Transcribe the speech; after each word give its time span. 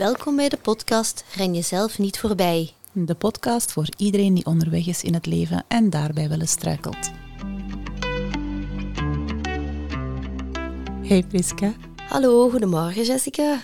Welkom 0.00 0.36
bij 0.36 0.48
de 0.48 0.56
podcast 0.56 1.24
Ren 1.34 1.54
jezelf 1.54 1.98
niet 1.98 2.18
voorbij. 2.18 2.72
De 2.92 3.14
podcast 3.14 3.72
voor 3.72 3.88
iedereen 3.96 4.34
die 4.34 4.46
onderweg 4.46 4.86
is 4.86 5.02
in 5.02 5.14
het 5.14 5.26
leven 5.26 5.64
en 5.68 5.90
daarbij 5.90 6.28
wel 6.28 6.40
eens 6.40 6.50
struikelt. 6.50 7.10
Hey 11.02 11.24
Priska. 11.28 11.72
Hallo, 12.08 12.50
goedemorgen 12.50 13.04
Jessica. 13.04 13.58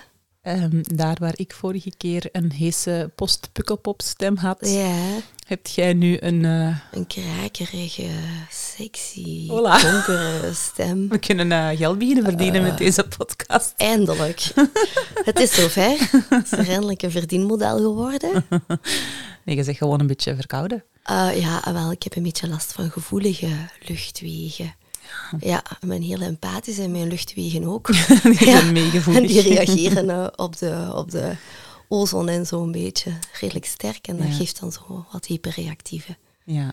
Ehm, 0.47 0.83
daar 0.83 1.17
waar 1.21 1.33
ik 1.37 1.53
vorige 1.55 1.93
keer 1.97 2.29
een 2.33 2.53
heese 2.53 3.11
post-pukkelpop 3.15 4.03
stem 4.03 4.37
had, 4.37 4.59
Ja, 4.61 5.19
heb 5.47 5.67
jij 5.67 5.93
nu 5.93 6.17
een... 6.21 6.45
eh, 6.45 6.77
een 6.93 7.07
krakerige, 7.07 8.07
sexy, 8.51 9.49
Hola. 9.49 9.79
donkere 9.93 10.53
stem. 10.55 11.09
we 11.09 11.19
kunnen 11.19 11.53
eh, 11.53 11.77
geld 11.79 11.99
beginnen 11.99 12.25
verdienen 12.25 12.63
met 12.63 12.79
deze 12.79 13.07
podcast. 13.17 13.73
Eindelijk. 13.77 14.41
Het 15.29 15.41
is 15.41 15.55
zover. 15.55 15.97
Het 16.29 16.45
is 16.45 16.53
er 16.53 16.69
eindelijk 16.69 17.03
een 17.03 17.11
verdienmodel 17.11 17.77
geworden. 17.79 18.45
Nee, 19.45 19.57
je 19.57 19.63
zegt 19.65 19.79
gewoon 19.79 20.01
een 20.01 20.07
beetje 20.07 20.35
verkouden. 20.35 20.85
Eh, 21.03 21.29
ja, 21.41 21.73
wel, 21.73 21.91
ik 21.93 22.03
heb 22.03 22.17
een 22.17 22.23
beetje 22.23 22.49
last 22.49 22.73
van 22.73 22.91
gevoelige 22.91 23.49
luchtwegen. 23.87 24.75
Ja, 25.41 25.59
ik 25.81 25.89
ben 25.89 26.03
heel 26.03 26.21
empathisch 26.21 26.79
en 26.79 26.91
mijn 26.91 27.09
luchtwegen 27.09 27.65
ook. 27.65 27.87
Die 28.23 28.47
Ja, 28.49 28.63
meegevoelig. 28.63 29.23
En 29.23 29.27
die 29.29 29.41
reageren 29.41 30.11
eh, 30.11 30.27
op, 30.37 30.59
de, 30.59 30.91
op 30.95 31.11
de 31.11 31.33
ozon 31.89 32.29
en 32.29 32.47
zo 32.47 32.63
een 32.63 32.73
beetje 32.73 33.13
redelijk 33.41 33.67
sterk. 33.67 34.09
En 34.09 34.17
dat 34.17 34.27
Ja. 34.27 34.33
geeft 34.33 34.61
dan 34.61 34.73
zo 34.73 35.07
wat 35.13 35.27
hyperreactieve 35.27 36.17
Ja, 36.45 36.73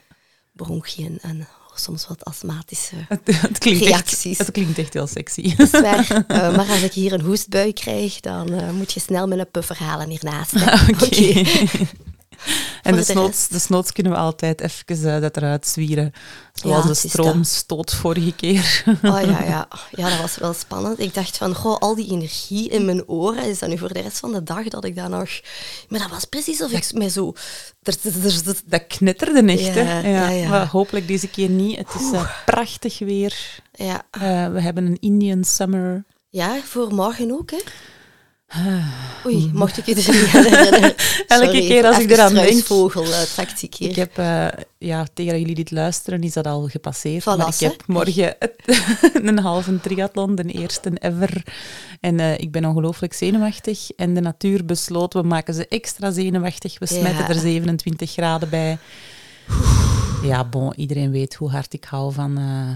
bronchiën 0.52 1.20
en 1.22 1.48
soms 1.76 2.08
wat 2.08 2.26
astmatische 2.26 2.96
het, 3.10 3.58
klinkt 3.58 3.84
reacties. 3.86 4.30
echt, 4.38 4.48
het 4.48 4.52
klinkt 4.52 4.78
echt 4.78 4.94
heel 4.94 5.08
sexy. 5.08 5.42
Dat 5.56 5.74
is 5.74 5.80
waar. 5.82 6.26
Eh, 6.28 6.56
maar 6.56 6.70
als 6.70 6.82
ik 6.82 6.94
hier 6.94 7.14
een 7.14 7.22
hoestbui 7.22 7.74
krijg, 7.74 8.20
dan 8.20 8.54
eh, 8.54 8.70
moet 8.72 8.94
je 8.94 9.00
snel 9.00 9.28
met 9.28 9.40
een 9.40 9.52
puff 9.52 9.70
halen 9.70 10.10
hiernaast. 10.10 10.52
hè. 10.56 10.74
Oké. 10.92 11.44
De 12.84 12.92
de 12.92 13.04
snoots, 13.04 13.38
rest. 13.38 13.52
de 13.52 13.60
snoots 13.60 13.92
kunnen 13.92 14.12
we 14.12 14.18
altijd 14.18 14.62
even 14.62 15.14
eh, 15.16 15.22
dat 15.22 15.38
eruit 15.38 15.68
zwieren. 15.68 16.12
Zoals 16.54 16.76
Ja, 16.76 16.82
de 16.82 16.88
het 16.94 17.04
is 17.04 17.10
stroomstoot 17.12 17.94
vorige 17.94 18.34
keer. 18.36 18.84
Oh 19.04 19.22
ja, 19.22 19.44
ja. 19.44 19.68
ja, 20.02 20.10
dat 20.10 20.20
was 20.20 20.38
wel 20.38 20.54
spannend. 20.54 21.00
Ik 21.00 21.14
dacht 21.14 21.38
van, 21.38 21.56
goh, 21.56 21.78
al 21.78 21.96
die 21.96 22.12
energie 22.12 22.70
in 22.70 22.86
mijn 22.86 23.08
oren, 23.08 23.44
is 23.50 23.60
dat 23.60 23.70
nu 23.70 23.78
voor 23.78 23.94
de 23.94 24.02
rest 24.02 24.20
van 24.20 24.32
de 24.32 24.44
dag 24.44 24.68
dat 24.68 24.86
ik 24.86 24.96
dat 24.96 25.10
nog... 25.10 25.30
Maar 25.88 26.00
dat 26.00 26.10
was 26.10 26.26
precies 26.26 26.62
of 26.62 26.72
ik 26.72 26.94
mij 26.94 27.10
zo... 27.10 27.34
Dat 28.66 28.88
knetterde 28.88 29.52
echt, 29.52 29.66
Ja, 29.66 29.72
hè? 29.84 30.10
ja, 30.10 30.30
ja. 30.30 30.50
Maar 30.50 30.68
hopelijk 30.68 31.08
deze 31.08 31.28
keer 31.28 31.50
niet. 31.50 31.78
Het 31.78 31.88
is 32.00 32.12
eh, 32.12 32.30
prachtig 32.46 33.00
weer. 33.00 33.62
Ja. 33.72 34.06
Eh, 34.12 34.22
we 34.52 34.62
hebben 34.62 34.86
een 34.86 34.98
Indian 35.00 35.44
summer. 35.44 36.06
ja, 36.30 36.60
voor 36.64 36.94
morgen 36.94 37.32
ook, 37.32 37.52
hè. 37.52 37.60
Oei, 39.26 39.50
mocht 39.54 39.78
ik 39.78 39.88
er 39.88 39.96
niet 39.96 40.06
herinneren. 40.32 40.82
Elke 41.28 41.46
Sorry, 41.46 41.60
keer 41.68 41.86
als 41.86 42.00
ik 42.00 42.10
eraan 42.12 42.34
denk. 42.34 42.46
struisvogel, 42.48 43.06
uh, 43.06 43.22
tactiek 43.36 43.76
hier. 43.76 43.90
Ik 43.90 43.96
heb, 43.96 44.18
eh, 44.18 44.48
ja, 44.78 45.06
tegen 45.14 45.40
jullie 45.40 45.56
dit 45.56 45.72
luisteren 45.72 46.22
is 46.22 46.34
dat 46.34 46.48
al 46.48 46.68
gepasseerd. 46.68 47.22
Voilà, 47.22 47.26
maar 47.38 47.48
ik 47.48 47.60
hè. 47.60 47.68
heb 47.68 47.84
morgen 47.88 48.36
het- 48.40 48.56
een 49.28 49.40
halve 49.40 49.80
triathlon, 49.80 50.36
de 50.36 50.44
eerste 50.44 50.92
ever. 51.00 51.44
En 52.00 52.20
eh, 52.20 52.38
ik 52.38 52.52
ben 52.52 52.66
ongelooflijk 52.66 53.14
zenuwachtig. 53.14 53.90
En 53.96 54.14
de 54.14 54.22
natuur 54.22 54.66
besloot, 54.66 55.14
we 55.14 55.22
maken 55.24 55.54
ze 55.54 55.68
extra 55.68 56.12
zenuwachtig. 56.12 56.80
We 56.80 56.88
Ja. 56.90 57.00
smijten 57.00 57.28
er 57.28 57.40
27 57.42 58.12
graden 58.12 58.50
bij. 58.50 58.78
Ja, 60.24 60.46
bon, 60.46 60.74
iedereen 60.76 61.12
weet 61.12 61.36
hoe 61.36 61.50
hard 61.52 61.74
ik 61.74 61.84
hou 61.84 62.14
van 62.14 62.38
eh, 62.38 62.70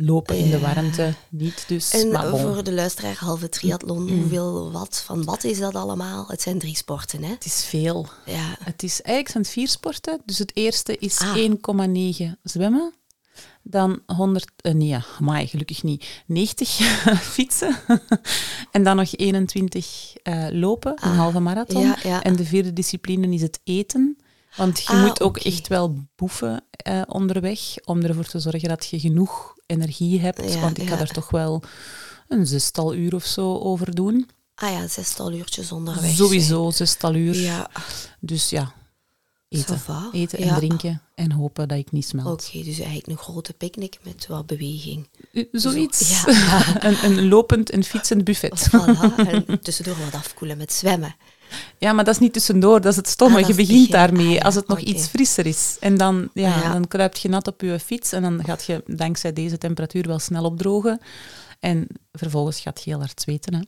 lopen 0.00 0.36
in 0.36 0.50
de 0.50 0.58
warmte. 0.58 1.14
Niet 1.28 1.64
dus, 1.68 1.90
En 1.90 2.10
maar 2.10 2.30
bon. 2.30 2.40
voor 2.40 2.64
de 2.64 2.72
luisteraar, 2.72 3.16
halve 3.16 3.48
triathlon, 3.48 4.02
Mm. 4.02 4.20
hoeveel 4.20 4.72
wat 4.72 5.02
van 5.04 5.24
wat 5.24 5.44
is 5.44 5.58
dat 5.58 5.74
allemaal? 5.74 6.24
Het 6.28 6.42
zijn 6.42 6.58
drie 6.58 6.76
sporten, 6.76 7.22
hè? 7.22 7.30
Het 7.30 7.44
is 7.44 7.64
veel. 7.64 8.06
Ja, 8.26 8.56
Het 8.64 8.82
is 8.82 9.02
eigenlijk 9.02 9.28
zijn 9.28 9.42
het 9.42 9.52
vier 9.52 9.68
sporten. 9.68 10.20
Dus 10.24 10.38
het 10.38 10.50
eerste 10.56 10.96
is 10.98 11.18
Ah. 11.20 11.36
1,9 11.36 12.38
zwemmen. 12.42 12.92
Dan 13.62 14.00
100, 14.06 14.50
eh, 14.56 14.72
nee, 14.74 14.96
amai, 15.18 15.46
gelukkig 15.46 15.82
niet, 15.82 16.22
90 16.26 16.68
fietsen. 17.34 17.76
en 18.72 18.82
dan 18.82 18.96
nog 18.96 19.16
21 19.16 20.12
eh, 20.22 20.46
lopen, 20.50 20.92
een 20.92 21.10
Ah, 21.10 21.16
halve 21.16 21.40
marathon. 21.40 21.82
ja, 21.82 21.96
ja. 22.02 22.22
En 22.22 22.36
de 22.36 22.44
vierde 22.44 22.72
discipline 22.72 23.34
is 23.34 23.42
het 23.42 23.60
eten. 23.64 24.16
Want 24.56 24.78
je 24.82 24.88
Ah, 24.92 25.02
moet 25.06 25.22
ook 25.22 25.36
echt 25.38 25.68
wel 25.68 25.96
boeven 26.16 26.64
eh, 26.70 27.02
onderweg 27.06 27.60
om 27.84 28.00
ervoor 28.02 28.24
te 28.24 28.38
zorgen 28.38 28.68
dat 28.68 28.86
je 28.86 29.00
genoeg 29.00 29.54
energie 29.68 30.20
hebt. 30.20 30.52
Ja, 30.52 30.60
want 30.60 30.78
ik 30.78 30.88
ga 30.88 30.94
ja. 30.94 31.00
er 31.00 31.08
toch 31.12 31.30
wel 31.30 31.62
een 32.28 32.46
zestal 32.46 32.94
uur 32.94 33.14
of 33.14 33.24
zo 33.24 33.58
over 33.58 33.94
doen. 33.94 34.28
Ah 34.54 34.70
ja, 34.72 34.88
zestal 34.88 35.32
uurtjes 35.32 35.72
onderweg. 35.72 36.10
Sowieso 36.10 36.70
zestal 36.70 37.14
uur. 37.14 37.34
Ja, 37.34 37.70
Dus 38.20 38.50
ja, 38.50 38.72
eten. 39.48 39.80
Eten 40.12 40.38
en 40.38 40.46
Ja. 40.46 40.56
drinken 40.56 41.02
en 41.14 41.32
hopen 41.32 41.68
dat 41.68 41.78
ik 41.78 41.92
niet 41.92 42.06
smelt. 42.06 42.48
Oké, 42.48 42.64
dus 42.64 42.78
eigenlijk 42.78 43.06
een 43.06 43.16
grote 43.18 43.52
picknick 43.52 43.98
met 44.02 44.26
wat 44.26 44.46
beweging. 44.46 45.08
Zoiets. 45.52 46.20
Zo, 46.20 46.30
ja. 46.30 46.84
een, 46.86 47.04
een 47.04 47.28
lopend 47.28 47.70
en 47.70 47.84
fietsend 47.84 48.24
buffet. 48.24 48.68
Voilà. 48.68 49.14
En 49.16 49.60
tussendoor 49.62 49.96
wat 50.04 50.14
afkoelen 50.14 50.56
met 50.56 50.72
zwemmen. 50.72 51.16
Ja, 51.78 51.92
maar 51.92 52.04
dat 52.04 52.14
is 52.14 52.20
niet 52.20 52.32
tussendoor, 52.32 52.80
dat 52.80 52.90
is 52.90 52.96
het 52.96 53.08
stomme. 53.08 53.40
Ah, 53.42 53.46
je 53.48 53.54
begint 53.54 53.78
begin. 53.78 53.90
daarmee 53.92 54.26
Ah, 54.26 54.32
ja, 54.34 54.40
als 54.40 54.54
het 54.54 54.68
nog 54.68 54.80
iets 54.80 55.06
frisser 55.06 55.46
is. 55.46 55.76
En 55.80 55.96
dan, 55.96 56.28
ja, 56.34 56.54
Ah, 56.54 56.62
ja. 56.62 56.72
dan 56.72 56.88
kruipt 56.88 57.20
je 57.20 57.28
nat 57.28 57.46
op 57.46 57.60
je 57.60 57.78
fiets 57.78 58.12
en 58.12 58.22
dan 58.22 58.44
gaat 58.44 58.64
je 58.64 58.82
dankzij 58.86 59.32
deze 59.32 59.58
temperatuur 59.58 60.06
wel 60.06 60.18
snel 60.18 60.44
opdrogen. 60.44 61.00
En 61.60 61.86
vervolgens 62.12 62.60
gaat 62.60 62.82
je 62.84 62.90
heel 62.90 62.98
hard 62.98 63.20
zweten. 63.20 63.54
Hè. 63.54 63.60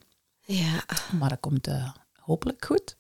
Ja, 0.54 0.84
Maar 1.18 1.28
dat 1.28 1.41
komt 1.41 1.66
eh, 1.66 1.88
hopelijk 2.20 2.64
goed. 2.64 2.96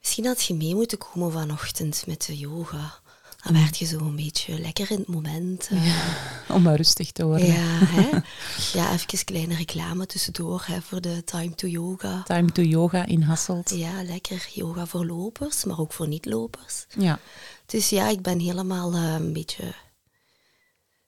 misschien 0.00 0.26
had 0.26 0.44
je 0.44 0.54
mee 0.54 0.74
moeten 0.74 0.98
komen 0.98 1.32
vanochtend 1.32 2.04
met 2.06 2.26
de 2.26 2.36
yoga. 2.38 3.02
Dan 3.44 3.52
werd 3.52 3.78
je 3.78 3.84
zo 3.84 3.98
een 3.98 4.16
beetje 4.16 4.58
lekker 4.60 4.90
in 4.90 4.98
het 4.98 5.08
moment. 5.08 5.68
eh, 5.70 6.08
Om 6.56 6.62
maar 6.62 6.76
rustig 6.76 7.12
te 7.12 7.24
worden. 7.24 7.46
Ja, 7.46 7.78
hè? 7.84 8.08
ja, 8.78 8.92
even 8.92 9.24
kleine 9.24 9.54
reclame 9.54 10.06
tussendoor 10.06 10.64
hè, 10.66 10.82
voor 10.82 11.00
de 11.00 11.24
Time 11.24 11.54
to 11.54 11.66
Yoga. 11.66 12.22
Time 12.22 12.52
to 12.52 12.62
yoga 12.62 13.06
in 13.06 13.22
Hasselt. 13.22 13.70
Ja, 13.70 14.02
lekker 14.02 14.48
yoga 14.52 14.86
voor 14.86 15.06
lopers, 15.06 15.64
maar 15.64 15.78
ook 15.78 15.92
voor 15.92 16.08
niet-lopers. 16.08 16.86
Ja. 16.98 17.18
Dus 17.66 17.88
ja, 17.88 18.08
ik 18.08 18.22
ben 18.22 18.38
helemaal 18.38 18.92
eh, 18.92 19.12
een 19.12 19.32
beetje... 19.32 19.74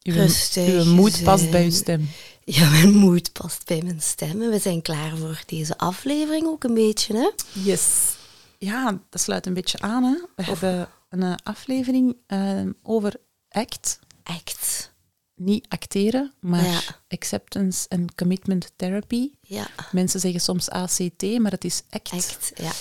Uw, 0.03 0.15
Rustig 0.15 0.69
uw 0.69 0.85
moed 0.85 1.23
past 1.23 1.51
bij 1.51 1.65
uw 1.65 1.71
stem. 1.71 2.11
Ja, 2.45 2.69
mijn 2.71 2.93
moed 2.95 3.33
past 3.33 3.65
bij 3.67 3.83
mijn 3.83 4.03
stem. 4.03 4.43
En 4.43 4.51
we 4.51 4.59
zijn 4.59 4.83
klaar 4.83 5.17
voor 5.17 5.43
deze 5.47 5.79
aflevering 5.79 6.47
ook 6.47 6.65
een 6.65 6.75
beetje, 6.75 7.17
hè? 7.17 7.31
Yes. 7.63 8.15
Ja, 8.59 8.99
dat 9.11 9.21
sluit 9.21 9.47
een 9.47 9.55
beetje 9.55 9.81
aan. 9.81 10.03
Hè. 10.03 10.17
We 10.37 10.43
hebben 10.43 10.89
een 11.16 11.22
eh, 11.22 11.34
aflevering 11.43 12.16
eh, 12.27 12.60
over 12.82 13.15
ACT. 13.49 13.99
Act. 14.22 14.94
Niet 15.34 15.69
acteren, 15.69 16.32
maar 16.41 16.65
Ja. 16.65 16.81
Acceptance 17.09 17.88
and 17.88 18.15
Commitment 18.15 18.72
Therapy. 18.77 19.31
Ja, 19.41 19.66
Mensen 19.93 20.21
zeggen 20.21 20.41
soms 20.41 20.71
ACT, 20.71 21.38
maar 21.38 21.50
het 21.50 21.65
is 21.65 21.82
ACT. 21.91 22.12
act. 22.12 22.53
Ja. 22.54 22.72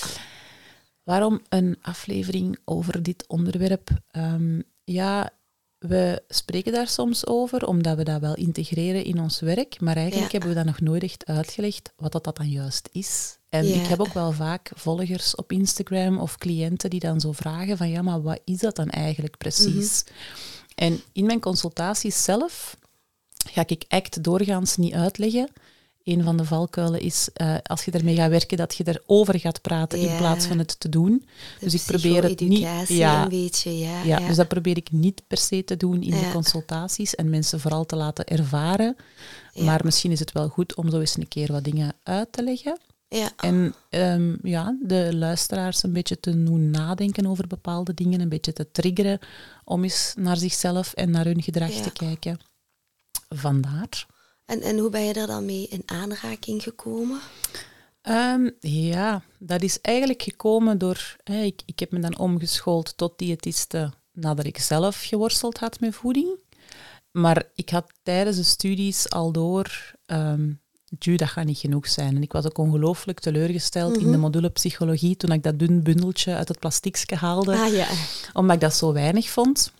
Waarom 1.03 1.41
een 1.49 1.77
aflevering 1.81 2.57
over 2.65 3.03
dit 3.03 3.27
onderwerp? 3.27 3.89
Ehm, 4.07 4.61
ja, 4.83 5.29
we 5.77 6.23
spreken 6.27 6.71
daar 6.71 6.87
soms 6.87 7.25
over, 7.27 7.67
omdat 7.67 7.97
we 7.97 8.03
dat 8.03 8.21
wel 8.21 8.35
integreren 8.35 9.03
in 9.03 9.19
ons 9.19 9.39
werk, 9.39 9.79
maar 9.81 9.95
eigenlijk 9.95 10.31
Ja. 10.31 10.37
hebben 10.37 10.49
we 10.49 10.63
dat 10.63 10.65
nog 10.73 10.79
nooit 10.81 11.03
echt 11.03 11.25
uitgelegd 11.25 11.93
wat 11.95 12.11
dat, 12.11 12.23
dat 12.23 12.37
dan 12.37 12.49
juist 12.49 12.89
is. 12.91 13.37
En 13.55 13.67
Ja. 13.67 13.81
ik 13.81 13.87
heb 13.87 13.99
ook 13.99 14.13
wel 14.13 14.31
vaak 14.31 14.71
volgers 14.75 15.35
op 15.35 15.51
Instagram 15.51 16.17
of 16.17 16.37
cliënten 16.37 16.89
die 16.89 16.99
dan 16.99 17.19
zo 17.19 17.31
vragen 17.31 17.77
van 17.77 17.89
ja, 17.89 18.01
maar 18.01 18.21
wat 18.21 18.39
is 18.45 18.57
dat 18.57 18.75
dan 18.75 18.89
eigenlijk 18.89 19.37
precies? 19.37 20.03
Mhm. 20.03 20.13
En 20.75 21.01
in 21.11 21.25
mijn 21.25 21.39
consultaties 21.39 22.23
zelf 22.23 22.77
ga 23.51 23.63
ik 23.67 23.85
ACT 23.87 24.23
doorgaans 24.23 24.77
niet 24.77 24.93
uitleggen. 24.93 25.49
Een 26.03 26.23
van 26.23 26.37
de 26.37 26.45
valkuilen 26.45 27.01
is, 27.01 27.29
eh, 27.33 27.55
als 27.63 27.85
je 27.85 27.91
ermee 27.91 28.15
gaat 28.15 28.29
werken, 28.29 28.57
dat 28.57 28.75
je 28.75 28.83
erover 28.87 29.39
gaat 29.39 29.61
praten 29.61 29.99
in 29.99 30.17
plaats 30.17 30.45
van 30.45 30.57
het 30.57 30.79
te 30.79 30.89
doen. 30.89 31.25
De 31.59 31.65
dus 31.65 31.73
ik 31.73 31.81
probeer 31.85 32.23
het 32.23 32.39
niet... 32.39 32.87
Ja, 32.87 33.23
een 33.23 33.29
beetje, 33.29 33.77
ja. 33.77 34.03
ja, 34.03 34.27
dus 34.27 34.35
dat 34.35 34.47
probeer 34.47 34.77
ik 34.77 34.91
niet 34.91 35.21
per 35.27 35.37
se 35.37 35.63
te 35.63 35.77
doen 35.77 36.01
in 36.01 36.09
de 36.09 36.29
consultaties 36.33 37.15
en 37.15 37.29
mensen 37.29 37.59
vooral 37.59 37.85
te 37.85 37.95
laten 37.95 38.25
ervaren. 38.25 38.95
Maar 39.55 39.81
misschien 39.83 40.11
is 40.11 40.19
het 40.19 40.31
wel 40.31 40.47
goed 40.47 40.75
om 40.75 40.89
zo 40.89 40.99
eens 40.99 41.17
een 41.17 41.27
keer 41.27 41.51
wat 41.51 41.63
dingen 41.63 41.95
uit 42.03 42.31
te 42.31 42.43
leggen. 42.43 42.77
Ja. 43.17 43.31
En 43.37 43.73
ehm, 43.89 44.35
ja, 44.41 44.77
de 44.81 45.15
luisteraars 45.15 45.83
een 45.83 45.93
beetje 45.93 46.19
te 46.19 46.43
doen 46.43 46.69
nadenken 46.69 47.25
over 47.25 47.47
bepaalde 47.47 47.93
dingen, 47.93 48.21
een 48.21 48.29
beetje 48.29 48.53
te 48.53 48.71
triggeren 48.71 49.19
om 49.63 49.83
eens 49.83 50.13
naar 50.17 50.37
zichzelf 50.37 50.93
en 50.93 51.11
naar 51.11 51.25
hun 51.25 51.41
gedrag 51.43 51.73
Ja. 51.73 51.81
te 51.81 51.91
kijken. 51.91 52.39
Vandaar. 53.29 54.05
En, 54.45 54.61
en 54.61 54.77
hoe 54.77 54.89
ben 54.89 55.01
je 55.01 55.13
er 55.13 55.27
dan 55.27 55.45
mee 55.45 55.67
in 55.67 55.81
aanraking 55.85 56.63
gekomen? 56.63 57.19
Ehm, 58.01 58.49
ja, 58.59 59.23
dat 59.39 59.61
is 59.61 59.81
eigenlijk 59.81 60.21
gekomen 60.21 60.77
door... 60.77 61.15
Hè, 61.23 61.41
ik, 61.41 61.61
ik 61.65 61.79
heb 61.79 61.91
me 61.91 61.99
dan 61.99 62.17
omgeschoold 62.17 62.97
tot 62.97 63.17
diëtiste 63.17 63.93
nadat 64.11 64.45
ik 64.45 64.57
zelf 64.57 65.03
geworsteld 65.03 65.57
had 65.57 65.79
met 65.79 65.95
voeding. 65.95 66.39
Maar 67.11 67.43
ik 67.55 67.69
had 67.69 67.91
tijdens 68.03 68.37
de 68.37 68.43
studies 68.43 69.09
al 69.09 69.31
door... 69.31 69.93
ehm, 70.05 70.51
Ju, 70.99 71.15
dat 71.15 71.27
gaat 71.27 71.45
niet 71.45 71.57
genoeg 71.57 71.87
zijn. 71.87 72.15
En 72.15 72.21
ik 72.21 72.31
was 72.31 72.45
ook 72.45 72.57
ongelooflijk 72.57 73.19
teleurgesteld 73.19 73.97
in 73.97 74.11
de 74.11 74.17
module 74.17 74.49
psychologie 74.49 75.17
toen 75.17 75.31
ik 75.31 75.43
dat 75.43 75.59
dun 75.59 75.83
bundeltje 75.83 76.35
uit 76.35 76.47
het 76.47 76.59
plastiekje 76.59 77.15
haalde. 77.15 77.57
Ah 77.57 77.73
ja. 77.73 77.87
Omdat 78.33 78.55
ik 78.55 78.61
dat 78.61 78.73
zo 78.75 78.93
weinig 78.93 79.29
vond. 79.29 79.73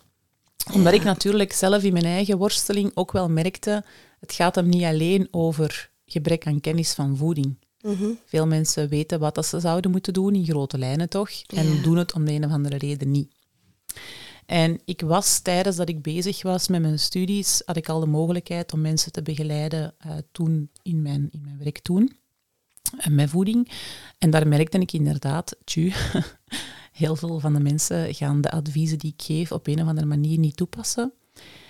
Omdat 0.72 0.92
ik 0.92 1.04
natuurlijk 1.04 1.52
zelf 1.52 1.82
in 1.82 1.92
mijn 1.92 2.04
eigen 2.04 2.38
worsteling 2.38 2.90
ook 2.94 3.12
wel 3.12 3.28
merkte, 3.28 3.84
het 4.20 4.32
gaat 4.32 4.54
hem 4.54 4.68
niet 4.68 4.82
alleen 4.84 5.28
over 5.30 5.90
gebrek 6.06 6.46
aan 6.46 6.60
kennis 6.60 6.92
van 6.92 7.16
voeding. 7.16 7.56
Mhm. 7.80 8.06
Veel 8.24 8.46
mensen 8.46 8.88
weten 8.88 9.18
wat 9.18 9.34
dat 9.34 9.46
ze 9.46 9.60
zouden 9.60 9.90
moeten 9.90 10.12
doen, 10.12 10.34
in 10.34 10.44
grote 10.44 10.78
lijnen 10.78 11.08
toch, 11.08 11.30
en 11.46 11.74
Ja. 11.74 11.82
doen 11.82 11.96
het 11.96 12.12
om 12.14 12.24
de 12.24 12.32
een 12.32 12.44
of 12.44 12.50
andere 12.50 12.76
reden 12.76 13.10
niet. 13.10 13.32
En 14.46 14.80
ik 14.84 15.00
was 15.00 15.38
tijdens 15.38 15.76
dat 15.76 15.88
ik 15.88 16.02
bezig 16.02 16.42
was 16.42 16.68
met 16.68 16.80
mijn 16.80 16.98
studies, 16.98 17.62
had 17.64 17.76
ik 17.76 17.88
al 17.88 18.00
de 18.00 18.06
mogelijkheid 18.06 18.72
om 18.72 18.80
mensen 18.80 19.12
te 19.12 19.22
begeleiden 19.22 19.94
eh, 19.98 20.10
toen 20.32 20.70
in 20.82 21.02
mijn, 21.02 21.28
in 21.30 21.40
mijn 21.42 21.58
werk 21.58 21.78
toen, 21.78 22.16
eh, 22.98 23.06
met 23.06 23.30
voeding. 23.30 23.70
En 24.18 24.30
daar 24.30 24.48
merkte 24.48 24.78
ik 24.78 24.92
inderdaad, 24.92 25.56
tju, 25.64 25.92
heel 26.92 27.16
veel 27.16 27.40
van 27.40 27.52
de 27.52 27.60
mensen 27.60 28.14
gaan 28.14 28.40
de 28.40 28.50
adviezen 28.50 28.98
die 28.98 29.12
ik 29.16 29.22
geef 29.22 29.52
op 29.52 29.66
een 29.66 29.82
of 29.82 29.88
andere 29.88 30.06
manier 30.06 30.38
niet 30.38 30.56
toepassen. 30.56 31.12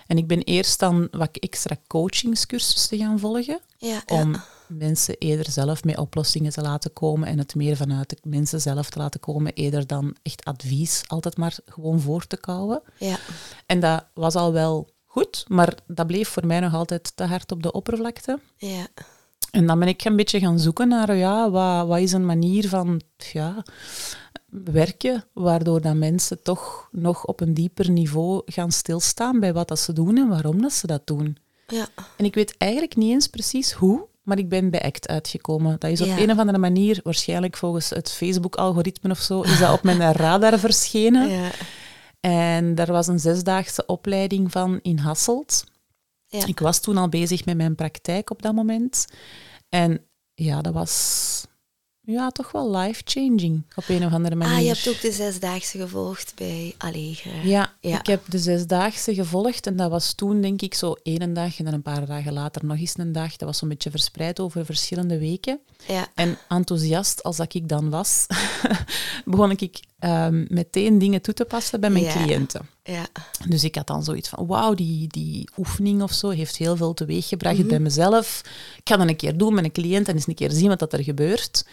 En 0.06 0.16
ik 0.16 0.26
ben 0.26 0.42
eerst 0.42 0.78
dan 0.78 1.08
wat 1.10 1.36
extra 1.36 1.76
coachingscursussen 1.86 2.98
gaan 2.98 3.18
volgen 3.18 3.60
Ja, 3.78 4.02
om 4.06 4.32
ja. 4.32 4.44
Mensen 4.68 5.16
eerder 5.18 5.50
zelf 5.50 5.84
met 5.84 5.98
oplossingen 5.98 6.52
te 6.52 6.60
laten 6.62 6.92
komen 6.92 7.28
en 7.28 7.38
het 7.38 7.54
meer 7.54 7.76
vanuit 7.76 8.10
de 8.10 8.16
mensen 8.22 8.60
zelf 8.60 8.90
te 8.90 8.98
laten 8.98 9.20
komen, 9.20 9.52
eerder 9.52 9.86
dan 9.86 10.16
echt 10.22 10.44
advies 10.44 11.02
altijd 11.06 11.36
maar 11.36 11.58
gewoon 11.66 12.00
voor 12.00 12.26
te 12.26 12.36
kouwen. 12.36 12.82
ja. 12.98 13.16
En 13.66 13.80
dat 13.80 14.06
was 14.14 14.34
al 14.34 14.52
wel 14.52 14.88
goed, 15.04 15.44
maar 15.48 15.74
dat 15.86 16.06
bleef 16.06 16.28
voor 16.28 16.46
mij 16.46 16.60
nog 16.60 16.74
altijd 16.74 17.16
te 17.16 17.24
hard 17.24 17.52
op 17.52 17.62
de 17.62 17.72
oppervlakte. 17.72 18.40
ja. 18.56 18.86
En 19.50 19.66
dan 19.66 19.78
ben 19.78 19.88
ik 19.88 20.04
een 20.04 20.16
beetje 20.16 20.38
gaan 20.40 20.58
zoeken 20.58 20.88
naar, 20.88 21.16
ja, 21.16 21.50
wat, 21.50 21.86
wat 21.86 21.98
is 21.98 22.12
een 22.12 22.26
manier 22.26 22.68
van 22.68 23.00
ja, 23.16 23.62
werken, 24.64 25.24
waardoor 25.32 25.80
dat 25.80 25.94
mensen 25.94 26.42
toch 26.42 26.88
nog 26.92 27.24
op 27.24 27.40
een 27.40 27.54
dieper 27.54 27.90
niveau 27.90 28.42
gaan 28.44 28.72
stilstaan 28.72 29.40
bij 29.40 29.52
wat 29.52 29.68
dat 29.68 29.78
ze 29.78 29.92
doen 29.92 30.16
en 30.16 30.28
waarom 30.28 30.62
dat 30.62 30.72
ze 30.72 30.86
dat 30.86 31.06
doen. 31.06 31.36
ja. 31.66 31.86
En 32.16 32.24
ik 32.24 32.34
weet 32.34 32.56
eigenlijk 32.56 32.96
niet 32.96 33.12
eens 33.12 33.26
precies 33.26 33.72
hoe, 33.72 34.06
maar 34.26 34.38
ik 34.38 34.48
ben 34.48 34.70
bij 34.70 34.82
ACT 34.82 35.08
uitgekomen. 35.08 35.76
Dat 35.78 35.90
is 35.90 36.00
op 36.00 36.06
Ja. 36.06 36.18
een 36.18 36.30
of 36.30 36.38
andere 36.38 36.58
manier, 36.58 37.00
waarschijnlijk 37.02 37.56
volgens 37.56 37.90
het 37.90 38.12
Facebook-algoritme 38.12 39.10
of 39.10 39.18
zo, 39.18 39.40
is 39.42 39.58
dat 39.58 39.72
op 39.72 39.82
mijn 39.82 40.12
radar 40.24 40.58
verschenen. 40.58 41.28
ja. 41.28 41.50
En 42.20 42.74
daar 42.74 42.92
was 42.92 43.06
een 43.06 43.18
zesdaagse 43.20 43.86
opleiding 43.86 44.52
van 44.52 44.78
in 44.82 44.98
Hasselt. 44.98 45.64
Ja. 46.26 46.46
Ik 46.46 46.58
was 46.58 46.80
toen 46.80 46.96
al 46.96 47.08
bezig 47.08 47.44
met 47.44 47.56
mijn 47.56 47.74
praktijk 47.74 48.30
op 48.30 48.42
dat 48.42 48.54
moment. 48.54 49.06
En 49.68 50.00
ja, 50.34 50.60
dat 50.62 50.72
was 50.72 51.44
ja, 52.06 52.30
toch 52.30 52.52
wel 52.52 52.76
life-changing 52.76 53.62
op 53.74 53.84
een 53.88 54.04
of 54.06 54.12
andere 54.12 54.34
manier. 54.34 54.54
Ah, 54.54 54.60
je 54.62 54.68
hebt 54.68 54.88
ook 54.88 55.00
de 55.00 55.12
zesdaagse 55.12 55.78
gevolgd 55.78 56.32
bij 56.34 56.74
Allegre. 56.78 57.48
Ja, 57.48 57.72
Ja. 57.80 57.98
ik 57.98 58.06
heb 58.06 58.22
de 58.28 58.38
zesdaagse 58.38 59.14
gevolgd 59.14 59.66
en 59.66 59.76
dat 59.76 59.90
was 59.90 60.12
toen 60.12 60.40
denk 60.40 60.62
ik 60.62 60.74
zo 60.74 60.94
één 61.02 61.34
dag 61.34 61.58
en 61.58 61.64
dan 61.64 61.74
een 61.74 61.82
paar 61.82 62.06
dagen 62.06 62.32
later 62.32 62.64
nog 62.64 62.78
eens 62.78 62.98
een 62.98 63.12
dag. 63.12 63.30
Dat 63.36 63.48
was 63.48 63.58
zo'n 63.58 63.68
beetje 63.68 63.90
verspreid 63.90 64.40
over 64.40 64.64
verschillende 64.64 65.18
weken. 65.18 65.60
Ja. 65.88 66.06
En 66.14 66.38
enthousiast 66.48 67.22
als 67.22 67.36
dat 67.36 67.54
ik 67.54 67.68
dan 67.68 67.90
was, 67.90 68.26
begon 69.24 69.50
ik 69.50 69.80
ehm, 69.98 70.44
meteen 70.48 70.98
dingen 70.98 71.22
toe 71.22 71.34
te 71.34 71.44
passen 71.44 71.80
bij 71.80 71.90
mijn 71.90 72.04
Ja. 72.04 72.12
cliënten. 72.12 72.68
Ja. 72.82 73.06
Dus 73.48 73.64
ik 73.64 73.74
had 73.74 73.86
dan 73.86 74.04
zoiets 74.04 74.28
van, 74.28 74.46
wauw, 74.46 74.74
die, 74.74 75.06
die 75.08 75.48
oefening 75.56 76.02
of 76.02 76.12
zo 76.12 76.28
heeft 76.28 76.56
heel 76.56 76.76
veel 76.76 76.94
teweeggebracht 76.94 77.58
Mhm. 77.58 77.68
bij 77.68 77.78
mezelf. 77.80 78.40
Ik 78.76 78.88
ga 78.88 78.96
dat 78.96 79.08
een 79.08 79.16
keer 79.16 79.36
doen 79.36 79.54
met 79.54 79.64
een 79.64 79.72
cliënt 79.72 80.08
en 80.08 80.14
eens 80.14 80.26
een 80.26 80.34
keer 80.34 80.50
zien 80.50 80.68
wat 80.68 80.78
dat 80.78 80.92
er 80.92 81.02
gebeurt. 81.02 81.66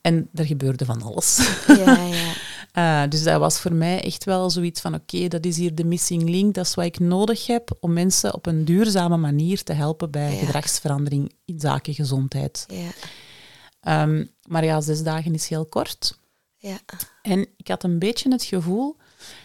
En 0.00 0.28
er 0.34 0.44
gebeurde 0.46 0.84
van 0.84 1.02
alles. 1.02 1.48
Ja, 1.66 1.96
ja. 2.02 2.32
Eh, 2.76 3.02
dus 3.08 3.22
dat 3.22 3.38
was 3.40 3.58
voor 3.58 3.72
mij 3.74 4.02
echt 4.02 4.24
wel 4.24 4.50
zoiets 4.50 4.80
van, 4.80 4.94
oké, 4.94 5.28
dat 5.28 5.44
is 5.46 5.56
hier 5.56 5.74
de 5.74 5.84
missing 5.84 6.28
link. 6.28 6.54
Dat 6.54 6.66
is 6.66 6.74
wat 6.74 6.84
ik 6.84 6.98
nodig 6.98 7.46
heb 7.46 7.76
om 7.80 7.92
mensen 7.92 8.34
op 8.34 8.46
een 8.46 8.64
duurzame 8.64 9.16
manier 9.16 9.62
te 9.62 9.72
helpen 9.72 10.10
bij 10.10 10.32
Ja. 10.32 10.38
gedragsverandering 10.38 11.32
in 11.44 11.60
zaken 11.60 11.94
gezondheid. 11.94 12.66
Ja. 12.68 12.88
Ehm, 13.80 14.24
maar 14.48 14.64
ja, 14.64 14.80
zes 14.80 15.02
dagen 15.02 15.34
is 15.34 15.48
heel 15.48 15.66
kort. 15.66 16.18
Ja. 16.68 16.78
En 17.22 17.46
ik 17.56 17.68
had 17.68 17.84
een 17.84 17.98
beetje 17.98 18.30
het 18.30 18.44
gevoel, 18.44 18.96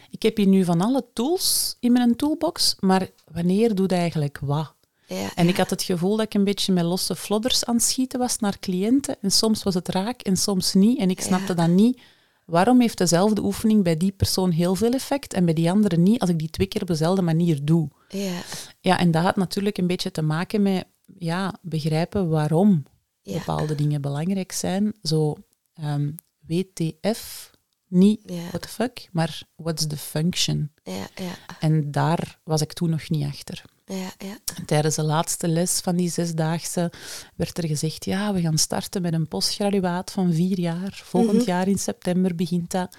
ik 0.09 0.21
heb 0.23 0.37
hier 0.37 0.47
nu 0.47 0.63
van 0.63 0.81
alle 0.81 1.05
tools 1.13 1.75
in 1.79 1.91
mijn 1.91 2.15
toolbox, 2.15 2.75
maar 2.79 3.09
wanneer 3.31 3.75
doe 3.75 3.87
je 3.89 3.95
eigenlijk 3.95 4.39
wat? 4.41 4.73
Ja. 5.07 5.35
En 5.35 5.47
ik 5.47 5.57
had 5.57 5.69
het 5.69 5.83
gevoel 5.83 6.15
dat 6.15 6.25
ik 6.25 6.33
een 6.33 6.43
beetje 6.43 6.73
met 6.73 6.83
losse 6.83 7.15
flodders 7.15 7.65
aan 7.65 7.75
het 7.75 7.83
schieten 7.83 8.19
was 8.19 8.37
naar 8.39 8.59
cliënten. 8.59 9.15
En 9.21 9.31
soms 9.31 9.63
was 9.63 9.73
het 9.73 9.87
raak 9.87 10.21
en 10.21 10.37
soms 10.37 10.73
niet. 10.73 10.99
En 10.99 11.09
ik 11.09 11.21
snapte 11.21 11.53
dan 11.53 11.75
niet, 11.75 12.01
waarom 12.45 12.81
heeft 12.81 12.97
dezelfde 12.97 13.43
oefening 13.43 13.83
bij 13.83 13.97
die 13.97 14.11
persoon 14.11 14.51
heel 14.51 14.75
veel 14.75 14.91
effect 14.93 15.33
en 15.33 15.45
bij 15.45 15.53
die 15.53 15.71
andere 15.71 15.97
niet, 15.97 16.19
als 16.21 16.29
ik 16.29 16.39
die 16.39 16.49
twee 16.49 16.67
keer 16.67 16.81
op 16.81 16.87
dezelfde 16.87 17.21
manier 17.21 17.65
doe? 17.65 17.89
Ja. 18.09 18.41
Ja, 18.79 18.99
en 18.99 19.11
dat 19.11 19.23
had 19.23 19.35
natuurlijk 19.35 19.77
een 19.77 19.87
beetje 19.87 20.11
te 20.11 20.21
maken 20.21 20.61
met 20.61 20.85
ja, 21.17 21.53
begrijpen 21.61 22.29
waarom 22.29 22.83
Ja. 23.21 23.37
bepaalde 23.37 23.75
dingen 23.75 24.01
belangrijk 24.01 24.51
zijn. 24.51 24.93
Zo 25.03 25.35
ehm, 25.73 26.11
WTF, 26.47 27.51
niet 27.87 28.19
Ja. 28.25 28.47
what 28.47 28.61
the 28.61 28.67
fuck, 28.67 29.09
maar 29.11 29.41
what's 29.55 29.87
the 29.87 29.97
function? 29.97 30.71
Ja. 30.83 31.07
Ja. 31.15 31.35
En 31.59 31.91
daar 31.91 32.39
was 32.43 32.61
ik 32.61 32.73
toen 32.73 32.89
nog 32.89 33.09
niet 33.09 33.25
achter. 33.25 33.63
Ja. 33.85 34.11
Ja. 34.17 34.37
En 34.55 34.65
tijdens 34.65 34.95
de 34.95 35.03
laatste 35.03 35.47
les 35.47 35.79
van 35.79 35.95
die 35.95 36.09
zesdaagse 36.09 36.91
werd 37.35 37.57
er 37.57 37.67
gezegd, 37.67 38.05
ja, 38.05 38.33
we 38.33 38.41
gaan 38.41 38.57
starten 38.57 39.01
met 39.01 39.13
een 39.13 39.27
postgraduaat 39.27 40.11
van 40.11 40.33
vier 40.33 40.59
jaar. 40.59 41.01
Volgend 41.03 41.37
Mhm. 41.37 41.45
jaar 41.49 41.67
in 41.67 41.79
september 41.79 42.35
begint 42.35 42.71
dat. 42.71 42.97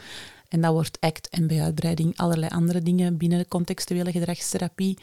En 0.49 0.61
dat 0.61 0.73
wordt 0.73 1.01
ACT 1.01 1.29
en 1.29 1.47
bij 1.47 1.63
uitbreiding 1.63 2.17
allerlei 2.17 2.51
andere 2.55 2.81
dingen 2.83 3.17
binnen 3.17 3.39
de 3.39 3.49
contextuele 3.49 4.11
gedragstherapie. 4.13 4.99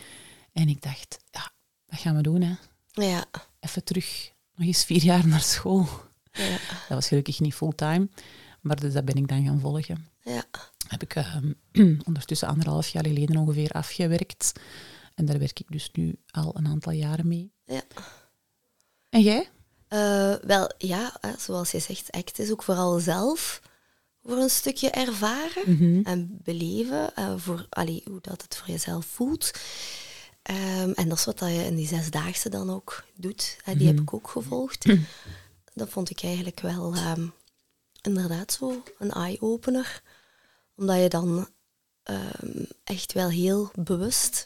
En 0.53 0.67
ik 0.69 0.81
dacht, 0.81 1.19
ja, 1.31 1.51
wat 1.85 1.99
gaan 1.99 2.15
we 2.15 2.21
doen, 2.21 2.41
hè? 2.41 2.53
Ja. 2.91 3.25
Even 3.59 3.83
terug, 3.83 4.31
nog 4.55 4.67
eens 4.67 4.83
vier 4.83 5.03
jaar 5.03 5.27
naar 5.27 5.41
school. 5.41 5.87
Ja. 6.43 6.57
Dat 6.67 6.89
was 6.97 7.07
gelukkig 7.07 7.39
niet 7.39 7.53
fulltime, 7.53 8.07
maar 8.61 8.75
dus 8.79 8.93
dat 8.93 9.05
ben 9.05 9.15
ik 9.15 9.27
dan 9.27 9.43
gaan 9.45 9.59
volgen. 9.59 10.07
Ja. 10.23 10.43
Heb 10.87 11.01
ik 11.01 11.15
ehm, 11.15 11.51
ondertussen 12.07 12.47
anderhalf 12.47 12.87
jaar 12.87 13.05
geleden 13.07 13.37
ongeveer 13.37 13.69
afgewerkt. 13.71 14.51
En 15.15 15.25
daar 15.25 15.39
werk 15.39 15.59
ik 15.59 15.71
dus 15.71 15.89
nu 15.93 16.15
al 16.31 16.51
een 16.57 16.67
aantal 16.67 16.91
jaren 16.91 17.27
mee. 17.27 17.51
Ja. 17.65 17.81
En 19.09 19.21
jij? 19.21 19.49
Eh, 19.87 20.33
wel, 20.41 20.71
ja, 20.77 21.19
zoals 21.37 21.71
je 21.71 21.79
zegt, 21.79 22.11
act 22.11 22.39
is 22.39 22.51
ook 22.51 22.63
vooral 22.63 22.99
zelf 22.99 23.61
voor 24.23 24.37
een 24.37 24.49
stukje 24.49 24.89
ervaren 24.89 25.63
Mhm. 25.73 26.01
en 26.03 26.39
beleven, 26.43 27.15
eh, 27.15 27.33
voor 27.37 27.65
allee, 27.69 28.01
hoe 28.05 28.19
dat 28.21 28.41
het 28.41 28.55
voor 28.57 28.67
jezelf 28.67 29.05
voelt. 29.05 29.51
Ehm, 30.41 30.91
en 30.91 31.09
dat 31.09 31.17
is 31.17 31.25
wat 31.25 31.39
dat 31.39 31.49
je 31.49 31.65
in 31.65 31.75
die 31.75 31.87
zesdaagse 31.87 32.49
dan 32.49 32.69
ook 32.69 33.03
doet. 33.15 33.57
Hè, 33.63 33.75
die 33.75 33.87
heb 33.87 33.99
ik 33.99 34.13
ook 34.13 34.29
gevolgd. 34.29 34.85
Dat 35.79 35.89
vond 35.89 36.09
ik 36.09 36.23
eigenlijk 36.23 36.59
wel 36.59 36.93
ehm, 36.93 37.27
inderdaad 38.01 38.53
zo 38.53 38.83
een 38.97 39.11
eye-opener. 39.11 40.01
Omdat 40.75 41.01
je 41.01 41.09
dan 41.09 41.47
ehm, 42.03 42.63
echt 42.83 43.13
wel 43.13 43.29
heel 43.29 43.71
bewust 43.75 44.45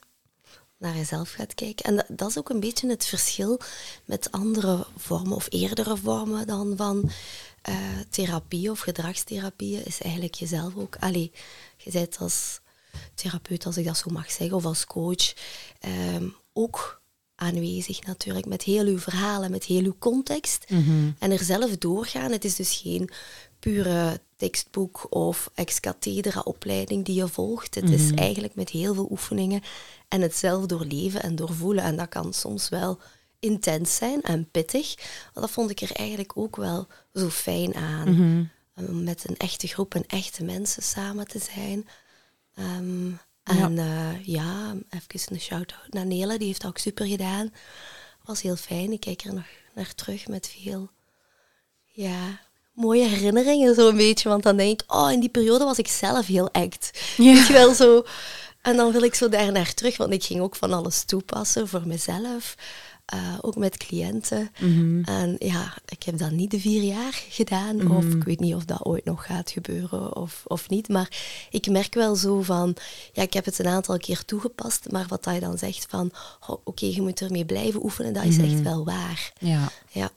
naar 0.77 0.95
jezelf 0.95 1.31
gaat 1.31 1.53
kijken. 1.53 1.85
En 1.85 2.05
dat, 2.07 2.29
is 2.29 2.37
ook 2.37 2.49
een 2.49 2.59
beetje 2.59 2.89
het 2.89 3.05
verschil 3.05 3.59
met 4.05 4.31
andere 4.31 4.85
vormen 4.97 5.35
of 5.35 5.47
eerdere 5.49 5.97
vormen 5.97 6.47
dan 6.47 6.73
van 6.77 7.09
eh, 7.61 7.75
therapie 8.09 8.71
of 8.71 8.79
gedragstherapie. 8.79 9.83
Is 9.83 10.01
eigenlijk 10.01 10.33
jezelf 10.33 10.75
ook. 10.75 10.95
Allee, 10.99 11.31
je 11.77 11.91
bent 11.91 12.17
als 12.17 12.59
therapeut, 13.13 13.65
als 13.65 13.77
ik 13.77 13.85
dat 13.85 13.97
zo 13.97 14.11
mag 14.11 14.31
zeggen, 14.31 14.57
of 14.57 14.65
als 14.65 14.85
coach, 14.85 15.33
ehm, 15.79 16.27
ook 16.53 17.01
aanwezig 17.35 18.05
natuurlijk 18.05 18.45
met 18.45 18.63
heel 18.63 18.85
uw 18.85 18.99
verhalen, 18.99 19.51
met 19.51 19.63
heel 19.63 19.83
uw 19.83 19.95
context. 19.99 20.65
En 21.19 21.31
er 21.31 21.43
zelf 21.43 21.77
doorgaan. 21.77 22.31
Het 22.31 22.45
is 22.45 22.55
dus 22.55 22.79
geen 22.83 23.09
pure 23.59 24.21
tekstboek 24.35 25.07
of 25.09 25.49
ex-cathedra 25.53 26.41
opleiding 26.41 27.05
die 27.05 27.15
je 27.15 27.27
volgt. 27.27 27.75
Het 27.75 27.89
is 27.89 28.11
eigenlijk 28.11 28.55
met 28.55 28.69
heel 28.69 28.93
veel 28.93 29.07
oefeningen 29.11 29.61
en 30.07 30.21
het 30.21 30.35
zelf 30.35 30.65
doorleven 30.65 31.23
en 31.23 31.35
doorvoelen. 31.35 31.83
En 31.83 31.95
dat 31.95 32.09
kan 32.09 32.33
soms 32.33 32.69
wel 32.69 32.99
intens 33.39 33.95
zijn 33.95 34.21
en 34.21 34.49
pittig. 34.51 34.95
Maar 35.33 35.43
dat 35.43 35.51
vond 35.51 35.69
ik 35.69 35.81
er 35.81 35.91
eigenlijk 35.91 36.31
ook 36.35 36.55
wel 36.55 36.87
zo 37.13 37.29
fijn 37.29 37.75
aan. 37.75 38.51
Om 38.75 39.03
met 39.03 39.29
een 39.29 39.37
echte 39.37 39.67
groep 39.67 39.95
en 39.95 40.05
echte 40.07 40.43
mensen 40.43 40.83
samen 40.83 41.27
te 41.27 41.39
zijn. 41.39 41.87
Ehm, 42.55 43.11
en 43.43 43.75
ja. 43.75 44.15
ja, 44.23 44.75
even 44.89 45.33
een 45.33 45.39
shout-out 45.39 45.93
naar 45.93 46.05
Nele, 46.05 46.37
die 46.37 46.47
heeft 46.47 46.61
dat 46.61 46.69
ook 46.69 46.77
super 46.77 47.05
gedaan. 47.05 47.53
Was 48.23 48.41
heel 48.41 48.55
fijn. 48.55 48.91
Ik 48.91 48.99
kijk 48.99 49.21
er 49.21 49.33
nog 49.33 49.45
naar 49.73 49.95
terug 49.95 50.27
met 50.27 50.55
veel 50.57 50.89
ja, 51.85 52.39
mooie 52.73 53.07
herinneringen, 53.07 53.75
zo'n 53.75 53.95
beetje. 53.95 54.29
Want 54.29 54.43
dan 54.43 54.57
denk 54.57 54.81
ik, 54.81 54.93
oh, 54.93 55.11
in 55.11 55.19
die 55.19 55.29
periode 55.29 55.63
was 55.63 55.77
ik 55.77 55.87
zelf 55.87 56.25
heel 56.25 56.51
act. 56.51 56.99
Ja. 57.17 57.33
Weet 57.33 57.47
je 57.47 57.53
wel, 57.53 57.73
zo... 57.73 58.05
En 58.61 58.75
dan 58.75 58.91
wil 58.91 59.01
ik 59.01 59.15
zo 59.15 59.29
daar 59.29 59.51
naar 59.51 59.73
terug, 59.73 59.97
want 59.97 60.13
ik 60.13 60.23
ging 60.23 60.41
ook 60.41 60.55
van 60.55 60.73
alles 60.73 61.03
toepassen 61.03 61.67
voor 61.67 61.87
mezelf. 61.87 62.55
Eh, 63.05 63.37
ook 63.41 63.55
met 63.55 63.77
cliënten. 63.77 64.49
Mhm. 64.59 65.03
En 65.03 65.35
ja, 65.39 65.73
ik 65.85 66.03
heb 66.03 66.17
dat 66.17 66.31
niet 66.31 66.51
de 66.51 66.59
vier 66.59 66.81
jaar 66.81 67.23
gedaan. 67.29 67.75
Mhm. 67.75 67.91
Of 67.91 68.03
ik 68.05 68.23
weet 68.23 68.39
niet 68.39 68.55
of 68.55 68.65
dat 68.65 68.85
ooit 68.85 69.05
nog 69.05 69.25
gaat 69.25 69.51
gebeuren 69.51 70.15
of, 70.15 70.43
of 70.47 70.69
niet. 70.69 70.87
Maar 70.89 71.11
ik 71.49 71.67
merk 71.69 71.93
wel 71.93 72.15
zo 72.15 72.41
van, 72.41 72.75
ja, 73.13 73.21
ik 73.21 73.33
heb 73.33 73.45
het 73.45 73.59
een 73.59 73.67
aantal 73.67 73.97
keer 73.97 74.25
toegepast. 74.25 74.91
Maar 74.91 75.05
wat 75.07 75.23
dat 75.23 75.33
je 75.33 75.39
dan 75.39 75.57
zegt 75.57 75.85
van, 75.89 76.11
oh, 76.47 76.57
oké, 76.63 76.85
je 76.85 77.01
moet 77.01 77.21
ermee 77.21 77.45
blijven 77.45 77.83
oefenen, 77.83 78.13
dat 78.13 78.23
is 78.23 78.37
echt 78.37 78.53
Mhm. 78.53 78.63
wel 78.63 78.85
waar. 78.85 79.33
Ja. 79.39 79.69
Ja. 79.91 80.11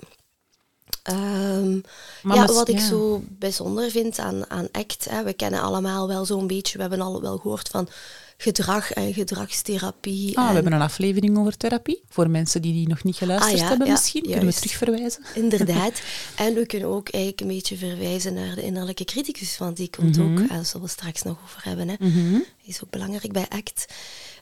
Ehm, 1.03 1.75
ja, 2.23 2.47
wat 2.47 2.69
ik 2.69 2.79
ja. 2.79 2.87
zo 2.87 3.23
bijzonder 3.29 3.91
vind 3.91 4.19
aan, 4.19 4.51
aan 4.51 4.69
ACT, 4.73 5.05
hè, 5.11 5.23
we 5.25 5.33
kennen 5.33 5.61
allemaal 5.63 6.09
wel 6.09 6.25
zo'n 6.25 6.47
beetje, 6.47 6.75
we 6.77 6.81
hebben 6.81 7.01
al 7.01 7.21
wel 7.21 7.37
gehoord 7.39 7.69
van 7.69 7.89
gedrag 8.37 8.93
en 8.93 9.15
gedragstherapie. 9.15 10.37
Ah, 10.39 10.43
en 10.43 10.49
we 10.49 10.55
hebben 10.55 10.73
een 10.73 10.81
aflevering 10.81 11.39
over 11.39 11.57
therapie. 11.57 12.03
Voor 12.09 12.31
mensen 12.31 12.63
die 12.63 12.73
die 12.73 12.89
nog 12.89 13.05
niet 13.05 13.17
geluisterd 13.17 13.53
Ah, 13.55 13.59
ja, 13.61 13.69
hebben 13.69 13.87
ja, 13.87 13.93
misschien, 13.93 14.23
kunnen 14.23 14.47
we 14.47 14.53
terugverwijzen. 14.53 15.23
Inderdaad. 15.35 16.01
En 16.37 16.55
we 16.55 16.67
kunnen 16.67 16.89
ook 16.89 17.09
eigenlijk 17.09 17.43
een 17.43 17.57
beetje 17.57 17.77
verwijzen 17.77 18.35
naar 18.35 18.55
de 18.55 18.63
innerlijke 18.63 19.05
criticus, 19.05 19.59
want 19.59 19.77
die 19.77 19.91
komt 19.91 20.17
Mhm. 20.17 20.33
ook, 20.33 20.39
en 20.39 20.47
daar 20.49 20.65
zullen 20.65 20.87
we 20.87 20.93
straks 20.93 21.23
nog 21.23 21.39
over 21.45 21.65
hebben, 21.65 21.89
hè. 21.89 21.95
Mhm. 21.99 22.39
Is 22.65 22.85
ook 22.85 22.91
belangrijk 22.91 23.33
bij 23.33 23.47
ACT. 23.49 23.87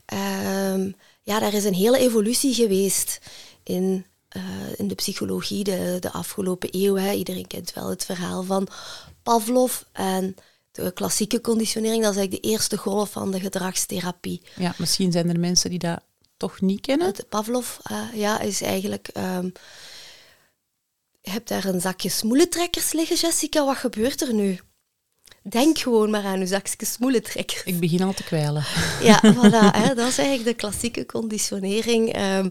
Ehm, 0.04 0.90
ja, 1.22 1.38
daar 1.38 1.54
is 1.54 1.64
een 1.64 1.74
hele 1.74 1.98
evolutie 1.98 2.54
geweest 2.54 3.18
in, 3.62 4.06
eh, 4.28 4.42
in 4.76 4.88
de 4.88 4.94
psychologie 4.94 5.64
de, 5.64 5.96
de 6.00 6.12
afgelopen 6.12 6.68
eeuw. 6.72 6.94
Hè. 6.96 7.12
Iedereen 7.12 7.46
kent 7.46 7.72
wel 7.72 7.88
het 7.90 8.04
verhaal 8.04 8.42
van 8.42 8.68
Pavlov 9.22 9.80
en 9.92 10.34
de 10.74 10.92
klassieke 10.92 11.40
conditionering. 11.40 12.02
Dat 12.02 12.12
is 12.12 12.18
eigenlijk 12.18 12.44
de 12.44 12.50
eerste 12.50 12.76
golf 12.76 13.10
van 13.10 13.30
de 13.30 13.40
gedragstherapie. 13.40 14.42
Ja, 14.56 14.74
misschien 14.78 15.12
zijn 15.12 15.28
er 15.28 15.40
mensen 15.40 15.70
die 15.70 15.78
dat 15.78 16.00
toch 16.36 16.60
niet 16.60 16.80
kennen. 16.80 17.06
Het 17.06 17.28
Pavlov 17.28 17.78
eh, 17.82 17.98
ja, 18.14 18.40
is 18.40 18.62
eigenlijk... 18.62 19.08
ehm, 19.08 19.48
je 21.20 21.30
hebt 21.30 21.48
daar 21.48 21.64
een 21.64 21.80
zakje 21.80 22.08
smoelentrekkers 22.08 22.92
liggen, 22.92 23.16
Jessica. 23.16 23.64
Wat 23.64 23.76
gebeurt 23.76 24.20
er 24.20 24.34
nu? 24.34 24.60
Denk 25.42 25.78
gewoon 25.78 26.10
maar 26.10 26.24
aan 26.24 26.40
uw 26.40 26.46
zakje 26.46 26.86
smoelentrekkers. 26.86 27.62
Ik 27.64 27.80
begin 27.80 28.02
al 28.02 28.12
te 28.12 28.24
kwijlen. 28.24 28.64
Ja, 29.02 29.20
voilà, 29.36 29.76
hè, 29.78 29.94
dat 29.94 30.08
is 30.08 30.18
eigenlijk 30.18 30.44
de 30.44 30.54
klassieke 30.54 31.06
conditionering. 31.06 32.12
Ehm, 32.12 32.48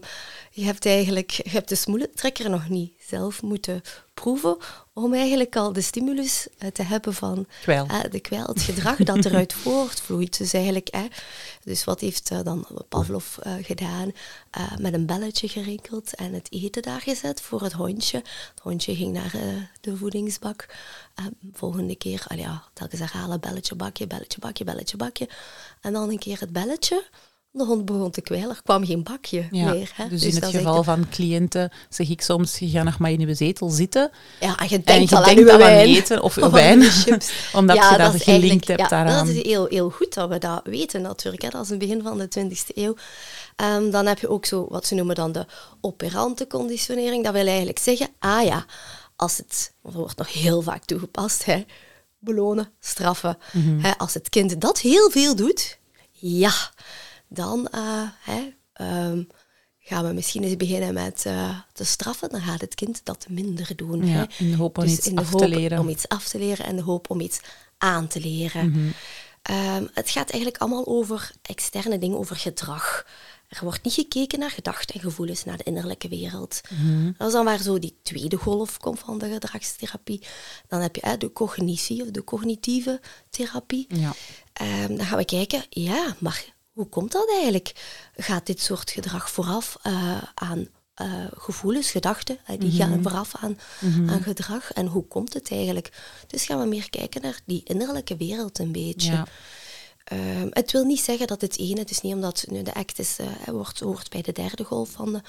je 0.50 0.64
hebt 0.64 0.86
eigenlijk 0.86 1.30
je 1.30 1.50
hebt 1.50 1.68
de 1.68 1.74
smoelentrekker 1.74 2.50
nog 2.50 2.68
niet 2.68 2.92
zelf 3.06 3.42
moeten 3.42 3.82
proeven 4.14 4.56
om 4.92 5.14
eigenlijk 5.14 5.56
al 5.56 5.72
de 5.72 5.80
stimulus 5.80 6.48
eh, 6.58 6.70
te 6.70 6.82
hebben 6.82 7.14
van 7.14 7.46
Kwijl. 7.62 7.86
eh, 7.86 8.10
de 8.10 8.20
kwijl, 8.20 8.46
het 8.46 8.62
gedrag 8.62 8.96
dat 8.96 9.24
eruit 9.26 9.52
voortvloeit. 9.52 10.38
Dus 10.38 10.52
eigenlijk, 10.52 10.88
hè, 10.90 11.06
dus 11.64 11.84
wat 11.84 12.00
heeft 12.00 12.30
eh, 12.30 12.38
dan 12.42 12.66
Pavlov 12.88 13.36
gedaan? 13.62 14.12
Met 14.78 14.94
een 14.94 15.06
belletje 15.06 15.48
gerinkeld 15.48 16.14
en 16.14 16.32
het 16.32 16.52
eten 16.52 16.82
daar 16.82 17.00
gezet 17.00 17.40
voor 17.40 17.62
het 17.62 17.72
hondje. 17.72 18.16
Het 18.16 18.60
hondje 18.62 18.94
ging 18.94 19.12
naar 19.12 19.32
de 19.80 19.96
voedingsbak. 19.96 20.66
Volgende 21.52 21.96
keer, 21.96 22.24
al 22.28 22.36
ja, 22.36 22.62
telkens 22.72 23.00
herhalen, 23.00 23.40
belletje, 23.40 23.74
bakje, 23.74 24.06
belletje, 24.06 24.38
bakje, 24.38 24.64
belletje, 24.64 24.96
bakje. 24.96 25.28
En 25.80 25.92
dan 25.92 26.10
een 26.10 26.18
keer 26.18 26.40
het 26.40 26.52
belletje. 26.52 27.04
De 27.56 27.64
hond 27.64 27.84
begon 27.84 28.10
te 28.10 28.20
kwijlen, 28.20 28.50
er 28.50 28.62
kwam 28.62 28.86
geen 28.86 29.02
bakje 29.02 29.48
Ja, 29.50 29.72
meer. 29.72 29.92
Hè. 29.94 30.08
dus, 30.08 30.20
dat 30.20 30.32
in 30.32 30.40
het 30.40 30.44
geval 30.44 30.76
echt 30.76 30.84
van 30.84 31.08
cliënten 31.08 31.70
zeg 31.88 32.08
ik 32.08 32.20
soms, 32.20 32.58
je 32.58 32.68
gaat 32.68 32.84
nog 32.84 32.98
maar 32.98 33.10
in 33.10 33.20
je 33.20 33.34
zetel 33.34 33.68
zitten 33.68 34.10
Ja, 34.40 34.56
en 34.56 34.68
je 34.68 34.76
en 34.76 34.82
denkt 34.84 35.10
je 35.10 35.16
al 35.16 35.24
aan 35.24 35.34
denkt 35.34 35.50
eten 35.60 36.22
of 36.22 36.36
Of 36.38 36.42
aan 36.42 36.50
wijn, 36.50 36.80
omdat 37.58 37.76
Ja, 37.76 37.90
je 37.92 37.98
dat, 37.98 38.14
is 38.14 38.22
gelinkt 38.22 38.68
hebt 38.68 38.80
ja, 38.80 38.88
daaraan. 38.88 39.26
Dat 39.26 39.36
is 39.36 39.42
heel, 39.42 39.66
heel 39.66 39.90
goed 39.90 40.14
dat 40.14 40.28
we 40.28 40.38
dat 40.38 40.60
weten 40.64 41.02
natuurlijk. 41.02 41.42
Hè. 41.42 41.48
Dat 41.48 41.62
is 41.62 41.68
het 41.68 41.78
begin 41.78 42.02
van 42.02 42.18
de 42.18 42.28
20e 42.38 42.74
eeuw. 42.74 42.94
Ehm, 43.56 43.90
dan 43.90 44.06
heb 44.06 44.18
je 44.18 44.28
ook 44.28 44.46
zo 44.46 44.66
wat 44.68 44.86
ze 44.86 44.94
noemen 44.94 45.14
dan 45.14 45.32
de 45.32 45.46
operante 45.80 46.46
conditionering. 46.46 47.24
Dat 47.24 47.32
wil 47.32 47.46
eigenlijk 47.46 47.78
zeggen, 47.78 48.08
ah 48.18 48.44
ja, 48.44 48.64
als 49.16 49.36
het, 49.36 49.72
dat 49.82 49.92
wordt 49.92 50.18
nog 50.18 50.32
heel 50.32 50.62
vaak 50.62 50.84
toegepast, 50.84 51.44
hè, 51.44 51.64
belonen, 52.18 52.70
straffen. 52.80 53.38
Mhm. 53.52 53.80
Hè, 53.80 53.98
als 53.98 54.14
het 54.14 54.28
kind 54.28 54.60
dat 54.60 54.80
heel 54.80 55.10
veel 55.10 55.36
doet, 55.36 55.78
ja, 56.10 56.52
dan 57.34 57.68
eh, 57.68 58.02
ehm, 58.72 59.22
gaan 59.78 60.06
we 60.06 60.12
misschien 60.12 60.42
eens 60.42 60.56
beginnen 60.56 60.94
met 60.94 61.26
eh, 61.26 61.58
te 61.72 61.84
straffen. 61.84 62.28
Dan 62.28 62.40
gaat 62.40 62.60
het 62.60 62.74
kind 62.74 63.00
dat 63.04 63.26
minder 63.28 63.76
doen. 63.76 64.06
Ja, 64.06 64.28
in 64.38 64.50
de 64.50 64.56
hoop 64.56 64.78
om 64.78 64.84
Dus 64.84 64.92
iets 64.92 65.06
in 65.06 65.14
de 65.14 65.20
af 65.20 65.30
hoop 65.30 65.40
te 65.40 65.48
leren. 65.48 65.78
om 65.78 65.88
iets 65.88 66.08
af 66.08 66.28
te 66.28 66.38
leren 66.38 66.66
en 66.66 66.76
de 66.76 66.82
hoop 66.82 67.10
om 67.10 67.20
iets 67.20 67.40
aan 67.78 68.06
te 68.06 68.20
leren. 68.20 68.70
Mhm. 68.70 68.90
Ehm, 69.42 69.86
het 69.94 70.10
gaat 70.10 70.30
eigenlijk 70.30 70.62
allemaal 70.62 70.86
over 70.86 71.30
externe 71.42 71.98
dingen, 71.98 72.18
over 72.18 72.36
gedrag. 72.36 73.06
Er 73.48 73.64
wordt 73.64 73.82
niet 73.84 73.94
gekeken 73.94 74.38
naar 74.38 74.50
gedachten 74.50 74.94
en 74.94 75.00
gevoelens, 75.00 75.44
naar 75.44 75.56
de 75.56 75.62
innerlijke 75.62 76.08
wereld. 76.08 76.60
Mhm. 76.70 77.12
Dat 77.18 77.26
is 77.26 77.32
dan 77.32 77.44
waar 77.44 77.62
zo 77.62 77.78
die 77.78 77.98
tweede 78.02 78.36
golf 78.36 78.78
komt 78.78 78.98
van 78.98 79.18
de 79.18 79.32
gedragstherapie. 79.32 80.22
Dan 80.68 80.80
heb 80.80 80.96
je 80.96 81.16
de 81.18 81.32
cognitie 81.32 82.02
of 82.02 82.08
de 82.10 82.24
cognitieve 82.24 83.00
therapie. 83.30 83.86
Ja. 83.88 84.12
Ehm, 84.52 84.96
dan 84.96 85.06
gaan 85.06 85.18
we 85.18 85.24
kijken, 85.24 85.64
ja, 85.70 86.16
maar 86.18 86.53
hoe 86.74 86.88
komt 86.88 87.12
dat 87.12 87.28
eigenlijk? 87.28 87.72
Gaat 88.16 88.46
dit 88.46 88.60
soort 88.60 88.90
gedrag 88.90 89.30
vooraf 89.30 89.76
eh, 89.82 90.22
aan 90.34 90.68
eh, 90.94 91.26
gevoelens, 91.34 91.90
gedachten? 91.90 92.38
eh, 92.46 92.58
die 92.58 92.70
gaan 92.70 93.02
vooraf 93.02 93.36
aan, 93.36 93.58
aan 94.06 94.22
gedrag. 94.22 94.72
En 94.72 94.86
hoe 94.86 95.06
komt 95.06 95.34
het 95.34 95.50
eigenlijk? 95.50 95.92
Dus 96.26 96.44
gaan 96.44 96.60
we 96.60 96.66
meer 96.66 96.90
kijken 96.90 97.22
naar 97.22 97.40
die 97.44 97.60
innerlijke 97.64 98.16
wereld 98.16 98.58
een 98.58 98.72
beetje. 98.72 99.12
Ja. 99.12 99.26
Ehm, 100.04 100.46
het 100.50 100.72
wil 100.72 100.84
niet 100.84 101.00
zeggen 101.00 101.26
dat 101.26 101.40
het 101.40 101.58
ene, 101.58 101.78
het 101.78 101.90
is 101.90 102.00
niet 102.00 102.14
omdat 102.14 102.44
nu 102.50 102.62
de 102.62 102.74
act 102.74 102.98
is, 102.98 103.18
eh, 103.18 103.26
wordt, 103.46 103.80
hoort 103.80 104.10
bij 104.10 104.22
de 104.22 104.32
derde 104.32 104.64
golf 104.64 104.90
van 104.90 105.12
de, 105.12 105.20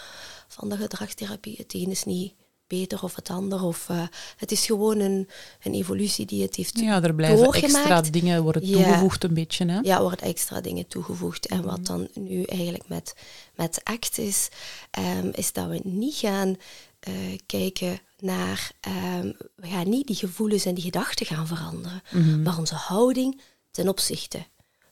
van 0.47 0.69
de 0.69 0.77
gedragstherapie. 0.77 1.55
Het 1.57 1.73
ene 1.73 1.91
is 1.91 2.03
niet 2.03 2.33
beter 2.67 3.03
of 3.03 3.15
het 3.15 3.29
ander. 3.29 3.63
Of, 3.63 3.89
eh, 3.89 4.01
het 4.37 4.51
is 4.51 4.65
gewoon 4.65 4.99
een, 4.99 5.29
een 5.63 5.73
evolutie 5.73 6.25
die 6.25 6.41
het 6.41 6.55
heeft 6.55 6.79
ja, 6.79 7.03
er 7.03 7.15
blijven 7.15 7.43
doorgemaakt. 7.43 7.73
extra 7.89 8.01
dingen 8.01 8.43
worden 8.43 8.67
Ja. 8.67 8.73
toegevoegd 8.83 9.23
een 9.23 9.33
beetje. 9.33 9.65
Hè? 9.65 9.79
Ja, 9.79 9.95
er 9.95 10.01
worden 10.01 10.25
extra 10.25 10.61
dingen 10.61 10.87
toegevoegd. 10.87 11.47
En 11.47 11.57
Mhm. 11.57 11.65
wat 11.67 11.85
dan 11.85 12.07
nu 12.13 12.43
eigenlijk 12.43 12.87
met, 12.87 13.15
met 13.55 13.81
ACT 13.83 14.17
is, 14.17 14.49
ehm, 14.91 15.29
is 15.33 15.53
dat 15.53 15.67
we 15.67 15.79
niet 15.83 16.15
gaan 16.15 16.55
eh, 16.99 17.13
kijken 17.45 17.99
naar... 18.19 18.71
ehm, 18.79 19.31
we 19.55 19.67
gaan 19.67 19.89
niet 19.89 20.07
die 20.07 20.15
gevoelens 20.15 20.65
en 20.65 20.73
die 20.73 20.83
gedachten 20.83 21.25
gaan 21.25 21.47
veranderen, 21.47 22.01
maar 22.43 22.57
onze 22.57 22.75
houding 22.75 23.41
ten 23.71 23.87
opzichte 23.89 24.37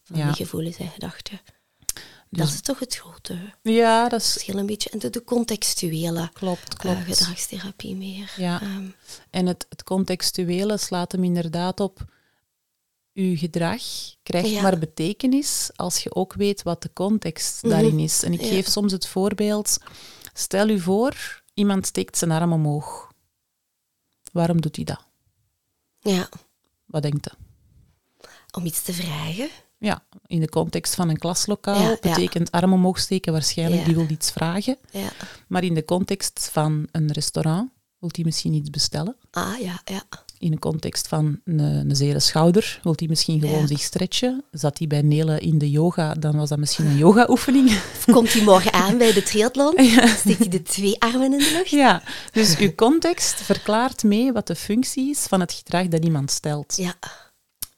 van 0.04 0.16
Mhm. 0.18 0.20
Ja. 0.20 0.26
die 0.34 0.46
gevoelens 0.46 0.78
en 0.78 0.90
gedachten. 0.90 1.42
Dat 2.38 2.48
is 2.48 2.62
toch 2.62 2.80
het 2.80 2.96
grote 2.96 3.38
Ja, 3.62 4.10
dat 4.10 4.22
is... 4.22 4.32
verschil 4.32 4.58
een 4.58 4.66
beetje. 4.66 4.90
En 4.90 5.00
de, 5.00 5.10
de 5.10 5.24
contextuele 5.24 6.30
Klopt, 6.34 6.74
eh, 6.74 6.80
klopt. 6.80 6.98
gedragstherapie 7.18 7.96
meer. 7.96 8.34
Ja. 8.38 8.62
Ehm, 8.62 8.88
En 9.30 9.46
het, 9.46 9.66
het 9.70 9.84
contextuele 9.84 10.78
slaat 10.78 11.12
hem 11.12 11.24
inderdaad 11.24 11.80
op. 11.80 12.06
Uw 13.14 13.38
gedrag 13.38 13.82
krijgt 14.24 14.50
Ja. 14.50 14.62
maar 14.62 14.80
betekenis 14.80 15.70
als 15.76 16.04
je 16.04 16.16
ook 16.16 16.34
weet 16.34 16.64
wat 16.64 16.82
de 16.82 16.94
context 16.94 17.64
Mhm. 17.64 17.72
daarin 17.72 18.00
is. 18.00 18.24
En 18.24 18.34
ik 18.34 18.42
Ja. 18.42 18.48
geef 18.48 18.68
soms 18.68 18.92
het 18.92 19.08
voorbeeld: 19.08 19.78
stel 20.34 20.70
u 20.70 20.80
voor, 20.80 21.44
iemand 21.54 21.86
steekt 21.88 22.18
zijn 22.18 22.32
arm 22.32 22.54
omhoog. 22.54 23.12
Waarom 24.32 24.62
doet 24.62 24.76
hij 24.76 24.86
dat? 24.86 25.06
ja, 26.00 26.30
Wat 26.86 27.02
denkt 27.02 27.26
hij? 27.30 27.38
om 28.52 28.66
iets 28.66 28.82
te 28.82 28.94
vragen. 28.94 29.50
Ja, 29.84 30.04
in 30.28 30.40
de 30.40 30.50
context 30.50 30.96
van 30.96 31.10
een 31.10 31.18
klaslokaal 31.18 31.82
Ja, 31.82 31.90
ja. 31.90 31.98
betekent 32.02 32.52
arm 32.52 32.74
omhoog 32.74 33.00
steken 33.00 33.32
waarschijnlijk 33.34 33.80
Ja. 33.82 33.86
die 33.88 33.96
wil 33.96 34.06
iets 34.10 34.32
vragen. 34.32 34.78
Ja. 34.92 35.10
Maar 35.48 35.64
in 35.64 35.74
de 35.74 35.86
context 35.86 36.50
van 36.52 36.88
een 36.92 37.12
restaurant 37.12 37.72
wil 38.00 38.10
hij 38.14 38.24
misschien 38.26 38.54
iets 38.54 38.70
bestellen. 38.70 39.16
Ah, 39.32 39.60
ja, 39.60 39.82
ja. 39.86 40.04
In 40.38 40.52
de 40.52 40.60
context 40.60 41.08
van 41.08 41.40
een, 41.44 41.60
een 41.60 41.96
zere 41.96 42.20
schouder 42.20 42.80
wil 42.84 42.94
hij 42.96 43.08
misschien 43.08 43.40
gewoon 43.40 43.68
zich 43.68 43.82
stretchen. 43.82 44.44
Zat 44.52 44.78
hij 44.78 44.88
bij 44.88 45.02
Nele 45.02 45.40
in 45.40 45.58
de 45.58 45.70
yoga, 45.70 46.14
dan 46.14 46.36
was 46.36 46.50
dat 46.50 46.58
misschien 46.58 46.86
een 46.86 46.98
yoga-oefening. 46.98 47.70
Of 47.70 48.06
komt 48.12 48.34
hij 48.34 48.44
morgen 48.44 48.74
aan 48.74 48.98
bij 48.98 49.14
de 49.14 49.24
triathlon? 49.24 49.74
Steekt 50.20 50.40
hij 50.40 50.48
de 50.48 50.62
twee 50.62 51.00
armen 51.02 51.32
in 51.34 51.38
de 51.40 51.52
lucht? 51.58 51.70
ja, 51.70 52.04
dus 52.32 52.58
uw 52.58 52.76
context 52.76 53.42
verklaart 53.42 54.04
mee 54.04 54.32
wat 54.32 54.48
de 54.48 54.56
functie 54.56 55.10
is 55.10 55.20
van 55.20 55.40
het 55.40 55.52
gedrag 55.54 55.88
dat 55.88 56.04
iemand 56.06 56.32
stelt. 56.32 56.74
Ja, 56.78 56.94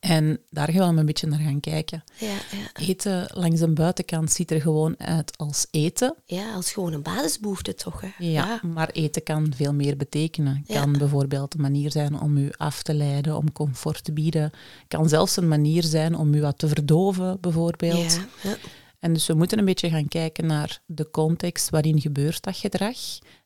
En 0.05 0.39
daar 0.49 0.71
gaan 0.71 0.93
we 0.93 0.99
een 0.99 1.05
beetje 1.05 1.27
naar 1.27 1.39
gaan 1.39 1.59
kijken. 1.59 2.03
ja, 2.19 2.27
ja. 2.27 2.87
Eten 2.87 3.27
langs 3.33 3.61
een 3.61 3.73
buitenkant 3.73 4.31
ziet 4.31 4.51
er 4.51 4.61
gewoon 4.61 4.99
uit 4.99 5.37
als 5.37 5.67
eten. 5.71 6.15
Ja, 6.25 6.53
als 6.53 6.71
gewoon 6.71 6.93
een 6.93 7.01
basisbehoefte 7.01 7.73
toch, 7.73 8.01
hè? 8.01 8.09
Ja, 8.17 8.59
maar 8.63 8.89
eten 8.89 9.23
kan 9.23 9.53
veel 9.55 9.73
meer 9.73 9.97
betekenen. 9.97 10.63
Ja. 10.67 10.79
Kan 10.81 10.91
bijvoorbeeld 10.91 11.53
een 11.53 11.61
manier 11.61 11.91
zijn 11.91 12.19
om 12.19 12.37
u 12.37 12.51
af 12.57 12.83
te 12.83 12.93
leiden, 12.93 13.37
om 13.37 13.51
comfort 13.51 14.03
te 14.03 14.11
bieden. 14.11 14.51
Kan 14.87 15.09
zelfs 15.09 15.37
een 15.37 15.47
manier 15.47 15.83
zijn 15.83 16.15
om 16.15 16.33
u 16.33 16.41
wat 16.41 16.57
te 16.57 16.67
verdoven, 16.67 17.37
bijvoorbeeld. 17.41 18.13
Ja, 18.13 18.49
ja. 18.49 18.57
En 18.99 19.13
dus 19.13 19.27
we 19.27 19.33
moeten 19.33 19.59
een 19.59 19.65
beetje 19.65 19.89
gaan 19.89 20.07
kijken 20.07 20.45
naar 20.45 20.81
de 20.85 21.09
context 21.09 21.69
waarin 21.69 22.01
gebeurt 22.01 22.43
dat 22.43 22.57
gedrag. 22.57 22.97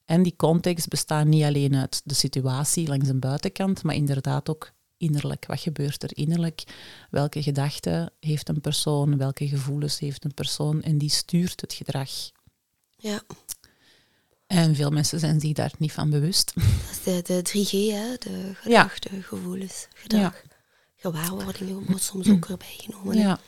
En 0.06 0.24
die 0.24 0.36
context 0.36 0.88
bestaat 0.88 1.26
niet 1.26 1.44
alleen 1.44 1.76
uit 1.76 2.02
de 2.04 2.14
situatie 2.14 2.88
langs 2.88 3.10
een 3.10 3.20
buitenkant, 3.20 3.84
maar 3.84 3.96
inderdaad 3.96 4.50
ook 4.50 4.72
innerlijk. 5.00 5.46
Wat 5.46 5.60
gebeurt 5.60 6.04
er 6.04 6.18
innerlijk? 6.18 6.64
Welke 7.10 7.44
gedachten 7.44 8.12
heeft 8.20 8.50
een 8.50 8.62
persoon? 8.62 9.18
Welke 9.18 9.48
gevoelens 9.48 10.00
heeft 10.00 10.26
een 10.26 10.34
persoon? 10.34 10.82
En 10.82 10.98
die 10.98 11.10
stuurt 11.10 11.62
het 11.62 11.74
gedrag. 11.74 12.10
ja. 12.98 13.22
En 14.48 14.76
veel 14.76 14.90
mensen 14.90 15.20
zijn 15.20 15.40
zich 15.40 15.54
daar 15.54 15.72
niet 15.78 15.92
van 15.92 16.10
bewust. 16.10 16.54
Dat 16.56 16.64
is 16.92 17.04
de, 17.04 17.22
de 17.22 17.50
3G, 17.50 17.72
hè? 17.72 18.16
de 18.32 18.52
gedachten, 18.54 19.24
gevoelens, 19.24 19.88
gedrag. 19.94 20.44
Gewaarwordingen 20.96 21.86
wordt 21.86 22.04
soms 22.04 22.30
ook 22.30 22.46
erbij 22.46 22.76
genomen. 22.78 23.18
Ja. 23.18 23.40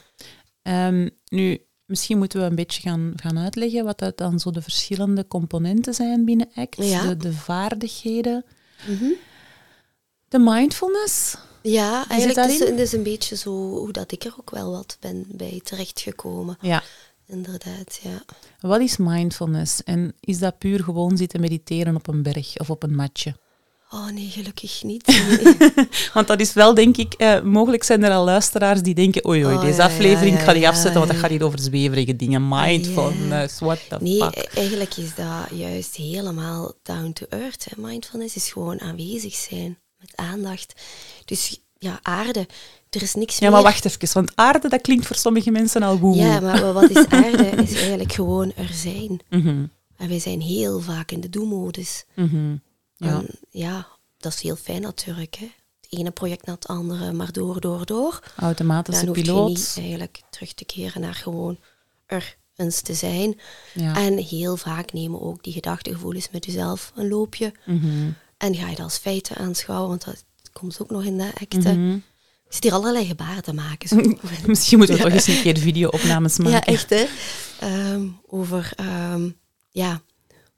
Ehm, 0.61 1.09
nu, 1.25 1.65
misschien 1.85 2.17
moeten 2.17 2.39
we 2.39 2.45
een 2.45 2.55
beetje 2.55 2.81
gaan, 2.81 3.13
gaan 3.15 3.37
uitleggen 3.37 3.83
wat 3.83 3.99
dat 3.99 4.17
dan 4.17 4.39
zo 4.39 4.51
de 4.51 4.61
verschillende 4.61 5.27
componenten 5.27 5.93
zijn 5.93 6.25
binnen 6.25 6.49
ACT. 6.55 6.75
Ja. 6.75 7.07
De, 7.07 7.17
de 7.17 7.33
vaardigheden. 7.33 8.45
Mhm. 8.87 9.11
De 10.31 10.39
mindfulness. 10.39 11.35
Ja, 11.61 12.07
eigenlijk 12.07 12.49
is 12.49 12.59
het 12.59 12.79
is 12.79 12.91
een 12.91 13.03
beetje 13.03 13.35
zo 13.35 13.51
hoe 13.51 13.91
dat 13.91 14.11
ik 14.11 14.23
er 14.23 14.33
ook 14.39 14.49
wel 14.49 14.71
wat 14.71 14.97
ben 14.99 15.25
bij 15.27 15.61
terechtgekomen. 15.63 16.57
Ja. 16.61 16.83
Inderdaad, 17.27 17.99
ja. 18.03 18.23
Wat 18.59 18.81
is 18.81 18.97
mindfulness? 18.97 19.83
En 19.83 20.13
is 20.19 20.39
dat 20.39 20.57
puur 20.57 20.83
gewoon 20.83 21.17
zitten 21.17 21.39
mediteren 21.39 21.95
op 21.95 22.07
een 22.07 22.23
berg 22.23 22.57
of 22.57 22.69
op 22.69 22.83
een 22.83 22.95
matje? 22.95 23.35
Oh 23.89 24.09
nee, 24.09 24.29
gelukkig 24.29 24.83
niet. 24.83 25.07
Nee. 25.07 25.57
Want 26.13 26.27
dat 26.27 26.39
is 26.39 26.53
wel, 26.53 26.73
denk 26.73 26.97
ik, 26.97 27.13
eh, 27.13 27.41
mogelijk 27.41 27.83
zijn 27.83 28.03
er 28.03 28.11
al 28.11 28.23
luisteraars 28.23 28.81
die 28.81 28.95
denken 28.95 29.27
oei, 29.27 29.45
oei, 29.45 29.55
Oh, 29.55 29.61
deze 29.61 29.77
ja, 29.77 29.85
aflevering 29.85 30.33
ja, 30.33 30.39
ik 30.39 30.45
ga 30.45 30.53
die 30.53 30.61
ja, 30.61 30.69
afzetten, 30.69 30.93
want 30.93 31.07
dat 31.07 31.15
ja. 31.15 31.21
gaat 31.21 31.31
hier 31.31 31.43
over 31.45 31.59
zweverige 31.59 32.15
dingen. 32.15 32.47
Mindfulness, 32.47 33.59
what 33.59 33.79
the 33.89 33.97
Nee, 33.99 34.17
fuck. 34.23 34.35
e- 34.35 34.47
eigenlijk 34.59 34.97
is 34.97 35.15
dat 35.15 35.59
juist 35.59 35.95
helemaal 35.95 36.73
down 36.83 37.11
to 37.13 37.25
earth. 37.29 37.65
Hè. 37.69 37.81
Mindfulness 37.81 38.35
is 38.35 38.51
gewoon 38.51 38.81
aanwezig 38.81 39.33
zijn 39.33 39.77
met 40.01 40.15
aandacht. 40.15 40.73
Dus 41.25 41.59
ja, 41.79 41.99
aarde. 42.01 42.47
Er 42.89 43.01
is 43.01 43.13
niks 43.13 43.33
Ja, 43.37 43.39
meer. 43.41 43.51
maar 43.51 43.61
wacht 43.63 43.85
even, 43.85 44.13
want 44.13 44.31
aarde, 44.35 44.69
dat 44.69 44.81
klinkt 44.81 45.05
voor 45.07 45.15
sommige 45.15 45.51
mensen 45.51 45.83
al 45.83 45.97
woe 45.99 46.15
Ja, 46.15 46.39
maar 46.39 46.73
wat 46.73 46.89
is 46.89 47.05
aarde? 47.07 47.43
Is 47.49 47.73
eigenlijk 47.75 48.13
gewoon 48.13 48.53
er 48.55 48.69
zijn. 48.73 49.19
Mhm, 49.29 49.65
En 49.97 50.07
wij 50.09 50.19
zijn 50.19 50.41
heel 50.41 50.79
vaak 50.79 51.11
in 51.11 51.19
de 51.21 51.29
do-modus. 51.29 52.05
mhm. 52.15 52.55
Ja. 52.95 53.07
En 53.07 53.27
ja, 53.49 53.87
dat 54.17 54.33
is 54.33 54.41
heel 54.41 54.55
fijn 54.55 54.81
natuurlijk. 54.81 55.35
Hè. 55.35 55.45
Het 55.81 55.99
ene 55.99 56.11
project 56.11 56.45
na 56.45 56.53
het 56.53 56.67
andere, 56.67 57.11
maar 57.13 57.31
door, 57.31 57.61
door, 57.61 57.85
door. 57.85 58.19
Automatische 58.35 59.05
Dan 59.05 59.15
hoef 59.15 59.25
je 59.25 59.31
piloot. 59.31 59.47
niet 59.47 59.73
eigenlijk 59.77 60.21
terug 60.29 60.53
te 60.53 60.65
keren 60.65 61.01
naar 61.01 61.13
gewoon 61.13 61.57
er 62.05 62.37
eens 62.55 62.81
te 62.81 62.93
zijn. 62.93 63.39
Ja. 63.73 63.95
En 63.95 64.17
heel 64.17 64.57
vaak 64.57 64.93
nemen 64.93 65.21
ook 65.21 65.43
die 65.43 65.53
gedachtegevoelens 65.53 66.29
met 66.31 66.45
jezelf 66.45 66.91
een 66.95 67.07
loopje. 67.09 67.53
Mhm, 67.65 68.09
En 68.41 68.55
ga 68.55 68.69
je 68.69 68.75
dat 68.75 68.85
als 68.85 68.97
feiten 68.97 69.35
aanschouwen, 69.35 69.89
want 69.89 70.05
dat 70.05 70.23
komt 70.53 70.81
ook 70.81 70.89
nog 70.89 71.03
in 71.03 71.17
de 71.17 71.31
acte. 71.41 71.57
mhm. 71.73 71.93
Ik 72.47 72.57
zit 72.57 72.63
hier 72.63 72.73
allerlei 72.73 73.05
gebaren 73.05 73.43
te 73.43 73.53
maken. 73.53 73.87
zo. 73.87 73.95
Misschien 74.47 74.77
moeten 74.77 74.95
we 74.97 75.01
toch 75.03 75.11
eens 75.11 75.27
een 75.27 75.41
keer 75.41 75.57
video-opnames 75.57 76.37
maken. 76.37 76.51
ja, 76.51 76.65
echt 76.65 76.89
hè. 76.89 77.05
Ehm, 77.59 78.07
over 78.27 78.71
ehm, 78.75 79.29
ja, 79.69 80.01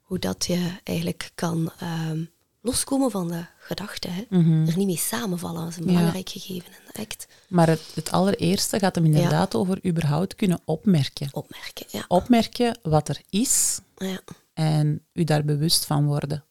hoe 0.00 0.18
dat 0.18 0.44
je 0.46 0.70
eigenlijk 0.84 1.30
kan 1.34 1.72
ehm, 1.78 2.24
loskomen 2.60 3.10
van 3.10 3.28
de 3.28 3.44
gedachten. 3.58 4.12
Hè. 4.12 4.24
Mhm. 4.28 4.66
Er 4.68 4.76
niet 4.76 4.86
mee 4.86 4.96
samenvallen, 4.96 5.60
dat 5.60 5.70
is 5.70 5.76
een 5.76 5.84
Ja. 5.86 5.92
belangrijk 5.92 6.28
gegeven 6.28 6.66
in 6.72 6.78
de 6.92 7.00
act. 7.00 7.26
Maar 7.48 7.68
het, 7.68 7.82
het 7.94 8.10
allereerste 8.10 8.78
gaat 8.78 8.94
hem 8.94 9.04
inderdaad 9.04 9.54
over 9.54 9.86
überhaupt 9.86 10.34
kunnen 10.34 10.60
opmerken. 10.64 11.28
Opmerken, 11.32 11.86
ja. 11.90 12.04
Opmerken 12.08 12.78
wat 12.82 13.08
er 13.08 13.20
is 13.30 13.80
ja. 13.96 14.20
en 14.54 15.02
u 15.12 15.24
daar 15.24 15.44
bewust 15.44 15.84
van 15.84 16.06
worden. 16.06 16.44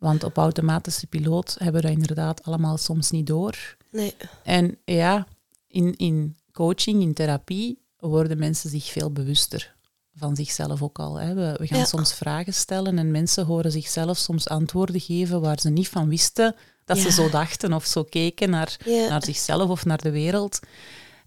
Want 0.00 0.24
op 0.24 0.36
automatische 0.36 1.06
piloot 1.06 1.56
hebben 1.58 1.80
we 1.80 1.88
dat 1.88 1.96
inderdaad 1.96 2.42
allemaal 2.44 2.76
soms 2.76 3.10
niet 3.10 3.26
door. 3.26 3.76
Nee, 3.90 4.14
En 4.44 4.78
ja, 4.84 5.26
in, 5.66 5.96
in 5.96 6.36
coaching, 6.52 7.02
in 7.02 7.14
therapie, 7.14 7.82
worden 7.98 8.38
mensen 8.38 8.70
zich 8.70 8.84
veel 8.84 9.12
bewuster 9.12 9.74
van 10.14 10.36
zichzelf 10.36 10.82
ook 10.82 10.98
al. 10.98 11.16
Hè. 11.16 11.34
We, 11.34 11.54
we 11.58 11.66
gaan 11.66 11.78
Ja. 11.78 11.84
soms 11.84 12.12
vragen 12.14 12.54
stellen 12.54 12.98
en 12.98 13.10
mensen 13.10 13.46
horen 13.46 13.72
zichzelf 13.72 14.18
soms 14.18 14.48
antwoorden 14.48 15.00
geven 15.00 15.40
waar 15.40 15.60
ze 15.60 15.70
niet 15.70 15.88
van 15.88 16.08
wisten 16.08 16.54
dat 16.84 16.98
ze 16.98 17.10
zo 17.12 17.30
dachten 17.30 17.72
of 17.72 17.84
zo 17.84 18.04
keken 18.04 18.50
naar, 18.50 18.76
Ja. 18.84 19.08
naar 19.08 19.24
zichzelf 19.24 19.70
of 19.70 19.84
naar 19.84 20.02
de 20.02 20.10
wereld. 20.10 20.58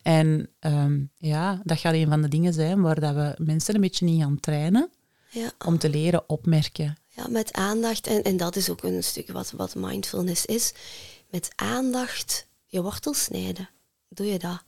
En 0.01 0.49
ehm, 0.59 1.01
ja, 1.17 1.61
dat 1.63 1.79
gaat 1.79 1.93
een 1.93 2.07
van 2.09 2.21
de 2.21 2.27
dingen 2.27 2.53
zijn 2.53 2.81
waar 2.81 2.99
dat 2.99 3.15
we 3.15 3.35
mensen 3.37 3.75
een 3.75 3.81
beetje 3.81 4.05
in 4.05 4.19
gaan 4.19 4.39
trainen 4.39 4.89
ja. 5.29 5.51
om 5.65 5.77
te 5.77 5.89
leren 5.89 6.29
opmerken. 6.29 6.95
Ja, 7.15 7.27
met 7.29 7.53
aandacht. 7.53 8.07
En, 8.07 8.23
en 8.23 8.37
dat 8.37 8.55
is 8.55 8.69
ook 8.69 8.83
een 8.83 9.03
stuk 9.03 9.31
wat, 9.31 9.51
wat 9.51 9.75
mindfulness 9.75 10.45
is. 10.45 10.73
Met 11.29 11.49
aandacht 11.55 12.47
je 12.65 12.81
wortel 12.81 13.13
snijden. 13.13 13.69
Doe 14.09 14.25
je 14.25 14.39
dat? 14.39 14.63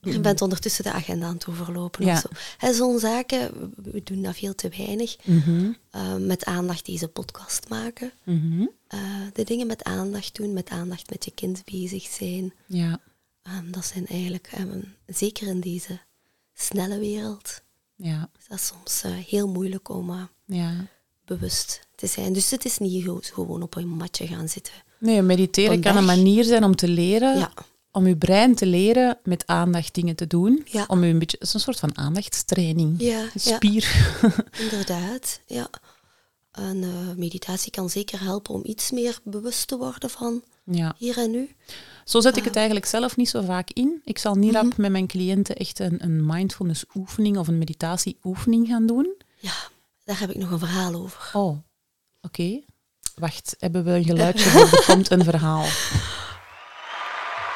Je 0.00 0.20
bent 0.20 0.42
ondertussen 0.42 0.84
de 0.84 0.92
agenda 0.92 1.26
aan 1.26 1.34
het 1.34 1.46
overlopen 1.48 2.04
Ja. 2.06 2.12
of 2.12 2.20
zo. 2.60 2.72
Zo'n 2.72 2.98
zaken, 2.98 3.72
we- 3.76 4.02
doen 4.02 4.22
dat 4.22 4.36
veel 4.36 4.54
te 4.54 4.68
weinig. 4.68 5.16
Mhm, 5.24 5.72
Eh, 5.90 6.14
met 6.16 6.44
aandacht 6.44 6.86
deze 6.86 7.08
podcast 7.08 7.68
maken. 7.68 8.12
mhm. 8.24 8.66
Eh, 8.88 9.00
de 9.32 9.44
dingen 9.44 9.66
met 9.66 9.82
aandacht 9.84 10.34
doen, 10.36 10.52
met 10.52 10.68
aandacht 10.68 11.10
met 11.10 11.24
je 11.24 11.30
kind 11.30 11.64
bezig 11.64 12.02
zijn. 12.02 12.54
Ja, 12.66 13.00
Ehm, 13.42 13.70
dat 13.70 13.84
zijn 13.86 14.06
eigenlijk, 14.06 14.48
ehm, 14.52 14.80
zeker 15.06 15.46
in 15.46 15.60
deze 15.60 15.98
snelle 16.54 16.98
wereld, 16.98 17.60
ja, 17.96 18.30
is 18.38 18.46
dat 18.48 18.60
soms 18.60 19.02
eh, 19.02 19.12
heel 19.12 19.48
moeilijk 19.48 19.88
om 19.88 20.30
ja. 20.44 20.86
Bewust 21.24 21.80
te 21.94 22.06
zijn. 22.06 22.32
Dus 22.32 22.50
het 22.50 22.64
is 22.64 22.78
niet 22.78 23.04
gewoon 23.32 23.62
op 23.62 23.76
een 23.76 23.88
matje 23.88 24.26
gaan 24.26 24.48
zitten. 24.48 24.72
Nee, 24.98 25.22
mediteren 25.22 25.80
kan 25.80 25.96
een 25.96 26.04
manier 26.04 26.44
zijn 26.44 26.64
om 26.64 26.76
te 26.76 26.88
leren, 26.88 27.38
Ja. 27.38 27.52
om 27.92 28.06
je 28.06 28.16
brein 28.16 28.54
te 28.54 28.66
leren 28.66 29.18
met 29.24 29.46
aandacht 29.46 29.94
dingen 29.94 30.16
te 30.16 30.26
doen. 30.26 30.62
Ja. 30.64 30.84
Om 30.88 31.04
je 31.04 31.10
een 31.12 31.18
beetje, 31.18 31.36
het 31.38 31.46
is 31.48 31.54
een 31.54 31.60
soort 31.60 31.78
van 31.78 31.96
aandachtstraining. 31.96 32.94
Ja, 33.00 33.20
Een 33.20 33.30
ja. 33.32 33.54
spier. 33.56 34.12
Inderdaad, 34.70 35.40
ja. 35.46 35.68
En 36.52 36.82
eh, 36.82 36.90
meditatie 37.16 37.70
kan 37.70 37.90
zeker 37.90 38.20
helpen 38.22 38.54
om 38.54 38.60
iets 38.64 38.90
meer 38.90 39.18
bewust 39.24 39.66
te 39.68 39.76
worden 39.76 40.10
van 40.10 40.42
Ja. 40.64 40.94
hier 40.98 41.18
en 41.18 41.30
nu. 41.30 41.54
Zo 42.04 42.20
zet 42.20 42.32
ik 42.34 42.40
Ah. 42.40 42.46
het 42.46 42.56
eigenlijk 42.56 42.86
zelf 42.86 43.16
niet 43.16 43.28
zo 43.28 43.42
vaak 43.42 43.70
in. 43.70 44.00
Ik 44.04 44.18
zal 44.18 44.34
niet 44.34 44.52
Mhm. 44.52 44.68
met 44.76 44.90
mijn 44.90 45.06
cliënten 45.06 45.56
echt 45.56 45.78
een, 45.78 46.04
een 46.04 46.26
mindfulness 46.26 46.84
oefening 46.94 47.38
of 47.38 47.48
een 47.48 47.58
meditatie 47.58 48.16
oefening 48.24 48.66
gaan 48.68 48.86
doen. 48.86 49.14
Ja, 49.38 49.52
daar 50.04 50.18
heb 50.20 50.30
ik 50.30 50.36
nog 50.36 50.50
een 50.50 50.58
verhaal 50.58 50.94
over. 50.94 51.30
Oh, 51.32 51.58
oké. 52.22 52.60
Wacht, 53.14 53.56
hebben 53.58 53.84
we 53.84 53.90
een 53.90 54.04
geluidje 54.04 54.50
er 54.50 54.84
komt 54.86 55.10
een 55.10 55.24
verhaal. 55.24 55.64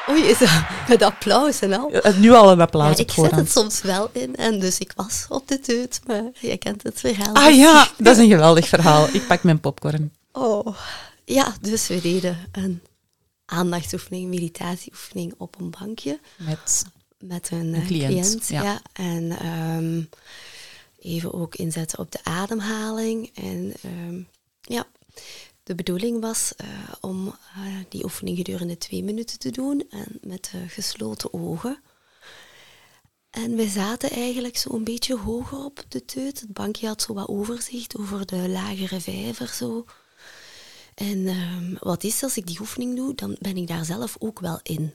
Oei, 0.09 0.23
is 0.23 0.37
dat 0.37 0.49
met 0.87 1.01
applaus 1.01 1.59
en 1.61 1.73
al? 1.73 1.91
Eh, 1.91 2.17
Nu 2.17 2.31
al 2.31 2.51
een 2.51 2.61
applaus 2.61 2.97
Ja, 2.97 3.03
ik 3.03 3.11
zet 3.11 3.31
het 3.31 3.51
soms 3.51 3.81
wel 3.81 4.09
in 4.13 4.35
en 4.35 4.59
dus 4.59 4.77
ik 4.77 4.91
was 4.95 5.25
op 5.29 5.47
de 5.47 5.59
teut, 5.59 6.01
maar 6.07 6.23
jij 6.39 6.57
kent 6.57 6.83
het 6.83 6.99
verhaal. 6.99 7.33
Ah 7.33 7.55
ja, 7.55 7.87
dat 7.97 8.17
is 8.17 8.23
een 8.23 8.29
geweldig 8.29 8.67
verhaal. 8.67 9.07
Ik 9.13 9.27
pak 9.27 9.43
mijn 9.43 9.59
popcorn. 9.59 10.13
Oh. 10.31 10.77
Ja, 11.25 11.53
dus 11.61 11.87
we 11.87 12.01
deden 12.01 12.37
een 12.51 12.81
aandachtsoefening, 13.45 14.29
meditatieoefening 14.29 15.33
op 15.37 15.59
een 15.59 15.69
bankje 15.79 16.19
Met 16.37 16.85
met 17.19 17.49
een, 17.51 17.59
Een 17.59 17.73
eh, 17.75 17.85
cliënt, 17.85 18.09
cliënt. 18.11 18.47
ja. 18.47 18.63
ja. 18.63 18.81
En 18.93 19.31
ehm, 19.39 20.01
even 20.99 21.33
ook 21.33 21.55
inzetten 21.55 21.99
op 21.99 22.11
de 22.11 22.23
ademhaling. 22.23 23.31
En 23.35 23.73
ehm, 23.81 24.21
ja, 24.61 24.87
de 25.63 25.75
bedoeling 25.75 26.21
was 26.21 26.53
eh, 26.55 26.67
om 27.01 27.27
eh, 27.27 27.63
die 27.89 28.03
oefening 28.03 28.37
gedurende 28.37 28.77
twee 28.77 29.03
minuten 29.03 29.39
te 29.39 29.51
doen 29.51 29.83
en 29.89 30.19
met 30.21 30.51
gesloten 30.67 31.33
ogen. 31.33 31.81
En 33.29 33.55
we 33.55 33.67
zaten 33.67 34.09
eigenlijk 34.09 34.57
zo 34.57 34.73
een 34.73 34.83
beetje 34.83 35.17
hoger 35.17 35.65
op 35.65 35.83
de 35.87 36.05
teut. 36.05 36.39
Het 36.39 36.53
bankje 36.53 36.87
had 36.87 37.01
zo 37.01 37.13
wat 37.13 37.27
overzicht 37.27 37.97
over 37.97 38.25
de 38.25 38.49
lagere 38.49 39.01
vijver 39.01 39.47
zo. 39.47 39.85
En 40.99 41.27
ehm, 41.27 41.75
wat 41.79 42.03
is 42.03 42.23
als 42.23 42.37
ik 42.37 42.47
die 42.47 42.59
oefening 42.59 42.95
doe, 42.95 43.15
dan 43.15 43.35
ben 43.39 43.57
ik 43.57 43.67
daar 43.67 43.85
zelf 43.85 44.15
ook 44.19 44.39
wel 44.39 44.59
in. 44.63 44.93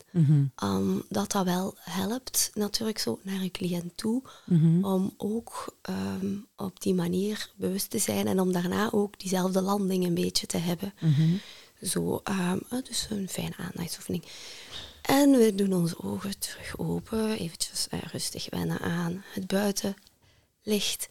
Um, 0.64 1.03
dat 1.09 1.33
dat 1.33 1.45
wel 1.45 1.75
helpt, 1.79 2.51
natuurlijk 2.55 2.99
zo 2.99 3.19
naar 3.23 3.40
een 3.40 3.51
cliënt 3.51 3.97
toe, 3.97 4.23
mhm. 4.47 4.85
om 4.85 5.14
ook 5.17 5.75
ehm, 5.83 6.37
op 6.57 6.81
die 6.81 6.95
manier 6.95 7.51
bewust 7.57 7.90
te 7.90 7.99
zijn 7.99 8.27
en 8.27 8.40
om 8.40 8.53
daarna 8.53 8.88
ook 8.93 9.19
diezelfde 9.19 9.61
landing 9.61 10.05
een 10.05 10.14
beetje 10.14 10.47
te 10.47 10.57
hebben. 10.57 10.95
Mhm. 11.01 11.37
Zo, 11.83 12.21
ehm, 12.25 12.59
eh, 12.69 12.79
dus 12.83 13.07
een 13.11 13.29
fijne 13.29 13.57
aandachtsoefening. 13.57 14.25
En 15.03 15.31
we 15.31 15.55
doen 15.55 15.73
onze 15.73 16.03
ogen 16.03 16.38
terug 16.38 16.79
open, 16.79 17.38
eventjes 17.38 17.88
eh, 17.88 17.99
rustig 18.12 18.47
wennen 18.51 18.81
aan 18.81 19.25
het 19.33 19.47
buitenlicht. 19.47 21.09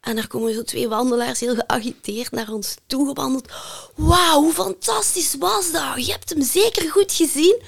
En 0.00 0.16
er 0.16 0.26
komen 0.26 0.54
zo 0.54 0.62
twee 0.62 0.88
wandelaars 0.88 1.40
heel 1.40 1.54
geagiteerd 1.54 2.30
naar 2.30 2.52
ons 2.52 2.74
toe 2.86 3.06
gewandeld. 3.08 3.48
Wauw, 3.94 4.42
hoe 4.42 4.52
fantastisch 4.52 5.34
was 5.38 5.72
dat? 5.72 6.06
Je 6.06 6.12
hebt 6.12 6.30
hem 6.30 6.42
zeker 6.42 6.90
goed 6.90 7.12
gezien. 7.12 7.62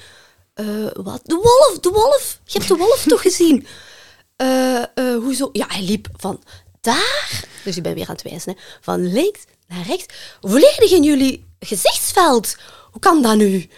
Eh, 0.53 0.65
wat? 0.93 1.21
De 1.23 1.35
wolf, 1.35 1.77
de 1.79 1.89
wolf. 1.89 2.39
Je 2.45 2.57
hebt 2.57 2.67
de 2.67 2.77
wolf 2.77 3.03
toch 3.07 3.21
gezien? 3.21 3.67
Eh, 4.35 4.77
eh, 4.77 4.85
hoezo? 4.95 5.49
Ja, 5.51 5.65
hij 5.67 5.81
liep 5.81 6.07
van 6.15 6.43
daar, 6.81 7.43
dus 7.63 7.77
ik 7.77 7.83
ben 7.83 7.93
weer 7.93 8.07
aan 8.07 8.15
het 8.15 8.23
wijzen, 8.23 8.51
hè, 8.51 8.61
van 8.81 9.13
links 9.13 9.39
naar 9.67 9.85
rechts, 9.85 10.05
volledig 10.41 10.91
in 10.91 11.03
jullie 11.03 11.45
gezichtsveld. 11.59 12.55
Hoe 12.91 13.01
kan 13.01 13.21
dat 13.21 13.35
nu? 13.35 13.69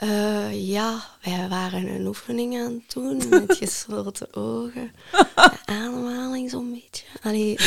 Eh, 0.00 0.68
ja, 0.68 1.04
wij 1.22 1.46
waren 1.48 1.86
een 1.86 2.06
oefening 2.06 2.60
aan 2.60 2.72
het 2.72 2.94
doen 2.94 3.22
met 3.28 3.56
gesloten 3.56 4.34
ogen. 4.34 4.92
De 5.12 5.50
ademhaling 5.64 6.50
zo'n 6.50 6.72
beetje. 6.72 7.04
Allee, 7.22 7.56
eh, 7.56 7.66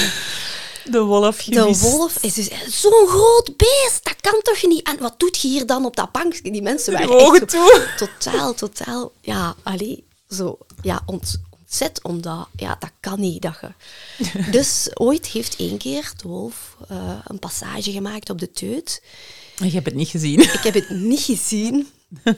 De 0.92 1.02
wolf 1.02 1.44
De 1.44 1.78
wolf 1.78 2.24
is 2.24 2.34
dus 2.34 2.50
zo'n 2.82 3.08
groot 3.08 3.58
beest, 3.58 4.04
dat 4.04 4.16
kan 4.22 4.40
toch 4.42 4.64
niet? 4.64 4.88
En 4.88 4.98
wat 5.00 5.20
doet 5.20 5.42
je 5.42 5.48
hier 5.48 5.66
dan 5.66 5.86
op 5.86 5.96
dat 5.96 6.12
bankje? 6.12 6.52
Die 6.52 6.62
mensen 6.62 6.94
waren 6.94 7.20
echt 7.20 7.52
zo 7.52 7.68
totaal, 7.98 8.54
totaal, 8.54 9.12
ja, 9.22 9.56
allee, 9.64 10.04
zo, 10.30 10.58
ja, 10.82 11.02
ont, 11.06 11.42
ontzet, 11.50 12.04
omdat, 12.04 12.48
ja, 12.56 12.76
dat 12.80 12.92
kan 13.00 13.20
niet. 13.20 13.42
Dat 13.42 13.60
je... 13.62 13.72
Dus 14.52 14.90
ooit 14.94 15.28
heeft 15.28 15.56
één 15.56 15.78
keer 15.78 16.12
de 16.18 16.28
wolf 16.28 16.78
eh, 16.90 17.20
een 17.24 17.40
passage 17.40 17.92
gemaakt 17.92 18.30
op 18.30 18.40
de 18.40 18.52
teut. 18.52 19.02
Je 19.56 19.72
hebt 19.72 19.86
het 19.86 19.96
niet 19.96 20.10
gezien. 20.10 20.40
Ik 20.40 20.60
heb 20.64 20.74
het 20.74 20.90
niet 20.90 21.22
gezien. 21.22 21.88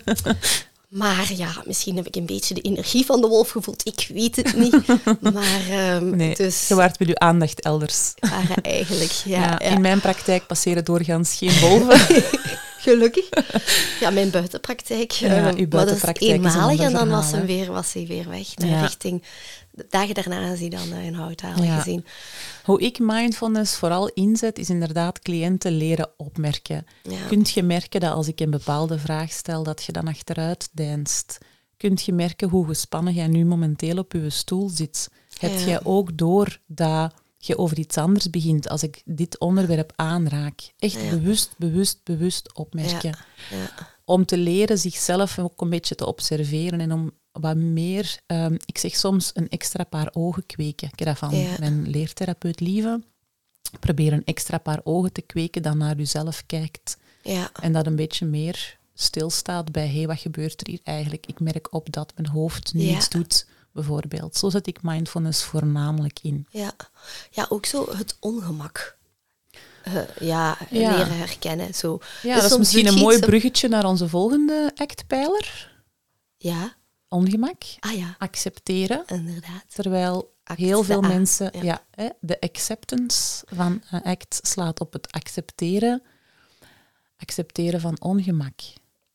Maar 0.87 1.33
ja, 1.35 1.49
misschien 1.65 1.95
heb 1.95 2.07
ik 2.07 2.15
een 2.15 2.25
beetje 2.25 2.53
de 2.53 2.61
energie 2.61 3.05
van 3.05 3.21
de 3.21 3.27
wolf 3.27 3.49
gevoeld. 3.49 3.85
Ik 3.85 4.07
weet 4.13 4.35
het 4.35 4.55
niet. 4.55 4.75
Maar 5.33 6.01
Nee, 6.01 6.35
dus 6.35 6.67
je 6.67 6.75
waart 6.75 6.99
met 6.99 7.07
je 7.07 7.19
aandacht 7.19 7.61
elders. 7.61 8.13
waren 8.19 8.61
eigenlijk, 8.61 9.11
ja, 9.11 9.39
Ja, 9.39 9.49
ja. 9.49 9.59
In 9.59 9.81
mijn 9.81 10.01
praktijk 10.01 10.47
passeren 10.47 10.85
doorgaans 10.85 11.35
geen 11.37 11.59
wolven. 11.59 11.99
gelukkig. 12.91 13.29
Ja, 13.99 14.09
mijn 14.09 14.29
buitenpraktijk. 14.29 15.11
Ja, 15.11 15.27
eh, 15.27 15.35
uw 15.35 15.41
maar 15.43 15.53
dat 15.53 15.59
is 15.59 15.67
buitenpraktijk 15.69 16.19
is 16.19 16.27
een 16.53 16.59
eenmalig 16.59 16.79
en 16.79 16.91
dan 16.93 17.09
was, 17.09 17.31
hem 17.31 17.45
weer, 17.45 17.71
was 17.71 17.93
hij 17.93 18.05
weer 18.07 18.29
weg. 18.29 18.55
Naar 18.57 18.69
Ja. 18.69 18.81
richting, 18.81 19.23
de 19.71 19.85
dagen 19.89 20.13
daarna 20.13 20.51
is 20.51 20.59
hij 20.59 20.69
dan 20.69 20.91
eh, 20.91 21.05
in 21.05 21.13
Houthalen 21.13 21.65
Ja. 21.65 21.77
gezien. 21.77 22.05
Hoe 22.63 22.81
ik 22.81 22.99
mindfulness 22.99 23.75
vooral 23.75 24.07
inzet, 24.09 24.57
is 24.59 24.69
inderdaad 24.69 25.19
cliënten 25.19 25.71
leren 25.77 26.09
opmerken. 26.17 26.85
Kunt 27.27 27.49
je 27.51 27.63
merken 27.63 27.99
dat 27.99 28.11
als 28.13 28.27
ik 28.27 28.39
een 28.39 28.49
bepaalde 28.49 28.99
vraag 28.99 29.31
stel, 29.31 29.63
dat 29.63 29.83
je 29.83 29.91
dan 29.91 30.07
achteruit 30.07 30.69
deinst? 30.71 31.37
Kunt 31.77 32.03
je 32.05 32.13
merken 32.13 32.49
hoe 32.49 32.67
gespannen 32.67 33.13
jij 33.13 33.27
nu 33.27 33.45
momenteel 33.45 33.97
op 33.97 34.11
je 34.11 34.29
stoel 34.29 34.69
zit? 34.69 35.09
Heb 35.39 35.57
jij 35.65 35.79
ook 35.83 36.17
door 36.17 36.57
dat 36.67 37.13
je 37.47 37.57
over 37.57 37.79
iets 37.79 37.97
anders 37.97 38.29
begint 38.29 38.69
als 38.69 38.83
ik 38.83 39.01
dit 39.05 39.39
onderwerp 39.39 39.91
aanraak? 39.95 40.73
Echt 40.79 41.01
Ja. 41.01 41.09
bewust, 41.09 41.53
bewust, 41.57 41.99
bewust 42.03 42.53
opmerken. 42.53 43.17
Ja. 43.51 43.93
om 44.07 44.25
te 44.25 44.37
leren 44.37 44.77
zichzelf 44.77 45.39
ook 45.39 45.61
een 45.61 45.69
beetje 45.69 45.95
te 45.95 46.05
observeren 46.05 46.79
en 46.79 46.91
om 46.91 47.11
wat 47.31 47.55
meer, 47.55 48.19
ehm, 48.25 48.55
ik 48.65 48.77
zeg 48.77 48.95
soms 48.95 49.31
een 49.33 49.49
extra 49.49 49.83
paar 49.83 50.09
ogen 50.13 50.45
kweken. 50.45 50.87
Ik 50.91 50.99
heb 50.99 51.07
dat 51.07 51.17
van 51.17 51.45
mijn 51.59 51.89
leertherapeut 51.89 52.59
Lieve. 52.59 53.01
Probeer 53.79 54.13
een 54.13 54.25
extra 54.25 54.57
paar 54.57 54.79
ogen 54.83 55.11
te 55.11 55.21
kweken 55.21 55.61
dat 55.61 55.75
naar 55.75 55.95
jezelf 55.97 56.43
kijkt. 56.45 56.97
Ja. 57.23 57.49
En 57.61 57.73
dat 57.73 57.85
een 57.85 57.95
beetje 57.95 58.25
meer 58.25 58.77
stilstaat 58.93 59.71
bij, 59.71 59.87
hé, 59.87 60.05
wat 60.05 60.19
gebeurt 60.19 60.61
er 60.61 60.67
hier 60.69 60.79
eigenlijk? 60.83 61.25
Ik 61.25 61.39
merk 61.39 61.73
op 61.73 61.91
dat 61.91 62.13
mijn 62.15 62.27
hoofd 62.29 62.73
nu 62.73 62.81
Ja. 62.83 62.95
iets 62.95 63.09
doet, 63.09 63.47
bijvoorbeeld. 63.75 64.35
Zo 64.37 64.49
zet 64.49 64.67
ik 64.67 64.81
mindfulness 64.81 65.43
voornamelijk 65.43 66.19
in. 66.21 66.47
Ja. 66.49 66.71
ja, 67.31 67.45
ook 67.49 67.65
zo 67.65 67.87
het 67.95 68.17
ongemak. 68.19 68.97
Eh, 69.83 69.93
ja, 70.19 70.57
Ja. 70.69 70.91
leren 70.91 71.17
herkennen. 71.17 71.73
Zo. 71.73 71.99
Ja, 72.23 72.33
Dus 72.33 72.41
dat 72.43 72.51
is 72.51 72.57
misschien 72.57 72.87
een 72.87 72.93
mooi 72.99 73.19
bruggetje 73.19 73.67
naar 73.67 73.85
onze 73.85 74.07
volgende 74.09 74.71
actpijler. 74.75 75.73
Ja, 76.37 76.75
Ongemak. 77.09 77.63
ah 77.79 77.97
ja, 77.97 78.15
Accepteren. 78.19 79.03
inderdaad. 79.07 79.63
Terwijl 79.73 80.33
Act, 80.43 80.59
heel 80.59 80.83
veel 80.83 81.03
A, 81.03 81.07
mensen, 81.07 81.49
ja. 81.53 81.63
ja. 81.63 81.83
hè, 81.91 82.07
de 82.19 82.39
acceptance 82.41 83.45
van 83.53 83.81
een 83.91 84.01
act 84.03 84.39
slaat 84.43 84.79
op 84.79 84.93
het 84.93 85.11
accepteren, 85.11 86.01
accepteren 87.17 87.79
van 87.81 88.01
ongemak. 88.01 88.59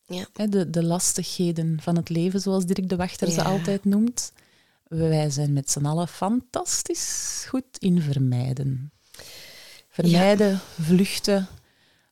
Ja. 0.07 0.27
Hè, 0.33 0.49
de, 0.49 0.71
de 0.71 0.83
lastigheden 0.85 1.79
van 1.83 1.97
het 1.97 2.09
leven, 2.09 2.41
zoals 2.41 2.65
Dirk 2.67 2.89
de 2.89 2.97
Wachter 2.97 3.31
ze 3.31 3.43
altijd 3.43 3.85
noemt. 3.85 4.33
Wij 4.91 5.31
zijn 5.31 5.53
met 5.53 5.71
z'n 5.71 5.85
allen 5.85 6.09
fantastisch 6.09 7.45
goed 7.49 7.65
in 7.79 8.03
vermijden. 8.03 8.93
Vermijden, 9.91 10.61
vluchten, 10.81 11.49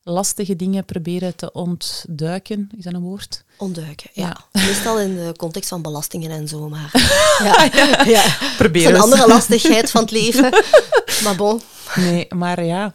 lastige 0.03 0.57
dingen 0.57 0.85
proberen 0.85 1.37
te 1.37 1.53
ontduiken, 1.53 2.71
is 2.77 2.85
dat 2.85 2.95
een 2.95 3.01
woord? 3.01 3.45
Ontduiken, 3.57 4.11
ja. 4.13 4.37
Ja. 4.53 4.61
Meestal 4.67 5.01
in 5.01 5.15
de 5.17 5.35
context 5.37 5.69
van 5.69 5.83
belastingen 5.83 6.31
en 6.31 6.49
zo, 6.49 6.69
maar... 6.69 6.91
Ja, 7.45 7.63
ja. 8.05 8.23
Dat 8.41 8.57
Probeer 8.57 8.83
is 8.83 8.89
een 8.97 9.01
andere 9.01 9.27
lastigheid 9.29 9.91
van 9.91 10.01
het 10.03 10.11
leven. 10.11 10.51
Maar 11.25 11.37
bon. 11.37 11.61
Nee, 11.95 12.27
maar 12.35 12.65
ja, 12.65 12.93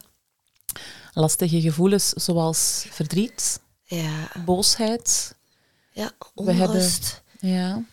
lastige 1.14 1.62
gevoelens 1.62 2.10
zoals 2.10 2.86
verdriet, 2.90 3.60
Ja, 3.84 4.32
boosheid, 4.46 5.36
ja 5.92 6.12
We 6.36 6.52
hebben- 6.54 6.68
onrust, 6.76 7.22
ja, 7.40 7.84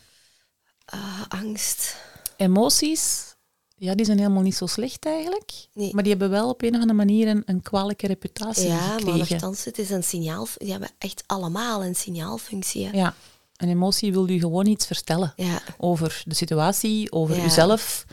eh, 0.91 1.21
angst. 1.29 1.97
emoties. 2.37 3.29
Ja, 3.77 3.95
die 3.95 4.05
zijn 4.05 4.19
helemaal 4.19 4.43
niet 4.43 4.57
zo 4.57 4.67
slecht 4.67 5.07
eigenlijk. 5.07 5.51
Nee. 5.75 5.95
Maar 5.95 6.03
die 6.03 6.13
hebben 6.13 6.31
wel 6.31 6.49
op 6.49 6.63
een 6.63 6.69
of 6.75 6.81
andere 6.81 6.93
manier 6.99 7.29
een, 7.29 7.43
een 7.47 7.63
kwalijke 7.63 8.07
reputatie 8.07 8.67
Ja, 8.69 8.77
maar 8.87 8.99
gekregen. 8.99 9.19
nogthans, 9.19 9.65
het 9.65 9.79
is 9.79 9.91
een 9.91 10.05
signaal... 10.05 10.47
Die 10.57 10.71
hebben 10.71 10.91
echt 10.99 11.23
allemaal 11.27 11.85
een 11.85 11.95
signaalfunctie. 11.95 12.87
hè. 12.87 12.97
Ja, 12.97 13.15
een 13.57 13.69
emotie 13.69 14.13
wil 14.13 14.29
u 14.29 14.39
gewoon 14.39 14.67
iets 14.67 14.87
vertellen 14.87 15.33
Ja. 15.37 15.61
over 15.79 16.23
de 16.25 16.35
situatie, 16.35 17.13
over 17.13 17.37
Ja. 17.37 17.45
uzelf. 17.45 18.05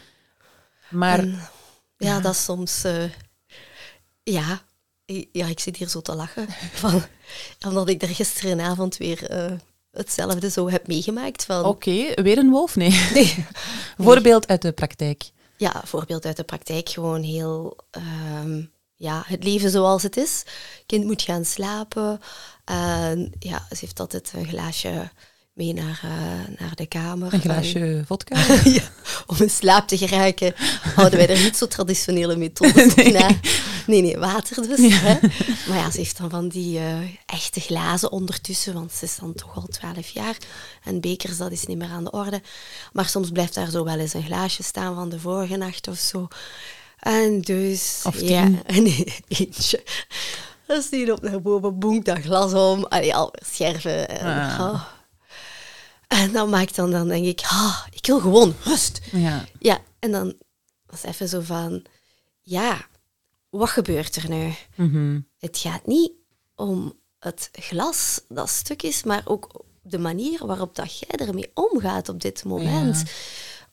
Maar 0.89 1.19
En, 1.19 1.39
ja, 1.97 2.19
dat 2.19 2.33
is 2.33 2.43
soms... 2.43 2.83
eh, 2.83 3.03
ja, 4.23 4.61
ja, 5.31 5.47
ik 5.47 5.59
zit 5.59 5.77
hier 5.77 5.89
zo 5.89 6.01
te 6.01 6.15
lachen. 6.15 6.47
Van, 6.81 7.03
omdat 7.67 7.89
ik 7.89 8.01
er 8.01 8.07
gisterenavond 8.15 8.97
weer 8.97 9.29
eh, 9.29 9.51
hetzelfde 9.97 10.49
zo 10.49 10.69
heb 10.69 10.87
meegemaakt. 10.87 11.45
Van, 11.45 11.65
oké, 11.65 12.21
weer 12.21 12.37
een 12.37 12.49
wolf? 12.49 12.75
Nee. 12.75 12.89
nee, 13.13 13.45
Voorbeeld 13.97 14.47
uit 14.47 14.61
de 14.61 14.71
praktijk. 14.71 15.29
Ja, 15.57 15.81
voorbeeld 15.85 16.25
uit 16.25 16.37
de 16.37 16.43
praktijk. 16.43 16.89
Gewoon 16.89 17.23
heel... 17.23 17.77
ehm, 17.91 18.61
ja, 18.95 19.23
het 19.25 19.43
leven 19.43 19.69
zoals 19.69 20.03
het 20.03 20.17
is. 20.17 20.43
kind 20.85 21.05
moet 21.05 21.21
gaan 21.21 21.45
slapen. 21.45 22.19
En 22.65 23.31
ja, 23.39 23.65
ze 23.69 23.77
heeft 23.79 23.99
altijd 23.99 24.31
een 24.35 24.47
glaasje 24.47 25.11
mee 25.57 25.73
naar, 25.73 25.99
eh, 26.03 26.59
naar 26.59 26.75
de 26.75 26.85
kamer. 26.85 27.33
Een 27.33 27.41
glaasje 27.41 28.03
vodka. 28.07 28.35
En- 28.47 28.71
ja, 28.71 28.81
om 29.25 29.35
in 29.39 29.49
slaap 29.49 29.87
te 29.87 29.97
geraken 29.97 30.53
houden 30.95 31.19
wij 31.19 31.29
er 31.29 31.43
niet 31.43 31.57
zo 31.57 31.67
traditionele 31.67 32.35
methodes 32.35 32.91
op 32.93 33.11
na. 33.19 33.29
Nee, 33.87 34.01
nee, 34.01 34.17
water 34.17 34.67
dus. 34.67 34.93
Hè. 35.01 35.17
Maar 35.67 35.77
ja, 35.77 35.91
ze 35.91 35.97
heeft 35.97 36.17
dan 36.17 36.29
van 36.29 36.47
die 36.47 36.77
eh, 36.79 36.95
echte 37.25 37.59
glazen 37.59 38.11
ondertussen, 38.11 38.73
want 38.73 38.91
ze 38.93 39.05
is 39.05 39.17
dan 39.19 39.33
toch 39.33 39.55
al 39.55 39.67
twaalf 39.69 40.07
jaar. 40.07 40.37
En 40.83 40.99
bekers, 41.01 41.37
dat 41.37 41.51
is 41.51 41.65
niet 41.65 41.77
meer 41.77 41.89
aan 41.89 42.03
de 42.03 42.11
orde. 42.11 42.41
Maar 42.93 43.05
soms 43.05 43.29
blijft 43.29 43.53
daar 43.53 43.69
zo 43.69 43.83
wel 43.83 43.99
eens 43.99 44.13
een 44.13 44.23
glaasje 44.23 44.63
staan 44.63 44.95
van 44.95 45.09
de 45.09 45.19
vorige 45.19 45.55
nacht 45.57 45.87
of 45.87 45.97
zo. 45.97 46.27
En 46.99 47.41
dus... 47.41 48.01
Of 48.03 48.21
ja, 48.21 48.43
nee, 48.67 49.13
eentje. 49.27 49.83
Dan 50.67 50.81
zie 50.81 51.05
je 51.05 51.11
op 51.11 51.21
naar 51.21 51.41
boven, 51.41 51.79
boenk 51.79 52.05
dat 52.05 52.19
glas 52.19 52.53
om. 52.53 52.85
Allee, 52.85 53.15
al 53.15 53.33
scherven. 53.51 54.09
En, 54.09 54.25
Ah. 54.25 54.59
oh. 54.59 54.81
En 56.07 56.31
dan 56.31 56.49
maak 56.49 56.69
ik 56.69 56.75
dan, 56.75 56.91
dan 56.91 57.07
denk 57.07 57.25
ik, 57.25 57.41
ah, 57.43 57.85
ik 57.89 58.05
wil 58.05 58.19
gewoon 58.19 58.55
rust. 58.63 58.99
Ja. 59.11 59.45
Ja, 59.59 59.79
en 59.99 60.11
dan 60.11 60.35
was 60.85 61.03
even 61.03 61.27
zo 61.27 61.41
van, 61.41 61.83
ja, 62.41 62.87
wat 63.49 63.69
gebeurt 63.69 64.15
er 64.15 64.29
nu? 64.29 64.53
Mhm. 64.75 65.19
Het 65.37 65.57
gaat 65.57 65.85
niet 65.85 66.11
om 66.55 66.93
het 67.19 67.49
glas 67.51 68.21
dat 68.29 68.49
stuk 68.49 68.83
is, 68.83 69.03
maar 69.03 69.21
ook 69.25 69.65
de 69.81 69.99
manier 69.99 70.45
waarop 70.45 70.75
dat 70.75 70.99
jij 70.99 71.27
ermee 71.27 71.51
omgaat 71.53 72.09
op 72.09 72.21
dit 72.21 72.43
moment. 72.43 73.03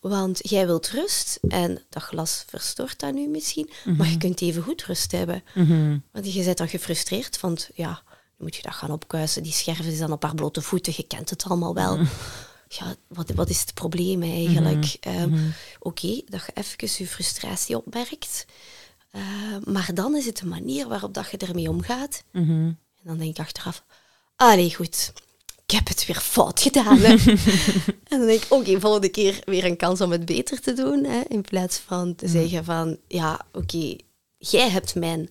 Want 0.00 0.38
jij 0.42 0.66
wilt 0.66 0.88
rust 0.88 1.38
en 1.48 1.82
dat 1.88 2.02
glas 2.02 2.44
verstoort 2.46 2.98
dat 2.98 3.14
nu 3.14 3.28
misschien, 3.28 3.70
maar 3.96 4.10
je 4.10 4.16
kunt 4.16 4.40
even 4.40 4.62
goed 4.62 4.84
rust 4.84 5.12
hebben. 5.12 5.42
Mhm. 5.54 5.98
Want 6.12 6.34
je 6.34 6.44
bent 6.44 6.58
dan 6.58 6.68
gefrustreerd, 6.68 7.40
want 7.40 7.70
ja, 7.74 8.02
nu 8.38 8.44
moet 8.44 8.56
je 8.56 8.62
dat 8.62 8.74
gaan 8.74 8.90
opkuisen. 8.90 9.42
Die 9.42 9.52
scherven 9.52 9.84
is 9.84 9.98
dan 9.98 10.12
op 10.12 10.22
haar 10.22 10.34
blote 10.34 10.62
voeten, 10.62 10.92
je 10.96 11.06
kent 11.06 11.30
het 11.30 11.44
allemaal 11.44 11.74
wel. 11.74 11.98
Ja, 12.68 12.94
wat, 13.08 13.30
wat 13.30 13.50
is 13.50 13.60
het 13.60 13.74
probleem 13.74 14.22
eigenlijk? 14.22 14.96
Ehm, 15.00 15.38
Oké, 15.78 16.22
dat 16.26 16.42
je 16.46 16.52
even 16.54 16.88
je 16.98 17.06
frustratie 17.06 17.76
opmerkt. 17.76 18.46
Eh, 19.10 19.22
maar 19.64 19.90
dan 19.94 20.16
is 20.16 20.26
het 20.26 20.36
de 20.36 20.46
manier 20.46 20.88
waarop 20.88 21.14
dat 21.14 21.30
je 21.30 21.36
ermee 21.36 21.68
omgaat. 21.68 22.24
Mhm. 22.32 22.50
En 22.50 22.78
dan 23.02 23.18
denk 23.18 23.30
ik 23.30 23.38
achteraf, 23.38 23.84
allee 24.36 24.74
goed, 24.74 25.12
ik 25.66 25.70
heb 25.74 25.88
het 25.88 26.06
weer 26.06 26.20
fout 26.20 26.60
gedaan. 26.60 26.98
Hè. 26.98 27.14
en 28.10 28.18
dan 28.18 28.26
denk 28.26 28.42
ik, 28.42 28.52
oké, 28.52 28.80
volgende 28.80 29.08
keer 29.08 29.40
weer 29.44 29.64
een 29.64 29.76
kans 29.76 30.00
om 30.00 30.10
het 30.10 30.24
beter 30.24 30.60
te 30.60 30.72
doen. 30.72 31.04
Hè, 31.04 31.20
in 31.28 31.42
plaats 31.42 31.78
van 31.78 32.14
te 32.14 32.28
zeggen 32.28 32.64
van, 32.64 32.98
ja, 33.08 33.46
oké, 33.52 33.96
jij 34.38 34.70
hebt 34.70 34.94
mijn, 34.94 35.30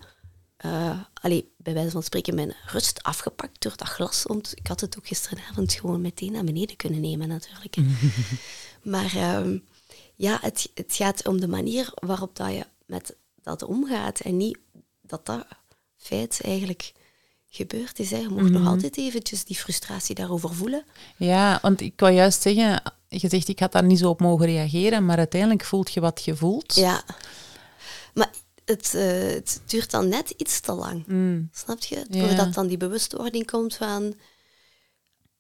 eh 0.63 0.99
allee, 1.13 1.51
bij 1.57 1.73
wijze 1.73 1.91
van 1.91 2.03
spreken, 2.03 2.35
mijn 2.35 2.55
rust 2.65 3.03
afgepakt 3.03 3.61
door 3.61 3.73
dat 3.75 3.87
glas. 3.87 4.23
Want 4.23 4.51
ik 4.55 4.67
had 4.67 4.81
het 4.81 4.97
ook 4.97 5.07
gisteravond 5.07 5.73
gewoon 5.73 6.01
meteen 6.01 6.31
naar 6.31 6.43
beneden 6.43 6.75
kunnen 6.75 7.01
nemen 7.01 7.27
natuurlijk. 7.27 7.75
maar 8.93 9.15
ehm, 9.15 9.57
ja, 10.15 10.37
het, 10.41 10.69
het 10.73 10.93
gaat 10.95 11.27
om 11.27 11.39
de 11.39 11.47
manier 11.47 11.91
waarop 11.93 12.35
dat 12.35 12.51
je 12.51 12.65
met 12.85 13.15
dat 13.41 13.63
omgaat. 13.63 14.19
En 14.19 14.37
niet 14.37 14.57
dat 15.01 15.25
dat 15.25 15.45
feit 15.97 16.41
eigenlijk 16.43 16.93
gebeurd 17.49 17.99
is. 17.99 18.11
Hè. 18.11 18.17
Je 18.17 18.29
moet 18.29 18.51
nog 18.51 18.67
altijd 18.67 18.97
eventjes 18.97 19.43
die 19.43 19.55
frustratie 19.55 20.15
daarover 20.15 20.53
voelen. 20.53 20.83
Ja, 21.17 21.59
want 21.61 21.81
ik 21.81 21.99
wou 21.99 22.13
juist 22.13 22.41
zeggen, 22.41 22.81
je 23.07 23.29
zegt 23.29 23.47
ik 23.47 23.59
had 23.59 23.71
daar 23.71 23.83
niet 23.83 23.99
zo 23.99 24.09
op 24.09 24.19
mogen 24.19 24.45
reageren, 24.45 25.05
maar 25.05 25.17
uiteindelijk 25.17 25.63
voelt 25.63 25.93
je 25.93 25.99
wat 25.99 26.23
je 26.23 26.35
voelt. 26.35 26.75
Ja. 26.75 27.03
Maar 28.13 28.29
het, 28.65 28.93
eh, 28.95 29.33
het 29.33 29.61
duurt 29.65 29.91
dan 29.91 30.07
net 30.07 30.29
iets 30.29 30.59
te 30.59 30.73
lang. 30.73 31.03
Mm. 31.07 31.49
Snap 31.53 31.79
je? 31.79 32.05
Ja. 32.09 32.27
Doordat 32.27 32.53
dan 32.53 32.67
die 32.67 32.77
bewustwording 32.77 33.45
komt 33.45 33.75
van... 33.75 34.13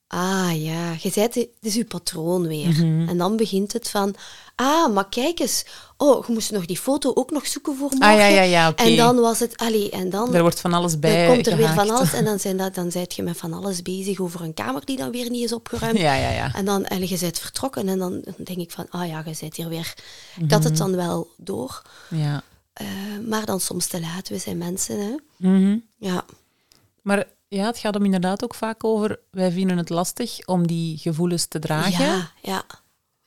Ah 0.07 0.63
ja, 0.63 0.95
je 0.99 1.11
bent, 1.15 1.35
het 1.35 1.49
is 1.61 1.73
je 1.73 1.85
patroon 1.85 2.47
weer. 2.47 2.69
Mhm. 2.69 3.09
En 3.09 3.17
dan 3.17 3.37
begint 3.37 3.73
het 3.73 3.89
van... 3.89 4.15
Ah, 4.55 4.93
maar 4.93 5.09
kijk 5.09 5.39
eens. 5.39 5.65
Oh, 5.97 6.27
je 6.27 6.33
moest 6.33 6.51
nog 6.51 6.65
die 6.65 6.77
foto 6.77 7.11
ook 7.13 7.31
nog 7.31 7.47
zoeken 7.47 7.75
voor 7.75 7.89
morgen. 7.89 8.09
Ah 8.09 8.17
ja, 8.17 8.27
ja, 8.27 8.41
ja, 8.41 8.69
oké. 8.69 8.83
En 8.83 8.95
dan 8.95 9.19
was 9.19 9.39
het... 9.39 9.57
Allee, 9.57 9.89
en 9.89 10.09
dan... 10.09 10.33
Er 10.33 10.41
wordt 10.41 10.59
van 10.59 10.73
alles 10.73 10.99
bij 10.99 11.25
Dan 11.25 11.33
komt 11.33 11.47
er 11.47 11.57
weer 11.57 11.73
van 11.73 11.89
alles 11.89 12.13
en 12.13 12.25
dan, 12.25 12.39
zijn 12.45 12.57
dat, 12.57 12.75
dan 12.75 12.91
zijt 12.91 13.13
je 13.13 13.23
met 13.23 13.37
van 13.37 13.53
alles 13.53 13.81
bezig 13.81 14.19
over 14.19 14.41
een 14.41 14.53
kamer 14.53 14.85
die 14.85 14.97
dan 14.97 15.11
weer 15.11 15.29
niet 15.29 15.43
is 15.43 15.53
opgeruimd. 15.53 15.97
Ja, 15.97 16.15
ja, 16.15 16.29
ja. 16.29 16.53
En 16.53 16.65
dan, 16.65 16.85
en 16.85 17.07
je 17.07 17.17
bent 17.19 17.39
vertrokken 17.39 17.87
en 17.87 17.97
dan 17.97 18.23
denk 18.37 18.59
ik 18.59 18.71
van, 18.71 18.85
ah 18.89 19.07
ja, 19.07 19.23
je 19.25 19.35
bent 19.39 19.55
hier 19.55 19.69
weer. 19.69 19.93
Ik 20.39 20.51
had 20.51 20.63
het 20.63 20.77
dan 20.77 20.95
wel 20.95 21.27
door, 21.37 21.81
ja. 22.09 22.43
Eh, 22.73 22.87
maar 23.27 23.45
dan 23.45 23.59
soms 23.59 23.87
te 23.87 23.99
laat. 24.01 24.29
We 24.29 24.37
zijn 24.37 24.57
mensen, 24.57 24.99
hè. 24.99 25.15
Mhm. 25.37 25.77
Ja, 25.97 26.25
Maar 27.01 27.27
ja, 27.47 27.65
het 27.65 27.77
gaat 27.77 27.93
hem 27.93 28.05
inderdaad 28.05 28.43
ook 28.43 28.55
vaak 28.55 28.83
over, 28.83 29.19
wij 29.31 29.51
vinden 29.51 29.77
het 29.77 29.89
lastig 29.89 30.47
om 30.47 30.67
die 30.67 30.97
gevoelens 30.97 31.45
te 31.45 31.59
dragen. 31.59 32.05
ja, 32.05 32.31
ja, 32.41 32.63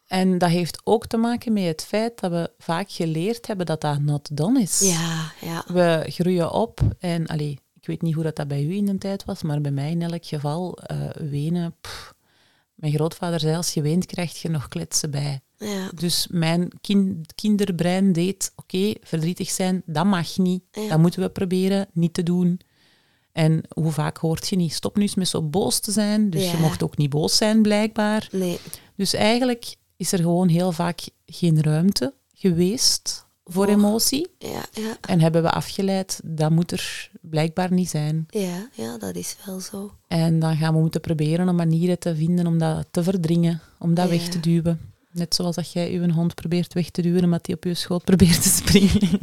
En 0.07 0.39
dat 0.39 0.51
heeft 0.51 0.81
ook 0.85 1.07
te 1.07 1.17
maken 1.17 1.53
met 1.53 1.65
het 1.65 1.85
feit 1.85 2.21
dat 2.21 2.31
we 2.31 2.51
vaak 2.59 2.91
geleerd 2.91 3.47
hebben 3.47 3.67
dat 3.67 3.81
dat 3.81 3.99
not 4.01 4.37
done 4.37 4.61
is. 4.61 4.81
ja, 4.81 5.33
ja. 5.41 5.65
We 5.67 6.05
groeien 6.09 6.53
op 6.53 6.81
en, 6.99 7.27
allee, 7.27 7.59
ik 7.81 7.87
weet 7.87 8.03
niet 8.03 8.15
hoe 8.15 8.23
dat, 8.25 8.37
dat 8.37 8.49
bij 8.49 8.63
u 8.65 8.75
in 8.77 8.87
de 8.87 8.99
tijd 8.99 9.25
was, 9.25 9.43
maar 9.43 9.61
bij 9.61 9.71
mij 9.71 9.91
in 9.91 10.03
elk 10.03 10.25
geval, 10.27 10.79
eh, 10.79 11.11
wenen. 11.31 11.75
pff. 11.81 12.15
mijn 12.75 12.93
grootvader 12.93 13.41
zei, 13.41 13.57
als 13.57 13.75
je 13.75 13.83
weent, 13.83 14.07
krijg 14.07 14.43
je 14.43 14.49
nog 14.49 14.69
kletsen 14.69 15.11
bij. 15.11 15.41
Ja. 15.59 15.91
Dus 15.95 16.27
mijn 16.31 16.69
kin- 16.81 17.25
kinderbrein 17.35 18.13
deed, 18.13 18.53
oké, 18.57 18.93
verdrietig 19.03 19.51
zijn, 19.51 19.83
dat 19.87 20.05
mag 20.05 20.39
niet. 20.39 20.63
Ja. 20.73 20.89
Dat 20.89 20.99
moeten 20.99 21.21
we 21.23 21.29
proberen 21.29 21.87
niet 21.93 22.15
te 22.15 22.23
doen. 22.23 22.61
En 23.33 23.63
hoe 23.69 23.93
vaak 23.93 24.17
hoort 24.17 24.49
je 24.49 24.57
niet, 24.57 24.73
stop 24.73 24.97
nu 24.97 25.03
eens 25.03 25.15
met 25.15 25.29
zo 25.29 25.43
boos 25.43 25.79
te 25.81 25.93
zijn. 25.93 26.31
Dus 26.31 26.51
je 26.51 26.57
mocht 26.57 26.83
ook 26.83 26.97
niet 26.97 27.11
boos 27.11 27.37
zijn, 27.37 27.63
blijkbaar. 27.63 28.29
Nee, 28.33 28.59
Dus 28.97 29.13
eigenlijk 29.15 29.77
is 29.97 30.13
er 30.13 30.19
gewoon 30.19 30.49
heel 30.49 30.73
vaak 30.73 31.01
geen 31.27 31.63
ruimte 31.63 32.15
geweest 32.35 33.25
voor 33.45 33.67
emotie. 33.67 34.27
ja, 34.39 34.65
ja, 34.73 34.97
En 35.01 35.21
hebben 35.21 35.43
we 35.43 35.51
afgeleid, 35.51 36.21
dat 36.25 36.51
moet 36.51 36.71
er 36.73 37.11
blijkbaar 37.21 37.73
niet 37.73 37.89
zijn. 37.89 38.27
ja, 38.31 38.69
ja, 38.73 38.99
dat 38.99 39.15
is 39.17 39.37
wel 39.47 39.61
zo. 39.61 39.93
En 40.09 40.39
dan 40.39 40.57
gaan 40.57 40.75
we 40.75 40.81
moeten 40.81 41.01
proberen 41.01 41.49
om 41.49 41.57
manieren 41.57 41.99
te 41.99 42.17
vinden 42.17 42.47
om 42.47 42.59
dat 42.59 42.87
te 42.91 43.03
verdringen, 43.03 43.61
om 43.79 43.95
dat 43.95 44.05
Ja. 44.05 44.11
weg 44.11 44.29
te 44.29 44.41
duwen. 44.41 44.81
Net 45.17 45.35
zoals 45.35 45.57
dat 45.57 45.73
jij 45.73 45.93
uw 45.93 46.11
hond 46.11 46.35
probeert 46.35 46.75
weg 46.75 46.91
te 46.91 47.03
duwen, 47.03 47.25
omdat 47.25 47.47
hij 47.47 47.55
op 47.55 47.65
je 47.65 47.75
schoot 47.75 48.05
probeert 48.05 48.43
te 48.43 48.49
springen. 48.49 49.19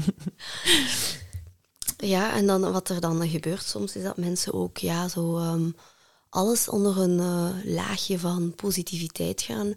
Ja, 1.98 2.34
en 2.34 2.46
dan 2.46 2.72
wat 2.72 2.90
er 2.90 3.02
dan 3.02 3.30
gebeurt 3.30 3.64
soms 3.64 3.96
is 3.96 4.04
dat 4.04 4.18
mensen 4.18 4.54
ook 4.54 4.78
ja, 4.78 5.08
zo 5.08 5.38
ehm, 5.38 5.70
alles 6.30 6.70
onder 6.70 6.98
een 6.98 7.20
eh, 7.20 7.74
laagje 7.74 8.20
van 8.20 8.56
positiviteit 8.56 9.42
gaan 9.42 9.74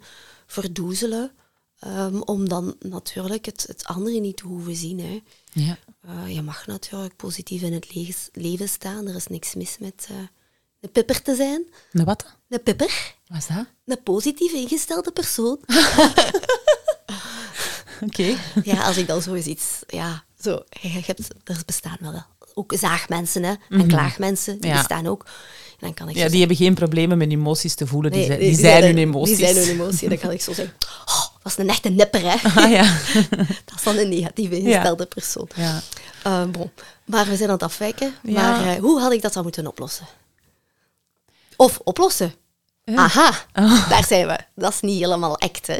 verdoezelen. 0.46 1.32
ehm, 1.78 2.20
om 2.20 2.48
dan 2.48 2.76
natuurlijk 2.78 3.44
het, 3.46 3.64
het 3.66 3.84
andere 3.84 4.20
niet 4.20 4.36
te 4.36 4.46
hoeven 4.46 4.76
zien. 4.76 5.00
Hè. 5.00 5.22
Ja. 5.52 5.78
Eh, 6.00 6.34
je 6.34 6.42
mag 6.42 6.66
natuurlijk 6.66 7.16
positief 7.16 7.62
in 7.62 7.72
het 7.72 7.94
leven 8.32 8.68
staan. 8.68 9.06
Er 9.08 9.14
is 9.14 9.26
niks 9.26 9.54
mis 9.54 9.78
met 9.78 10.06
eh 10.10 10.16
een 10.80 10.92
pipper 10.92 11.22
te 11.22 11.34
zijn. 11.34 11.62
Nou, 11.92 12.06
wat? 12.06 12.24
Een 12.48 12.62
pipper, 12.62 13.14
Wat 13.26 13.38
is 13.38 13.46
dat? 13.46 13.64
een 13.86 14.02
positief 14.02 14.52
ingestelde 14.52 15.10
persoon. 15.10 15.58
Oké. 18.06 18.36
ja, 18.62 18.82
als 18.86 18.96
ik 18.96 19.06
dan 19.06 19.22
zo 19.22 19.34
eens 19.34 19.46
iets... 19.46 19.64
Ja, 19.86 20.24
zo, 20.40 20.62
je, 20.80 20.88
hebt, 20.88 21.28
er 21.44 21.62
bestaan 21.66 21.96
wel 22.00 22.22
ook 22.54 22.72
zaagmensen 22.76 23.42
hè, 23.42 23.54
en 23.70 23.86
klaagmensen. 23.86 24.60
Die 24.60 24.70
Ja. 24.70 24.76
bestaan 24.76 25.06
ook. 25.06 25.24
En 25.70 25.76
dan 25.78 25.94
kan 25.94 26.08
ik 26.08 26.16
Ja, 26.16 26.28
die 26.28 26.38
hebben 26.38 26.56
geen 26.56 26.74
problemen 26.74 27.18
met 27.18 27.30
emoties 27.30 27.74
te 27.74 27.86
voelen. 27.86 28.12
Die, 28.12 28.24
zijn, 28.24 28.38
die 28.38 28.54
zijn 28.54 28.82
hun 28.84 28.98
emoties. 28.98 29.36
Die 29.36 29.46
zijn 29.46 29.56
hun 29.56 29.68
emotie. 29.68 30.08
Dan 30.08 30.18
kan 30.18 30.30
ik 30.30 30.42
zo 30.42 30.52
zeggen, 30.52 30.74
oh, 31.06 31.24
dat 31.42 31.52
is 31.52 31.58
een 31.58 31.68
echte 31.68 31.88
nipper, 31.88 32.20
hè. 32.22 32.36
Ah 32.62 32.70
ja. 32.70 32.82
Dat 33.64 33.74
is 33.76 33.82
dan 33.82 33.96
een 33.96 34.08
negatieve 34.08 34.58
ingestelde 34.58 35.06
persoon. 35.06 35.48
ja. 35.54 35.82
Eh, 36.22 36.44
bon. 36.44 36.70
Maar 37.04 37.26
we 37.28 37.36
zijn 37.36 37.48
aan 37.48 37.54
het 37.54 37.62
afwijken. 37.64 38.14
Ja. 38.22 38.32
Maar 38.32 38.66
eh, 38.74 38.80
hoe 38.80 39.00
had 39.00 39.12
ik 39.12 39.22
dat 39.22 39.32
dan 39.32 39.42
moeten 39.42 39.66
oplossen? 39.66 40.06
Of 41.56 41.78
oplossen. 41.84 42.34
Ja. 42.84 42.94
Aha, 42.96 43.28
Oh. 43.54 43.88
daar 43.88 44.04
zijn 44.04 44.26
we. 44.26 44.38
Dat 44.54 44.72
is 44.72 44.80
niet 44.80 45.00
helemaal 45.00 45.38
act, 45.40 45.66
hè. 45.66 45.78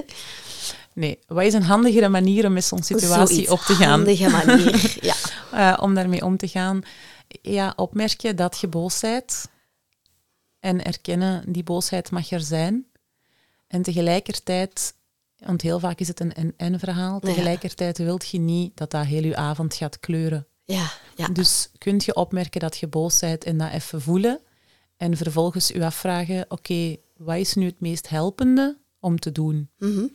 Nee, 0.95 1.19
wat 1.27 1.43
is 1.45 1.53
een 1.55 1.63
handigere 1.63 2.09
manier 2.09 2.47
om 2.47 2.53
met 2.53 2.65
zo'n 2.65 2.83
situatie 2.83 3.35
Zoiets. 3.35 3.51
op 3.51 3.61
te 3.61 3.75
gaan? 3.75 3.89
Handige 3.89 4.29
manier, 4.29 4.97
ja. 5.11 5.15
Eh, 5.53 5.83
om 5.83 5.95
daarmee 5.95 6.25
om 6.25 6.37
te 6.37 6.49
gaan. 6.49 6.81
Ja, 7.43 7.73
opmerken 7.77 8.37
dat 8.37 8.59
je 8.61 8.67
boos 8.69 9.01
bent. 9.01 9.47
En 10.61 10.85
erkennen, 10.85 11.53
die 11.53 11.63
boosheid 11.63 12.11
mag 12.11 12.31
er 12.31 12.41
zijn. 12.41 12.87
En 13.69 13.83
tegelijkertijd, 13.83 14.95
want 15.37 15.63
heel 15.63 15.79
vaak 15.81 15.99
is 16.01 16.09
het 16.09 16.21
een 16.21 16.35
en-en-verhaal, 16.35 17.19
Ja. 17.23 17.29
tegelijkertijd 17.35 17.99
wilt 17.99 18.29
je 18.31 18.39
niet 18.39 18.77
dat 18.77 18.91
dat 18.91 19.05
heel 19.07 19.23
je 19.25 19.37
avond 19.37 19.75
gaat 19.75 20.01
kleuren. 20.01 20.47
Ja, 20.65 20.91
ja. 21.17 21.29
Dus 21.29 21.69
kunt 21.79 22.05
je 22.05 22.15
opmerken 22.15 22.61
dat 22.61 22.77
je 22.77 22.87
boos 22.89 23.19
bent 23.19 23.45
en 23.45 23.59
dat 23.59 23.71
even 23.73 24.03
voelen. 24.03 24.41
En 24.97 25.17
vervolgens 25.17 25.69
je 25.69 25.85
afvragen, 25.85 26.45
oké, 26.49 26.97
wat 27.17 27.37
is 27.37 27.55
nu 27.55 27.67
het 27.67 27.81
meest 27.81 28.09
helpende 28.09 28.79
om 29.01 29.19
te 29.19 29.33
doen? 29.33 29.69
Mhm. 29.79 30.07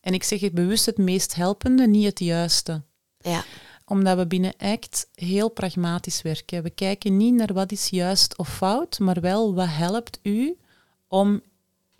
En 0.00 0.14
ik 0.14 0.22
zeg 0.22 0.40
het 0.40 0.54
bewust 0.54 0.86
het 0.86 0.98
meest 0.98 1.34
helpende, 1.34 1.86
niet 1.86 2.04
het 2.04 2.18
juiste 2.18 2.82
ja. 3.20 3.44
omdat 3.84 4.16
we 4.16 4.26
binnen 4.26 4.54
ACT 4.58 5.08
heel 5.14 5.48
pragmatisch 5.48 6.22
werken. 6.22 6.62
We 6.62 6.70
kijken 6.70 7.16
niet 7.16 7.34
naar 7.34 7.52
wat 7.52 7.72
is 7.72 7.88
juist 7.88 8.36
of 8.36 8.56
fout, 8.56 8.98
maar 8.98 9.20
wel 9.20 9.54
wat 9.54 9.68
helpt 9.68 10.18
u 10.22 10.56
om, 11.08 11.40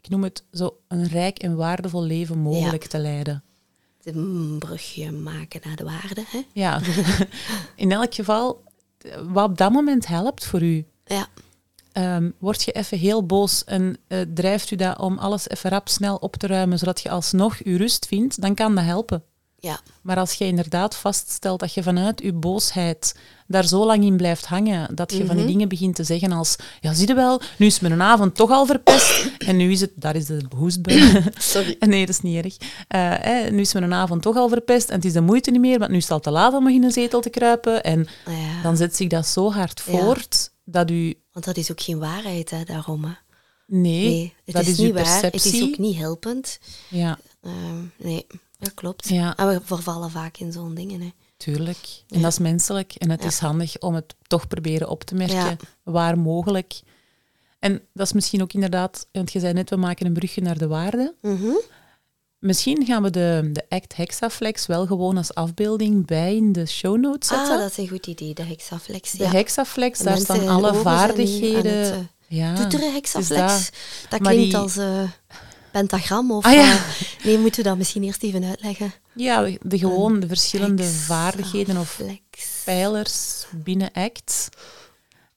ik 0.00 0.08
noem 0.08 0.22
het 0.22 0.44
zo, 0.52 0.78
een 0.88 1.08
rijk 1.08 1.38
en 1.38 1.56
waardevol 1.56 2.02
leven 2.02 2.38
mogelijk 2.38 2.84
te 2.84 2.98
leiden. 2.98 3.42
Een 4.02 4.56
brugje 4.58 5.12
maken 5.12 5.60
naar 5.64 5.76
de 5.76 5.84
waarde, 5.84 6.24
hè. 6.26 6.40
Ja, 6.52 6.80
in 7.76 7.92
elk 7.92 8.14
geval, 8.14 8.62
wat 9.22 9.50
op 9.50 9.58
dat 9.58 9.72
moment 9.72 10.06
helpt 10.06 10.46
voor 10.46 10.62
u. 10.62 10.86
Ja, 11.04 11.28
Ehm, 11.92 12.30
word 12.38 12.62
je 12.62 12.72
even 12.72 12.98
heel 12.98 13.26
boos 13.26 13.64
en 13.64 13.96
eh, 14.08 14.18
drijft 14.34 14.70
u 14.70 14.76
dat 14.76 14.98
om 14.98 15.18
alles 15.18 15.48
even 15.48 15.70
rap 15.70 15.88
snel 15.88 16.16
op 16.16 16.36
te 16.36 16.46
ruimen, 16.46 16.78
zodat 16.78 17.00
je 17.00 17.10
alsnog 17.10 17.58
uw 17.64 17.76
rust 17.76 18.06
vindt, 18.06 18.40
dan 18.40 18.54
kan 18.54 18.74
dat 18.74 18.84
helpen. 18.84 19.22
ja. 19.56 19.80
Maar 20.02 20.16
als 20.18 20.32
je 20.32 20.44
inderdaad 20.46 20.96
vaststelt 20.96 21.60
dat 21.60 21.74
je 21.74 21.82
vanuit 21.82 22.20
je 22.22 22.32
boosheid 22.32 23.18
daar 23.46 23.66
zo 23.66 23.86
lang 23.86 24.04
in 24.04 24.16
blijft 24.16 24.46
hangen, 24.46 24.94
dat 24.94 25.12
je 25.12 25.26
van 25.26 25.36
die 25.36 25.46
dingen 25.46 25.68
begint 25.68 25.94
te 25.94 26.04
zeggen 26.04 26.32
als, 26.32 26.56
ja, 26.80 26.92
zie 26.94 27.06
je 27.08 27.14
wel, 27.14 27.40
nu 27.58 27.66
is 27.66 27.80
mijn 27.80 28.02
avond 28.02 28.34
toch 28.34 28.50
al 28.50 28.66
verpest 28.66 29.30
en 29.48 29.56
nu 29.56 29.70
is 29.70 29.80
het, 29.80 29.90
daar 29.94 30.16
is 30.16 30.26
de 30.26 30.40
hoestbui. 30.56 31.22
Sorry. 31.38 31.76
nee, 31.86 32.06
dat 32.06 32.14
is 32.14 32.20
niet 32.20 32.44
erg. 32.44 32.56
Eh, 32.88 33.24
hè, 33.24 33.50
nu 33.50 33.60
is 33.60 33.72
mijn 33.72 33.92
avond 33.94 34.22
toch 34.22 34.36
al 34.36 34.48
verpest 34.48 34.88
en 34.88 34.94
het 34.94 35.04
is 35.04 35.12
de 35.12 35.20
moeite 35.20 35.50
niet 35.50 35.60
meer, 35.60 35.78
want 35.78 35.90
nu 35.90 35.96
is 35.96 36.02
het 36.02 36.12
al 36.12 36.20
te 36.20 36.30
laat 36.30 36.54
om 36.54 36.64
nog 36.64 36.72
in 36.72 36.84
een 36.84 36.92
zetel 36.92 37.20
te 37.20 37.30
kruipen. 37.30 37.82
En 37.82 38.06
Ja. 38.26 38.62
dan 38.62 38.76
zet 38.76 38.96
zich 38.96 39.08
dat 39.08 39.26
zo 39.26 39.52
hard 39.52 39.82
Ja. 39.86 39.92
voort 39.98 40.50
dat 40.64 40.90
u... 40.90 41.14
Want 41.40 41.44
dat 41.44 41.64
is 41.64 41.70
ook 41.70 41.80
geen 41.80 41.98
waarheid, 41.98 42.50
hè, 42.50 42.64
daarom. 42.64 43.04
Hè. 43.04 43.12
Nee, 43.66 44.08
Nee, 44.08 44.34
het 44.44 44.54
dat 44.54 44.62
is, 44.62 44.68
is, 44.68 44.78
niet 44.78 44.92
waar. 44.92 45.02
perceptie. 45.02 45.50
Het 45.52 45.60
is 45.60 45.68
ook 45.68 45.78
niet 45.78 45.96
helpend. 45.96 46.58
Ja, 46.88 47.18
Ehm, 47.42 47.82
nee, 47.96 48.26
dat 48.58 48.74
klopt. 48.74 49.08
Ja. 49.08 49.36
En 49.36 49.48
we 49.48 49.60
vervallen 49.64 50.10
vaak 50.10 50.36
in 50.38 50.52
zo'n 50.52 50.74
dingen. 50.74 51.00
Hè. 51.00 51.10
tuurlijk. 51.36 52.02
En 52.08 52.22
dat 52.22 52.32
is 52.32 52.38
menselijk. 52.38 52.94
En 52.94 53.10
het 53.10 53.22
Ja. 53.22 53.28
is 53.28 53.38
handig 53.38 53.78
om 53.78 53.94
het 53.94 54.14
toch 54.26 54.46
proberen 54.48 54.88
op 54.88 55.04
te 55.04 55.14
merken, 55.14 55.56
waar 55.82 56.18
mogelijk. 56.18 56.80
En 57.58 57.82
dat 57.94 58.06
is 58.06 58.12
misschien 58.12 58.42
ook 58.42 58.52
inderdaad, 58.52 59.06
want 59.12 59.32
je 59.32 59.40
zei 59.40 59.52
net, 59.52 59.70
we 59.70 59.76
maken 59.76 60.06
een 60.06 60.12
brugje 60.12 60.40
naar 60.42 60.58
de 60.58 60.66
waarde. 60.68 61.14
Mhm. 61.22 61.50
Misschien 62.40 62.84
gaan 62.86 63.02
we 63.02 63.10
de, 63.10 63.50
de 63.52 63.64
Act 63.68 63.96
Hexaflex 63.96 64.66
wel 64.66 64.86
gewoon 64.86 65.16
als 65.16 65.34
afbeelding 65.34 66.06
bij 66.06 66.36
in 66.36 66.52
de 66.52 66.66
show 66.66 66.96
notes 67.00 67.28
zetten. 67.28 67.54
Ah, 67.54 67.60
dat 67.60 67.70
is 67.70 67.76
een 67.76 67.88
goed 67.88 68.06
idee, 68.06 68.34
de 68.34 68.42
hexaflex. 68.42 69.10
de 69.12 69.24
ja. 69.24 69.30
Hexaflex, 69.30 69.98
De 69.98 70.04
daar 70.04 70.18
staan 70.18 70.48
alle 70.48 70.74
vaardigheden. 70.74 71.78
het, 71.84 71.92
eh, 71.94 71.98
ja, 72.38 72.54
Toeteren 72.54 72.92
hexaflex. 72.92 73.70
dat. 74.08 74.20
Klinkt 74.20 74.44
die- 74.44 74.56
als 74.56 74.76
eh, 74.76 75.02
pentagram 75.72 76.30
of... 76.32 76.44
Ah, 76.44 76.52
ja. 76.52 76.72
eh, 76.72 76.80
nee, 77.24 77.38
moeten 77.38 77.62
we 77.62 77.68
dat 77.68 77.78
misschien 77.78 78.02
eerst 78.02 78.22
even 78.22 78.44
uitleggen? 78.44 78.92
Ja, 79.14 79.50
de, 79.62 79.78
gewoon 79.78 80.20
de 80.20 80.26
verschillende 80.26 80.82
Hexaflex. 80.82 81.06
vaardigheden 81.06 81.76
of 81.76 82.00
pijlers 82.64 83.46
binnen 83.54 83.90
ACT, 83.92 84.48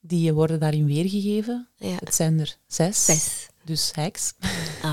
die 0.01 0.33
worden 0.33 0.59
daarin 0.59 0.85
weergegeven. 0.85 1.67
Ja, 1.77 1.95
Het 1.99 2.15
zijn 2.15 2.39
er 2.39 2.57
zes. 2.67 3.05
zes. 3.05 3.47
Dus 3.65 3.91
hex. 3.95 4.33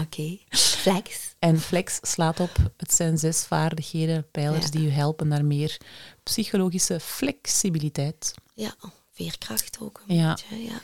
Oké. 0.02 0.38
Flex. 0.48 1.34
En 1.38 1.58
flex 1.60 1.98
slaat 2.02 2.40
op, 2.40 2.50
het 2.76 2.92
zijn 2.94 3.18
zes 3.18 3.44
vaardigheden, 3.44 4.30
pijlers 4.30 4.64
Ja. 4.64 4.70
die 4.70 4.86
u 4.86 4.90
helpen 4.90 5.28
naar 5.28 5.44
meer 5.44 5.76
psychologische 6.22 7.00
flexibiliteit. 7.00 8.34
Ja, 8.54 8.74
veerkracht 9.10 9.78
ook 9.80 10.02
een 10.06 10.16
Ja. 10.16 10.34
beetje. 10.34 10.62
Ja. 10.64 10.80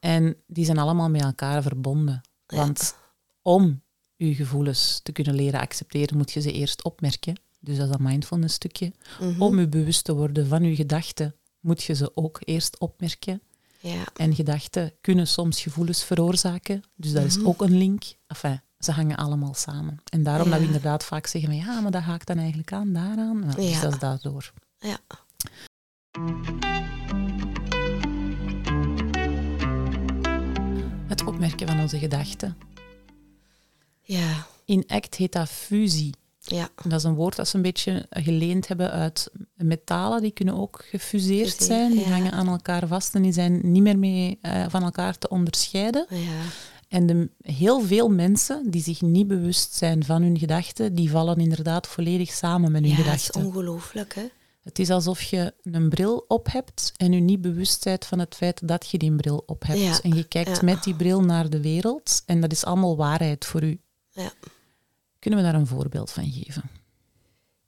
En 0.00 0.36
die 0.46 0.64
zijn 0.64 0.78
allemaal 0.78 1.10
met 1.10 1.22
elkaar 1.22 1.62
verbonden. 1.62 2.20
Ja. 2.46 2.56
Want 2.56 2.94
om 3.42 3.82
uw 4.16 4.34
gevoelens 4.34 5.00
te 5.02 5.12
kunnen 5.12 5.34
leren 5.34 5.60
accepteren, 5.60 6.16
moet 6.16 6.32
je 6.32 6.40
ze 6.40 6.52
eerst 6.52 6.84
opmerken. 6.84 7.42
dus 7.60 7.76
dat 7.76 7.86
is 7.86 7.92
dat 7.92 8.00
mindfulness 8.00 8.54
stukje, 8.54 8.92
Mhm. 9.20 9.42
om 9.42 9.58
je 9.58 9.68
bewust 9.68 10.04
te 10.04 10.14
worden 10.14 10.46
van 10.46 10.62
je 10.62 10.74
gedachten, 10.74 11.34
moet 11.60 11.82
je 11.82 11.94
ze 11.94 12.10
ook 12.16 12.40
eerst 12.44 12.78
opmerken. 12.78 13.42
Ja. 13.92 14.04
En 14.16 14.34
gedachten 14.34 14.92
kunnen 15.00 15.26
soms 15.26 15.62
gevoelens 15.62 16.04
veroorzaken, 16.04 16.82
dus 16.96 17.12
dat 17.12 17.24
is 17.24 17.36
Mhm. 17.38 17.46
ook 17.46 17.62
een 17.62 17.76
link. 17.76 18.02
Enfin, 18.26 18.60
ze 18.78 18.92
hangen 18.92 19.16
allemaal 19.16 19.54
samen. 19.54 19.98
En 20.04 20.22
daarom 20.22 20.50
dat 20.50 20.58
we 20.58 20.64
inderdaad 20.64 21.04
vaak 21.04 21.26
zeggen 21.26 21.50
van 21.50 21.58
ja, 21.60 21.80
maar 21.80 21.90
dat 21.90 22.02
haakt 22.02 22.26
dan 22.26 22.38
eigenlijk 22.38 22.72
aan 22.72 22.92
daaraan. 22.92 23.42
Ja, 23.48 23.54
Dus 23.54 23.70
Ja. 23.70 23.80
dat 23.80 23.92
is 23.92 23.98
daardoor. 23.98 24.52
ja. 24.78 24.98
Het 31.06 31.24
opmerken 31.24 31.66
van 31.68 31.80
onze 31.80 31.98
gedachten. 31.98 32.56
Ja. 34.00 34.46
In 34.64 34.84
ACT 34.86 35.14
heet 35.14 35.32
dat 35.32 35.48
fusie. 35.48 36.14
Ja. 36.46 36.68
Dat 36.82 36.92
is 36.92 37.04
een 37.04 37.14
woord 37.14 37.36
dat 37.36 37.48
ze 37.48 37.56
een 37.56 37.62
beetje 37.62 38.06
geleend 38.10 38.68
hebben 38.68 38.90
uit 38.90 39.30
metalen. 39.54 40.22
Die 40.22 40.30
kunnen 40.30 40.54
ook 40.54 40.84
gefuseerd 40.90 41.48
Fuseerd, 41.50 41.62
zijn. 41.62 41.90
Die 41.90 42.00
ja. 42.00 42.10
hangen 42.10 42.32
aan 42.32 42.48
elkaar 42.48 42.86
vast 42.86 43.14
en 43.14 43.22
die 43.22 43.32
zijn 43.32 43.60
niet 43.62 43.82
meer 43.82 43.98
mee 43.98 44.38
eh, 44.42 44.64
van 44.68 44.82
elkaar 44.82 45.18
te 45.18 45.28
onderscheiden. 45.28 46.06
Ja. 46.10 46.16
En 46.88 47.06
de, 47.06 47.30
heel 47.40 47.80
veel 47.80 48.08
mensen 48.08 48.70
die 48.70 48.82
zich 48.82 49.00
niet 49.00 49.26
bewust 49.26 49.74
zijn 49.74 50.04
van 50.04 50.22
hun 50.22 50.38
gedachten, 50.38 50.94
die 50.94 51.10
vallen 51.10 51.36
inderdaad 51.36 51.86
volledig 51.86 52.30
samen 52.32 52.72
met 52.72 52.82
hun 52.82 52.90
Ja, 52.90 52.96
dat 52.96 53.14
is 53.14 53.24
gedachten. 53.24 53.44
ongelooflijk, 53.44 54.14
hè? 54.14 54.24
Het 54.62 54.78
is 54.78 54.90
alsof 54.90 55.22
je 55.22 55.54
een 55.62 55.88
bril 55.88 56.24
op 56.28 56.52
hebt 56.52 56.92
en 56.96 57.12
je 57.12 57.20
niet 57.20 57.40
bewust 57.40 57.84
bent 57.84 58.04
van 58.04 58.18
het 58.18 58.34
feit 58.34 58.68
dat 58.68 58.90
je 58.90 58.98
die 58.98 59.14
bril 59.14 59.42
op 59.46 59.66
hebt. 59.66 59.80
Ja, 59.80 60.00
En 60.02 60.14
je 60.14 60.24
kijkt 60.24 60.56
ja. 60.56 60.62
met 60.62 60.82
die 60.82 60.94
bril 60.94 61.20
naar 61.22 61.50
de 61.50 61.60
wereld 61.60 62.22
en 62.26 62.40
dat 62.40 62.52
is 62.52 62.64
allemaal 62.64 62.96
waarheid 62.96 63.44
voor 63.44 63.62
u. 63.62 63.80
Ja. 64.10 64.32
Kunnen 65.24 65.44
we 65.44 65.50
daar 65.50 65.60
een 65.60 65.66
voorbeeld 65.66 66.10
van 66.10 66.30
geven? 66.30 66.70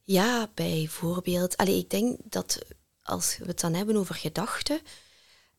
Ja, 0.03 0.51
bijvoorbeeld. 0.55 1.57
Allee, 1.57 1.79
ik 1.79 1.91
denk 1.91 2.19
dat 2.25 2.59
als 3.03 3.37
we 3.39 3.45
het 3.45 3.61
dan 3.61 3.75
hebben 3.75 3.97
over 3.97 4.15
gedachten, 4.15 4.81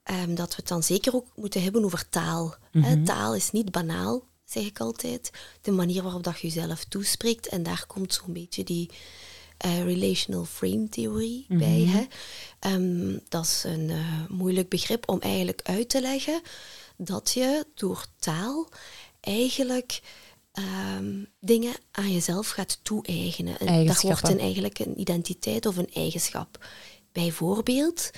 ehm, 0.03 0.35
dat 0.35 0.49
we 0.49 0.55
het 0.55 0.67
dan 0.67 0.83
zeker 0.83 1.15
ook 1.15 1.27
moeten 1.35 1.63
hebben 1.63 1.83
over 1.83 2.09
taal. 2.09 2.55
hè. 2.71 3.03
Taal 3.03 3.35
is 3.35 3.51
niet 3.51 3.71
banaal, 3.71 4.23
zeg 4.45 4.65
ik 4.65 4.79
altijd. 4.79 5.31
De 5.61 5.71
manier 5.71 6.03
waarop 6.03 6.23
dat 6.23 6.39
je 6.39 6.47
jezelf 6.47 6.83
toespreekt. 6.83 7.47
En 7.47 7.63
daar 7.63 7.83
komt 7.87 8.13
zo'n 8.13 8.33
beetje 8.33 8.63
die 8.63 8.89
eh, 9.57 9.83
relational 9.83 10.45
frame 10.45 10.89
theorie 10.89 11.45
bij. 11.49 11.85
Hè. 11.85 12.05
Ehm, 12.59 13.17
dat 13.29 13.45
is 13.45 13.63
een 13.63 13.89
eh, 13.89 14.27
moeilijk 14.29 14.69
begrip 14.69 15.09
om 15.09 15.19
eigenlijk 15.19 15.61
uit 15.63 15.89
te 15.89 16.01
leggen 16.01 16.41
dat 16.97 17.31
je 17.31 17.65
door 17.75 18.05
taal 18.19 18.69
eigenlijk 19.21 20.01
ehm, 20.57 21.23
dingen 21.39 21.73
aan 21.91 22.11
jezelf 22.13 22.49
gaat 22.49 22.79
toe-eigenen. 22.81 23.59
En 23.59 23.65
Dat 23.85 24.01
wordt 24.01 24.29
een, 24.29 24.39
eigenlijk 24.39 24.79
een 24.79 24.99
identiteit 24.99 25.65
of 25.65 25.77
een 25.77 25.91
eigenschap. 25.93 26.65
Bijvoorbeeld, 27.11 28.11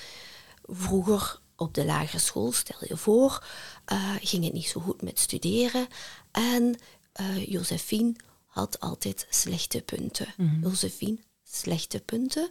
vroeger 0.62 1.40
op 1.56 1.74
de 1.74 1.84
lagere 1.84 2.18
school, 2.18 2.52
stel 2.52 2.78
je 2.88 2.96
voor, 2.96 3.46
eh, 3.84 4.14
ging 4.20 4.44
het 4.44 4.52
niet 4.52 4.66
zo 4.66 4.80
goed 4.80 5.02
met 5.02 5.18
studeren. 5.18 5.86
En 6.30 6.76
eh 7.12 7.46
Josephine 7.46 8.14
had 8.46 8.80
altijd 8.80 9.26
slechte 9.30 9.80
punten. 9.82 10.34
Josephine, 10.62 11.18
slechte 11.44 12.00
punten. 12.00 12.50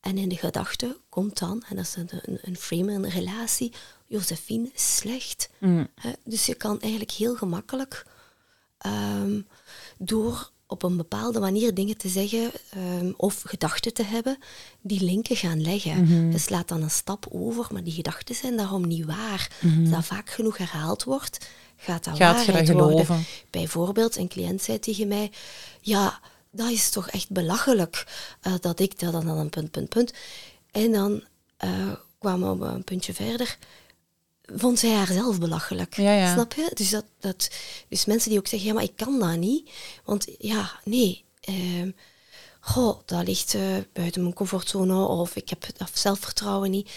En 0.00 0.18
in 0.18 0.28
de 0.28 0.36
gedachte 0.36 0.96
komt 1.08 1.38
dan, 1.38 1.64
en 1.68 1.76
dat 1.76 1.84
is 1.84 1.96
een, 1.96 2.38
een, 2.42 2.56
frame, 2.56 2.92
een 2.92 3.08
relatie, 3.08 3.72
Josephine 4.06 4.70
slecht. 4.74 5.48
Hè, 5.94 6.12
Dus 6.24 6.46
je 6.46 6.54
kan 6.54 6.80
eigenlijk 6.80 7.10
heel 7.12 7.36
gemakkelijk 7.36 8.06
ehm, 8.78 9.40
door 9.98 10.50
op 10.66 10.82
een 10.82 10.96
bepaalde 10.96 11.40
manier 11.40 11.74
dingen 11.74 11.96
te 11.96 12.08
zeggen 12.08 12.50
ehm, 12.70 13.12
of 13.16 13.42
gedachten 13.46 13.92
te 13.94 14.02
hebben, 14.02 14.38
die 14.80 15.04
linken 15.04 15.36
gaan 15.36 15.62
leggen. 15.62 16.30
Je 16.32 16.38
slaat 16.38 16.68
dan 16.68 16.82
een 16.82 16.90
stap 16.90 17.26
over, 17.30 17.66
maar 17.72 17.84
die 17.84 17.92
gedachten 17.92 18.34
zijn 18.34 18.56
daarom 18.56 18.86
niet 18.86 19.04
waar. 19.04 19.50
Als 19.80 19.90
dat 19.90 20.04
vaak 20.04 20.30
genoeg 20.30 20.56
herhaald 20.56 21.04
wordt, 21.04 21.48
gaat 21.76 22.04
dat 22.04 22.16
Gaat 22.16 22.36
waarheid 22.46 22.68
worden. 22.68 22.88
geloven? 22.88 23.24
Bijvoorbeeld, 23.50 24.16
een 24.16 24.28
cliënt 24.28 24.62
zei 24.62 24.78
tegen 24.78 25.08
mij, 25.08 25.30
ja, 25.80 26.20
dat 26.50 26.70
is 26.70 26.90
toch 26.90 27.08
echt 27.10 27.30
belachelijk 27.30 28.06
eh, 28.40 28.52
dat 28.60 28.80
ik 28.80 28.98
dat 28.98 29.12
dan 29.12 29.28
een 29.28 29.50
punt, 29.50 29.70
punt, 29.70 29.88
punt. 29.88 30.12
En 30.70 30.92
dan 30.92 31.22
eh, 31.56 31.92
kwamen 32.18 32.58
we 32.58 32.66
een 32.66 32.84
puntje 32.84 33.14
verder 33.14 33.58
vond 34.56 34.78
zij 34.78 34.90
haarzelf 34.94 35.38
belachelijk. 35.38 35.96
Ja, 35.96 36.12
ja. 36.12 36.32
Snap 36.32 36.52
je? 36.54 36.70
Dus, 36.74 36.90
dat, 36.90 37.04
dat, 37.20 37.50
dus 37.88 38.04
mensen 38.04 38.30
die 38.30 38.38
ook 38.38 38.46
zeggen, 38.46 38.68
ja, 38.68 38.74
maar 38.74 38.82
ik 38.82 38.96
kan 38.96 39.18
dat 39.18 39.36
niet. 39.36 39.70
Want 40.04 40.26
ja, 40.38 40.70
nee. 40.84 41.24
goh, 42.60 42.98
dat 43.04 43.26
ligt 43.26 43.54
eh, 43.54 43.62
buiten 43.92 44.22
mijn 44.22 44.34
comfortzone 44.34 45.06
of 45.06 45.36
ik 45.36 45.48
heb 45.48 45.66
het 45.66 45.90
zelfvertrouwen 45.98 46.70
niet. 46.70 46.90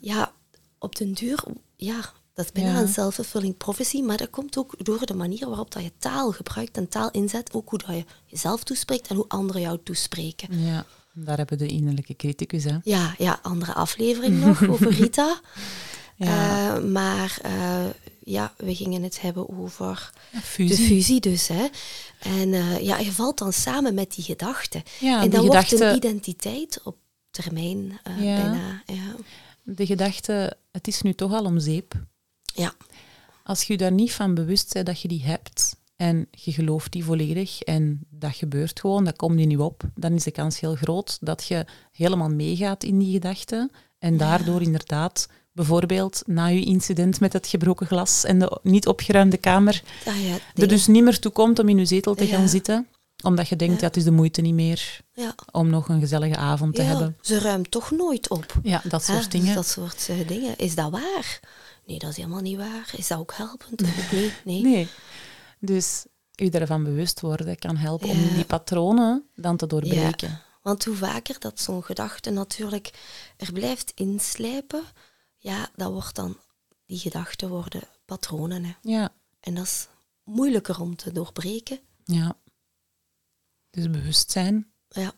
Ja, 0.00 0.32
op 0.78 0.96
den 0.96 1.12
duur, 1.12 1.42
ja, 1.76 2.12
dat 2.34 2.44
is 2.44 2.52
bijna 2.52 2.72
Ja. 2.72 2.80
een 2.80 2.88
self-fulfilling 2.88 3.56
prophecy, 3.56 4.00
maar 4.00 4.16
dat 4.16 4.30
komt 4.30 4.58
ook 4.58 4.84
door 4.84 5.06
de 5.06 5.14
manier 5.14 5.48
waarop 5.48 5.70
dat 5.72 5.82
je 5.82 5.92
taal 5.98 6.32
gebruikt 6.32 6.76
en 6.76 6.88
taal 6.88 7.10
inzet, 7.10 7.52
ook 7.52 7.70
hoe 7.70 7.78
dat 7.78 7.96
je 7.96 8.04
jezelf 8.26 8.62
toespreekt 8.64 9.08
en 9.08 9.16
hoe 9.16 9.24
anderen 9.28 9.60
jou 9.60 9.78
toespreken. 9.84 10.60
Ja, 10.64 10.86
daar 11.12 11.36
hebben 11.36 11.58
we 11.58 11.66
de 11.66 11.70
innerlijke 11.72 12.16
criticus. 12.16 12.64
Hè. 12.64 12.76
Ja, 12.84 13.14
ja, 13.18 13.38
andere 13.42 13.72
aflevering 13.74 14.40
nog 14.44 14.68
over 14.68 14.90
Rita. 15.00 15.40
Ja. 16.16 16.76
Eh, 16.76 16.82
maar 16.84 17.38
eh, 17.42 17.84
ja, 18.24 18.52
we 18.56 18.74
gingen 18.74 19.02
het 19.02 19.20
hebben 19.20 19.48
over 19.58 20.12
Ja, 20.32 20.38
de 20.38 20.44
fusie. 20.76 21.20
dus. 21.20 21.48
Hè. 21.48 21.66
En 22.20 22.54
eh, 22.54 22.80
ja, 22.82 22.98
je 22.98 23.12
valt 23.12 23.38
dan 23.38 23.52
samen 23.52 23.94
met 23.94 24.14
die 24.14 24.24
gedachten. 24.24 24.82
Ja, 25.00 25.22
en 25.22 25.30
dan 25.30 25.46
wordt 25.46 25.66
gedachte- 25.68 25.84
een 25.90 25.96
identiteit 25.96 26.80
op 26.84 26.96
termijn 27.30 28.00
bijna. 28.04 28.82
Ja. 28.86 29.14
De 29.62 29.86
gedachte, 29.86 30.56
het 30.72 30.88
is 30.88 31.02
nu 31.02 31.12
toch 31.14 31.32
al 31.32 31.44
om 31.44 31.58
zeep. 31.58 31.94
ja, 32.54 32.74
Als 33.44 33.62
je 33.62 33.72
je 33.72 33.78
daar 33.78 33.92
niet 33.92 34.12
van 34.12 34.34
bewust 34.34 34.72
bent 34.72 34.86
dat 34.86 35.00
je 35.00 35.08
die 35.08 35.22
hebt 35.24 35.76
en 35.96 36.28
je 36.30 36.52
gelooft 36.52 36.92
die 36.92 37.04
volledig 37.04 37.60
en 37.62 38.06
dat 38.10 38.34
gebeurt 38.34 38.80
gewoon, 38.80 39.04
dat 39.04 39.16
komt 39.16 39.38
je 39.40 39.46
niet 39.46 39.58
op, 39.58 39.82
dan 39.94 40.12
is 40.12 40.22
de 40.22 40.30
kans 40.30 40.60
heel 40.60 40.74
groot 40.74 41.18
dat 41.20 41.44
je 41.44 41.66
helemaal 41.92 42.28
meegaat 42.28 42.84
in 42.84 42.98
die 42.98 43.12
gedachten 43.12 43.70
en 43.98 44.16
daardoor 44.16 44.62
inderdaad 44.62 45.28
bijvoorbeeld 45.56 46.22
na 46.26 46.46
je 46.46 46.64
incident 46.64 47.20
met 47.20 47.32
het 47.32 47.46
gebroken 47.46 47.86
glas 47.86 48.24
en 48.24 48.38
de 48.38 48.58
niet 48.62 48.86
opgeruimde 48.86 49.36
kamer 49.36 49.82
Ah, 50.06 50.24
ja, 50.24 50.36
er 50.54 50.68
dus 50.68 50.86
niet 50.86 51.02
meer 51.04 51.18
toe 51.18 51.32
komt 51.32 51.58
om 51.58 51.68
in 51.68 51.78
je 51.78 51.84
zetel 51.84 52.14
te 52.14 52.26
gaan 52.26 52.48
zitten, 52.48 52.88
omdat 53.24 53.48
je 53.48 53.56
denkt, 53.56 53.74
Ja. 53.74 53.80
ja. 53.80 53.86
het 53.86 53.96
is 53.96 54.04
de 54.04 54.10
moeite 54.10 54.40
niet 54.40 54.54
meer 54.54 55.00
ja. 55.12 55.34
om 55.52 55.70
nog 55.70 55.88
een 55.88 56.00
gezellige 56.00 56.36
avond 56.36 56.74
te 56.74 56.82
ja, 56.82 56.88
hebben. 56.88 57.16
ze 57.20 57.38
ruimt 57.38 57.70
toch 57.70 57.90
nooit 57.90 58.28
op. 58.30 58.54
Ja, 58.62 58.80
dat 58.84 59.06
Hè, 59.06 59.12
soort 59.12 59.30
dus 59.30 59.40
dingen. 59.40 59.54
dat 59.54 59.66
soort 59.66 60.08
eh, 60.08 60.28
dingen. 60.28 60.56
Is 60.56 60.74
dat 60.74 60.90
waar? 60.90 61.40
Nee, 61.86 61.98
dat 61.98 62.10
is 62.10 62.16
helemaal 62.16 62.40
niet 62.40 62.56
waar. 62.56 62.90
Is 62.96 63.06
dat 63.06 63.18
ook 63.18 63.34
helpend? 63.36 63.80
Nee, 63.80 64.32
nee. 64.44 64.62
Nee. 64.62 64.88
Dus 65.58 66.04
je 66.30 66.50
ervan 66.50 66.84
bewust 66.84 67.20
worden 67.20 67.58
kan 67.58 67.76
helpen 67.76 68.08
om 68.08 68.34
die 68.34 68.44
patronen 68.44 69.24
dan 69.34 69.56
te 69.56 69.66
doorbreken. 69.66 70.40
Want 70.62 70.84
hoe 70.84 70.96
vaker 70.96 71.36
dat 71.38 71.60
zo'n 71.60 71.82
gedachte 71.84 72.30
natuurlijk 72.30 72.90
er 73.36 73.52
blijft 73.52 73.92
inslijpen, 73.94 74.82
ja, 75.38 75.68
dat 75.76 75.92
wordt 75.92 76.14
dan, 76.14 76.36
die 76.86 76.98
gedachten 76.98 77.48
worden 77.48 77.82
patronen. 78.04 78.64
Hè. 78.64 78.72
Ja, 78.82 79.12
En 79.40 79.54
dat 79.54 79.64
is 79.64 79.88
moeilijker 80.24 80.80
om 80.80 80.96
te 80.96 81.12
doorbreken. 81.12 81.78
ja. 82.04 82.36
Dus 83.70 83.90
bewustzijn 83.90 84.66
Ja, 84.88 85.12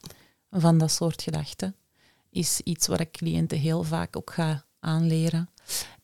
van 0.50 0.78
dat 0.78 0.90
soort 0.92 1.22
gedachten 1.22 1.76
is 2.30 2.60
iets 2.60 2.86
waar 2.86 3.00
ik 3.00 3.10
cliënten 3.10 3.58
heel 3.58 3.82
vaak 3.82 4.16
ook 4.16 4.30
ga 4.32 4.64
aanleren. 4.80 5.50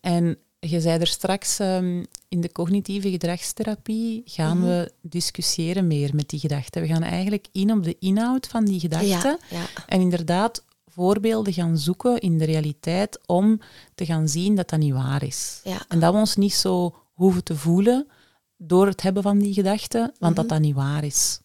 En 0.00 0.38
je 0.58 0.80
zei 0.80 1.00
er 1.00 1.06
straks, 1.06 1.58
ehm, 1.58 2.04
in 2.28 2.40
de 2.40 2.52
cognitieve 2.52 3.10
gedragstherapie 3.10 4.22
gaan 4.24 4.58
Mhm. 4.58 4.66
we 4.66 4.92
discussiëren 5.00 5.86
meer 5.86 6.14
met 6.14 6.28
die 6.28 6.40
gedachten. 6.40 6.82
We 6.82 6.88
gaan 6.88 7.02
eigenlijk 7.02 7.46
in 7.52 7.72
op 7.72 7.82
de 7.84 7.96
inhoud 7.98 8.46
van 8.46 8.64
die 8.64 8.80
gedachten. 8.80 9.38
ja, 9.50 9.58
ja, 9.58 9.66
En 9.86 10.00
inderdaad 10.00 10.64
voorbeelden 10.94 11.52
gaan 11.52 11.78
zoeken 11.78 12.18
in 12.20 12.38
de 12.38 12.44
realiteit 12.44 13.18
om 13.26 13.60
te 13.94 14.04
gaan 14.06 14.28
zien 14.28 14.54
dat 14.54 14.68
dat 14.70 14.78
niet 14.78 14.92
waar 14.92 15.22
is. 15.22 15.60
ja, 15.64 15.84
En 15.88 16.00
dat 16.00 16.12
we 16.12 16.18
ons 16.18 16.36
niet 16.36 16.54
zo 16.54 16.94
hoeven 17.12 17.44
te 17.44 17.56
voelen 17.56 18.08
door 18.56 18.86
het 18.86 19.02
hebben 19.02 19.22
van 19.22 19.38
die 19.38 19.52
gedachten, 19.54 20.14
want 20.18 20.36
dat 20.36 20.44
Mhm. 20.44 20.54
dat 20.54 20.62
niet 20.62 20.74
waar 20.74 21.04
is. 21.04 21.40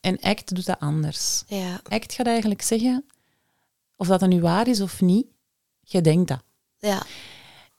En 0.00 0.18
ACT 0.20 0.54
doet 0.54 0.66
dat 0.66 0.80
anders. 0.80 1.42
ja, 1.46 1.80
ACT 1.88 2.12
gaat 2.12 2.26
eigenlijk 2.26 2.62
zeggen, 2.62 3.04
of 3.96 4.06
dat 4.06 4.20
dan 4.20 4.28
nu 4.28 4.40
waar 4.40 4.68
is 4.68 4.80
of 4.80 5.00
niet, 5.00 5.26
je 5.80 6.00
denkt 6.00 6.28
dat. 6.28 6.42
ja. 6.78 7.02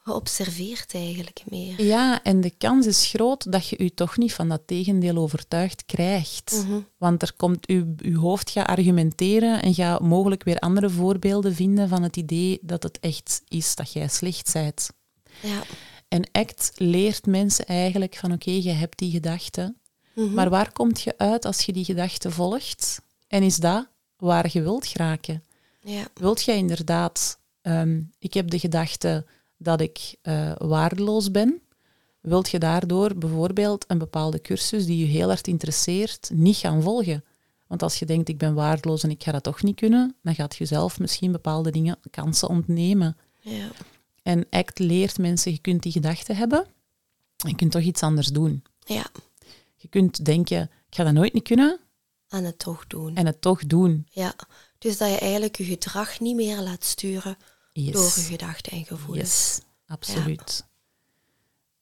Geobserveerd 0.10 0.94
eigenlijk 0.94 1.42
meer. 1.50 1.82
Ja, 1.84 2.24
en 2.24 2.42
de 2.42 2.50
kans 2.50 2.86
is 2.86 3.06
groot 3.08 3.52
dat 3.52 3.68
je 3.68 3.84
je 3.84 3.94
toch 3.94 4.18
niet 4.18 4.34
van 4.34 4.50
dat 4.50 4.62
tegendeel 4.66 5.16
overtuigd 5.18 5.86
krijgt. 5.86 6.64
Mhm. 6.66 6.80
Want 6.98 7.22
er 7.22 7.34
komt, 7.38 7.68
je, 7.68 7.94
je 7.98 8.18
hoofd 8.18 8.50
gaat 8.50 8.68
argumenteren 8.68 9.62
en 9.62 9.74
gaat 9.74 10.02
mogelijk 10.02 10.44
weer 10.44 10.60
andere 10.60 10.90
voorbeelden 10.90 11.56
vinden 11.56 11.90
van 11.90 12.04
het 12.04 12.18
idee 12.18 12.60
dat 12.62 12.84
het 12.84 13.00
echt 13.00 13.42
is 13.48 13.76
dat 13.76 13.92
jij 13.94 14.08
slecht 14.08 14.54
bent. 14.54 14.90
Ja. 15.42 15.62
En 16.08 16.30
ACT 16.32 16.72
leert 16.76 17.26
mensen 17.26 17.66
eigenlijk 17.66 18.16
van 18.16 18.32
oké, 18.32 18.52
je 18.52 18.72
hebt 18.72 18.98
die 18.98 19.12
gedachte, 19.12 19.76
Mhm. 20.16 20.34
maar 20.34 20.50
waar 20.50 20.72
komt 20.72 21.02
je 21.02 21.14
uit 21.18 21.46
als 21.46 21.62
je 21.62 21.74
die 21.74 21.86
gedachte 21.86 22.32
volgt? 22.32 23.02
En 23.28 23.44
is 23.44 23.56
dat 23.56 23.88
waar 24.18 24.50
je 24.52 24.62
wilt 24.62 24.88
geraken. 24.88 25.44
Ja. 25.82 26.04
Wilt 26.14 26.44
jij 26.44 26.58
inderdaad, 26.58 27.40
ehm, 27.62 28.02
ik 28.20 28.34
heb 28.34 28.50
de 28.50 28.60
gedachte 28.60 29.26
dat 29.62 29.82
ik 29.82 30.16
eh, 30.22 30.52
waardeloos 30.58 31.32
ben, 31.32 31.62
wilt 32.22 32.50
je 32.50 32.60
daardoor 32.60 33.16
bijvoorbeeld 33.18 33.86
een 33.88 33.98
bepaalde 33.98 34.42
cursus 34.42 34.86
die 34.86 34.98
je 34.98 35.06
heel 35.06 35.28
hard 35.28 35.48
interesseert, 35.48 36.30
niet 36.34 36.56
gaan 36.56 36.82
volgen? 36.82 37.24
Want 37.68 37.84
als 37.84 38.00
je 38.00 38.06
denkt, 38.06 38.30
ik 38.30 38.38
ben 38.38 38.54
waardeloos 38.54 39.04
en 39.04 39.10
ik 39.10 39.24
ga 39.24 39.32
dat 39.32 39.44
toch 39.44 39.64
niet 39.64 39.76
kunnen, 39.76 40.16
dan 40.24 40.36
gaat 40.36 40.56
je 40.56 40.66
zelf 40.66 41.00
misschien 41.00 41.32
bepaalde 41.32 41.72
dingen, 41.72 42.00
kansen 42.12 42.48
ontnemen. 42.50 43.18
Ja. 43.40 43.68
En 44.24 44.46
ACT 44.50 44.80
leert 44.80 45.18
mensen, 45.18 45.52
je 45.52 45.60
kunt 45.60 45.84
die 45.84 45.92
gedachten 45.92 46.36
hebben 46.36 46.66
en 47.44 47.50
je 47.50 47.56
kunt 47.56 47.72
toch 47.72 47.82
iets 47.82 48.02
anders 48.04 48.28
doen. 48.28 48.64
ja. 48.86 49.06
Je 49.76 49.88
kunt 49.88 50.26
denken, 50.26 50.62
ik 50.62 50.96
ga 50.96 51.04
dat 51.04 51.14
nooit 51.14 51.34
niet 51.34 51.44
kunnen 51.44 51.80
En 52.30 52.44
het 52.44 52.60
toch 52.60 52.88
doen. 52.88 53.16
en 53.16 53.26
het 53.26 53.42
toch 53.42 53.66
doen. 53.66 54.08
Ja. 54.10 54.34
Dus 54.78 54.98
dat 54.98 55.10
je 55.10 55.18
eigenlijk 55.20 55.58
je 55.58 55.64
gedrag 55.64 56.20
niet 56.20 56.36
meer 56.36 56.60
laat 56.62 56.84
sturen 56.84 57.38
Yes. 57.84 57.94
door 57.94 58.24
je 58.24 58.30
gedachten 58.32 58.72
en 58.72 58.86
gevoelens. 58.86 59.28
Yes, 59.56 59.62
absoluut. 59.88 60.66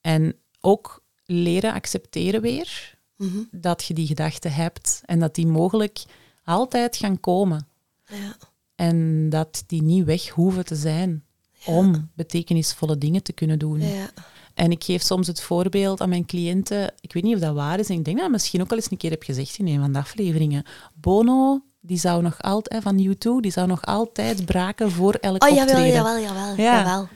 En 0.02 0.36
ook 0.62 1.04
leren 1.26 1.74
accepteren 1.74 2.41
weer 2.41 2.95
Mhm. 3.18 3.38
dat 3.52 3.84
je 3.86 3.93
die 3.93 4.08
gedachten 4.08 4.54
hebt 4.54 5.02
en 5.06 5.20
dat 5.20 5.36
die 5.36 5.48
mogelijk 5.48 6.04
altijd 6.43 6.95
gaan 6.98 7.20
komen. 7.20 7.68
Ja. 8.06 8.38
En 8.76 9.30
dat 9.30 9.64
die 9.68 9.82
niet 9.84 10.06
weg 10.06 10.30
hoeven 10.30 10.66
te 10.66 10.76
zijn 10.76 11.24
om 11.66 12.10
betekenisvolle 12.16 12.98
dingen 12.98 13.24
te 13.24 13.34
kunnen 13.34 13.60
doen. 13.60 13.82
Ja. 13.82 14.10
En 14.54 14.72
ik 14.72 14.84
geef 14.84 15.02
soms 15.02 15.28
het 15.28 15.41
voorbeeld 15.41 16.02
aan 16.02 16.10
mijn 16.10 16.26
cliënten, 16.26 16.93
ik 17.00 17.14
weet 17.14 17.24
niet 17.24 17.36
of 17.36 17.41
dat 17.41 17.54
waar 17.56 17.80
is, 17.80 17.89
en 17.89 17.95
ik 17.98 18.06
denk 18.06 18.18
dat 18.18 18.26
ik 18.26 18.32
misschien 18.32 18.62
ook 18.62 18.72
al 18.72 18.78
eens 18.78 18.91
een 18.91 18.98
keer 18.98 19.10
heb 19.12 19.24
gezegd 19.24 19.58
in 19.58 19.68
een 19.68 19.80
van 19.80 19.91
de 19.93 20.00
afleveringen. 20.00 20.64
Bono, 20.93 21.62
die 21.82 21.98
zou 21.98 22.22
nog 22.22 22.42
altijd, 22.42 22.84
van 22.84 23.00
U2, 23.00 23.42
die 23.42 23.52
zou 23.52 23.68
nog 23.68 23.86
altijd 23.86 24.46
braken 24.46 24.92
voor 24.92 25.14
elk 25.14 25.44
Oh, 25.44 25.50
jawel, 25.50 25.64
optreden. 25.64 25.94
jawel, 25.94 26.20
jawel. 26.20 26.56
Ja. 26.56 26.78
jawel. 26.78 27.08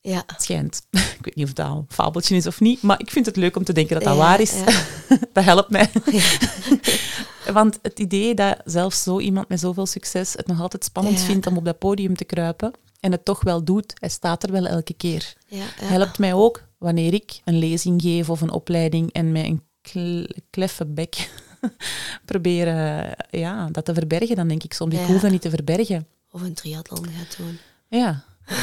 Ja. 0.00 0.22
Het 0.26 0.42
schijnt. 0.42 0.82
Ik 1.18 1.18
weet 1.24 1.34
niet 1.34 1.46
of 1.46 1.52
dat 1.52 1.66
een 1.66 1.84
fabeltje 1.88 2.36
is 2.36 2.46
of 2.46 2.60
niet, 2.60 2.82
maar 2.82 3.00
ik 3.00 3.10
vind 3.10 3.26
het 3.26 3.36
leuk 3.36 3.56
om 3.56 3.64
te 3.64 3.72
denken 3.72 3.94
dat 3.94 4.04
dat 4.04 4.12
Ja, 4.14 4.18
waar 4.18 4.40
is. 4.40 4.52
ja. 4.58 4.64
dat 5.32 5.44
helpt 5.44 5.70
mij. 5.70 5.90
Want 7.52 7.78
het 7.82 7.98
idee 7.98 8.34
dat 8.34 8.56
zelfs 8.64 9.02
zo 9.02 9.18
iemand 9.20 9.48
met 9.48 9.60
zoveel 9.60 9.86
succes 9.86 10.32
het 10.32 10.46
nog 10.46 10.60
altijd 10.60 10.84
spannend 10.84 11.20
vindt 11.20 11.46
om 11.46 11.56
op 11.56 11.64
dat 11.64 11.78
podium 11.78 12.16
te 12.16 12.24
kruipen 12.24 12.72
en 13.00 13.12
het 13.12 13.24
toch 13.24 13.42
wel 13.42 13.64
doet, 13.64 13.92
hij 14.00 14.08
staat 14.08 14.42
er 14.42 14.52
wel 14.52 14.66
elke 14.66 14.94
keer. 14.94 15.32
Helpt 15.74 16.18
mij 16.18 16.34
ook 16.34 16.62
wanneer 16.78 17.14
ik 17.14 17.40
een 17.44 17.58
lezing 17.58 18.02
geef 18.02 18.30
of 18.30 18.40
een 18.40 18.50
opleiding 18.50 19.12
en 19.12 19.32
met 19.32 19.44
een 19.44 19.62
kle- 19.80 20.28
kleffe 20.50 20.86
bek 20.86 21.30
probeer 22.24 22.66
eh, 22.68 23.12
ja, 23.40 23.68
dat 23.70 23.84
te 23.84 23.94
verbergen, 23.94 24.36
dan 24.36 24.48
denk 24.48 24.62
ik 24.62 24.72
soms, 24.72 24.94
ik 24.94 25.00
Ja. 25.00 25.06
hoef 25.06 25.20
dat 25.20 25.30
niet 25.30 25.42
te 25.42 25.50
verbergen. 25.50 26.06
Of 26.30 26.40
een 26.42 26.54
triathlon 26.54 27.06
gaat 27.18 27.36
doen. 27.36 27.58
Ja. 27.88 28.24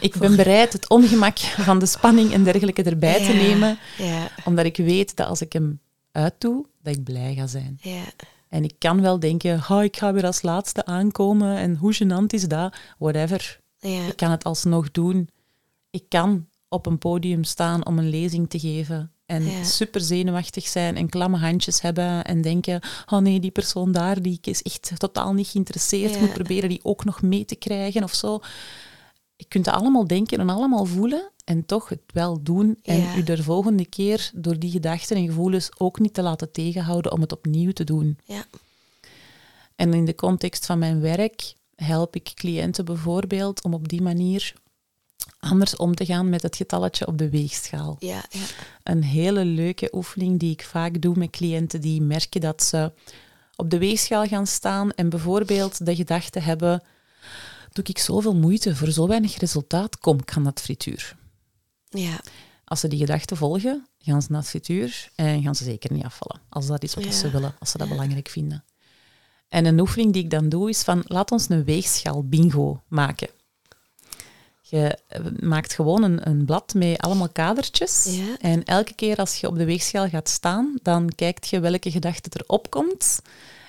Ik 0.00 0.16
ben 0.16 0.36
bereid 0.36 0.72
het 0.72 0.88
ongemak 0.88 1.38
van 1.38 1.78
de 1.78 1.86
spanning 1.86 2.32
en 2.32 2.44
dergelijke 2.44 2.82
erbij 2.82 3.24
te 3.26 3.32
nemen, 3.32 3.78
Ja. 3.98 4.28
omdat 4.44 4.64
ik 4.64 4.76
weet 4.76 5.16
dat 5.16 5.26
als 5.26 5.40
ik 5.40 5.52
hem 5.52 5.80
uitdoe, 6.12 6.66
dat 6.82 6.94
ik 6.96 7.04
blij 7.04 7.34
ga 7.34 7.46
zijn. 7.46 7.78
Ja. 7.82 8.02
En 8.48 8.64
ik 8.64 8.74
kan 8.78 9.00
wel 9.00 9.20
denken, 9.20 9.62
oh, 9.68 9.82
ik 9.84 9.96
ga 9.96 10.12
weer 10.12 10.26
als 10.26 10.42
laatste 10.42 10.84
aankomen 10.84 11.56
en 11.56 11.76
hoe 11.76 11.94
gênant 11.94 12.26
is 12.26 12.48
dat? 12.48 12.76
Whatever. 12.98 13.60
Ja. 13.78 14.06
Ik 14.06 14.16
kan 14.16 14.30
het 14.30 14.44
alsnog 14.44 14.90
doen. 14.90 15.28
Ik 15.90 16.04
kan 16.08 16.46
op 16.68 16.86
een 16.86 16.98
podium 16.98 17.44
staan 17.44 17.86
om 17.86 17.98
een 17.98 18.08
lezing 18.10 18.50
te 18.50 18.58
geven 18.58 19.12
en 19.30 19.44
Ja. 19.44 19.64
super 19.64 20.00
zenuwachtig 20.00 20.66
zijn 20.68 20.96
en 20.96 21.08
klamme 21.08 21.36
handjes 21.38 21.80
hebben 21.80 22.24
en 22.24 22.40
denken, 22.42 22.80
oh 23.06 23.18
nee, 23.18 23.40
die 23.40 23.50
persoon 23.50 23.92
daar 23.92 24.22
die 24.22 24.38
is 24.42 24.62
echt 24.62 24.92
totaal 24.96 25.32
niet 25.32 25.48
geïnteresseerd, 25.48 26.14
Ja. 26.14 26.20
moet 26.20 26.32
proberen 26.32 26.68
die 26.68 26.80
ook 26.82 27.04
nog 27.04 27.22
mee 27.22 27.44
te 27.44 27.54
krijgen 27.54 28.02
of 28.02 28.14
zo. 28.14 28.40
Je 29.36 29.44
kunt 29.48 29.66
het 29.66 29.74
allemaal 29.74 30.06
denken 30.06 30.38
en 30.38 30.48
allemaal 30.48 30.84
voelen 30.84 31.30
en 31.44 31.66
toch 31.66 31.88
het 31.88 32.00
wel 32.12 32.42
doen 32.42 32.78
en 32.82 33.00
Ja. 33.00 33.16
u 33.16 33.22
de 33.22 33.42
volgende 33.42 33.86
keer 33.86 34.30
door 34.34 34.58
die 34.58 34.70
gedachten 34.70 35.16
en 35.16 35.26
gevoelens 35.26 35.70
ook 35.78 35.98
niet 35.98 36.14
te 36.14 36.22
laten 36.22 36.52
tegenhouden 36.52 37.12
om 37.12 37.20
het 37.20 37.32
opnieuw 37.32 37.72
te 37.72 37.84
doen. 37.84 38.18
Ja. 38.24 38.44
En 39.76 39.94
in 39.94 40.04
de 40.04 40.14
context 40.14 40.66
van 40.66 40.78
mijn 40.78 41.00
werk 41.00 41.54
help 41.76 42.14
ik 42.16 42.30
cliënten 42.34 42.84
bijvoorbeeld 42.84 43.62
om 43.64 43.74
op 43.74 43.88
die 43.88 44.02
manier 44.02 44.54
anders 45.40 45.76
om 45.76 45.94
te 45.94 46.04
gaan 46.04 46.28
met 46.28 46.42
het 46.42 46.56
getalletje 46.56 47.06
op 47.06 47.18
de 47.18 47.30
weegschaal. 47.30 47.96
Ja. 47.98 48.24
Ja. 48.30 48.40
Een 48.82 49.02
hele 49.02 49.44
leuke 49.44 49.88
oefening 49.92 50.38
die 50.38 50.52
ik 50.52 50.64
vaak 50.64 51.00
doe 51.00 51.16
met 51.16 51.30
cliënten 51.30 51.80
die 51.80 52.02
merken 52.02 52.40
dat 52.40 52.62
ze 52.62 52.92
op 53.56 53.70
de 53.70 53.78
weegschaal 53.78 54.26
gaan 54.26 54.46
staan 54.46 54.92
en 54.92 55.08
bijvoorbeeld 55.08 55.86
de 55.86 55.94
gedachte 55.94 56.38
hebben, 56.40 56.82
doe 57.72 57.84
ik 57.84 57.98
zoveel 57.98 58.34
moeite 58.34 58.76
voor 58.76 58.90
zo 58.90 59.06
weinig 59.06 59.36
resultaat, 59.36 59.98
kom, 59.98 60.18
ik 60.18 60.30
ga 60.30 60.38
naar 60.38 60.50
het 60.50 60.60
frituur. 60.60 61.16
Ja. 61.88 62.20
Als 62.64 62.80
ze 62.80 62.88
die 62.88 62.98
gedachte 62.98 63.36
volgen, 63.36 63.86
gaan 63.98 64.22
ze 64.22 64.28
naar 64.30 64.40
het 64.40 64.48
frituur 64.48 65.10
en 65.14 65.42
gaan 65.42 65.54
ze 65.54 65.64
zeker 65.64 65.92
niet 65.92 66.04
afvallen. 66.04 66.40
Als 66.48 66.66
dat 66.66 66.82
is 66.82 66.94
wat 66.94 67.04
Ja. 67.04 67.10
ze 67.10 67.30
willen, 67.30 67.54
als 67.58 67.70
ze 67.70 67.78
dat 67.78 67.88
belangrijk 67.88 68.28
vinden. 68.28 68.64
En 69.48 69.64
een 69.64 69.80
oefening 69.80 70.12
die 70.12 70.22
ik 70.24 70.30
dan 70.30 70.48
doe 70.48 70.68
is 70.68 70.82
van, 70.82 71.02
laat 71.06 71.30
ons 71.30 71.48
een 71.48 71.64
weegschaal 71.64 72.28
bingo 72.28 72.82
maken. 72.88 73.28
Je 74.70 74.98
eh, 75.06 75.20
maakt 75.40 75.72
gewoon 75.74 76.02
een, 76.02 76.28
een 76.28 76.44
blad 76.44 76.74
met 76.74 76.98
allemaal 76.98 77.28
kadertjes. 77.28 78.04
Ja. 78.10 78.36
En 78.40 78.64
elke 78.64 78.94
keer 78.94 79.16
als 79.16 79.36
je 79.36 79.46
op 79.48 79.56
de 79.56 79.64
weegschaal 79.64 80.08
gaat 80.08 80.28
staan, 80.28 80.78
dan 80.82 81.08
kijkt 81.14 81.48
je 81.48 81.60
welke 81.60 81.90
gedachte 81.90 82.30
er 82.38 82.44
opkomt. 82.46 83.20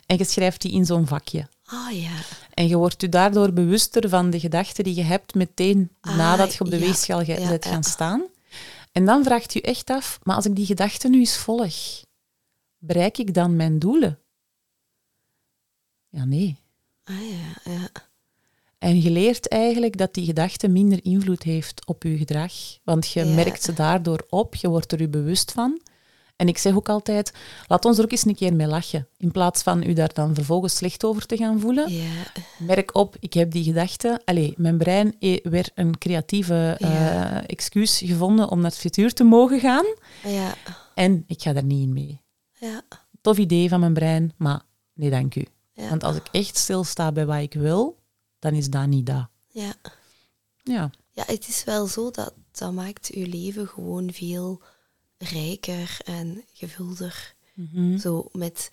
En 0.06 0.18
je 0.18 0.24
schrijft 0.24 0.62
die 0.62 0.72
in 0.72 0.86
zo'n 0.86 1.08
vakje. 1.08 1.48
Oh 1.74 1.92
ja. 2.02 2.12
En 2.54 2.68
je 2.68 2.78
wordt 2.78 3.02
je 3.02 3.10
daardoor 3.10 3.54
bewuster 3.54 4.10
van 4.10 4.30
de 4.30 4.40
gedachten 4.40 4.84
die 4.84 4.96
je 4.96 5.04
hebt 5.04 5.34
meteen 5.36 5.92
Ah, 6.02 6.16
nadat 6.18 6.54
je 6.54 6.60
op 6.64 6.70
de 6.70 6.80
ja, 6.80 6.86
weegschaal 6.86 7.24
ge- 7.26 7.40
ja, 7.40 7.50
bent 7.50 7.66
gaan 7.66 7.84
staan. 7.84 8.24
En 8.92 9.06
dan 9.06 9.24
vraagt 9.24 9.54
je 9.54 9.62
echt 9.62 9.90
af, 9.90 10.20
maar 10.24 10.36
als 10.36 10.46
ik 10.46 10.56
die 10.56 10.66
gedachten 10.66 11.12
nu 11.12 11.20
eens 11.20 11.38
volg, 11.38 11.76
bereik 12.78 13.18
ik 13.18 13.34
dan 13.34 13.56
mijn 13.56 13.80
doelen? 13.80 14.20
Ja, 16.10 16.26
nee. 16.26 16.58
Ah 17.04 17.16
ja. 17.30 17.72
Ja. 17.72 17.90
En 18.82 19.02
je 19.02 19.12
leert 19.12 19.48
eigenlijk 19.48 19.98
dat 19.98 20.14
die 20.14 20.26
gedachte 20.26 20.68
minder 20.68 21.00
invloed 21.04 21.44
heeft 21.44 21.86
op 21.88 22.04
je 22.04 22.18
gedrag. 22.18 22.52
Want 22.84 23.10
je 23.12 23.26
Ja. 23.26 23.34
merkt 23.34 23.64
ze 23.64 23.74
daardoor 23.74 24.26
op, 24.30 24.56
je 24.56 24.70
wordt 24.70 24.92
er 24.92 25.00
je 25.00 25.08
bewust 25.10 25.52
van. 25.52 25.80
En 26.36 26.48
ik 26.48 26.58
zeg 26.58 26.76
ook 26.76 26.90
altijd, 26.90 27.34
laat 27.68 27.86
ons 27.86 27.98
er 27.98 28.04
ook 28.04 28.12
eens 28.12 28.26
een 28.26 28.36
keer 28.36 28.54
mee 28.56 28.68
lachen. 28.68 29.08
In 29.18 29.32
plaats 29.32 29.62
van 29.64 29.84
u 29.84 29.94
daar 29.94 30.14
dan 30.14 30.36
vervolgens 30.36 30.76
slecht 30.76 31.04
over 31.04 31.26
te 31.26 31.38
gaan 31.38 31.60
voelen. 31.60 31.94
Ja. 31.94 32.10
Merk 32.60 32.96
op, 32.96 33.16
ik 33.20 33.34
heb 33.34 33.52
die 33.52 33.64
gedachte. 33.64 34.22
Allee, 34.26 34.54
mijn 34.58 34.78
brein 34.78 35.16
heeft 35.20 35.44
weer 35.44 35.70
een 35.76 35.98
creatieve 35.98 36.76
eh, 36.80 37.38
excuus 37.50 37.98
gevonden 37.98 38.50
om 38.50 38.58
naar 38.62 38.70
het 38.70 38.80
frituur 38.80 39.14
te 39.14 39.24
mogen 39.24 39.60
gaan. 39.60 39.86
Ja. 40.28 40.54
En 40.96 41.24
ik 41.28 41.42
ga 41.42 41.54
daar 41.54 41.64
niet 41.64 41.88
in 41.88 41.94
mee. 41.94 42.22
Ja. 42.60 42.82
Tof 43.22 43.38
idee 43.38 43.70
van 43.70 43.80
mijn 43.80 43.94
brein, 43.94 44.34
maar 44.38 44.62
nee, 44.94 45.10
dank 45.10 45.36
u. 45.36 45.46
Want 45.90 46.04
als 46.04 46.16
ik 46.16 46.28
echt 46.32 46.58
stilsta 46.58 47.12
bij 47.12 47.26
wat 47.26 47.40
ik 47.42 47.54
wil, 47.54 48.00
dan 48.42 48.54
is 48.54 48.70
dat 48.70 48.88
niet 48.88 49.06
dat. 49.06 49.28
Ja. 49.48 49.74
Ja. 50.64 50.92
Ja, 51.12 51.24
het 51.28 51.48
is 51.48 51.64
wel 51.64 51.88
zo 51.88 52.12
dat 52.12 52.34
dat 52.52 52.72
maakt 52.74 53.08
je 53.14 53.28
leven 53.28 53.68
gewoon 53.68 54.14
veel 54.14 54.62
rijker 55.18 55.98
en 56.06 56.44
gevulder. 56.54 57.36
Mhm. 57.54 57.98
Zo 57.98 58.30
met 58.32 58.70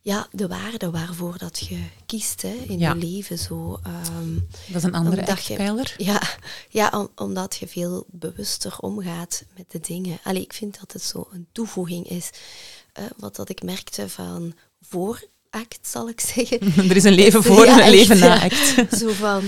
ja, 0.00 0.28
de 0.32 0.48
waarde 0.48 0.90
waarvoor 0.90 1.38
dat 1.38 1.58
je 1.58 1.84
kiest 2.06 2.42
hè, 2.42 2.52
in 2.52 2.78
Ja. 2.78 2.92
je 2.92 2.98
leven. 2.98 3.38
Zo, 3.38 3.80
ehm, 3.82 4.34
Dat 4.66 4.76
is 4.76 4.82
een 4.82 4.94
andere 4.94 5.20
echtpijler. 5.22 5.94
ja, 5.98 6.22
ja 6.68 6.88
om- 6.94 7.10
omdat 7.16 7.56
je 7.56 7.68
veel 7.68 8.04
bewuster 8.10 8.78
omgaat 8.78 9.44
met 9.56 9.70
de 9.70 9.80
dingen. 9.80 10.18
Allee, 10.24 10.42
ik 10.42 10.52
vind 10.52 10.78
dat 10.80 10.92
het 10.92 11.02
zo 11.02 11.28
een 11.32 11.46
toevoeging 11.52 12.08
is. 12.08 12.30
eh, 12.92 13.04
wat 13.16 13.36
dat 13.36 13.48
ik 13.48 13.62
merkte 13.62 14.08
van 14.08 14.54
voor 14.80 15.24
act, 15.56 15.78
zal 15.82 16.08
ik 16.08 16.20
zeggen. 16.20 16.60
Er 16.90 16.96
is 16.96 17.04
een 17.04 17.12
leven 17.12 17.42
voor 17.42 17.64
Ja, 17.66 17.78
en 17.80 17.84
een 17.84 17.90
leven 17.90 18.18
na 18.18 18.34
ja. 18.34 18.42
act. 18.44 18.74
Zo 19.00 19.08
van, 19.12 19.42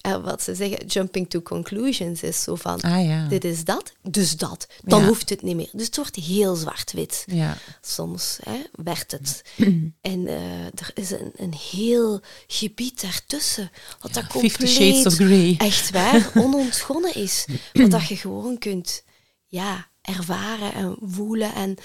eh, 0.00 0.24
wat 0.24 0.42
ze 0.42 0.54
zeggen, 0.54 0.86
jumping 0.86 1.30
to 1.30 1.40
conclusions 1.42 2.22
is 2.22 2.42
zo 2.42 2.54
van, 2.54 2.80
Ah 2.80 3.04
ja. 3.06 3.26
dit 3.28 3.44
is 3.44 3.64
dat, 3.64 3.92
dus 4.02 4.36
dat. 4.36 4.66
Dan 4.84 5.00
Ja. 5.00 5.06
hoeft 5.06 5.28
het 5.28 5.42
niet 5.42 5.56
meer. 5.56 5.68
Dus 5.72 5.86
het 5.86 5.96
wordt 5.96 6.16
heel 6.16 6.54
zwart-wit. 6.54 7.24
Ja. 7.26 7.56
Soms 7.80 8.38
hè, 8.42 8.60
werd 8.72 9.10
het. 9.10 9.42
en 10.12 10.26
eh, 10.26 10.64
er 10.64 10.90
is 10.94 11.10
een, 11.10 11.32
een 11.36 11.54
heel 11.70 12.20
gebied 12.46 13.00
daartussen. 13.02 13.70
Wat 14.00 14.14
dat 14.14 14.24
Fifty 14.24 14.38
compleet, 14.48 14.68
Shades 14.70 15.06
of 15.06 15.14
Grey. 15.14 15.54
echt 15.58 15.90
waar, 15.90 16.30
onontgonnen 16.44 17.14
is. 17.14 17.44
Wat 17.72 17.90
dat 17.90 18.08
je 18.08 18.16
gewoon 18.16 18.58
kunt 18.58 19.02
ja, 19.46 19.86
ervaren 20.02 20.74
en 20.74 20.96
voelen 21.00 21.54
en 21.54 21.76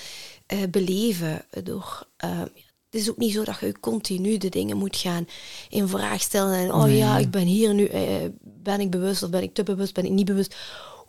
eh, 0.46 0.58
beleven. 0.72 1.46
Door, 1.64 2.08
eh, 2.18 2.42
het 2.90 3.02
is 3.02 3.10
ook 3.10 3.18
niet 3.18 3.34
zo 3.34 3.44
dat 3.44 3.60
je 3.60 3.80
continu 3.80 4.38
de 4.38 4.50
dingen 4.50 4.78
moet 4.78 4.96
gaan 4.96 5.28
in 5.70 5.88
vraag 5.88 6.22
stellen. 6.22 6.58
En 6.58 6.74
oh 6.74 6.96
ja, 6.98 7.18
ik 7.18 7.32
ben 7.32 7.46
hier 7.46 7.74
nu, 7.74 7.86
eh, 7.86 8.02
ben 8.42 8.80
ik 8.80 8.90
bewust 8.90 9.24
of 9.24 9.30
ben 9.30 9.44
ik 9.44 9.54
te 9.54 9.64
bewust, 9.64 9.94
ben 9.94 10.06
ik 10.06 10.12
niet 10.12 10.26
bewust. 10.26 10.56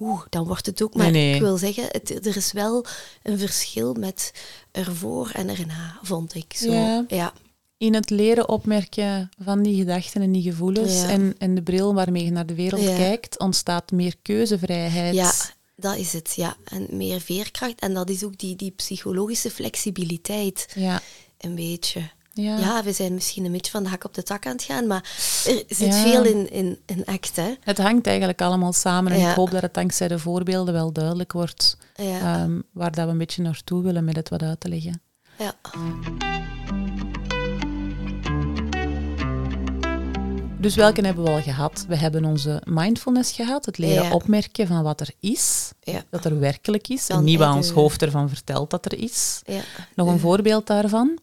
Oeh, 0.00 0.22
dan 0.30 0.46
wordt 0.46 0.66
het 0.66 0.82
ook. 0.82 0.94
Maar 0.94 1.10
Nee, 1.10 1.22
nee. 1.24 1.34
ik 1.34 1.40
wil 1.40 1.56
zeggen, 1.56 1.84
het, 1.88 2.26
er 2.26 2.36
is 2.36 2.52
wel 2.52 2.84
een 3.22 3.38
verschil 3.38 3.92
met 3.94 4.32
ervoor 4.72 5.30
en 5.34 5.48
erna, 5.48 5.98
vond 6.02 6.34
ik. 6.34 6.52
Zo. 6.56 6.70
Ja. 6.72 7.04
ja. 7.08 7.32
in 7.76 7.94
het 7.94 8.10
leren 8.10 8.48
opmerken 8.48 9.30
van 9.42 9.62
die 9.62 9.76
gedachten 9.76 10.22
en 10.22 10.32
die 10.32 10.42
gevoelens 10.42 11.00
Ja. 11.00 11.08
en, 11.08 11.34
en 11.38 11.54
de 11.54 11.62
bril 11.62 11.94
waarmee 11.94 12.24
je 12.24 12.30
naar 12.30 12.46
de 12.46 12.54
wereld 12.54 12.82
Ja. 12.82 12.96
kijkt, 12.96 13.38
ontstaat 13.38 13.90
meer 13.90 14.14
keuzevrijheid. 14.22 15.14
Ja, 15.14 15.32
dat 15.76 15.96
is 15.96 16.12
het, 16.12 16.32
ja. 16.36 16.56
En 16.64 16.86
meer 16.90 17.20
veerkracht. 17.20 17.80
En 17.80 17.94
dat 17.94 18.10
is 18.10 18.24
ook 18.24 18.38
die, 18.38 18.56
die 18.56 18.70
psychologische 18.70 19.50
flexibiliteit, 19.50 20.66
Ja. 20.74 21.02
Een 21.38 21.54
beetje. 21.54 22.00
Ja. 22.32 22.58
Ja. 22.58 22.82
we 22.82 22.92
zijn 22.92 23.14
misschien 23.14 23.44
een 23.44 23.52
beetje 23.52 23.70
van 23.70 23.82
de 23.82 23.88
hak 23.88 24.04
op 24.04 24.14
de 24.14 24.22
tak 24.22 24.46
aan 24.46 24.52
het 24.52 24.62
gaan, 24.62 24.86
maar 24.86 25.02
er 25.46 25.64
zit 25.68 25.94
Ja. 25.94 26.02
veel 26.02 26.24
in, 26.24 26.50
in, 26.52 26.78
in 26.86 27.04
act, 27.04 27.36
hè. 27.36 27.54
Het 27.60 27.78
hangt 27.78 28.06
eigenlijk 28.06 28.40
allemaal 28.42 28.72
samen 28.72 29.12
en 29.12 29.18
Ja. 29.18 29.30
ik 29.30 29.36
hoop 29.36 29.50
dat 29.50 29.62
het 29.62 29.74
dankzij 29.74 30.08
de 30.08 30.18
voorbeelden 30.18 30.74
wel 30.74 30.92
duidelijk 30.92 31.32
wordt 31.32 31.76
Ja. 31.94 32.18
ehm, 32.42 32.60
waar 32.72 32.92
dat 32.92 33.04
we 33.04 33.10
een 33.10 33.18
beetje 33.18 33.42
naartoe 33.42 33.82
willen 33.82 34.04
met 34.04 34.16
het 34.16 34.28
wat 34.28 34.42
uit 34.42 34.60
te 34.60 34.68
leggen. 34.68 35.00
ja. 35.38 35.54
Dus 40.60 40.74
welke 40.74 41.00
hebben 41.00 41.24
we 41.24 41.30
al 41.30 41.42
gehad? 41.42 41.84
We 41.88 41.96
hebben 41.96 42.24
onze 42.24 42.62
mindfulness 42.64 43.32
gehad, 43.32 43.66
het 43.66 43.78
leren 43.78 44.12
opmerken 44.12 44.66
van 44.66 44.82
wat 44.82 45.00
er 45.00 45.10
is, 45.20 45.72
dat 46.10 46.24
er 46.24 46.38
werkelijk 46.40 46.88
is, 46.88 47.08
en 47.08 47.24
niet 47.24 47.38
wat 47.38 47.54
ons 47.54 47.70
hoofd 47.70 48.02
ervan 48.02 48.28
vertelt 48.28 48.70
dat 48.70 48.84
er 48.84 48.98
is. 48.98 49.40
ja. 49.46 49.60
Nog 49.94 50.08
een 50.08 50.18
voorbeeld 50.18 50.66
daarvan. 50.66 51.18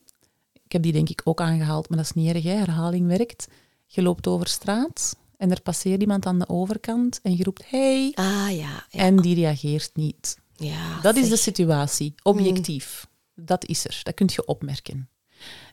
Ik 0.66 0.72
heb 0.72 0.82
die 0.82 0.92
denk 0.92 1.10
ik 1.10 1.22
ook 1.24 1.42
aangehaald, 1.42 1.90
maar 1.90 1.98
dat 1.98 2.08
is 2.08 2.14
niet 2.14 2.34
erg, 2.36 2.44
hè? 2.44 2.50
herhaling 2.54 3.08
werkt. 3.08 3.48
Je 3.86 4.02
loopt 4.02 4.28
over 4.28 4.48
straat 4.48 5.16
en 5.38 5.52
er 5.52 5.62
passeert 5.62 6.02
iemand 6.02 6.26
aan 6.26 6.40
de 6.40 6.50
overkant 6.50 7.20
en 7.24 7.38
je 7.38 7.44
roept 7.44 7.64
hey 7.70 8.12
Ah, 8.16 8.26
ja. 8.50 8.56
ja. 8.58 8.84
en 8.90 9.16
die 9.16 9.36
reageert 9.36 9.92
niet. 9.94 10.38
ja 10.56 11.00
Dat 11.02 11.16
is 11.16 11.30
de 11.30 11.38
situatie, 11.38 12.14
objectief. 12.24 13.08
Dat 13.36 13.66
is 13.66 13.86
er, 13.86 14.00
dat 14.04 14.14
kun 14.14 14.30
je 14.34 14.46
opmerken. 14.46 15.10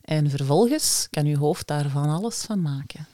En 0.03 0.31
vervolgens 0.31 1.07
kan 1.11 1.27
je 1.27 1.37
hoofd 1.37 1.67
daar 1.67 1.89
van 1.91 2.09
alles 2.09 2.43
van 2.43 2.63
maken. 2.63 3.07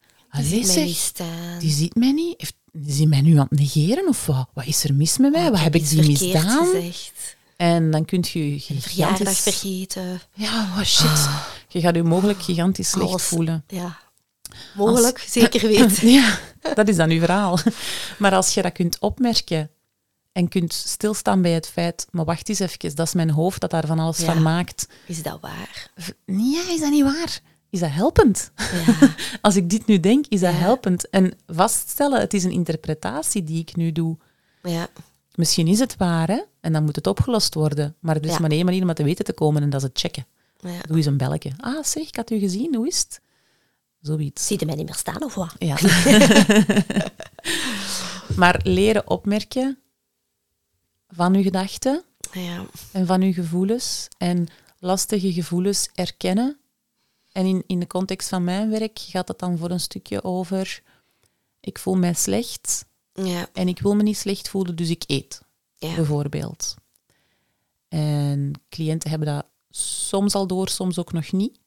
Die 0.00 0.44
Allee, 0.44 0.46
ziet 0.48 0.64
mij 0.64 0.74
zeg, 0.74 0.84
niet 0.86 0.96
staan. 0.96 1.58
die 1.58 1.70
ziet 1.70 1.94
mij 1.94 2.12
niet. 2.12 2.34
Heeft, 2.40 2.56
is 2.86 3.04
mij 3.06 3.20
nu 3.20 3.36
aan 3.38 3.46
het 3.48 3.58
negeren 3.58 4.08
of 4.08 4.26
wat? 4.26 4.48
Wat 4.54 4.66
is 4.66 4.84
er 4.84 4.94
mis 4.94 5.18
met 5.18 5.32
mij? 5.32 5.44
Ah, 5.44 5.50
wat 5.50 5.60
heb 5.60 5.74
ik 5.74 5.88
die 5.88 6.06
misdaan? 6.06 6.66
gezegd. 6.66 7.36
En 7.62 7.90
dan 7.90 8.04
kun 8.04 8.24
je 8.32 8.58
gigantisch... 8.58 9.40
vergeten. 9.40 10.20
Ja, 10.32 10.60
oh 10.78 10.82
shit. 10.82 11.28
Je 11.68 11.80
gaat 11.80 11.94
je 11.94 12.02
mogelijk 12.02 12.42
gigantisch 12.42 12.90
slecht 12.90 13.08
Alles. 13.10 13.22
voelen. 13.22 13.64
Ja. 13.66 13.98
Mogelijk, 14.74 15.24
zeker 15.28 15.66
weten. 15.68 16.08
Ja, 16.08 16.38
dat 16.74 16.88
is 16.88 16.96
dan 16.96 17.10
uw 17.10 17.18
verhaal. 17.20 17.58
Maar 18.18 18.32
als 18.34 18.54
je 18.54 18.62
dat 18.62 18.72
kunt 18.72 18.98
opmerken 18.98 19.70
en 20.32 20.48
kunt 20.48 20.72
stilstaan 20.72 21.42
bij 21.42 21.50
het 21.50 21.68
feit, 21.68 22.06
maar 22.10 22.24
wacht 22.24 22.48
eens 22.48 22.58
even, 22.58 22.94
dat 22.94 23.06
is 23.06 23.14
mijn 23.14 23.30
hoofd 23.30 23.60
dat 23.60 23.70
daar 23.70 23.86
van 23.86 23.98
alles 23.98 24.18
Ja. 24.18 24.24
van 24.24 24.42
maakt. 24.42 24.86
Is 25.06 25.22
dat 25.22 25.38
waar? 25.40 25.90
Nee, 26.26 26.72
is 26.74 26.80
dat 26.80 26.90
niet 26.90 27.04
waar? 27.04 27.40
Is 27.70 27.80
dat 27.80 27.90
helpend? 27.92 28.50
Ja. 28.56 29.14
Als 29.40 29.56
ik 29.56 29.70
dit 29.70 29.86
nu 29.86 30.00
denk, 30.00 30.26
is 30.28 30.40
dat 30.40 30.52
Ja. 30.52 30.58
helpend. 30.58 31.08
En 31.10 31.32
vaststellen, 31.46 32.20
het 32.20 32.34
is 32.34 32.44
een 32.44 32.50
interpretatie 32.50 33.44
die 33.44 33.60
ik 33.60 33.76
nu 33.76 33.92
doe. 33.92 34.16
ja. 34.62 34.88
Misschien 35.34 35.66
is 35.66 35.78
het 35.78 35.96
waar, 35.96 36.28
hè? 36.28 36.40
En 36.60 36.72
dan 36.72 36.84
moet 36.84 36.96
het 36.96 37.06
opgelost 37.06 37.54
worden. 37.54 37.96
Maar 38.00 38.16
er 38.16 38.24
is 38.24 38.30
Ja. 38.32 38.38
maar 38.38 38.50
één 38.50 38.64
manier 38.64 38.82
om 38.82 38.88
het 38.88 38.96
te 38.96 39.02
weten 39.04 39.24
te 39.24 39.32
komen 39.32 39.62
en 39.62 39.70
dat 39.70 39.80
is 39.82 39.86
het 39.88 39.98
checken. 39.98 40.26
ja. 40.60 40.80
Doe 40.80 40.96
eens 40.96 41.06
een 41.06 41.16
belletje. 41.16 41.52
Ah, 41.56 41.84
zeg, 41.84 42.08
ik 42.08 42.16
had 42.16 42.30
u 42.30 42.38
gezien, 42.38 42.74
hoe 42.74 42.86
is 42.86 42.98
het? 42.98 43.20
Zoiets. 44.00 44.46
Ziet 44.46 44.62
u 44.62 44.66
mij 44.66 44.74
niet 44.74 44.84
meer 44.86 44.94
staan 44.94 45.22
of 45.24 45.34
wat? 45.34 45.54
Ja. 45.58 45.76
maar 48.36 48.60
leren 48.62 49.08
opmerken 49.10 49.78
van 51.08 51.34
uw 51.34 51.42
gedachten 51.42 52.02
Ja. 52.32 52.64
en 52.92 53.06
van 53.06 53.22
uw 53.22 53.32
gevoelens 53.32 54.08
en 54.18 54.46
lastige 54.78 55.32
gevoelens 55.32 55.88
erkennen. 55.94 56.56
En 57.32 57.46
in, 57.46 57.64
in 57.66 57.78
de 57.80 57.86
context 57.86 58.28
van 58.28 58.44
mijn 58.44 58.70
werk 58.70 58.98
gaat 58.98 59.28
het 59.28 59.38
dan 59.38 59.58
voor 59.58 59.70
een 59.70 59.80
stukje 59.80 60.24
over 60.24 60.82
ik 61.60 61.78
voel 61.78 61.94
mij 61.94 62.14
slecht 62.14 62.84
Ja. 63.12 63.48
en 63.52 63.68
ik 63.68 63.78
wil 63.78 63.94
me 63.94 64.02
niet 64.02 64.16
slecht 64.16 64.48
voelen, 64.48 64.76
dus 64.76 64.90
ik 64.90 65.04
eet, 65.06 65.42
Ja. 65.74 65.94
bijvoorbeeld. 65.94 66.74
En 67.88 68.52
cliënten 68.68 69.10
hebben 69.10 69.28
dat 69.28 69.46
soms 69.70 70.34
al 70.34 70.46
door, 70.46 70.68
soms 70.68 70.98
ook 70.98 71.12
nog 71.12 71.32
niet. 71.32 71.60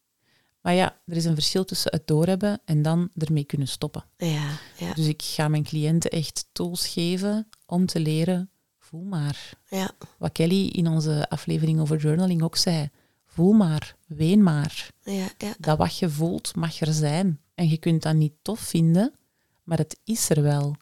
Maar 0.62 0.74
ja, 0.74 0.98
er 1.06 1.16
is 1.16 1.26
een 1.26 1.34
verschil 1.34 1.66
tussen 1.66 1.92
het 1.92 2.08
doorhebben 2.08 2.62
en 2.66 2.82
dan 2.82 3.10
ermee 3.16 3.44
kunnen 3.44 3.68
stoppen. 3.68 4.06
Ja. 4.18 4.50
Ja. 4.78 4.94
Dus 4.94 5.08
ik 5.08 5.22
ga 5.22 5.48
mijn 5.48 5.64
cliënten 5.64 6.12
echt 6.12 6.46
tools 6.52 6.88
geven 6.88 7.50
om 7.66 7.86
te 7.86 8.00
leren, 8.00 8.50
voel 8.80 9.04
maar. 9.04 9.54
Ja. 9.70 9.92
Wat 10.18 10.32
Kelly 10.32 10.68
in 10.68 10.88
onze 10.88 11.30
aflevering 11.30 11.80
over 11.80 11.98
journaling 11.98 12.42
ook 12.44 12.56
zei. 12.58 12.90
Voel 13.26 13.52
maar, 13.54 13.96
ween 14.08 14.44
maar. 14.44 14.90
Ja. 15.04 15.28
Ja. 15.38 15.54
Dat 15.60 15.78
wat 15.78 15.98
je 15.98 16.10
voelt 16.10 16.56
mag 16.56 16.80
er 16.80 16.94
zijn. 16.94 17.40
En 17.56 17.70
je 17.70 17.78
kunt 17.78 18.02
dat 18.02 18.16
niet 18.16 18.34
tof 18.42 18.60
vinden, 18.60 19.14
maar 19.64 19.78
het 19.78 20.00
is 20.04 20.30
er 20.30 20.42
wel. 20.42 20.76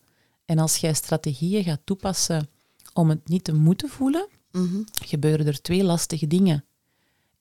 En 0.53 0.59
als 0.59 0.75
jij 0.77 0.93
strategieën 0.93 1.63
gaat 1.63 1.79
toepassen 1.83 2.47
om 2.93 3.09
het 3.09 3.27
niet 3.27 3.43
te 3.43 3.53
moeten 3.53 3.89
voelen, 3.89 4.27
Mhm. 4.51 4.81
gebeuren 5.05 5.45
er 5.47 5.61
twee 5.61 5.83
lastige 5.83 6.27
dingen. 6.27 6.65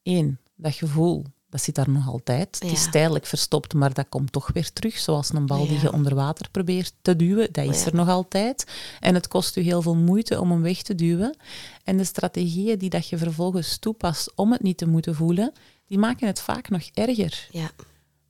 Eén, 0.02 0.38
dat 0.56 0.74
gevoel, 0.74 1.24
dat 1.48 1.62
zit 1.62 1.74
daar 1.74 1.90
nog 1.90 2.08
altijd. 2.08 2.58
Het 2.62 2.72
is 2.72 2.90
tijdelijk 2.90 3.26
verstopt, 3.26 3.74
maar 3.74 3.92
dat 3.94 4.08
komt 4.08 4.32
toch 4.32 4.50
weer 4.52 4.72
terug. 4.72 4.98
Zoals 4.98 5.32
een 5.32 5.46
bal 5.46 5.66
die 5.66 5.80
je 5.80 5.92
onder 5.92 6.14
water 6.14 6.50
probeert 6.50 6.92
te 7.02 7.16
duwen, 7.16 7.52
dat 7.52 7.64
is 7.64 7.80
Ja. 7.80 7.86
er 7.86 7.94
nog 7.94 8.08
altijd. 8.08 8.64
En 9.00 9.14
het 9.14 9.28
kost 9.28 9.56
u 9.56 9.60
heel 9.60 9.82
veel 9.82 9.96
moeite 9.96 10.40
om 10.40 10.50
hem 10.50 10.62
weg 10.62 10.82
te 10.82 10.94
duwen. 10.94 11.36
En 11.84 11.96
de 11.96 12.04
strategieën 12.04 12.78
die 12.78 12.90
dat 12.90 13.08
je 13.08 13.18
vervolgens 13.18 13.76
toepast 13.78 14.32
om 14.34 14.52
het 14.52 14.62
niet 14.62 14.76
te 14.76 14.86
moeten 14.86 15.14
voelen, 15.14 15.52
die 15.86 15.98
maken 15.98 16.26
het 16.26 16.40
vaak 16.40 16.68
nog 16.68 16.82
erger. 16.94 17.48
Ja. 17.50 17.70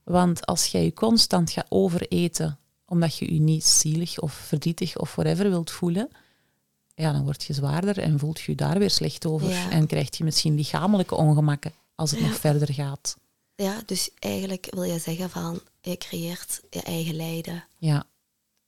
Want 0.05 0.47
als 0.47 0.67
jij 0.67 0.85
je 0.85 0.93
constant 0.93 1.51
gaat 1.51 1.67
overeten 1.69 2.59
omdat 2.93 3.17
je 3.17 3.35
je 3.35 3.41
niet 3.41 3.65
zielig 3.65 4.21
of 4.21 4.33
verdrietig 4.33 4.99
of 4.99 5.15
whatever 5.15 5.49
wilt 5.51 5.71
voelen, 5.71 6.09
ja, 6.95 7.13
dan 7.13 7.25
word 7.25 7.45
je 7.45 7.53
zwaarder 7.53 7.99
en 7.99 8.19
voelt 8.19 8.41
je 8.41 8.51
je 8.51 8.57
daar 8.57 8.79
weer 8.79 8.91
slecht 8.91 9.27
over. 9.27 9.49
Ja. 9.49 9.71
En 9.71 9.87
krijg 9.87 10.17
je 10.17 10.25
misschien 10.25 10.55
lichamelijke 10.55 11.15
ongemakken 11.15 11.73
als 11.95 12.11
het 12.11 12.21
Ja. 12.21 12.27
nog 12.27 12.37
verder 12.37 12.73
gaat. 12.75 13.17
Ja, 13.55 13.83
dus 13.87 14.11
eigenlijk 14.19 14.67
wil 14.71 14.83
je 14.83 14.99
zeggen 14.99 15.31
van, 15.31 15.61
je 15.81 15.97
creëert 15.97 16.61
je 16.71 16.83
eigen 16.83 17.15
lijden. 17.15 17.65
Ja, 17.79 18.05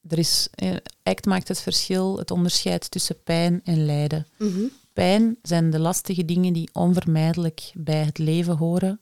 er 0.09 0.18
is, 0.18 0.49
eh, 0.55 0.77
ACT 1.03 1.25
maakt 1.27 1.49
het 1.49 1.61
verschil, 1.61 2.18
het 2.18 2.31
onderscheid 2.31 2.91
tussen 2.91 3.22
pijn 3.22 3.61
en 3.64 3.85
lijden. 3.87 4.27
Mhm. 4.39 4.62
Pijn 4.93 5.37
zijn 5.43 5.70
de 5.70 5.79
lastige 5.79 6.25
dingen 6.25 6.53
die 6.53 6.68
onvermijdelijk 6.72 7.72
bij 7.75 8.05
het 8.05 8.18
leven 8.18 8.57
horen. 8.57 9.01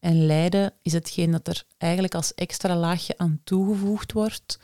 En 0.00 0.26
lijden 0.26 0.72
is 0.82 0.92
hetgeen 0.92 1.30
dat 1.30 1.46
er 1.46 1.64
eigenlijk 1.78 2.14
als 2.14 2.34
extra 2.34 2.76
laagje 2.76 3.18
aan 3.18 3.40
toegevoegd 3.44 4.12
wordt 4.12 4.58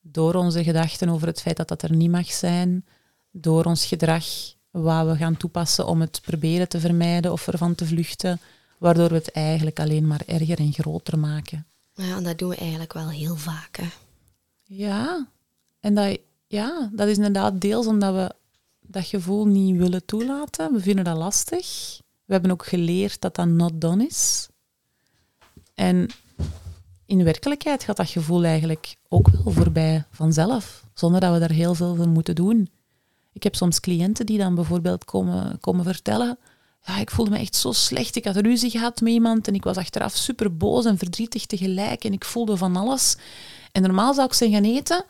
door 0.00 0.34
onze 0.34 0.64
gedachten 0.64 1.08
over 1.08 1.26
het 1.26 1.40
feit 1.40 1.56
dat 1.56 1.68
dat 1.68 1.82
er 1.82 1.94
niet 1.94 2.10
mag 2.10 2.32
zijn, 2.32 2.84
door 3.30 3.64
ons 3.64 3.86
gedrag 3.86 4.24
wat 4.70 5.06
we 5.06 5.16
gaan 5.16 5.36
toepassen 5.36 5.86
om 5.86 6.00
het 6.00 6.20
proberen 6.22 6.68
te 6.68 6.80
vermijden 6.80 7.32
of 7.32 7.48
ervan 7.48 7.74
te 7.74 7.86
vluchten, 7.86 8.40
waardoor 8.78 9.08
we 9.08 9.14
het 9.14 9.30
eigenlijk 9.30 9.80
alleen 9.80 10.06
maar 10.06 10.22
erger 10.26 10.58
en 10.58 10.72
groter 10.72 11.18
maken. 11.18 11.66
Ja, 11.94 12.16
en 12.16 12.22
dat 12.22 12.38
doen 12.38 12.48
we 12.48 12.56
eigenlijk 12.56 12.92
wel 12.92 13.08
heel 13.08 13.36
vaak. 13.36 13.76
Hè. 13.76 13.88
Ja, 14.62 15.28
en 15.80 15.94
dat, 15.94 16.18
ja, 16.46 16.90
dat 16.92 17.08
is 17.08 17.16
inderdaad 17.16 17.60
deels 17.60 17.86
omdat 17.86 18.14
we 18.14 18.34
dat 18.80 19.06
gevoel 19.06 19.46
niet 19.46 19.76
willen 19.76 20.04
toelaten. 20.04 20.72
We 20.72 20.80
vinden 20.80 21.04
dat 21.04 21.16
lastig. 21.16 21.98
We 22.24 22.32
hebben 22.32 22.50
ook 22.50 22.66
geleerd 22.66 23.20
dat 23.20 23.34
dat 23.34 23.46
not 23.46 23.80
done 23.80 24.06
is. 24.06 24.48
En 25.74 26.08
in 27.06 27.24
werkelijkheid 27.24 27.84
gaat 27.84 27.96
dat 27.96 28.08
gevoel 28.08 28.44
eigenlijk 28.44 28.96
ook 29.08 29.28
wel 29.28 29.52
voorbij 29.52 30.04
vanzelf, 30.10 30.84
zonder 30.94 31.20
dat 31.20 31.32
we 31.32 31.38
daar 31.38 31.50
heel 31.50 31.74
veel 31.74 31.94
voor 31.94 32.08
moeten 32.08 32.34
doen. 32.34 32.70
Ik 33.32 33.42
heb 33.42 33.54
soms 33.54 33.80
cliënten 33.80 34.26
die 34.26 34.38
dan 34.38 34.54
bijvoorbeeld 34.54 35.04
komen, 35.04 35.60
komen 35.60 35.84
vertellen 35.84 36.38
ja, 36.86 36.98
ik 36.98 37.10
voelde 37.10 37.30
me 37.30 37.38
echt 37.38 37.56
zo 37.56 37.72
slecht. 37.72 38.16
Ik 38.16 38.24
had 38.24 38.36
ruzie 38.36 38.70
gehad 38.70 39.00
met 39.00 39.12
iemand 39.12 39.48
en 39.48 39.54
ik 39.54 39.64
was 39.64 39.76
achteraf 39.76 40.14
super 40.16 40.56
boos 40.56 40.84
en 40.84 40.98
verdrietig 40.98 41.46
tegelijk 41.46 42.04
en 42.04 42.12
ik 42.12 42.24
voelde 42.24 42.56
van 42.56 42.76
alles. 42.76 43.16
En 43.72 43.82
normaal 43.82 44.14
zou 44.14 44.26
ik 44.26 44.34
zijn 44.34 44.52
gaan 44.52 44.64
eten, 44.64 45.04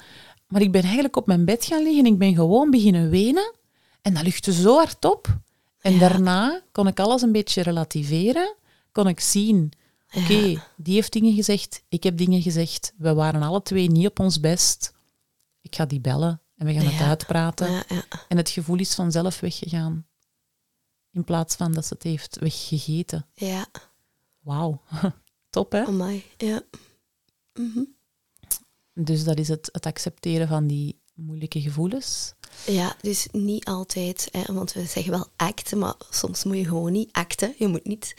maar 0.48 0.60
ik 0.60 0.72
ben 0.72 0.82
eigenlijk 0.82 1.16
op 1.16 1.26
mijn 1.26 1.44
bed 1.44 1.64
gaan 1.64 1.82
liggen 1.82 2.04
en 2.04 2.12
ik 2.12 2.18
ben 2.18 2.34
gewoon 2.34 2.70
beginnen 2.70 3.10
wenen. 3.10 3.54
En 4.02 4.14
dat 4.14 4.22
luchtte 4.22 4.52
zo 4.52 4.76
hard 4.76 5.04
op. 5.04 5.38
En 5.80 5.92
Ja. 5.92 5.98
daarna 5.98 6.60
kon 6.72 6.86
ik 6.86 7.00
alles 7.00 7.22
een 7.22 7.32
beetje 7.32 7.62
relativeren. 7.62 8.54
Kon 8.92 9.08
ik 9.08 9.20
zien, 9.20 9.72
oké, 10.14 10.32
Ja. 10.32 10.66
die 10.76 10.94
heeft 10.94 11.12
dingen 11.12 11.34
gezegd, 11.34 11.82
ik 11.88 12.02
heb 12.02 12.16
dingen 12.16 12.42
gezegd. 12.42 12.92
We 12.96 13.14
waren 13.14 13.42
alle 13.42 13.62
twee 13.62 13.88
niet 13.90 14.06
op 14.06 14.20
ons 14.20 14.40
best. 14.40 14.92
Ik 15.60 15.74
ga 15.74 15.86
die 15.86 16.00
bellen 16.00 16.40
en 16.56 16.66
we 16.66 16.72
gaan 16.72 16.86
het 16.86 17.00
uitpraten. 17.02 17.70
Ja. 17.70 17.84
En 18.28 18.36
het 18.36 18.50
gevoel 18.50 18.78
is 18.78 18.94
vanzelf 18.94 19.40
weggegaan. 19.40 20.06
In 21.10 21.24
plaats 21.24 21.54
van 21.54 21.72
dat 21.72 21.86
ze 21.86 21.94
het 21.94 22.02
heeft 22.02 22.38
weggegeten. 22.38 23.26
ja. 23.34 23.66
Wauw, 24.40 24.82
top 25.50 25.72
hè? 25.72 25.84
Amai. 25.84 26.24
Ja. 26.36 26.62
Mhm. 27.54 27.82
Dus 28.94 29.24
dat 29.24 29.38
is 29.38 29.48
het, 29.48 29.68
het 29.72 29.86
accepteren 29.86 30.48
van 30.48 30.66
die 30.66 31.00
moeilijke 31.14 31.60
gevoelens. 31.60 32.34
Ja, 32.66 32.96
dus 33.00 33.28
niet 33.32 33.64
altijd, 33.64 34.28
hè, 34.32 34.54
want 34.54 34.72
we 34.72 34.84
zeggen 34.86 35.10
wel 35.12 35.26
acten, 35.36 35.78
maar 35.78 35.94
soms 36.10 36.44
moet 36.44 36.56
je 36.56 36.64
gewoon 36.64 36.92
niet 36.92 37.12
acten. 37.12 37.54
Je 37.58 37.66
moet 37.68 37.84
niet 37.84 38.14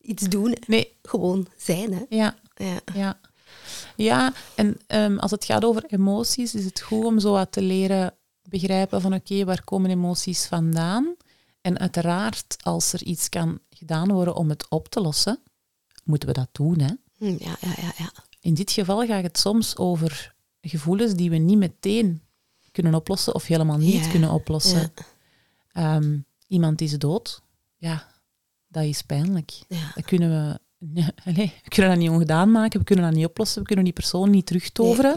iets 0.00 0.28
doen. 0.28 0.56
Nee. 0.66 0.96
Gewoon 1.02 1.46
zijn, 1.56 1.92
hè. 1.92 2.02
Ja. 2.08 2.36
Ja. 2.54 2.80
Ja, 2.94 3.18
ja 3.96 4.32
en 4.54 4.76
ehm, 4.86 5.18
als 5.18 5.30
het 5.30 5.44
gaat 5.44 5.64
over 5.64 5.84
emoties, 5.88 6.54
is 6.54 6.64
het 6.64 6.80
goed 6.80 7.04
om 7.04 7.20
zo 7.20 7.32
wat 7.32 7.52
te 7.52 7.62
leren 7.62 8.14
begrijpen 8.42 9.00
van 9.00 9.14
oké, 9.14 9.44
waar 9.44 9.64
komen 9.64 9.90
emoties 9.90 10.46
vandaan? 10.46 11.14
En 11.60 11.78
uiteraard, 11.78 12.56
als 12.62 12.92
er 12.92 13.02
iets 13.02 13.28
kan 13.28 13.58
gedaan 13.70 14.12
worden 14.12 14.34
om 14.36 14.48
het 14.48 14.68
op 14.68 14.88
te 14.88 15.00
lossen, 15.00 15.38
moeten 16.04 16.28
we 16.28 16.34
dat 16.34 16.48
doen. 16.52 16.80
Hè? 16.80 16.92
Hm, 17.16 17.24
Ja, 17.44 17.56
ja, 17.60 17.72
ja, 17.76 17.92
ja. 17.98 18.12
In 18.40 18.54
dit 18.54 18.70
geval 18.70 19.06
gaat 19.06 19.22
het 19.22 19.38
soms 19.38 19.76
over 19.76 20.34
gevoelens 20.60 21.14
die 21.14 21.30
we 21.30 21.36
niet 21.36 21.58
meteen 21.58 22.22
kunnen 22.72 22.94
oplossen 22.94 23.34
of 23.34 23.46
helemaal 23.46 23.78
niet 23.78 24.04
Ja, 24.04 24.10
kunnen 24.10 24.30
oplossen. 24.30 24.92
ja. 24.94 25.94
Ehm, 25.96 26.18
iemand 26.46 26.80
is 26.80 26.98
dood, 26.98 27.42
ja, 27.76 28.08
dat 28.78 28.88
is 28.88 29.02
pijnlijk. 29.02 29.50
Ja. 29.68 29.92
Dat 29.94 30.04
kunnen 30.04 30.30
we, 30.30 30.58
nee, 30.86 31.04
we 31.64 31.68
kunnen 31.68 31.90
dat 31.90 32.00
niet 32.00 32.10
ongedaan 32.10 32.50
maken, 32.50 32.78
we 32.78 32.84
kunnen 32.84 33.04
dat 33.04 33.14
niet 33.14 33.26
oplossen, 33.26 33.60
we 33.60 33.66
kunnen 33.66 33.84
die 33.84 33.94
persoon 33.94 34.30
niet 34.30 34.46
terugtoveren. 34.46 35.16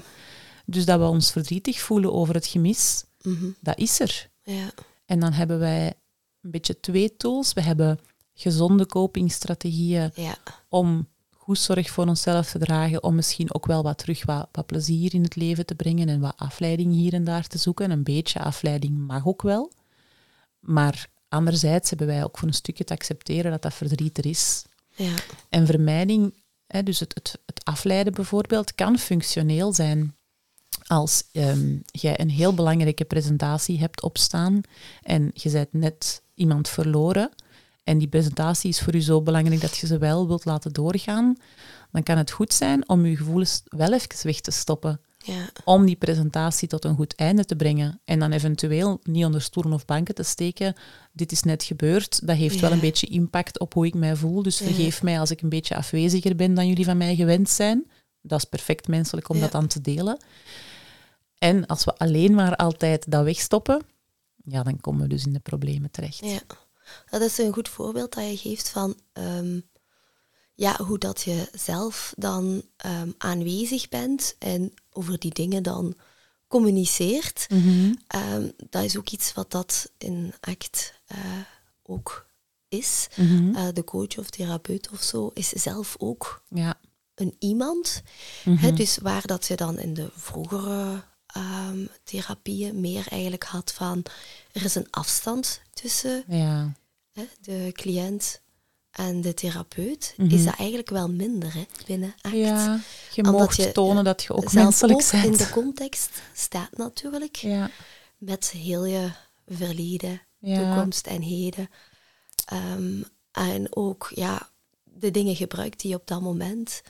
Dus 0.65 0.85
dat 0.85 0.99
we 0.99 1.05
ons 1.05 1.31
verdrietig 1.31 1.79
voelen 1.79 2.13
over 2.13 2.33
het 2.33 2.47
gemis, 2.47 3.03
Mhm. 3.21 3.45
dat 3.59 3.77
is 3.77 3.99
er. 3.99 4.29
ja. 4.43 4.71
En 5.05 5.19
dan 5.19 5.31
hebben 5.33 5.59
wij 5.59 5.93
een 6.41 6.51
beetje 6.51 6.79
twee 6.79 7.15
tools. 7.17 7.53
We 7.53 7.61
hebben 7.61 7.99
gezonde 8.33 8.85
copingstrategieën 8.85 10.11
ja. 10.15 10.35
om 10.69 11.07
goed 11.29 11.57
zorg 11.59 11.89
voor 11.89 12.07
onszelf 12.07 12.49
te 12.49 12.59
dragen, 12.59 13.03
om 13.03 13.15
misschien 13.15 13.53
ook 13.53 13.65
wel 13.65 13.83
wat 13.83 13.97
terug 13.97 14.25
wat, 14.25 14.47
wat 14.51 14.65
plezier 14.65 15.13
in 15.13 15.23
het 15.23 15.35
leven 15.35 15.65
te 15.65 15.75
brengen 15.75 16.09
en 16.09 16.19
wat 16.19 16.33
afleiding 16.37 16.93
hier 16.93 17.13
en 17.13 17.23
daar 17.23 17.47
te 17.47 17.57
zoeken. 17.57 17.91
Een 17.91 18.03
beetje 18.03 18.39
afleiding 18.39 18.97
mag 18.97 19.27
ook 19.27 19.41
wel. 19.41 19.71
Maar 20.59 21.07
anderzijds 21.31 21.89
hebben 21.89 22.07
wij 22.07 22.23
ook 22.23 22.37
voor 22.37 22.47
een 22.47 22.53
stukje 22.53 22.83
te 22.83 22.93
accepteren 22.93 23.51
dat 23.51 23.61
dat 23.61 23.73
verdriet 23.73 24.17
er 24.17 24.25
is. 24.25 24.65
ja. 24.95 25.15
En 25.49 25.65
vermijding, 25.65 26.33
hè, 26.67 26.83
dus 26.83 26.99
het, 26.99 27.13
het, 27.13 27.39
het 27.45 27.65
afleiden 27.65 28.13
bijvoorbeeld, 28.13 28.75
kan 28.75 28.97
functioneel 28.97 29.73
zijn. 29.73 30.15
Als 30.87 31.23
ehm, 31.31 31.77
jij 31.85 32.19
een 32.19 32.29
heel 32.29 32.53
belangrijke 32.53 33.05
presentatie 33.05 33.79
hebt 33.79 34.01
opstaan 34.01 34.61
en 35.01 35.31
je 35.33 35.51
bent 35.51 35.73
net 35.73 36.21
iemand 36.33 36.69
verloren 36.69 37.29
en 37.83 37.97
die 37.97 38.07
presentatie 38.07 38.69
is 38.69 38.81
voor 38.81 38.95
u 38.95 39.01
zo 39.01 39.21
belangrijk 39.21 39.61
dat 39.61 39.77
je 39.77 39.87
ze 39.87 39.97
wel 39.97 40.27
wilt 40.27 40.45
laten 40.45 40.73
doorgaan, 40.73 41.35
dan 41.91 42.03
kan 42.03 42.17
het 42.17 42.31
goed 42.31 42.53
zijn 42.53 42.89
om 42.89 43.05
je 43.05 43.17
gevoelens 43.17 43.61
wel 43.65 43.93
even 43.93 44.25
weg 44.27 44.39
te 44.39 44.51
stoppen 44.51 45.01
ja. 45.23 45.49
om 45.63 45.85
die 45.85 45.95
presentatie 45.95 46.67
tot 46.67 46.85
een 46.85 46.95
goed 46.95 47.15
einde 47.15 47.45
te 47.45 47.55
brengen. 47.55 48.01
En 48.05 48.19
dan 48.19 48.31
eventueel 48.31 48.99
niet 49.03 49.25
onder 49.25 49.41
stoelen 49.41 49.73
of 49.73 49.85
banken 49.85 50.15
te 50.15 50.23
steken. 50.23 50.75
Dit 51.13 51.31
is 51.31 51.43
net 51.43 51.63
gebeurd. 51.63 52.27
Dat 52.27 52.35
heeft 52.35 52.59
wel 52.59 52.71
een 52.71 52.79
beetje 52.79 53.07
impact 53.07 53.59
op 53.59 53.73
hoe 53.73 53.85
ik 53.85 53.93
mij 53.93 54.15
voel. 54.15 54.43
Dus 54.43 54.57
vergeef 54.57 55.03
mij 55.03 55.19
als 55.19 55.31
ik 55.31 55.41
een 55.41 55.49
beetje 55.49 55.75
afweziger 55.75 56.35
ben 56.35 56.53
dan 56.53 56.67
jullie 56.67 56.85
van 56.85 56.97
mij 56.97 57.15
gewend 57.15 57.49
zijn. 57.49 57.91
Dat 58.21 58.39
is 58.39 58.45
perfect 58.45 58.87
menselijk 58.87 59.29
om 59.29 59.39
dat 59.39 59.51
dan 59.51 59.67
te 59.67 59.81
delen. 59.81 60.17
En 61.37 61.65
als 61.65 61.83
we 61.83 61.97
alleen 61.97 62.33
maar 62.33 62.55
altijd 62.55 63.11
dat 63.11 63.23
wegstoppen, 63.23 63.81
ja, 64.43 64.63
dan 64.63 64.81
komen 64.81 65.01
we 65.01 65.07
dus 65.07 65.25
in 65.25 65.33
de 65.33 65.39
problemen 65.39 65.91
terecht. 65.91 66.19
Ja, 66.19 66.41
dat 67.09 67.21
is 67.21 67.37
een 67.37 67.53
goed 67.53 67.69
voorbeeld 67.69 68.13
dat 68.13 68.29
je 68.29 68.37
geeft 68.37 68.69
van 68.69 68.95
ehm, 69.13 69.59
ja, 70.55 70.77
hoe 70.83 70.97
dat 70.97 71.21
je 71.21 71.49
zelf 71.53 72.13
dan 72.17 72.63
ehm, 72.77 73.09
aanwezig 73.17 73.89
bent 73.89 74.35
en 74.39 74.73
over 74.91 75.19
die 75.19 75.33
dingen 75.33 75.63
dan 75.63 75.95
communiceert. 76.47 77.45
Mhm. 77.49 77.93
Ehm, 78.07 78.49
dat 78.69 78.83
is 78.83 78.97
ook 78.97 79.09
iets 79.09 79.33
wat 79.33 79.51
dat 79.51 79.91
in 79.97 80.33
ACT 80.39 80.93
eh, 81.05 81.17
ook 81.83 82.25
is. 82.67 83.07
Mhm. 83.15 83.55
Eh, 83.55 83.67
de 83.73 83.83
coach 83.83 84.17
of 84.17 84.29
therapeut 84.29 84.89
of 84.89 85.01
zo 85.01 85.31
is 85.33 85.49
zelf 85.49 85.95
ook 85.99 86.43
Ja. 86.49 86.79
een 87.15 87.35
iemand. 87.39 88.01
Mhm. 88.45 88.75
Dus 88.75 88.97
waar 88.97 89.27
dat 89.27 89.45
je 89.47 89.55
dan 89.55 89.79
in 89.79 89.93
de 89.93 90.09
vroegere 90.15 91.03
ehm, 91.25 91.85
therapieën 92.03 92.79
meer 92.79 93.07
eigenlijk 93.07 93.43
had 93.43 93.71
van 93.71 94.03
er 94.51 94.63
is 94.63 94.75
een 94.75 94.87
afstand 94.89 95.61
tussen 95.73 96.23
ja. 96.27 96.71
de 97.41 97.69
cliënt 97.73 98.40
en 98.91 99.21
de 99.21 99.33
therapeut, 99.33 100.13
Mhm. 100.17 100.33
is 100.35 100.43
dat 100.45 100.55
eigenlijk 100.57 100.89
wel 100.89 101.09
minder 101.09 101.53
hè, 101.53 101.63
binnen 101.85 102.13
ACT. 102.21 102.35
ja, 102.35 102.79
je 103.13 103.23
je, 103.63 103.71
tonen 103.71 103.97
eh, 103.97 104.03
dat 104.03 104.23
je 104.23 104.33
ook 104.33 104.49
Zelf 104.49 104.53
menselijk 104.63 104.99
ook 105.01 105.11
bent. 105.11 105.23
in 105.25 105.31
de 105.31 105.49
context 105.49 106.09
staat 106.33 106.77
natuurlijk, 106.77 107.35
Ja. 107.35 107.69
met 108.17 108.49
heel 108.51 108.85
je 108.85 109.11
verleden, 109.47 110.21
Ja. 110.39 110.73
toekomst 110.73 111.07
en 111.07 111.21
heden. 111.21 111.69
Ehm, 112.45 113.01
en 113.31 113.75
ook 113.75 114.11
ja, 114.15 114.49
de 114.83 115.11
dingen 115.11 115.35
gebruikt 115.35 115.79
die 115.81 115.89
je 115.89 115.95
op 115.97 116.07
dat 116.07 116.21
moment 116.21 116.81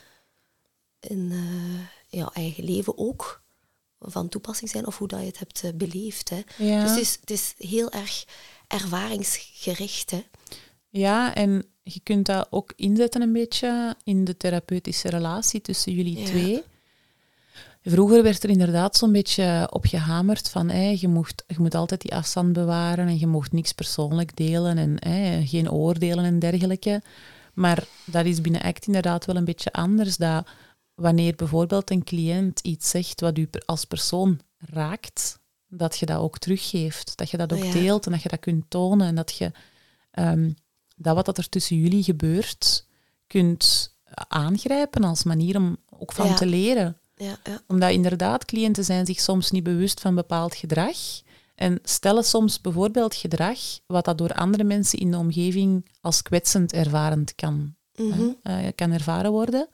in 0.99 1.29
eh, 1.31 2.17
jouw 2.19 2.29
eigen 2.33 2.63
leven 2.63 2.97
ook 2.97 3.41
van 3.99 4.29
toepassing 4.29 4.69
zijn, 4.69 4.87
of 4.87 4.97
hoe 4.97 5.07
dat 5.07 5.19
je 5.19 5.25
het 5.25 5.39
hebt 5.39 5.63
eh, 5.63 5.71
beleefd. 5.73 6.29
Hè. 6.29 6.41
Ja. 6.57 6.81
Dus 6.81 6.89
het 6.89 6.99
is, 6.99 7.17
het 7.19 7.29
is 7.31 7.53
heel 7.57 7.91
erg 7.91 8.25
ervaringsgericht. 8.67 10.11
Hè. 10.11 10.23
Ja, 10.89 11.33
en 11.35 11.65
je 11.93 11.99
kunt 12.03 12.25
dat 12.25 12.47
ook 12.49 12.73
inzetten 12.75 13.21
een 13.21 13.33
beetje 13.33 13.95
in 14.03 14.23
de 14.25 14.37
therapeutische 14.37 15.09
relatie 15.09 15.61
tussen 15.61 15.93
jullie 15.93 16.17
Ja. 16.19 16.25
twee. 16.25 16.63
Vroeger 17.83 18.23
werd 18.23 18.43
er 18.43 18.49
inderdaad 18.49 18.95
zo'n 18.95 19.11
beetje 19.11 19.67
op 19.71 19.85
gehamerd 19.85 20.49
van 20.49 20.69
hey, 20.69 20.97
je, 20.99 21.07
mocht, 21.07 21.43
je 21.47 21.55
moet 21.59 21.75
altijd 21.75 22.01
die 22.01 22.15
afstand 22.15 22.53
bewaren 22.53 23.07
en 23.07 23.19
je 23.19 23.27
mocht 23.27 23.51
niks 23.51 23.71
persoonlijk 23.73 24.35
delen 24.35 24.77
en 24.77 24.95
hey, 24.99 25.45
geen 25.45 25.71
oordelen 25.71 26.25
en 26.25 26.39
dergelijke. 26.39 27.01
Maar 27.53 27.85
dat 28.05 28.25
is 28.25 28.41
binnen 28.41 28.61
ACT 28.61 28.85
inderdaad 28.85 29.25
wel 29.25 29.35
een 29.35 29.45
beetje 29.45 29.71
anders. 29.73 30.17
Dat 30.17 30.47
wanneer 30.95 31.35
bijvoorbeeld 31.35 31.91
een 31.91 32.03
cliënt 32.03 32.59
iets 32.59 32.89
zegt 32.89 33.21
wat 33.21 33.37
u 33.37 33.49
als 33.65 33.85
persoon 33.85 34.39
raakt, 34.57 35.39
dat 35.67 35.97
je 35.97 36.05
dat 36.05 36.19
ook 36.19 36.37
teruggeeft. 36.37 37.17
Dat 37.17 37.29
je 37.29 37.37
dat 37.37 37.53
ook 37.53 37.63
Ja. 37.63 37.71
deelt 37.71 38.05
en 38.05 38.11
dat 38.11 38.21
je 38.21 38.29
dat 38.29 38.39
kunt 38.39 38.69
tonen 38.69 39.07
en 39.07 39.15
dat 39.15 39.31
je 39.35 39.51
ehm, 40.11 40.51
dat 41.01 41.15
wat 41.15 41.25
dat 41.25 41.37
er 41.37 41.49
tussen 41.49 41.77
jullie 41.77 42.03
gebeurt, 42.03 42.85
kunt 43.27 43.95
aangrijpen 44.27 45.03
als 45.03 45.23
manier 45.23 45.55
om 45.57 45.77
ook 45.99 46.11
van 46.13 46.27
Ja. 46.27 46.33
te 46.33 46.45
leren. 46.45 46.99
Ja, 47.15 47.37
ja. 47.43 47.61
Omdat 47.67 47.91
inderdaad, 47.91 48.45
cliënten 48.45 48.83
zijn 48.85 49.05
zich 49.05 49.19
soms 49.19 49.51
niet 49.51 49.63
bewust 49.63 49.99
van 50.01 50.15
bepaald 50.15 50.55
gedrag 50.55 50.97
en 51.55 51.79
stellen 51.83 52.23
soms 52.23 52.61
bijvoorbeeld 52.61 53.15
gedrag 53.15 53.59
wat 53.87 54.05
dat 54.05 54.17
door 54.17 54.33
andere 54.33 54.63
mensen 54.63 54.99
in 54.99 55.11
de 55.11 55.17
omgeving 55.17 55.89
als 56.01 56.21
kwetsend 56.21 56.73
ervarend 56.73 57.35
kan, 57.35 57.75
Mhm. 57.95 58.21
eh, 58.43 58.57
kan 58.75 58.91
ervaren 58.91 59.31
worden. 59.31 59.67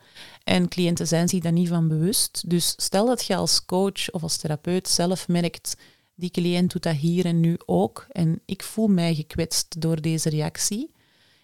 En 0.44 0.68
cliënten 0.68 1.08
zijn 1.08 1.30
zich 1.30 1.42
daar 1.42 1.52
niet 1.52 1.68
van 1.68 1.88
bewust. 1.88 2.44
Dus 2.50 2.74
stel 2.78 3.06
dat 3.06 3.26
je 3.26 3.36
als 3.36 3.66
coach 3.66 4.12
of 4.12 4.24
als 4.24 4.38
therapeut 4.38 4.88
zelf 4.88 5.28
merkt, 5.28 5.76
die 6.16 6.30
cliënt 6.32 6.72
doet 6.72 6.84
dat 6.84 6.96
hier 6.96 7.26
en 7.26 7.40
nu 7.40 7.56
ook 7.66 8.06
en 8.12 8.42
ik 8.46 8.64
voel 8.64 8.88
mij 8.88 9.16
gekwetst 9.16 9.82
door 9.82 10.02
deze 10.02 10.30
reactie, 10.30 10.92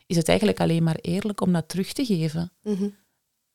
is 0.05 0.15
het 0.15 0.27
eigenlijk 0.27 0.59
alleen 0.59 0.83
maar 0.83 0.95
eerlijk 1.01 1.41
om 1.41 1.53
dat 1.53 1.69
terug 1.69 1.93
te 1.93 2.05
geven 2.05 2.51
Mhm. 2.63 2.89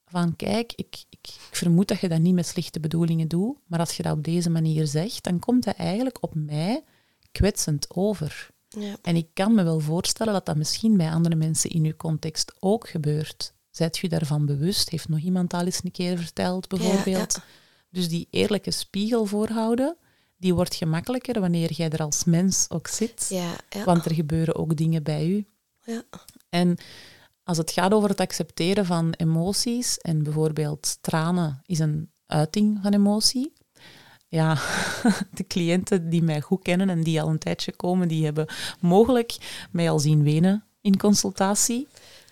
van 0.05 0.37
kijk, 0.37 0.73
ik, 0.77 1.05
ik, 1.11 1.19
ik 1.21 1.31
vermoed 1.51 1.89
dat 1.89 2.01
je 2.01 2.09
dat 2.09 2.19
niet 2.21 2.35
met 2.35 2.47
slechte 2.47 2.81
bedoelingen 2.81 3.29
doet, 3.29 3.57
maar 3.67 3.79
als 3.79 3.97
je 3.97 4.03
dat 4.03 4.13
op 4.17 4.25
deze 4.25 4.51
manier 4.51 4.87
zegt, 4.87 5.25
dan 5.25 5.39
komt 5.39 5.65
dat 5.65 5.77
eigenlijk 5.77 6.19
op 6.21 6.35
mij 6.35 6.85
kwetsend 7.33 7.87
over. 7.91 8.49
Ja. 8.69 8.97
En 9.03 9.17
ik 9.17 9.27
kan 9.33 9.55
me 9.55 9.63
wel 9.63 9.81
voorstellen 9.81 10.33
dat 10.33 10.47
dat 10.47 10.57
misschien 10.57 10.97
bij 10.97 11.11
andere 11.11 11.35
mensen 11.35 11.71
in 11.71 11.85
uw 11.85 11.97
context 11.97 12.53
ook 12.59 12.89
gebeurt. 12.89 13.53
Zijt 13.71 14.03
u 14.03 14.09
daarvan 14.09 14.47
bewust? 14.47 14.89
Heeft 14.91 15.09
nog 15.09 15.19
iemand 15.21 15.55
al 15.55 15.65
eens 15.65 15.81
een 15.85 15.91
keer 15.91 16.19
verteld, 16.19 16.69
bijvoorbeeld? 16.69 17.33
Ja, 17.35 17.43
Dus 17.91 18.09
die 18.09 18.27
eerlijke 18.31 18.71
spiegel 18.71 19.25
voorhouden, 19.27 19.97
die 20.37 20.55
wordt 20.55 20.75
gemakkelijker 20.75 21.41
wanneer 21.41 21.73
jij 21.73 21.91
er 21.91 22.03
als 22.03 22.25
mens 22.25 22.67
ook 22.69 22.87
zit. 22.87 23.27
Ja, 23.31 23.57
ja. 23.69 23.85
Want 23.85 24.05
er 24.05 24.15
gebeuren 24.15 24.55
ook 24.57 24.77
dingen 24.77 25.03
bij 25.03 25.27
u. 25.29 25.47
En 26.49 26.77
als 27.43 27.59
het 27.59 27.71
gaat 27.71 27.93
over 27.93 28.09
het 28.09 28.21
accepteren 28.21 28.87
van 28.87 29.13
emoties, 29.17 29.99
en 29.99 30.23
bijvoorbeeld 30.23 30.99
tranen 31.01 31.63
is 31.67 31.79
een 31.79 32.11
uiting 32.27 32.79
van 32.83 32.93
emotie. 32.93 33.53
Ja, 34.29 34.55
de 35.39 35.47
cliënten 35.47 36.09
die 36.09 36.23
mij 36.23 36.41
goed 36.41 36.63
kennen 36.63 36.89
en 36.89 37.03
die 37.03 37.23
al 37.23 37.29
een 37.29 37.39
tijdje 37.39 37.73
komen, 37.73 38.09
die 38.09 38.25
hebben 38.25 38.47
mogelijk 38.81 39.37
mij 39.71 39.91
al 39.91 39.99
zien 39.99 40.23
wenen 40.23 40.65
in 40.81 40.97
consultatie. 40.97 41.89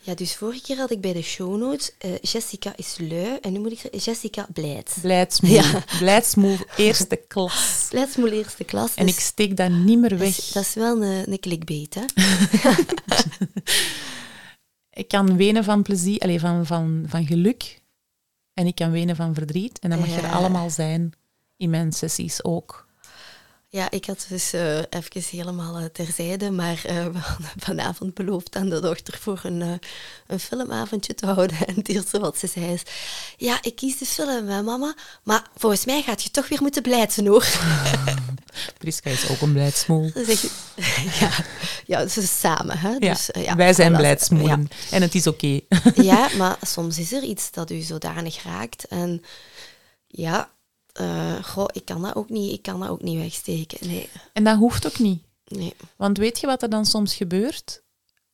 Ja, 0.07 0.15
dus 0.15 0.35
vorige 0.37 0.63
keer 0.63 0.77
had 0.77 0.91
ik 0.91 1.01
bij 1.01 1.13
de 1.13 1.23
show 1.23 1.57
notes 1.57 1.93
eh, 1.99 2.11
Jessica 2.21 2.73
is 2.77 2.97
lui 3.01 3.39
en 3.41 3.53
nu 3.53 3.59
moet 3.59 3.73
ik 3.73 3.79
zeggen 3.79 4.01
Jessica 4.01 4.47
blijdt. 4.53 4.97
Blijdsmoe, 5.01 5.51
Ja. 6.51 6.65
eerste 6.77 7.17
klas. 7.29 7.77
Blijdsmoel 7.91 8.29
eerste 8.29 8.65
klas. 8.65 8.95
En 8.95 9.07
dus 9.07 9.15
ik 9.15 9.21
steek 9.21 9.57
dat 9.57 9.71
niet 9.71 9.99
meer 9.99 10.09
dat 10.11 10.19
weg. 10.19 10.39
is, 10.39 10.53
dat 10.53 10.63
is 10.63 10.75
wel 10.75 11.03
een, 11.03 11.33
een 11.33 11.41
clickbait, 11.41 11.95
hè? 11.95 12.03
Ik 14.91 15.09
kan 15.09 15.37
wenen 15.37 15.65
van 15.65 15.83
plezier, 15.83 16.19
allez, 16.19 16.41
van, 16.41 16.67
van, 16.67 17.05
van 17.09 17.27
geluk. 17.27 17.81
En 18.55 18.67
ik 18.67 18.75
kan 18.75 18.91
wenen 18.91 19.17
van 19.17 19.35
verdriet. 19.35 19.79
En 19.79 19.91
dat 19.91 19.99
mag 19.99 20.09
er 20.11 20.23
Ja. 20.23 20.31
allemaal 20.33 20.71
zijn 20.71 21.13
in 21.57 21.71
mijn 21.71 21.93
sessies 21.93 22.45
ook. 22.45 22.86
Ja, 23.69 23.91
ik 23.91 24.05
had 24.05 24.27
dus 24.29 24.55
uh, 24.55 24.79
even 24.79 25.23
helemaal 25.31 25.81
uh, 25.81 25.85
terzijde, 25.85 26.51
maar 26.51 26.83
uh, 26.87 27.07
we 27.07 27.19
hadden 27.19 27.51
vanavond 27.69 28.15
beloofd 28.15 28.57
aan 28.57 28.69
de 28.69 28.81
dochter 28.81 29.19
voor 29.21 29.41
een, 29.43 29.81
een 30.27 30.41
filmavondje 30.41 31.15
te 31.15 31.27
houden. 31.27 31.57
En 31.67 31.75
het 31.75 31.89
eerste 31.89 32.19
wat 32.19 32.39
ze 32.39 32.47
zei 32.47 32.73
is, 32.73 32.83
ja, 33.37 33.59
ik 33.63 33.77
kies 33.77 33.99
de 33.99 34.07
film, 34.07 34.49
hè, 34.49 34.63
mama, 34.63 34.95
maar 35.23 35.47
volgens 35.57 35.85
mij 35.85 36.03
gaat 36.03 36.23
je 36.23 36.31
toch 36.31 36.49
weer 36.49 36.63
moeten 36.63 36.83
blijten, 36.83 37.27
hoor. 37.27 37.47
Priska 38.79 39.11
is 39.11 39.29
ook 39.31 39.41
een 39.41 39.53
blijdsmoel. 39.53 40.11
ja, 41.21 41.31
ja, 41.87 42.01
is 42.01 42.39
samen. 42.39 42.79
Hè? 42.79 42.99
Dus, 42.99 43.29
ja, 43.33 43.57
wij 43.57 43.73
zijn 43.73 43.97
blijdsmoelen 43.97 44.69
en 44.91 45.03
het 45.03 45.15
is 45.15 45.27
oké. 45.27 45.61
ja, 45.95 46.29
maar 46.37 46.57
soms 46.63 46.99
is 46.99 47.13
er 47.13 47.23
iets 47.23 47.51
dat 47.51 47.71
u 47.71 47.81
zodanig 47.81 48.43
raakt 48.43 48.85
en 48.85 49.23
ja, 50.07 50.51
uh, 51.01 51.45
goh, 51.45 51.69
ik 51.73 51.85
kan 51.85 52.03
dat 52.03 52.15
ook 52.15 52.29
niet, 52.29 52.53
ik 52.53 52.63
kan 52.63 52.81
dat 52.81 52.89
ook 52.89 53.03
niet 53.03 53.19
wegsteken. 53.19 53.89
Nee. 53.89 54.09
En 54.33 54.45
dat 54.45 54.57
hoeft 54.57 54.87
ook 54.87 54.99
niet. 54.99 55.23
Nee. 55.45 55.75
Want 55.97 56.19
weet 56.19 56.41
je 56.41 56.47
wat 56.47 56.63
er 56.63 56.71
dan 56.71 56.87
soms 56.87 57.15
gebeurt? 57.15 57.83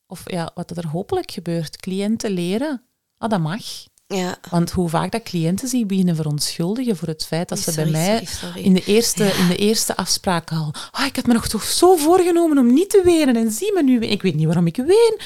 Of 0.07 0.31
ja, 0.31 0.51
wat 0.55 0.77
er 0.77 0.87
hopelijk 0.87 1.31
gebeurt? 1.31 1.77
Cliënten 1.77 2.31
leren, 2.31 2.81
ah, 3.17 3.29
dat 3.29 3.39
mag. 3.39 3.63
Ja. 4.07 4.37
Want 4.49 4.71
hoe 4.71 4.89
vaak 4.89 5.11
dat 5.11 5.23
cliënten 5.23 5.67
zich 5.67 5.85
beginnen 5.85 6.15
verontschuldigen 6.15 6.97
voor 6.97 7.07
het 7.07 7.25
feit 7.25 7.49
dat 7.49 7.59
ze 7.59 7.71
sorry, 7.71 7.91
bij 7.91 8.01
mij 8.01 8.25
sorry, 8.25 8.53
sorry. 8.53 8.63
In, 8.63 8.73
de 8.73 8.83
eerste, 8.85 9.25
in 9.25 9.47
de 9.47 9.55
eerste 9.55 9.95
afspraak 9.95 10.51
al... 10.51 10.73
Ah, 10.91 11.05
ik 11.05 11.15
had 11.15 11.25
me 11.25 11.33
nog 11.33 11.47
toch 11.47 11.63
zo 11.63 11.95
voorgenomen 11.95 12.57
om 12.57 12.73
niet 12.73 12.89
te 12.89 13.01
wenen 13.03 13.35
en 13.35 13.51
zie 13.51 13.73
me 13.73 13.83
nu... 13.83 13.99
Ik 13.99 14.21
weet 14.21 14.35
niet 14.35 14.45
waarom 14.45 14.67
ik 14.67 14.75
ween. 14.75 15.19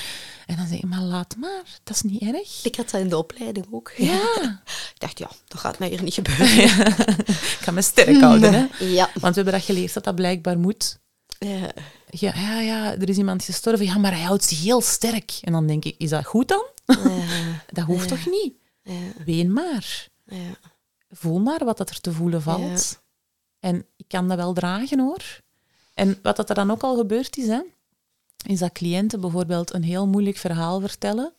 En 0.48 0.56
dan 0.56 0.68
zeg 0.68 0.78
ik, 0.78 0.86
maar 0.86 1.02
laat 1.02 1.36
maar, 1.36 1.80
dat 1.84 1.96
is 1.96 2.02
niet 2.02 2.22
erg. 2.22 2.66
Ik 2.66 2.76
had 2.76 2.90
dat 2.90 3.02
in 3.02 3.10
de 3.10 3.18
opleiding 3.18 3.66
ook. 3.72 3.92
Ja. 3.98 4.22
ik 4.94 4.96
dacht, 4.98 5.20
ja, 5.20 5.30
dat 5.48 5.60
gaat 5.60 5.80
mij 5.80 5.90
hier 5.90 6.04
niet 6.04 6.14
gebeuren. 6.14 6.88
ik 7.58 7.58
ga 7.62 7.72
me 7.72 7.82
sterk 7.82 8.22
houden, 8.22 8.54
hè. 8.54 8.86
Ja. 8.86 9.10
Want 9.14 9.36
we 9.36 9.42
hebben 9.42 9.54
dat 9.54 9.64
geleerd, 9.64 9.94
dat 9.94 10.04
dat 10.04 10.16
blijkbaar 10.16 10.60
moet. 10.60 11.00
Ja. 11.40 11.72
Ja, 12.10 12.34
ja, 12.36 12.60
ja, 12.60 12.94
er 12.94 13.10
is 13.10 13.18
iemand 13.18 13.44
gestorven. 13.44 13.86
Ja, 13.86 13.98
maar 13.98 14.12
hij 14.12 14.22
houdt 14.22 14.44
zich 14.44 14.62
heel 14.62 14.82
sterk. 14.82 15.40
En 15.42 15.52
dan 15.52 15.68
denk 15.68 15.86
ik, 15.86 15.96
is 15.98 16.10
dat 16.10 16.26
goed 16.26 16.48
dan? 16.48 16.66
Dat 17.74 17.86
hoeft 17.86 18.08
toch 18.08 18.26
niet? 18.26 18.54
Ja. 18.84 19.24
Ween 19.26 19.54
maar. 19.54 20.08
Ja. 20.26 20.58
Voel 21.10 21.40
maar 21.40 21.66
wat 21.66 21.78
dat 21.78 21.90
er 21.90 22.02
te 22.02 22.12
voelen 22.12 22.42
valt. 22.42 23.02
En 23.60 23.86
ik 23.96 24.06
kan 24.08 24.28
dat 24.28 24.38
wel 24.38 24.54
dragen, 24.54 25.00
hoor. 25.00 25.42
En 25.94 26.20
wat 26.22 26.36
dat 26.36 26.50
er 26.50 26.56
dan 26.56 26.72
ook 26.72 26.84
al 26.84 26.98
gebeurd 26.98 27.38
is, 27.38 27.48
hè, 27.48 27.62
is 28.48 28.60
dat 28.60 28.72
cliënten 28.72 29.22
bijvoorbeeld 29.22 29.74
een 29.74 29.84
heel 29.84 30.08
moeilijk 30.08 30.38
verhaal 30.38 30.80
vertellen. 30.80 31.34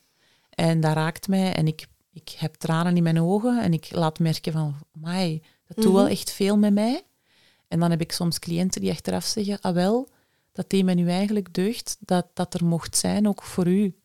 En 0.49 0.79
dat 0.79 0.93
raakt 0.93 1.27
mij 1.27 1.53
en 1.53 1.67
ik, 1.67 1.87
ik 2.11 2.29
heb 2.29 2.55
tranen 2.55 2.97
in 2.97 3.03
mijn 3.03 3.21
ogen 3.21 3.61
en 3.61 3.73
ik 3.73 3.87
laat 3.91 4.19
merken 4.19 4.51
van, 4.51 4.75
mij, 4.93 5.41
dat 5.67 5.77
doet 5.83 5.93
wel 5.93 6.03
Mhm. 6.03 6.11
echt 6.11 6.31
veel 6.31 6.57
met 6.57 6.73
mij. 6.73 7.03
En 7.67 7.79
dan 7.79 7.89
heb 7.89 8.01
ik 8.01 8.11
soms 8.11 8.39
cliënten 8.39 8.81
die 8.81 8.91
achteraf 8.91 9.25
zeggen, 9.25 9.61
ah 9.61 9.73
wel, 9.73 10.09
dat 10.51 10.69
deed 10.69 10.83
mij 10.85 10.93
nu 10.93 11.09
eigenlijk 11.09 11.53
deugd 11.53 11.97
dat 11.99 12.27
dat 12.33 12.53
er 12.53 12.65
mocht 12.65 12.97
zijn, 12.97 13.27
ook 13.27 13.43
voor 13.43 13.67
u. 13.67 13.95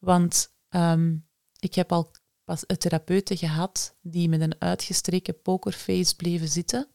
Want 0.00 0.50
ehm, 0.68 1.16
ik 1.58 1.74
heb 1.74 1.92
al 1.92 2.10
pas 2.44 2.64
een 2.66 2.76
therapeute 2.76 3.36
gehad 3.36 3.96
die 4.02 4.28
met 4.28 4.40
een 4.40 4.54
uitgestreken 4.60 5.42
pokerface 5.42 6.16
bleven 6.16 6.48
zitten. 6.48 6.88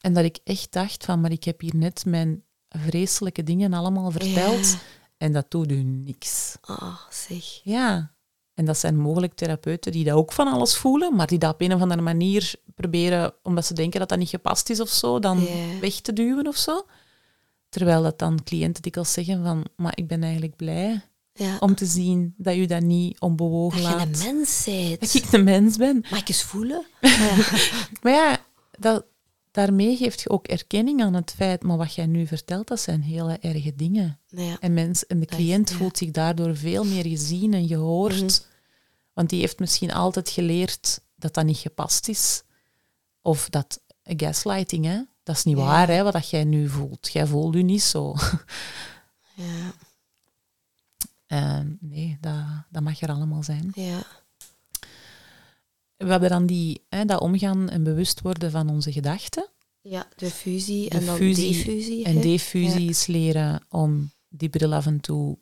En 0.00 0.14
dat 0.14 0.24
ik 0.24 0.38
echt 0.44 0.72
dacht 0.72 1.04
van, 1.04 1.20
maar 1.20 1.30
ik 1.30 1.44
heb 1.44 1.60
hier 1.60 1.76
net 1.76 2.04
mijn 2.04 2.44
vreselijke 2.68 3.42
dingen 3.42 3.72
allemaal 3.72 4.10
verteld. 4.10 4.66
Ja. 4.70 4.78
En 5.16 5.32
dat 5.32 5.50
doet 5.50 5.70
u 5.72 5.82
niks. 5.82 6.56
Oh, 6.68 6.98
zeg. 7.10 7.60
Ja. 7.62 8.14
En 8.54 8.64
dat 8.64 8.78
zijn 8.78 8.96
mogelijk 8.96 9.34
therapeuten 9.34 9.92
die 9.92 10.04
dat 10.04 10.14
ook 10.14 10.32
van 10.32 10.46
alles 10.48 10.76
voelen, 10.76 11.16
maar 11.16 11.26
die 11.26 11.38
dat 11.38 11.52
op 11.54 11.60
een 11.60 11.74
of 11.74 11.80
andere 11.80 12.00
manier 12.02 12.54
proberen, 12.74 13.34
omdat 13.42 13.66
ze 13.66 13.74
denken 13.74 14.00
dat 14.00 14.08
dat 14.08 14.18
niet 14.18 14.28
gepast 14.28 14.70
is 14.70 14.80
of 14.80 14.88
zo, 14.88 15.18
dan 15.18 15.46
weg 15.80 16.00
te 16.00 16.12
duwen 16.12 16.46
of 16.46 16.56
zo. 16.56 16.86
Terwijl 17.68 18.02
dat 18.02 18.18
dan 18.18 18.42
cliënten 18.44 18.82
dikwijls 18.82 19.12
zeggen 19.12 19.42
van, 19.44 19.64
maar 19.76 19.92
ik 19.96 20.06
ben 20.06 20.22
eigenlijk 20.22 20.56
blij 20.56 21.00
Ja. 21.32 21.56
om 21.60 21.74
te 21.74 21.86
zien 21.86 22.34
dat 22.36 22.54
u 22.56 22.66
dat 22.66 22.82
niet 22.82 23.20
onbewogen 23.20 23.82
dat 23.82 23.90
je 23.90 23.96
laat. 23.96 24.06
een 24.06 24.34
mens 24.36 24.64
bent. 24.64 25.00
Dat 25.00 25.14
ik 25.14 25.30
de 25.30 25.38
mens 25.42 25.76
ben. 25.76 26.04
Mag 26.10 26.20
ik 26.20 26.28
eens 26.28 26.42
voelen? 26.42 26.84
Ja. 27.00 27.36
Maar 28.02 28.12
ja, 28.12 28.38
dat, 28.78 29.04
daarmee 29.56 29.96
geeft 29.96 30.20
je 30.20 30.28
ook 30.30 30.46
erkenning 30.46 31.02
aan 31.02 31.14
het 31.14 31.30
feit, 31.36 31.62
maar 31.62 31.76
wat 31.76 31.94
jij 31.94 32.06
nu 32.06 32.26
vertelt, 32.26 32.68
dat 32.68 32.80
zijn 32.80 33.02
hele 33.02 33.38
erge 33.38 33.74
dingen. 33.74 34.18
Ja. 34.26 34.56
En, 34.60 34.74
mens, 34.74 35.06
en 35.06 35.20
de 35.20 35.26
is- 35.26 35.36
cliënt 35.36 35.70
voelt 35.72 35.98
zich 35.98 36.10
daardoor 36.10 36.56
veel 36.56 36.84
meer 36.84 37.06
gezien 37.06 37.54
en 37.54 37.66
gehoord. 37.66 38.20
Mhm. 38.22 38.54
Want 39.12 39.30
die 39.30 39.40
heeft 39.40 39.58
misschien 39.58 39.92
altijd 39.92 40.28
geleerd 40.28 41.00
dat 41.14 41.34
dat 41.34 41.44
niet 41.44 41.56
gepast 41.58 42.08
is. 42.08 42.42
Of 43.22 43.48
dat 43.48 43.80
gaslighting, 44.02 44.84
hè? 44.84 45.00
dat 45.22 45.36
is 45.36 45.44
niet 45.44 45.56
Ja. 45.56 45.64
waar, 45.64 45.88
hè, 45.88 46.02
wat 46.02 46.12
dat 46.12 46.30
jij 46.30 46.44
nu 46.44 46.68
voelt. 46.68 47.12
Jij 47.12 47.26
voelt 47.26 47.54
u 47.54 47.62
niet 47.62 47.82
zo. 47.82 48.14
Ja. 49.34 49.44
Eh, 51.26 51.60
nee, 51.80 52.18
dat, 52.20 52.34
dat 52.70 52.82
mag 52.82 53.00
er 53.00 53.10
allemaal 53.10 53.42
zijn. 53.42 53.70
Ja. 53.74 54.06
We 55.96 56.10
hebben 56.10 56.28
dan 56.28 56.46
die, 56.46 56.84
hè, 56.88 57.04
dat 57.04 57.20
omgaan 57.20 57.68
en 57.68 57.82
bewust 57.82 58.20
worden 58.20 58.50
van 58.50 58.68
onze 58.68 58.92
gedachten. 58.92 59.48
ja, 59.80 60.08
de 60.16 60.30
fusie 60.30 60.88
De 60.88 60.98
en 60.98 61.06
dan 61.06 61.16
fusie 61.16 61.52
defusie. 61.52 62.04
En 62.04 62.20
defusie 62.20 62.88
is 62.88 63.06
leren 63.06 63.60
om 63.68 64.10
die 64.28 64.48
bril 64.48 64.74
af 64.74 64.86
en 64.86 65.00
toe 65.00 65.38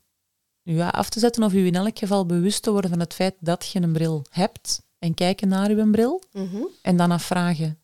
ja, 0.63 0.89
af 0.89 1.11
te 1.11 1.19
zetten. 1.19 1.43
Of 1.43 1.53
u 1.53 1.67
in 1.67 1.75
elk 1.75 1.99
geval 1.99 2.27
bewust 2.27 2.63
te 2.63 2.71
worden 2.71 2.91
van 2.91 3.01
het 3.01 3.15
feit 3.15 3.35
dat 3.41 3.67
je 3.67 3.81
een 3.81 3.93
bril 3.93 4.25
hebt. 4.31 4.83
En 4.99 5.15
kijken 5.15 5.49
naar 5.49 5.71
uw 5.71 5.91
bril. 5.91 6.23
Mhm. 6.33 6.63
En 6.83 6.97
dan 6.97 7.11
afvragen, 7.11 7.79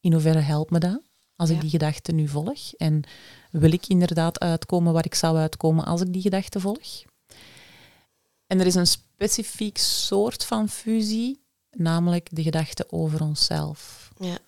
in 0.00 0.12
hoeverre 0.12 0.38
helpt 0.38 0.70
me 0.70 0.78
dat? 0.78 1.00
Als 1.36 1.50
ik 1.50 1.60
die 1.60 1.70
gedachte 1.70 2.12
nu 2.12 2.28
volg. 2.28 2.72
En 2.72 3.02
wil 3.50 3.72
ik 3.72 3.86
inderdaad 3.86 4.40
uitkomen 4.40 4.92
waar 4.92 5.04
ik 5.04 5.14
zou 5.14 5.36
uitkomen 5.36 5.84
als 5.84 6.00
ik 6.00 6.12
die 6.12 6.22
gedachte 6.22 6.60
volg? 6.60 7.04
En 8.46 8.60
er 8.60 8.66
is 8.66 8.74
een 8.74 8.86
specifiek 8.86 9.78
soort 9.78 10.44
van 10.44 10.68
fusie, 10.68 11.43
namelijk 11.76 12.28
de 12.32 12.42
gedachte 12.42 12.86
over 12.90 13.22
onszelf. 13.22 14.12
Ja. 14.18 14.38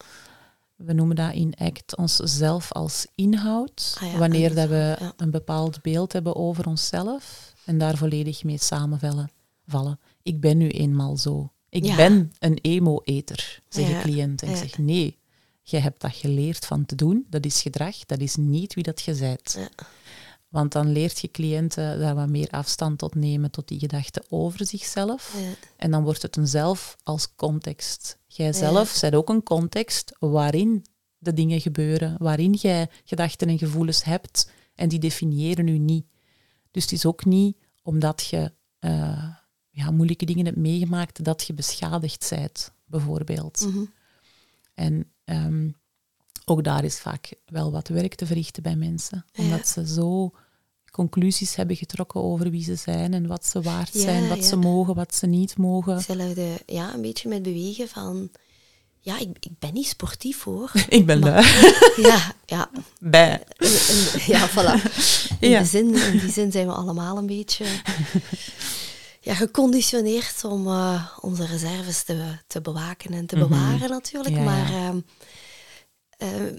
We 0.76 0.92
noemen 0.92 1.16
dat 1.16 1.32
in 1.32 1.54
ACT 1.58 1.96
onszelf 1.96 2.72
als 2.72 3.06
inhoud. 3.14 3.96
Ah 4.00 4.12
ja, 4.12 4.18
wanneer 4.18 4.54
dat 4.54 4.68
we 4.68 4.96
ja. 4.98 5.12
een 5.16 5.30
bepaald 5.30 5.82
beeld 5.82 6.12
hebben 6.12 6.36
over 6.36 6.66
onszelf 6.66 7.54
en 7.64 7.78
daar 7.78 7.96
volledig 7.96 8.44
mee 8.44 8.58
samenvallen. 8.58 9.30
Vallen. 9.66 9.98
Ik 10.22 10.40
ben 10.40 10.56
nu 10.56 10.68
eenmaal 10.68 11.16
zo. 11.16 11.50
Ik 11.68 11.96
ben 11.96 12.32
een 12.38 12.58
emo-eter, 12.62 13.60
zeggen 13.68 13.94
Ja, 13.94 14.02
cliënten. 14.02 14.48
En 14.48 14.52
ik 14.52 14.58
zeg 14.58 14.78
nee, 14.78 15.18
je 15.62 15.78
hebt 15.78 16.00
dat 16.00 16.14
geleerd 16.14 16.66
van 16.66 16.86
te 16.86 16.94
doen. 16.94 17.26
Dat 17.30 17.44
is 17.44 17.62
gedrag, 17.62 17.96
dat 18.04 18.20
is 18.20 18.36
niet 18.36 18.74
wie 18.74 18.84
dat 18.84 19.02
je 19.02 19.14
bent. 19.14 19.58
Want 20.56 20.72
dan 20.72 20.92
leert 20.92 21.18
je 21.18 21.30
cliënten 21.30 21.98
daar 21.98 22.14
wat 22.14 22.28
meer 22.28 22.50
afstand 22.50 22.98
tot 22.98 23.14
nemen 23.14 23.50
tot 23.50 23.68
die 23.68 23.78
gedachten 23.78 24.24
over 24.28 24.66
zichzelf. 24.66 25.34
Ja. 25.40 25.54
En 25.76 25.90
dan 25.90 26.02
wordt 26.04 26.22
het 26.22 26.36
een 26.36 26.46
zelf 26.46 26.96
als 27.02 27.34
context. 27.34 28.18
Jij 28.26 28.52
zelf 28.52 28.88
zet 28.88 29.14
ook 29.14 29.28
een 29.28 29.42
context 29.42 30.16
waarin 30.18 30.84
de 31.18 31.32
dingen 31.32 31.60
gebeuren, 31.60 32.16
waarin 32.18 32.52
jij 32.52 32.88
gedachten 33.04 33.48
en 33.48 33.58
gevoelens 33.58 34.04
hebt 34.04 34.50
en 34.74 34.88
die 34.88 34.98
definiëren 34.98 35.68
u 35.68 35.78
niet. 35.78 36.06
Dus 36.70 36.82
het 36.82 36.92
is 36.92 37.06
ook 37.06 37.24
niet 37.24 37.56
omdat 37.82 38.26
je 38.26 38.52
eh, 38.78 39.28
ja, 39.70 39.90
moeilijke 39.90 40.24
dingen 40.24 40.44
hebt 40.44 40.56
meegemaakt 40.56 41.24
dat 41.24 41.46
je 41.46 41.54
beschadigd 41.54 42.26
bent, 42.30 42.72
bijvoorbeeld. 42.84 43.60
Mhm. 43.60 43.84
En 44.74 45.12
ehm, 45.24 45.70
ook 46.44 46.64
daar 46.64 46.84
is 46.84 46.98
vaak 46.98 47.34
wel 47.46 47.72
wat 47.72 47.88
werk 47.88 48.14
te 48.14 48.26
verrichten 48.26 48.62
bij 48.62 48.76
mensen. 48.76 49.24
Ja. 49.32 49.42
Omdat 49.42 49.68
ze 49.68 49.86
zo 49.86 50.32
conclusies 50.96 51.54
hebben 51.56 51.76
getrokken 51.76 52.22
over 52.22 52.50
wie 52.50 52.64
ze 52.64 52.74
zijn 52.74 53.14
en 53.14 53.26
wat 53.26 53.46
ze 53.46 53.60
waard 53.62 53.92
Ja, 53.92 54.00
zijn, 54.00 54.28
wat 54.28 54.38
ja. 54.38 54.44
ze 54.44 54.56
mogen, 54.56 54.94
wat 54.94 55.14
ze 55.14 55.26
niet 55.26 55.56
mogen. 55.58 55.94
Hetzelfde, 55.94 56.48
ja, 56.66 56.94
een 56.94 57.02
beetje 57.02 57.28
met 57.28 57.42
bewegen 57.42 57.88
van... 57.88 58.30
Ja, 59.00 59.18
ik, 59.18 59.28
ik 59.40 59.58
ben 59.58 59.72
niet 59.74 59.86
sportief 59.86 60.42
hoor. 60.42 60.72
Ik 60.88 61.06
ben 61.06 61.18
Maar- 61.18 61.30
lui. 61.30 61.44
Ja, 62.10 62.32
ja. 62.46 62.70
Bij. 63.00 63.42
Ja, 64.26 64.48
voilà. 64.50 64.82
In, 65.40 65.50
Ja. 65.50 65.58
de 65.60 65.66
zin, 65.66 65.94
in 65.94 66.18
die 66.18 66.30
zin 66.32 66.52
zijn 66.52 66.66
we 66.66 66.72
allemaal 66.72 67.16
een 67.18 67.26
beetje 67.26 67.64
ja, 69.20 69.34
geconditioneerd 69.34 70.44
om 70.44 70.66
eh, 70.66 71.06
onze 71.20 71.46
reserves 71.46 72.02
te, 72.04 72.36
te 72.46 72.60
bewaken 72.60 73.12
en 73.12 73.26
te 73.26 73.36
Mhm. 73.36 73.48
bewaren 73.48 73.90
natuurlijk. 73.90 74.34
Ja, 74.34 74.42
maar 74.42 74.72
ehm, 74.74 75.00
ehm, 76.18 76.54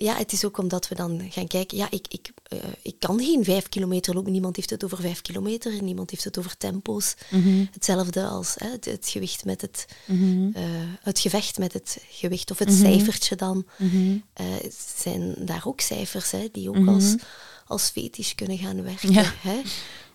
ja, 0.00 0.16
het 0.16 0.32
is 0.32 0.44
ook 0.44 0.58
omdat 0.58 0.88
we 0.88 0.94
dan 0.94 1.26
gaan 1.30 1.46
kijken, 1.46 1.76
ja, 1.76 1.90
ik, 1.90 2.06
ik, 2.08 2.30
eh, 2.42 2.58
ik 2.82 2.94
kan 2.98 3.20
geen 3.20 3.44
vijf 3.44 3.68
kilometer 3.68 4.14
lopen. 4.14 4.32
Niemand 4.32 4.56
heeft 4.56 4.70
het 4.70 4.84
over 4.84 5.00
vijf 5.00 5.22
kilometer, 5.22 5.82
niemand 5.82 6.10
heeft 6.10 6.24
het 6.24 6.38
over 6.38 6.56
tempo's. 6.56 7.14
Mhm, 7.30 7.64
Hetzelfde 7.72 8.26
als 8.26 8.54
hè, 8.58 8.70
het, 8.70 8.84
het 8.84 9.08
gewicht 9.08 9.44
met 9.44 9.60
het, 9.60 9.86
mhm, 10.06 10.50
eh, 10.54 10.62
het 11.02 11.18
gevecht 11.18 11.58
met 11.58 11.72
het 11.72 11.98
gewicht 12.10 12.50
of 12.50 12.58
het 12.58 12.68
Mhm. 12.68 12.78
cijfertje 12.78 13.36
dan. 13.36 13.66
Eh, 14.32 14.46
zijn 14.96 15.34
daar 15.38 15.62
ook 15.66 15.80
cijfers 15.80 16.30
hè, 16.30 16.48
die 16.52 16.68
ook 16.68 16.86
als, 16.88 17.14
als 17.66 17.88
fetisch 17.88 18.34
kunnen 18.34 18.58
gaan 18.58 18.82
werken. 18.82 19.12
Ja. 19.12 19.32
Hè? 19.40 19.60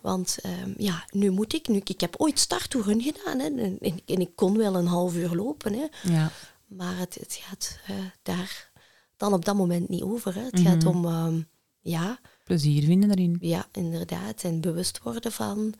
Want 0.00 0.36
ehm, 0.42 0.72
ja, 0.78 1.04
nu 1.10 1.30
moet 1.30 1.54
ik, 1.54 1.68
nu, 1.68 1.80
ik 1.84 2.00
heb 2.00 2.14
ooit 2.16 2.38
starttouren 2.38 3.02
gedaan 3.02 3.38
hè, 3.38 3.46
en, 3.46 3.78
ik 4.06 4.30
kon 4.34 4.56
wel 4.56 4.74
een 4.76 4.86
half 4.86 5.14
uur 5.14 5.34
lopen, 5.34 5.72
hè, 5.72 6.12
Ja. 6.12 6.30
maar 6.66 6.98
het, 6.98 7.14
het 7.20 7.38
gaat 7.42 7.78
daar 8.22 8.72
dan 9.16 9.32
op 9.32 9.44
dat 9.44 9.54
moment 9.56 9.88
niet 9.88 10.02
over. 10.02 10.34
Hè. 10.34 10.40
Het 10.42 10.60
gaat 10.60 10.84
Mhm. 10.84 10.86
om, 10.88 11.04
ehm, 11.04 11.40
ja, 11.80 12.18
Plezier 12.44 12.82
vinden 12.84 13.10
erin. 13.10 13.36
ja, 13.40 13.66
inderdaad, 13.72 14.42
en 14.42 14.60
bewust 14.60 15.02
worden 15.02 15.32
van 15.32 15.74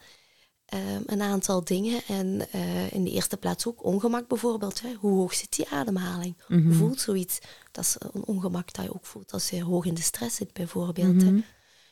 ehm, 0.65 1.03
een 1.07 1.23
aantal 1.23 1.65
dingen. 1.65 2.01
En 2.09 2.51
eh, 2.53 2.93
in 2.93 3.05
de 3.05 3.11
eerste 3.11 3.37
plaats 3.37 3.67
ook 3.67 3.85
ongemak 3.85 4.29
bijvoorbeeld. 4.29 4.81
Hè. 4.83 4.93
Hoe 4.95 5.13
hoog 5.19 5.35
zit 5.35 5.57
die 5.57 5.69
ademhaling? 5.69 6.37
Mhm. 6.49 6.63
Hoe 6.67 6.75
voelt 6.75 7.01
zoiets? 7.01 7.39
Dat 7.73 7.85
is 7.85 7.97
een 8.13 8.25
ongemak 8.27 8.73
dat 8.73 8.85
je 8.85 8.95
ook 8.95 9.07
voelt 9.07 9.33
als 9.33 9.51
je 9.51 9.63
hoog 9.65 9.85
in 9.85 9.95
de 9.95 10.03
stress 10.03 10.37
zit 10.37 10.53
bijvoorbeeld. 10.53 11.23
hè. 11.23 11.31
Mhm. 11.31 11.41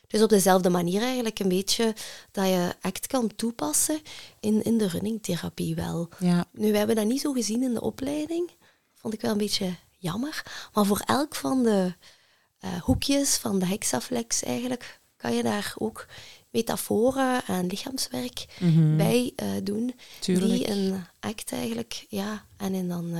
Dus 0.07 0.21
op 0.21 0.29
dezelfde 0.29 0.69
manier 0.69 1.01
eigenlijk 1.01 1.39
een 1.39 1.47
beetje 1.49 1.95
dat 2.31 2.47
je 2.47 2.73
ACT 2.81 3.07
kan 3.07 3.35
toepassen 3.35 3.99
in, 4.39 4.63
in 4.63 4.77
de 4.77 4.87
runningtherapie 4.87 5.75
wel. 5.75 6.09
Ja, 6.19 6.45
Nu, 6.51 6.71
we 6.71 6.77
hebben 6.77 6.95
dat 6.95 7.05
niet 7.05 7.21
zo 7.21 7.31
gezien 7.33 7.63
in 7.63 7.73
de 7.73 7.81
opleiding. 7.81 8.49
Vond 8.93 9.13
ik 9.13 9.21
wel 9.21 9.31
een 9.31 9.37
beetje 9.37 9.75
jammer. 10.03 10.43
Maar 10.73 10.85
voor 10.85 10.99
elk 11.05 11.35
van 11.35 11.63
de 11.63 11.93
eh, 12.59 12.81
hoekjes 12.81 13.35
van 13.37 13.59
de 13.59 13.65
hexaflex 13.65 14.43
eigenlijk 14.43 14.99
kan 15.17 15.33
je 15.35 15.43
daar 15.43 15.73
ook 15.77 16.05
metaforen 16.49 17.45
en 17.45 17.65
lichaamswerk 17.67 18.45
Mhm. 18.59 18.97
bij 18.97 19.33
eh, 19.35 19.47
doen. 19.63 19.93
tuurlijk. 20.19 20.51
Die 20.51 20.69
een 20.69 21.03
act 21.19 21.51
eigenlijk, 21.51 22.05
ja, 22.09 22.45
en 22.57 22.73
in 22.73 22.87
dan 22.87 23.13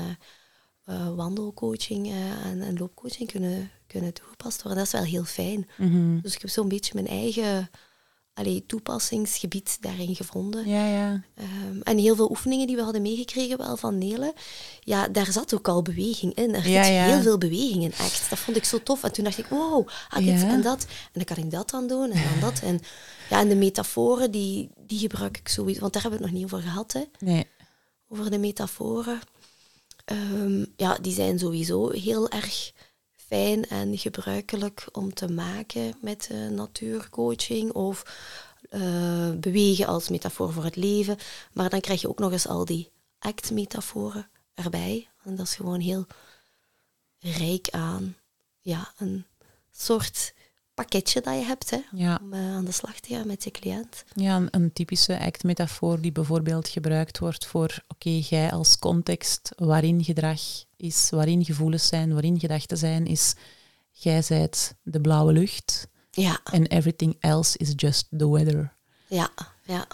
eh, 0.86 1.16
wandelcoaching 1.16 2.12
en, 2.44 2.62
en 2.62 2.78
loopcoaching 2.78 3.32
kunnen, 3.32 3.72
kunnen 3.88 4.14
toegepast 4.14 4.62
worden. 4.62 4.78
Dat 4.84 4.94
is 4.94 5.00
wel 5.00 5.10
heel 5.10 5.24
fijn. 5.24 5.70
Mhm. 5.78 6.20
Dus 6.22 6.34
ik 6.36 6.42
heb 6.42 6.50
zo'n 6.50 6.68
beetje 6.68 6.94
mijn 6.94 7.08
eigen 7.08 7.70
allee, 8.34 8.64
toepassingsgebied 8.68 9.78
daarin 9.82 10.16
gevonden. 10.16 10.70
Ja, 10.70 10.88
ja. 10.88 11.24
Ehm, 11.36 11.82
en 11.84 11.98
heel 11.98 12.16
veel 12.16 12.30
oefeningen 12.30 12.68
die 12.68 12.76
we 12.76 12.82
hadden 12.82 13.02
meegekregen 13.02 13.58
wel 13.58 13.78
van 13.78 13.98
Nele, 13.98 14.34
ja, 14.80 15.08
daar 15.08 15.32
zat 15.32 15.54
ook 15.54 15.68
al 15.68 15.82
beweging 15.82 16.34
in. 16.34 16.56
Er 16.56 16.70
Ja, 16.70 16.84
zit 16.84 16.94
ja. 16.94 17.04
heel 17.04 17.22
veel 17.22 17.38
beweging 17.38 17.84
in 17.84 17.94
ACT. 17.98 18.30
Dat 18.30 18.40
vond 18.40 18.58
ik 18.58 18.64
zo 18.64 18.84
tof. 18.84 19.04
En 19.04 19.12
toen 19.12 19.24
dacht 19.24 19.38
ik, 19.38 19.46
wow, 19.46 19.88
ah, 20.10 20.18
dit 20.26 20.42
Ja. 20.42 20.48
en 20.50 20.62
dat. 20.62 20.84
En 20.84 21.24
dan 21.24 21.24
kan 21.24 21.38
ik 21.44 21.52
dat 21.52 21.70
dan 21.70 21.88
doen 21.88 22.12
en 22.12 22.24
dan 22.30 22.40
dat. 22.50 22.60
En, 22.62 22.80
ja, 23.30 23.40
en 23.40 23.50
de 23.50 23.56
metaforen, 23.56 24.32
die, 24.32 24.70
die 24.88 25.00
gebruik 25.00 25.38
ik 25.38 25.48
sowieso. 25.48 25.80
Want 25.80 25.94
daar 25.94 26.02
hebben 26.02 26.20
we 26.20 26.26
het 26.26 26.34
nog 26.36 26.44
niet 26.44 26.54
over 26.54 26.68
gehad, 26.70 26.94
hè. 26.94 27.04
Nee. 27.20 27.46
Over 28.10 28.32
de 28.32 28.38
metaforen. 28.38 29.20
Ehm, 30.06 30.66
ja, 30.78 30.98
die 31.02 31.14
zijn 31.14 31.40
sowieso 31.40 31.90
heel 31.90 32.30
erg 32.30 32.72
fijn 33.28 33.66
en 33.68 33.98
gebruikelijk 33.98 34.88
om 34.92 35.14
te 35.14 35.28
maken 35.32 35.96
met 36.02 36.30
natuurcoaching 36.52 37.72
of 37.72 38.04
eh, 38.70 39.32
bewegen 39.32 39.88
als 39.88 40.10
metafoor 40.10 40.54
voor 40.54 40.64
het 40.64 40.76
leven. 40.76 41.18
Maar 41.54 41.70
dan 41.70 41.82
krijg 41.82 42.02
je 42.02 42.10
ook 42.10 42.20
nog 42.20 42.32
eens 42.32 42.48
al 42.48 42.66
die 42.66 42.92
act-metaforen 43.20 44.30
erbij. 44.54 45.08
En 45.24 45.36
dat 45.36 45.46
is 45.46 45.56
gewoon 45.56 45.80
heel 45.80 46.06
rijk 47.20 47.68
aan 47.72 48.16
ja, 48.62 48.94
een 48.98 49.26
soort 49.72 50.34
pakketje 50.74 51.22
dat 51.22 51.34
je 51.34 51.44
hebt 51.44 51.70
hè, 51.70 51.78
Ja. 51.92 52.20
om 52.22 52.34
eh, 52.34 52.40
aan 52.56 52.66
de 52.66 52.72
slag 52.72 53.00
te 53.00 53.14
gaan 53.16 53.28
met 53.28 53.44
je 53.44 53.52
cliënt. 53.52 54.04
Ja, 54.16 54.36
een, 54.36 54.48
een 54.52 54.74
typische 54.74 55.20
act-metafoor 55.20 56.02
die 56.02 56.12
bijvoorbeeld 56.12 56.68
gebruikt 56.68 57.20
wordt 57.20 57.46
voor, 57.46 57.84
oké, 57.88 58.10
jij 58.10 58.52
als 58.52 58.80
context 58.80 59.52
waarin 59.56 60.04
gedrag 60.04 60.42
is, 60.84 61.10
waarin 61.10 61.46
gevoelens 61.46 61.88
zijn, 61.88 62.12
waarin 62.12 62.40
gedachten 62.40 62.78
zijn, 62.78 63.06
is 63.06 63.36
jij 63.92 64.22
zijt 64.22 64.76
de 64.84 65.02
blauwe 65.02 65.34
lucht 65.34 65.88
Ja, 66.12 66.40
en 66.44 66.66
everything 66.68 67.16
else 67.20 67.58
is 67.58 67.74
just 67.76 68.08
the 68.18 68.30
weather. 68.30 68.74
ja, 69.08 69.30
ja. 69.66 69.88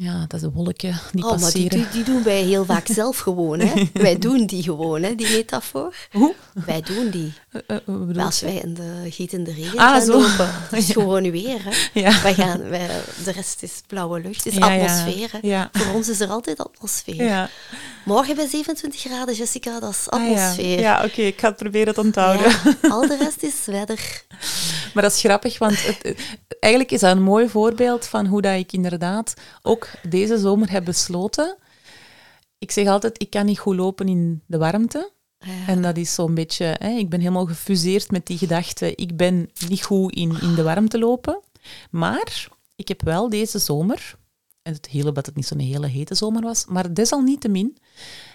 Ja, 0.00 0.20
dat 0.20 0.32
is 0.34 0.40
de 0.40 0.50
wolken 0.50 1.00
die 1.12 1.24
oh, 1.24 1.40
maar 1.40 1.52
die, 1.52 1.62
passeren. 1.68 1.92
die, 1.92 2.02
doen 2.02 2.22
wij 2.22 2.42
heel 2.42 2.64
vaak 2.64 2.86
zelf 3.00 3.18
gewoon. 3.18 3.60
Hè. 3.60 3.82
Wij 3.92 4.18
doen 4.18 4.46
die 4.46 4.62
gewoon, 4.62 5.02
hè, 5.02 5.14
die 5.14 5.30
metafoor. 5.30 5.94
Hoe? 6.12 6.34
Wij 6.66 6.80
doen 6.82 7.10
die. 7.10 7.32
Maar 8.14 8.24
als 8.24 8.40
wij 8.40 8.54
in 8.54 8.74
de 8.74 9.06
gietende 9.10 9.52
regen 9.52 9.78
Ah, 9.78 9.90
gaan 9.90 10.02
zo. 10.02 10.12
lopen, 10.20 10.50
dat 10.70 10.78
is 10.78 10.90
gewoon 10.90 11.30
weer. 11.30 11.58
Hè. 11.64 12.00
Ja. 12.00 12.22
Wij 12.22 12.34
gaan, 12.34 12.68
wij, 12.68 12.88
de 13.24 13.30
rest 13.32 13.62
is 13.62 13.82
blauwe 13.86 14.20
lucht, 14.20 14.46
is 14.46 14.54
Ja, 14.54 14.72
ja. 14.72 14.82
atmosfeer. 14.84 15.28
Hè. 15.32 15.38
Ja. 15.42 15.68
Voor 15.72 15.94
ons 15.94 16.08
is 16.08 16.20
er 16.20 16.28
altijd 16.28 16.58
atmosfeer. 16.64 17.24
Ja. 17.24 17.48
Morgen 18.04 18.36
bij 18.36 18.46
27 18.48 19.00
graden, 19.00 19.34
Jessica, 19.34 19.80
dat 19.80 19.90
is 19.90 20.08
Ah, 20.08 20.20
ja. 20.20 20.26
atmosfeer. 20.28 20.80
Ja, 20.80 21.04
oké, 21.04 21.20
ik 21.22 21.40
ga 21.40 21.48
het 21.48 21.56
proberen 21.56 21.94
te 21.94 22.00
onthouden. 22.00 22.50
Ja, 22.82 22.88
al 22.94 23.06
de 23.08 23.16
rest 23.16 23.42
is 23.42 23.54
weather. 23.66 24.22
Maar 24.94 25.02
dat 25.02 25.12
is 25.12 25.20
grappig, 25.20 25.58
want 25.58 25.86
het, 25.86 25.98
het- 26.02 26.20
eigenlijk 26.60 26.92
is 26.92 27.00
dat 27.00 27.16
een 27.16 27.22
mooi 27.22 27.48
voorbeeld 27.48 28.06
van 28.06 28.26
hoe 28.26 28.42
dat 28.42 28.54
ik 28.58 28.72
inderdaad 28.72 29.34
ook 29.62 29.87
deze 30.08 30.38
zomer 30.38 30.70
heb 30.70 30.84
besloten. 30.84 31.56
Ik 32.58 32.70
zeg 32.70 32.86
altijd, 32.86 33.22
ik 33.22 33.30
kan 33.30 33.46
niet 33.46 33.58
goed 33.58 33.76
lopen 33.76 34.08
in 34.08 34.42
de 34.46 34.58
warmte. 34.58 35.10
Ja. 35.38 35.66
En 35.66 35.82
dat 35.82 35.96
is 35.96 36.14
zo'n 36.14 36.34
beetje, 36.34 36.76
hè, 36.78 36.90
ik 36.90 37.08
ben 37.08 37.20
helemaal 37.20 37.46
gefuseerd 37.46 38.10
met 38.10 38.26
die 38.26 38.38
gedachte, 38.38 38.94
ik 38.94 39.16
ben 39.16 39.50
niet 39.68 39.84
goed 39.84 40.14
in, 40.14 40.40
in 40.40 40.54
de 40.54 40.62
warmte 40.62 40.98
lopen. 40.98 41.40
Maar 41.90 42.48
ik 42.76 42.88
heb 42.88 43.02
wel 43.02 43.28
deze 43.28 43.58
zomer, 43.58 44.16
en 44.62 44.72
het 44.72 44.86
hele 44.86 45.12
dat 45.12 45.26
het 45.26 45.36
niet 45.36 45.46
zo'n 45.46 45.58
hele 45.58 45.86
hete 45.86 46.14
zomer 46.14 46.42
was, 46.42 46.64
maar 46.66 46.94
desalniettemin 46.94 47.76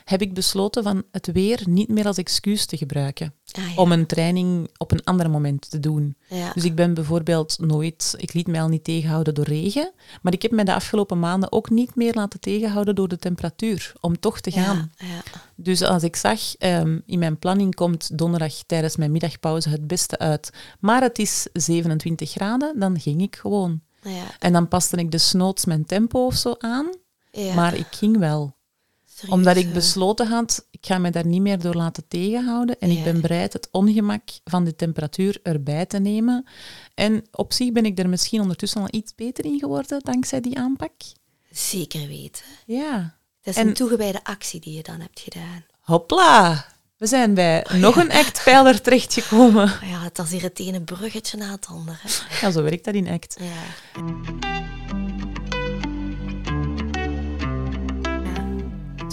heb 0.03 0.21
ik 0.21 0.33
besloten 0.33 0.83
van 0.83 1.03
het 1.11 1.31
weer 1.31 1.61
niet 1.65 1.89
meer 1.89 2.05
als 2.05 2.17
excuus 2.17 2.65
te 2.65 2.77
gebruiken 2.77 3.33
Ah, 3.57 3.69
ja. 3.75 3.81
om 3.81 3.91
een 3.91 4.05
training 4.05 4.69
op 4.77 4.91
een 4.91 5.03
ander 5.03 5.29
moment 5.29 5.69
te 5.69 5.79
doen. 5.79 6.15
Ja. 6.27 6.51
Dus 6.53 6.63
ik 6.63 6.75
ben 6.75 6.93
bijvoorbeeld 6.93 7.57
nooit, 7.59 8.13
ik 8.17 8.33
liet 8.33 8.47
mij 8.47 8.61
al 8.61 8.67
niet 8.67 8.83
tegenhouden 8.83 9.33
door 9.33 9.45
regen, 9.45 9.91
maar 10.21 10.33
ik 10.33 10.41
heb 10.41 10.51
mij 10.51 10.63
de 10.63 10.73
afgelopen 10.73 11.19
maanden 11.19 11.51
ook 11.51 11.69
niet 11.69 11.95
meer 11.95 12.13
laten 12.13 12.39
tegenhouden 12.39 12.95
door 12.95 13.07
de 13.07 13.17
temperatuur, 13.17 13.93
om 13.99 14.19
toch 14.19 14.39
te 14.39 14.51
gaan. 14.51 14.91
Ja. 14.95 15.21
Dus 15.55 15.81
als 15.81 16.03
ik 16.03 16.15
zag, 16.15 16.55
ehm, 16.55 16.99
in 17.05 17.19
mijn 17.19 17.39
planning 17.39 17.75
komt 17.75 18.17
donderdag 18.17 18.53
tijdens 18.65 18.95
mijn 18.95 19.11
middagpauze 19.11 19.69
het 19.69 19.87
beste 19.87 20.17
uit, 20.17 20.49
maar 20.79 21.01
het 21.01 21.19
is 21.19 21.47
27 21.53 22.31
graden, 22.31 22.79
dan 22.79 22.99
ging 22.99 23.21
ik 23.21 23.35
gewoon. 23.35 23.81
Ja, 24.01 24.23
En 24.39 24.53
dan 24.53 24.67
paste 24.67 24.97
ik 24.97 25.11
desnoods 25.11 25.65
mijn 25.65 25.85
tempo 25.85 26.25
of 26.25 26.35
zo 26.35 26.55
aan, 26.57 26.89
ja. 27.31 27.53
maar 27.53 27.75
ik 27.75 27.87
ging 27.89 28.17
wel. 28.17 28.55
Serieus, 29.23 29.37
Omdat 29.39 29.55
ik 29.57 29.73
besloten 29.73 30.27
had, 30.27 30.67
ik 30.71 30.85
ga 30.85 30.97
me 30.97 31.09
daar 31.09 31.25
niet 31.25 31.41
meer 31.41 31.59
door 31.59 31.73
laten 31.75 32.07
tegenhouden 32.07 32.79
en 32.79 32.89
ik 32.89 33.03
ben 33.03 33.21
bereid 33.21 33.53
het 33.53 33.67
ongemak 33.71 34.21
van 34.43 34.63
de 34.63 34.75
temperatuur 34.75 35.39
erbij 35.43 35.85
te 35.85 35.99
nemen. 35.99 36.45
En 36.93 37.25
op 37.31 37.53
zich 37.53 37.71
ben 37.71 37.85
ik 37.85 37.99
er 37.99 38.09
misschien 38.09 38.41
ondertussen 38.41 38.81
al 38.81 38.87
iets 38.91 39.15
beter 39.15 39.45
in 39.45 39.59
geworden 39.59 39.99
dankzij 40.03 40.41
die 40.41 40.57
aanpak. 40.57 40.91
Zeker 41.51 42.07
weten. 42.07 42.43
Ja. 42.65 43.17
Dat 43.41 43.53
is 43.55 43.61
En- 43.61 43.67
een 43.67 43.73
toegewijde 43.73 44.23
actie 44.23 44.59
die 44.59 44.73
je 44.75 44.83
dan 44.83 44.99
hebt 44.99 45.19
gedaan. 45.19 45.65
Hopla! 45.79 46.65
We 46.97 47.07
zijn 47.09 47.33
bij 47.33 47.65
nog 47.73 47.95
een 47.95 48.11
act-pijler 48.11 48.81
terechtgekomen. 48.81 49.63
Ah 49.63 49.89
Ja, 49.89 50.01
het 50.03 50.17
is 50.19 50.31
hier 50.31 50.41
het 50.41 50.59
ene 50.59 50.81
bruggetje 50.81 51.37
na 51.37 51.51
het 51.51 51.65
andere. 51.67 51.97
Ja, 52.41 52.51
zo 52.51 52.61
werkt 52.63 52.85
dat 52.85 52.93
in 52.93 53.07
act. 53.07 53.37
Ja. 53.39 54.92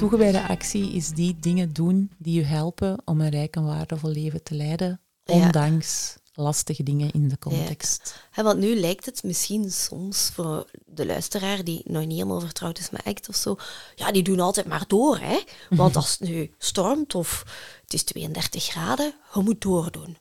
Toegewijde 0.01 0.49
actie 0.49 0.93
is 0.93 1.09
die 1.09 1.37
dingen 1.41 1.73
doen 1.73 2.11
die 2.19 2.35
je 2.35 2.45
helpen 2.45 3.03
om 3.05 3.21
een 3.21 3.29
rijk 3.29 3.57
en 3.57 3.65
waardevol 3.65 4.11
leven 4.11 4.43
te 4.43 4.55
leiden, 4.55 5.01
Ja. 5.25 5.35
ondanks 5.35 6.17
lastige 6.35 6.83
dingen 6.83 7.11
in 7.11 7.29
de 7.29 7.39
context. 7.39 8.15
Want 8.35 8.59
nu 8.59 8.75
lijkt 8.81 9.05
het 9.07 9.23
misschien 9.23 9.71
soms 9.71 10.31
voor 10.35 10.71
de 10.87 11.07
luisteraar 11.07 11.65
die 11.65 11.81
nog 11.85 12.03
niet 12.03 12.13
helemaal 12.19 12.41
vertrouwd 12.41 12.79
is 12.79 12.91
met 12.91 13.05
ACT 13.05 13.29
of 13.29 13.37
zo, 13.37 13.57
ja, 13.95 14.13
die 14.13 14.23
doen 14.23 14.41
altijd 14.41 14.67
maar 14.67 14.85
door, 14.87 15.19
hè. 15.19 15.41
Want 15.71 15.97
als 15.97 16.11
het 16.19 16.29
nu 16.29 16.55
stormt 16.59 17.15
of 17.15 17.45
het 17.83 17.93
is 17.95 18.03
32 18.03 18.65
graden, 18.65 19.15
je 19.35 19.41
moet 19.41 19.61
doordoen. 19.61 20.17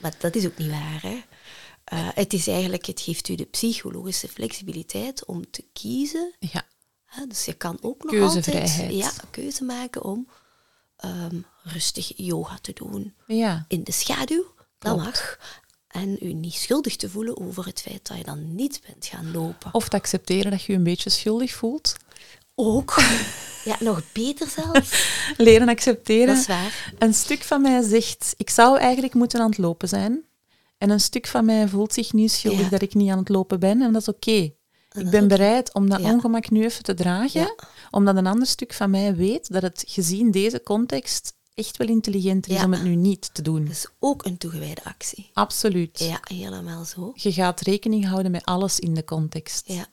Maar 0.00 0.14
dat 0.18 0.34
is 0.34 0.46
ook 0.46 0.58
niet 0.58 0.70
waar, 0.70 1.02
hè. 1.02 1.18
Eh, 1.84 2.08
het 2.14 2.32
is 2.32 2.46
eigenlijk, 2.46 2.86
het 2.86 3.00
geeft 3.00 3.28
u 3.28 3.34
de 3.34 3.44
psychologische 3.44 4.28
flexibiliteit 4.28 5.24
om 5.24 5.50
te 5.50 5.64
kiezen. 5.72 6.34
Ja, 6.38 6.62
dus 7.28 7.44
je 7.44 7.52
kan 7.54 7.78
ook 7.80 8.04
nog 8.04 8.20
altijd 8.20 8.76
ja, 8.90 9.06
een 9.06 9.30
keuze 9.30 9.64
maken 9.64 10.02
om 10.02 10.28
ehm, 10.96 11.40
rustig 11.62 12.12
yoga 12.16 12.58
te 12.60 12.72
doen 12.72 13.14
ja. 13.26 13.64
in 13.68 13.84
de 13.84 13.92
schaduw, 13.92 14.44
dat 14.78 14.92
Klopt. 14.92 15.04
mag. 15.04 15.38
En 15.88 16.16
u 16.20 16.32
niet 16.32 16.54
schuldig 16.54 16.96
te 16.96 17.10
voelen 17.10 17.40
over 17.40 17.66
het 17.66 17.80
feit 17.80 18.06
dat 18.08 18.16
je 18.16 18.24
dan 18.24 18.54
niet 18.54 18.80
bent 18.86 19.06
gaan 19.06 19.32
lopen. 19.32 19.74
Of 19.74 19.88
te 19.88 19.96
accepteren 19.96 20.50
dat 20.50 20.62
je 20.62 20.72
je 20.72 20.78
een 20.78 20.84
beetje 20.84 21.10
schuldig 21.10 21.52
voelt. 21.54 21.96
Ook. 22.54 22.94
Ja, 23.64 23.76
nog 23.80 24.02
beter 24.12 24.48
zelfs. 24.48 25.06
Leren 25.36 25.68
accepteren. 25.68 26.26
Dat 26.26 26.36
is 26.36 26.46
waar. 26.46 26.92
Een 26.98 27.14
stuk 27.14 27.42
van 27.42 27.62
mij 27.62 27.82
zegt, 27.82 28.34
ik 28.36 28.50
zou 28.50 28.78
eigenlijk 28.78 29.14
moeten 29.14 29.40
aan 29.40 29.48
het 29.48 29.58
lopen 29.58 29.88
zijn. 29.88 30.24
En 30.78 30.90
een 30.90 31.00
stuk 31.00 31.26
van 31.26 31.44
mij 31.44 31.68
voelt 31.68 31.92
zich 31.92 32.12
niet 32.12 32.32
schuldig 32.32 32.60
Ja. 32.60 32.68
dat 32.68 32.82
ik 32.82 32.94
niet 32.94 33.10
aan 33.10 33.18
het 33.18 33.28
lopen 33.28 33.60
ben. 33.60 33.82
En 33.82 33.92
dat 33.92 34.02
is 34.02 34.08
oké. 34.08 34.52
Ik 34.98 35.10
ben 35.10 35.28
bereid 35.28 35.74
om 35.74 35.88
dat 35.88 36.00
Ja. 36.00 36.12
ongemak 36.12 36.50
nu 36.50 36.64
even 36.64 36.82
te 36.82 36.94
dragen. 36.94 37.40
Ja. 37.40 37.54
Omdat 37.90 38.16
een 38.16 38.26
ander 38.26 38.46
stuk 38.46 38.72
van 38.72 38.90
mij 38.90 39.14
weet 39.16 39.52
dat 39.52 39.62
het 39.62 39.84
gezien 39.86 40.30
deze 40.30 40.62
context 40.62 41.34
echt 41.54 41.76
wel 41.76 41.88
intelligenter 41.88 42.50
is 42.52 42.56
Ja. 42.58 42.64
om 42.64 42.72
het 42.72 42.82
nu 42.82 42.94
niet 42.94 43.30
te 43.34 43.42
doen. 43.42 43.62
Dat 43.64 43.72
is 43.72 43.86
ook 43.98 44.24
een 44.24 44.38
toegewijde 44.38 44.84
actie. 44.84 45.30
Absoluut. 45.32 45.98
Ja, 45.98 46.20
helemaal 46.22 46.84
zo. 46.84 47.12
Je 47.14 47.32
gaat 47.32 47.60
rekening 47.60 48.06
houden 48.08 48.30
met 48.32 48.44
alles 48.44 48.78
in 48.78 48.94
de 48.94 49.04
context. 49.04 49.62
Ja, 49.66 49.86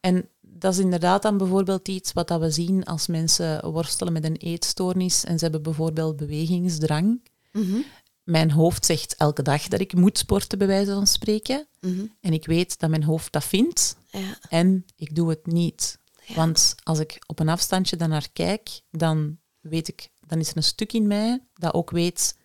En 0.00 0.28
dat 0.40 0.72
is 0.72 0.78
inderdaad 0.78 1.22
dan 1.22 1.36
bijvoorbeeld 1.38 1.88
iets 1.88 2.12
wat 2.12 2.28
dat 2.28 2.40
we 2.40 2.50
zien 2.50 2.84
als 2.84 3.06
mensen 3.06 3.70
worstelen 3.70 4.12
met 4.12 4.24
een 4.24 4.36
eetstoornis 4.36 5.24
en 5.24 5.38
ze 5.38 5.44
hebben 5.44 5.62
bijvoorbeeld 5.62 6.16
bewegingsdrang. 6.16 7.20
Mhm. 7.52 7.76
mijn 8.24 8.50
hoofd 8.50 8.84
zegt 8.86 9.14
elke 9.16 9.42
dag 9.42 9.68
dat 9.68 9.80
ik 9.80 9.94
moet 9.94 10.18
sporten, 10.18 10.58
bij 10.58 10.66
wijze 10.66 10.92
van 10.92 11.06
spreken. 11.06 11.66
Mhm. 11.80 12.04
En 12.20 12.32
ik 12.32 12.46
weet 12.46 12.78
dat 12.78 12.90
mijn 12.90 13.04
hoofd 13.04 13.32
dat 13.32 13.44
vindt. 13.44 13.96
Ja. 14.18 14.38
En 14.48 14.84
ik 14.96 15.14
doe 15.14 15.28
het 15.28 15.46
niet. 15.46 15.98
Ja. 16.26 16.34
Want 16.34 16.74
als 16.82 16.98
ik 16.98 17.22
op 17.26 17.38
een 17.38 17.48
afstandje 17.48 17.96
daarnaar 17.96 18.28
kijk, 18.32 18.80
dan 18.90 19.38
weet 19.60 19.88
ik, 19.88 20.10
dan 20.26 20.38
is 20.38 20.50
er 20.50 20.56
een 20.56 20.62
stuk 20.62 20.92
in 20.92 21.06
mij 21.06 21.40
dat 21.54 21.74
ook 21.74 21.90
weet 21.90 22.38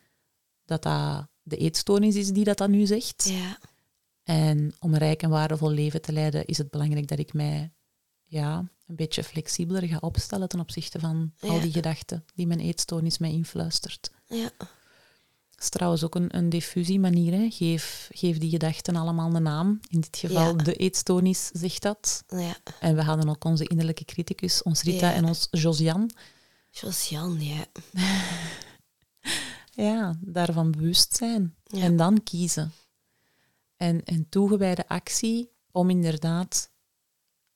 dat 0.66 0.84
dat 0.84 1.28
de 1.42 1.58
eetstoornis 1.58 2.16
is 2.16 2.32
die 2.32 2.44
dat 2.44 2.58
dan 2.58 2.72
nu 2.72 2.86
zegt. 2.86 3.30
Ja. 3.30 3.58
En 4.24 4.74
om 4.80 4.94
een 4.94 5.00
rijk 5.00 5.22
en 5.22 5.30
waardevol 5.30 5.70
leven 5.70 6.02
te 6.02 6.12
leiden, 6.12 6.46
is 6.46 6.58
het 6.58 6.70
belangrijk 6.70 7.08
dat 7.08 7.20
ik 7.20 7.34
mij 7.34 7.74
ja, 8.24 8.58
een 8.88 8.96
beetje 8.96 9.24
flexibeler 9.24 9.88
ga 9.88 9.98
opstellen 10.00 10.50
ten 10.50 10.60
opzichte 10.60 11.00
van 11.00 11.34
al 11.40 11.60
die 11.60 11.72
gedachten 11.72 12.26
die 12.36 12.48
mijn 12.48 12.60
eetstoornis 12.60 13.18
mij 13.18 13.32
influistert. 13.32 14.12
Ja. 14.28 14.52
Dat 15.60 15.68
is 15.68 15.74
trouwens 15.74 16.04
ook 16.04 16.16
een, 16.16 16.38
een 16.38 16.50
diffusiemanier. 16.50 17.34
Hè. 17.34 17.50
Geef, 17.50 18.10
geef 18.14 18.38
die 18.38 18.50
gedachten 18.50 18.96
allemaal 18.96 19.36
een 19.36 19.44
naam. 19.44 19.80
In 19.90 20.00
dit 20.00 20.18
geval 20.18 20.58
Ja. 20.58 20.64
de 20.64 20.74
eetstoornis 20.76 21.48
zegt 21.54 21.82
dat. 21.82 22.24
Ja. 22.28 22.56
En 22.80 22.96
we 22.96 23.04
hadden 23.04 23.30
ook 23.30 23.44
onze 23.44 23.68
innerlijke 23.68 24.06
criticus, 24.06 24.64
ons 24.64 24.84
Rita 24.84 25.10
Ja. 25.10 25.14
en 25.16 25.26
ons 25.26 25.48
Josian, 25.52 26.12
Josian, 26.72 27.40
ja. 27.42 27.66
ja, 29.90 30.16
daarvan 30.22 30.72
bewust 30.72 31.16
zijn. 31.16 31.56
En 31.64 31.96
dan 31.98 32.24
kiezen. 32.24 32.72
En, 33.78 34.04
en 34.04 34.30
toegewijde 34.30 34.88
actie 34.88 35.52
om 35.72 35.90
inderdaad 35.90 36.72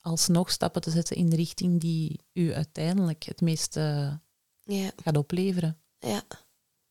alsnog 0.01 0.51
stappen 0.51 0.81
te 0.81 0.91
zetten 0.91 1.15
in 1.15 1.29
de 1.29 1.35
richting 1.35 1.79
die 1.81 2.19
u 2.33 2.53
uiteindelijk 2.53 3.23
het 3.23 3.41
meeste 3.41 4.19
Ja. 4.63 4.91
gaat 5.03 5.17
opleveren. 5.17 5.77
Ja. 5.99 6.23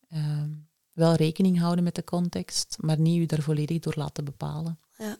Ehm, 0.09 0.49
wel 0.93 1.13
rekening 1.13 1.59
houden 1.59 1.83
met 1.83 1.95
de 1.95 2.03
context, 2.03 2.77
maar 2.79 2.99
niet 2.99 3.21
u 3.21 3.25
daar 3.25 3.41
volledig 3.41 3.79
door 3.79 3.93
laten 3.95 4.25
bepalen. 4.25 4.79
Ja. 4.97 5.17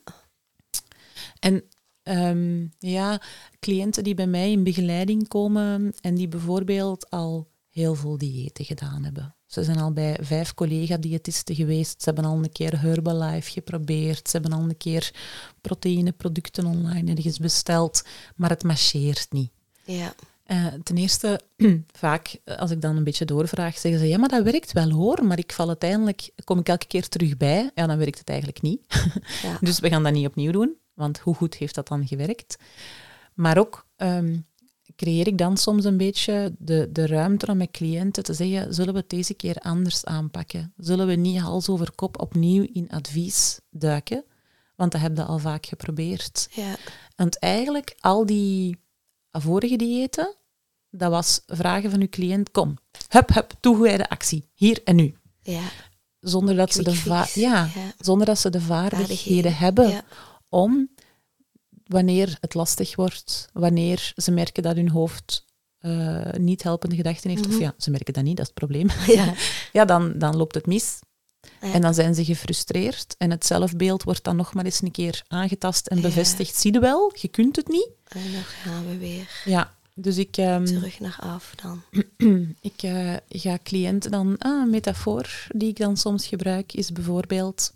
En 1.38 1.62
ehm, 2.02 2.66
ja, 2.78 3.20
cliënten 3.60 4.04
die 4.04 4.14
bij 4.14 4.26
mij 4.26 4.50
in 4.50 4.62
begeleiding 4.62 5.28
komen 5.28 5.94
en 6.00 6.14
die 6.14 6.28
bijvoorbeeld 6.28 7.10
al 7.10 7.48
heel 7.70 7.94
veel 7.94 8.18
diëten 8.18 8.64
gedaan 8.64 9.04
hebben. 9.04 9.34
Ze 9.46 9.64
zijn 9.64 9.78
al 9.78 9.92
bij 9.92 10.18
vijf 10.20 10.54
collega-diëtisten 10.54 11.54
geweest. 11.54 12.02
Ze 12.02 12.10
hebben 12.10 12.24
al 12.24 12.36
een 12.36 12.52
keer 12.52 12.80
Herbalife 12.80 13.50
geprobeerd. 13.50 14.28
Ze 14.28 14.38
hebben 14.38 14.58
al 14.58 14.64
een 14.64 14.76
keer 14.76 15.12
proteïneproducten 15.60 16.66
online 16.66 17.14
ergens 17.14 17.38
besteld. 17.38 18.04
Maar 18.36 18.50
het 18.50 18.62
marcheert 18.62 19.32
niet. 19.32 19.50
Ja. 19.84 20.14
Eh, 20.44 20.66
ten 20.82 20.96
eerste, 20.96 21.40
vaak 21.92 22.36
eh, 22.44 22.56
als 22.56 22.70
ik 22.70 22.80
dan 22.80 22.96
een 22.96 23.04
beetje 23.04 23.24
doorvraag, 23.24 23.78
zeggen 23.78 24.00
ze 24.00 24.08
ja, 24.08 24.18
maar 24.18 24.28
dat 24.28 24.44
werkt 24.44 24.72
wel 24.72 24.90
hoor, 24.90 25.24
maar 25.24 25.38
ik 25.38 25.52
val 25.52 25.68
uiteindelijk, 25.68 26.30
kom 26.44 26.58
ik 26.58 26.68
elke 26.68 26.86
keer 26.86 27.08
terug 27.08 27.36
bij. 27.36 27.70
Ja, 27.74 27.86
dan 27.86 27.98
werkt 27.98 28.18
het 28.18 28.28
eigenlijk 28.28 28.62
niet. 28.62 28.80
Ja. 29.42 29.56
dus 29.60 29.80
we 29.80 29.88
gaan 29.88 30.02
dat 30.02 30.12
niet 30.12 30.26
opnieuw 30.26 30.52
doen, 30.52 30.76
want 30.94 31.18
hoe 31.18 31.34
goed 31.34 31.54
heeft 31.54 31.74
dat 31.74 31.88
dan 31.88 32.06
gewerkt? 32.06 32.56
Maar 33.34 33.58
ook 33.58 33.86
ehm, 33.96 34.36
creëer 34.96 35.26
ik 35.26 35.38
dan 35.38 35.56
soms 35.56 35.84
een 35.84 35.96
beetje 35.96 36.54
de, 36.58 36.88
de 36.92 37.06
ruimte 37.06 37.46
om 37.46 37.56
met 37.56 37.70
cliënten 37.70 38.22
te 38.22 38.34
zeggen, 38.34 38.74
zullen 38.74 38.92
we 38.92 39.00
het 39.00 39.10
deze 39.10 39.34
keer 39.34 39.56
anders 39.56 40.04
aanpakken? 40.04 40.72
Zullen 40.76 41.06
we 41.06 41.14
niet 41.14 41.40
hals 41.40 41.68
over 41.68 41.92
kop 41.94 42.20
opnieuw 42.20 42.66
in 42.72 42.90
advies 42.90 43.60
duiken? 43.70 44.24
Want 44.76 44.92
dat 44.92 45.00
heb 45.00 45.16
je 45.16 45.24
al 45.24 45.38
vaak 45.38 45.66
geprobeerd. 45.66 46.48
Ja. 46.50 46.76
Want 47.16 47.38
eigenlijk, 47.38 47.94
al 48.00 48.26
die 48.26 48.76
vorige 49.40 49.76
diëten, 49.76 50.36
dat 50.90 51.10
was 51.10 51.40
vragen 51.46 51.90
van 51.90 52.00
uw 52.00 52.08
cliënt, 52.08 52.50
kom, 52.50 52.76
hup, 53.08 53.34
hup, 53.34 53.52
toegewijde 53.60 54.08
actie, 54.08 54.48
hier 54.54 54.80
en 54.84 54.96
nu. 54.96 55.16
Ja. 55.42 55.62
Zonder 56.20 56.56
dat, 56.56 56.72
ze 56.72 56.82
de, 56.82 57.02
ja, 57.34 57.68
Ja. 57.74 57.92
zonder 57.98 58.26
dat 58.26 58.38
ze 58.38 58.50
de 58.50 58.60
vaardigheden 58.60 59.56
hebben 59.56 59.88
Ja. 59.88 60.02
om, 60.48 60.88
wanneer 61.86 62.36
het 62.40 62.54
lastig 62.54 62.96
wordt, 62.96 63.48
wanneer 63.52 64.12
ze 64.16 64.30
merken 64.30 64.62
dat 64.62 64.76
hun 64.76 64.88
hoofd 64.90 65.44
eh, 65.78 66.32
niet 66.32 66.62
helpende 66.62 66.96
gedachten 66.96 67.30
heeft, 67.30 67.46
of 67.46 67.52
Mhm. 67.52 67.60
ja, 67.62 67.74
ze 67.78 67.90
merken 67.90 68.12
dat 68.14 68.22
niet, 68.24 68.36
dat 68.36 68.46
is 68.48 68.52
het 68.54 68.66
probleem, 68.66 68.88
Ja. 69.06 69.34
ja, 69.72 69.84
dan, 69.84 70.18
dan 70.18 70.36
loopt 70.36 70.54
het 70.54 70.66
mis. 70.66 70.98
Ja. 71.60 71.72
En 71.72 71.80
dan 71.80 71.94
zijn 71.94 72.14
ze 72.14 72.24
gefrustreerd 72.24 73.14
en 73.18 73.30
het 73.30 73.46
zelfbeeld 73.46 74.02
wordt 74.02 74.24
dan 74.24 74.36
nog 74.36 74.54
maar 74.54 74.64
eens 74.64 74.82
een 74.82 74.90
keer 74.90 75.22
aangetast 75.28 75.86
en 75.86 75.96
Ja. 75.96 76.02
bevestigd. 76.02 76.56
Zie 76.56 76.72
je 76.72 76.78
wel, 76.80 77.12
je 77.14 77.28
kunt 77.28 77.56
het 77.56 77.68
niet. 77.68 77.88
En 78.08 78.32
dan 78.32 78.42
gaan 78.42 78.86
we 78.86 78.98
weer 78.98 79.42
Ja, 79.44 79.74
dus 79.94 80.16
ik, 80.16 80.36
ehm, 80.36 80.64
terug 80.64 81.00
naar 81.00 81.16
af 81.20 81.54
dan. 81.62 81.82
ik 82.60 82.82
eh, 82.82 83.14
ga 83.28 83.58
cliënten 83.62 84.10
dan... 84.10 84.38
Ah, 84.38 84.62
een 84.62 84.70
metafoor 84.70 85.46
die 85.48 85.68
ik 85.68 85.76
dan 85.76 85.96
soms 85.96 86.26
gebruik 86.26 86.72
is 86.72 86.92
bijvoorbeeld... 86.92 87.72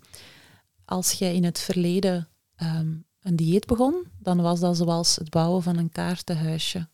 Als 0.85 1.11
jij 1.11 1.35
in 1.35 1.43
het 1.43 1.59
verleden 1.59 2.27
ehm, 2.55 2.87
een 3.21 3.35
dieet 3.35 3.65
begon, 3.65 4.05
dan 4.19 4.41
was 4.41 4.59
dat 4.59 4.77
zoals 4.77 5.15
het 5.15 5.29
bouwen 5.29 5.63
van 5.63 5.77
een 5.77 5.91
kaartenhuisje. 5.91 6.87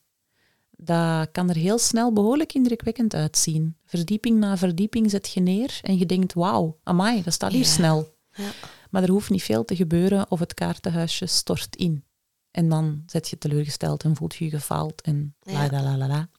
Dat 0.77 1.31
kan 1.31 1.49
er 1.49 1.55
heel 1.55 1.77
snel 1.77 2.13
behoorlijk 2.13 2.53
indrukwekkend 2.53 3.13
uitzien. 3.13 3.77
Verdieping 3.85 4.39
na 4.39 4.57
verdieping 4.57 5.09
zet 5.09 5.29
je 5.33 5.39
neer 5.39 5.79
en 5.81 5.97
je 5.97 6.05
denkt, 6.05 6.33
wauw, 6.33 6.79
amai, 6.83 7.23
dat 7.23 7.33
staat 7.33 7.51
hier 7.51 7.59
Ja. 7.61 7.65
snel. 7.67 8.13
Ja. 8.33 8.51
Maar 8.89 9.03
er 9.03 9.09
hoeft 9.09 9.29
niet 9.29 9.43
veel 9.43 9.65
te 9.65 9.75
gebeuren 9.75 10.31
of 10.31 10.39
het 10.39 10.53
kaartenhuisje 10.53 11.25
stort 11.25 11.75
in. 11.75 12.03
En 12.51 12.69
dan 12.69 13.03
zet 13.05 13.29
je 13.29 13.37
teleurgesteld 13.37 14.03
en 14.03 14.15
voelt 14.15 14.35
je 14.35 14.43
je 14.45 14.49
gefaald 14.49 15.01
en 15.01 15.35
la 15.41 15.69
la 15.69 15.97
la 15.97 16.07
la. 16.07 16.29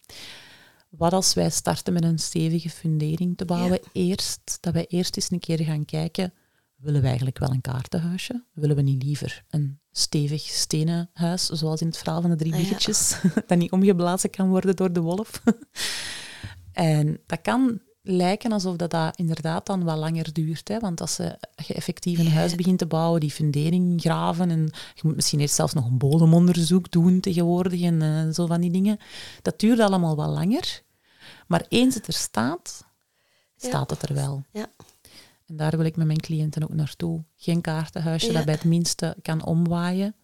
Wat 0.89 1.13
als 1.13 1.35
wij 1.35 1.51
starten 1.51 1.93
met 1.93 2.05
een 2.05 2.19
stevige 2.19 2.71
fundering 2.71 3.37
te 3.37 3.45
bouwen? 3.45 3.81
Eerst, 3.93 4.59
dat 4.61 4.73
wij 4.73 4.87
eerst 4.87 5.17
eens 5.17 5.31
een 5.31 5.39
keer 5.39 5.61
gaan 5.61 5.85
kijken, 5.85 6.33
willen 6.77 7.01
we 7.01 7.07
eigenlijk 7.07 7.39
wel 7.39 7.51
een 7.51 7.61
kaartenhuisje? 7.61 8.45
Willen 8.53 8.77
we 8.77 8.83
niet 8.83 9.03
liever 9.03 9.45
een 9.49 9.81
stevig 9.91 10.43
stenen 10.43 11.11
huis, 11.13 11.47
zoals 11.47 11.81
in 11.81 11.87
het 11.87 11.97
verhaal 11.97 12.21
van 12.21 12.31
de 12.31 12.37
drie 12.37 12.53
Ah, 12.53 12.59
ja. 12.59 12.65
biggetjes, 12.65 13.17
dat 13.47 13.59
niet 13.59 13.73
omgeblazen 13.73 14.31
kan 14.31 14.49
worden 14.49 14.77
door 14.77 14.93
de 14.93 15.01
wolf? 15.01 15.43
en 16.73 17.21
dat 17.27 17.41
kan 17.41 17.81
lijken 18.03 18.53
alsof 18.53 18.77
dat, 18.77 18.91
dat 18.91 19.17
inderdaad 19.17 19.67
dan 19.67 19.85
wat 19.85 19.99
langer 19.99 20.33
duurt. 20.33 20.69
Hè? 20.69 20.79
Want 20.79 21.01
als, 21.01 21.17
je, 21.17 21.39
effectief 21.67 22.19
een 22.19 22.31
huis 22.31 22.55
begint 22.55 22.79
te 22.79 22.87
bouwen, 22.87 23.21
die 23.21 23.31
fundering 23.31 24.01
graven 24.01 24.51
en 24.51 24.61
je 24.95 25.01
moet 25.03 25.15
misschien 25.15 25.41
eerst 25.41 25.55
zelfs 25.55 25.73
nog 25.73 25.87
een 25.87 25.99
bodemonderzoek 25.99 26.91
doen 26.91 27.21
tegenwoordig 27.21 27.83
en 27.83 28.03
eh, 28.03 28.35
zo 28.35 28.47
van 28.47 28.61
die 28.61 28.71
dingen. 28.71 28.99
Dat 29.43 29.61
duurt 29.61 29.81
allemaal 29.81 30.17
wat 30.17 30.29
langer. 30.29 30.83
Maar 31.47 31.65
eens 31.69 31.95
het 31.95 32.07
er 32.07 32.13
staat, 32.13 32.85
Ja. 33.57 33.69
staat 33.69 33.91
het 33.91 34.03
er 34.03 34.15
wel. 34.15 34.45
Ja. 34.53 34.67
En 35.47 35.57
daar 35.57 35.77
wil 35.77 35.87
ik 35.87 35.97
met 35.97 36.07
mijn 36.07 36.21
cliënten 36.21 36.63
ook 36.63 36.75
naartoe. 36.75 37.25
Geen 37.37 37.61
kaartenhuisje 37.61 38.27
Ja. 38.27 38.33
dat 38.33 38.45
bij 38.45 38.55
het 38.55 38.65
minste 38.65 39.17
kan 39.23 39.45
omwaaien, 39.45 40.15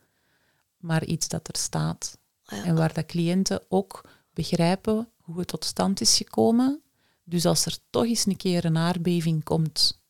maar 0.76 1.04
iets 1.04 1.28
dat 1.28 1.48
er 1.48 1.56
staat. 1.56 2.18
Ja. 2.42 2.64
En 2.64 2.74
waar 2.74 2.92
dat 2.92 3.06
cliënten 3.06 3.62
ook 3.68 4.08
begrijpen 4.32 5.08
hoe 5.16 5.38
het 5.38 5.48
tot 5.48 5.64
stand 5.64 6.00
is 6.00 6.16
gekomen. 6.16 6.82
Dus 7.24 7.46
als 7.46 7.66
er 7.66 7.78
toch 7.90 8.04
eens 8.04 8.26
een 8.26 8.36
keer 8.36 8.64
een 8.64 8.76
aardbeving 8.76 9.44
komt, 9.44 10.00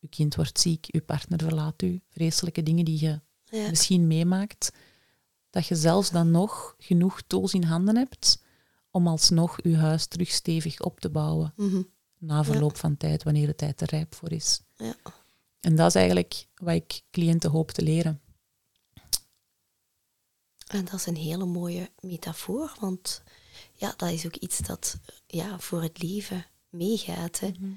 uw 0.00 0.08
kind 0.08 0.34
wordt 0.34 0.60
ziek, 0.60 0.86
uw 0.90 1.02
partner 1.02 1.38
verlaat 1.42 1.82
u, 1.82 2.00
vreselijke 2.08 2.62
dingen 2.62 2.84
die 2.84 3.00
je 3.00 3.20
Ja. 3.44 3.68
misschien 3.68 4.06
meemaakt, 4.06 4.70
dat 5.50 5.66
je 5.66 5.74
zelfs 5.74 6.10
dan 6.10 6.30
nog 6.30 6.74
genoeg 6.78 7.22
tools 7.26 7.54
in 7.54 7.62
handen 7.62 7.96
hebt 7.96 8.42
om 8.90 9.06
alsnog 9.06 9.62
uw 9.62 9.74
huis 9.74 10.06
terug 10.06 10.30
stevig 10.30 10.80
op 10.80 11.00
te 11.00 11.10
bouwen 11.10 11.52
Mhm. 11.56 11.82
Na 12.18 12.44
verloop 12.44 12.76
van 12.76 12.96
tijd, 12.96 13.22
wanneer 13.22 13.46
de 13.46 13.54
tijd 13.54 13.80
er 13.80 13.90
rijp 13.90 14.14
voor 14.14 14.32
is. 14.32 14.60
Ja. 14.76 14.96
En 15.60 15.76
dat 15.76 15.86
is 15.86 15.94
eigenlijk 15.94 16.46
wat 16.54 16.74
ik 16.74 17.02
cliënten 17.10 17.50
hoop 17.50 17.70
te 17.70 17.82
leren. 17.82 18.20
En 20.66 20.84
dat 20.84 20.94
is 20.94 21.06
een 21.06 21.16
hele 21.16 21.44
mooie 21.44 21.90
metafoor, 22.00 22.76
want 22.80 23.22
ja, 23.74 23.94
dat 23.96 24.10
is 24.10 24.26
ook 24.26 24.36
iets 24.36 24.58
dat 24.58 24.98
ja, 25.26 25.58
voor 25.58 25.82
het 25.82 26.02
leven 26.02 26.46
meegaat. 26.68 27.40
Hè. 27.40 27.48
Mhm. 27.48 27.72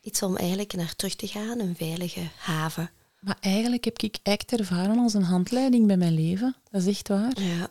Iets 0.00 0.22
om 0.22 0.36
eigenlijk 0.36 0.72
naar 0.72 0.96
terug 0.96 1.14
te 1.14 1.26
gaan, 1.26 1.58
een 1.58 1.76
veilige 1.76 2.28
haven. 2.36 2.90
Maar 3.20 3.36
eigenlijk 3.40 3.84
heb 3.84 3.98
ik 3.98 4.18
echt 4.22 4.52
ervaren 4.52 4.98
als 4.98 5.14
een 5.14 5.22
handleiding 5.22 5.86
bij 5.86 5.96
mijn 5.96 6.14
leven. 6.14 6.56
Dat 6.70 6.80
is 6.80 6.86
echt 6.86 7.08
waar. 7.08 7.40
Ja, 7.40 7.70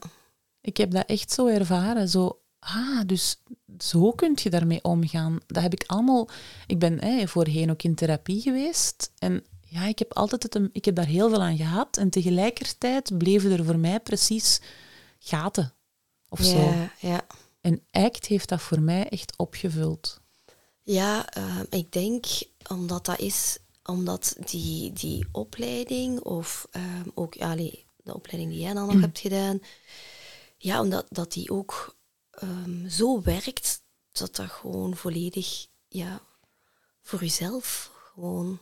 Ik 0.61 0.77
heb 0.77 0.91
dat 0.91 1.05
echt 1.05 1.31
zo 1.31 1.47
ervaren. 1.47 2.09
Zo, 2.09 2.39
ah, 2.59 3.01
dus 3.05 3.41
zo 3.79 4.11
kun 4.11 4.31
je 4.35 4.49
daarmee 4.49 4.83
omgaan. 4.83 5.39
Dat 5.47 5.63
heb 5.63 5.73
ik 5.73 5.83
allemaal... 5.87 6.29
Ik 6.67 6.79
ben 6.79 7.01
hè, 7.01 7.27
voorheen 7.27 7.71
ook 7.71 7.83
in 7.83 7.95
therapie 7.95 8.41
geweest. 8.41 9.11
En 9.19 9.43
ja, 9.61 9.85
ik 9.85 9.99
heb, 9.99 10.13
altijd 10.13 10.43
het, 10.43 10.59
ik 10.71 10.85
heb 10.85 10.95
daar 10.95 11.05
heel 11.05 11.29
veel 11.29 11.41
aan 11.41 11.57
gehad. 11.57 11.97
En 11.97 12.09
tegelijkertijd 12.09 13.17
bleven 13.17 13.51
er 13.51 13.65
voor 13.65 13.79
mij 13.79 13.99
precies 13.99 14.61
gaten. 15.19 15.73
Of 16.29 16.39
zo. 16.43 16.57
ja, 16.57 16.91
ja. 16.99 17.25
En 17.61 17.81
ACT 17.91 18.25
heeft 18.25 18.49
dat 18.49 18.61
voor 18.61 18.81
mij 18.81 19.09
echt 19.09 19.37
opgevuld. 19.37 20.19
Ja, 20.83 21.29
ehm, 21.29 21.65
ik 21.69 21.91
denk 21.91 22.25
omdat 22.67 23.05
dat 23.05 23.19
is, 23.19 23.57
omdat 23.83 24.35
die, 24.45 24.93
die 24.93 25.25
opleiding, 25.31 26.19
of 26.19 26.67
ehm, 26.71 27.09
ook 27.13 27.37
allee, 27.37 27.85
de 28.03 28.13
opleiding 28.13 28.51
die 28.51 28.61
jij 28.61 28.73
dan 28.73 28.87
nog 28.87 29.01
hebt 29.01 29.19
gedaan, 29.19 29.59
ja, 30.57 30.81
omdat 30.81 31.05
dat 31.09 31.33
die 31.33 31.51
ook 31.51 31.95
ehm, 32.41 32.89
zo 32.89 33.21
werkt 33.21 33.81
dat 34.11 34.35
dat 34.35 34.49
gewoon 34.49 34.95
volledig 34.95 35.67
ja, 35.87 36.21
voor 37.01 37.19
jezelf 37.19 37.91
gewoon. 38.13 38.59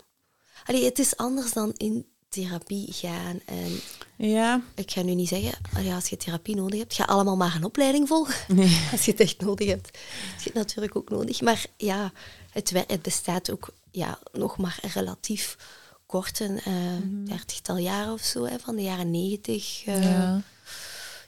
Allee, 0.64 0.86
het 0.86 1.00
is 1.00 1.18
anders 1.18 1.54
dan 1.54 1.74
in 1.78 2.06
therapie 2.30 2.94
gaan. 2.94 3.40
En 3.46 3.80
Ja, 4.18 4.62
ik 4.76 4.92
ga 4.92 5.02
nu 5.02 5.14
niet 5.14 5.28
zeggen, 5.28 5.54
allee, 5.74 5.94
als 5.94 6.08
je 6.08 6.18
therapie 6.18 6.56
nodig 6.56 6.80
hebt, 6.80 6.94
ga 6.94 7.04
allemaal 7.04 7.36
maar 7.36 7.56
een 7.56 7.64
opleiding 7.64 8.08
volgen. 8.08 8.56
nee. 8.56 8.82
Als 8.92 9.06
je 9.06 9.12
het 9.12 9.20
echt 9.20 9.42
nodig 9.42 9.68
hebt. 9.68 9.92
Dat 9.94 10.40
is 10.40 10.46
het 10.46 10.54
natuurlijk 10.54 10.96
ook 10.96 11.10
nodig. 11.10 11.42
Maar 11.42 11.66
ja, 11.78 12.12
het, 12.52 12.72
het 12.88 13.02
bestaat 13.02 13.52
ook 13.52 13.70
ja, 13.92 14.20
nog 14.32 14.58
maar 14.58 14.80
relatief 14.94 15.58
kort, 16.06 16.40
een 16.40 16.60
eh, 16.60 17.28
dertigtal 17.28 17.78
jaar 17.78 18.12
of 18.12 18.22
zo, 18.22 18.46
hè, 18.46 18.60
van 18.60 18.76
de 18.76 18.82
jaren 18.82 19.12
negentig, 19.12 19.84
eh 19.86 20.04
ja. 20.04 20.42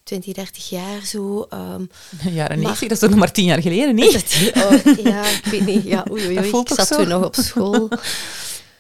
20, 0.08 0.34
30 0.34 0.70
jaar 0.70 1.06
zo. 1.06 1.46
ehm, 1.50 1.86
Jaren 2.40 2.60
Maar- 2.62 2.78
90, 2.78 2.80
dat 2.80 2.92
is 2.92 3.00
toch 3.00 3.10
nog 3.10 3.20
maar 3.20 3.32
tien 3.32 3.46
jaar 3.46 3.62
geleden, 3.62 3.96
niet? 3.96 4.52
oh, 4.56 4.96
ja, 5.04 5.28
ik 5.30 5.46
weet 5.52 5.66
niet. 5.66 5.84
Ja, 5.94 6.06
oei, 6.12 6.26
oei, 6.26 6.38
Ik 6.48 6.68
zat 6.70 6.88
toen 6.88 7.08
nog 7.08 7.26
op 7.26 7.36
school. 7.36 7.88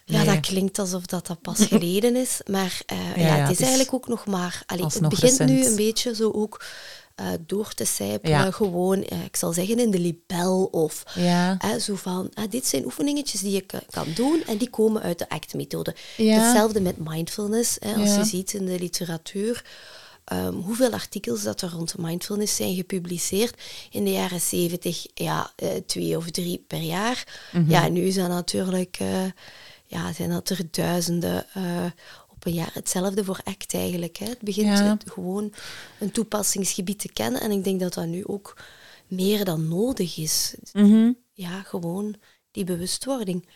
Ja, 0.09 0.17
Nee. 0.23 0.25
dat 0.35 0.39
klinkt 0.39 0.79
alsof 0.79 1.05
dat, 1.05 1.27
dat 1.27 1.41
pas 1.41 1.59
geleden 1.65 2.15
is. 2.15 2.39
Maar 2.45 2.79
eh, 2.85 2.97
Ja, 3.15 3.21
ja, 3.27 3.35
ja, 3.35 3.41
het 3.41 3.51
is 3.51 3.59
eigenlijk 3.59 3.93
ook 3.93 4.07
nog 4.07 4.25
maar... 4.25 4.63
Allee, 4.65 4.85
het 4.85 5.09
begint 5.09 5.39
nu 5.45 5.65
een 5.65 5.75
beetje 5.75 6.15
zo 6.15 6.31
ook 6.31 6.63
eh, 7.15 7.25
door 7.47 7.73
te 7.73 7.85
sijpelen. 7.85 8.37
Ja. 8.37 8.51
Gewoon, 8.51 9.03
eh, 9.03 9.23
ik 9.23 9.35
zal 9.35 9.53
zeggen, 9.53 9.79
in 9.79 9.91
de 9.91 9.99
libel 9.99 10.63
of... 10.71 11.03
Ja. 11.15 11.57
Zo 11.79 11.95
van, 11.95 12.29
ah, 12.33 12.43
dit 12.49 12.67
zijn 12.67 12.85
oefeningetjes 12.85 13.41
die 13.41 13.51
je 13.51 13.61
ka- 13.61 13.83
kan 13.89 14.07
doen 14.15 14.43
en 14.47 14.57
die 14.57 14.69
komen 14.69 15.01
uit 15.01 15.19
de 15.19 15.29
ACT-methode. 15.29 15.95
Ja. 16.17 16.39
Hetzelfde 16.39 16.81
met 16.81 16.95
mindfulness. 16.97 17.75
Hè, 17.79 17.93
als 17.93 18.09
Ja. 18.09 18.17
je 18.17 18.25
ziet 18.25 18.53
in 18.53 18.65
de 18.65 18.79
literatuur 18.79 19.63
ehm, 20.27 20.53
hoeveel 20.53 20.91
artikels 20.91 21.43
dat 21.43 21.61
er 21.61 21.69
rond 21.69 21.97
mindfulness 21.97 22.55
zijn 22.55 22.75
gepubliceerd. 22.75 23.61
In 23.91 24.03
de 24.03 24.11
jaren 24.11 24.41
zeventig, 24.41 25.05
ja, 25.13 25.51
eh, 25.55 25.69
twee 25.85 26.17
of 26.17 26.29
drie 26.31 26.63
per 26.67 26.79
jaar. 26.81 27.47
Mhm. 27.53 27.69
Ja, 27.69 27.87
nu 27.87 28.11
zijn 28.11 28.29
natuurlijk, 28.29 28.97
eh, 28.99 29.23
ja, 29.85 30.13
zijn 30.13 30.29
dat 30.29 30.49
er 30.49 30.59
duizenden 30.71 31.45
eh, 31.53 31.85
op 32.29 32.45
een 32.45 32.53
jaar. 32.53 32.71
Hetzelfde 32.73 33.23
voor 33.23 33.39
ACT 33.43 33.73
eigenlijk. 33.73 34.17
Hè. 34.17 34.25
Het 34.25 34.41
begint 34.41 34.67
Ja. 34.77 34.97
gewoon 35.05 35.53
een 35.99 36.11
toepassingsgebied 36.11 36.99
te 36.99 37.11
kennen. 37.13 37.41
En 37.41 37.51
ik 37.51 37.63
denk 37.63 37.79
dat 37.79 37.93
dat 37.93 38.05
nu 38.07 38.25
ook 38.25 38.57
meer 39.07 39.45
dan 39.45 39.67
nodig 39.67 40.17
is 40.17 40.55
Mhm. 40.73 41.11
ja, 41.33 41.61
gewoon 41.61 42.15
die 42.51 42.63
bewustwording. 42.63 43.47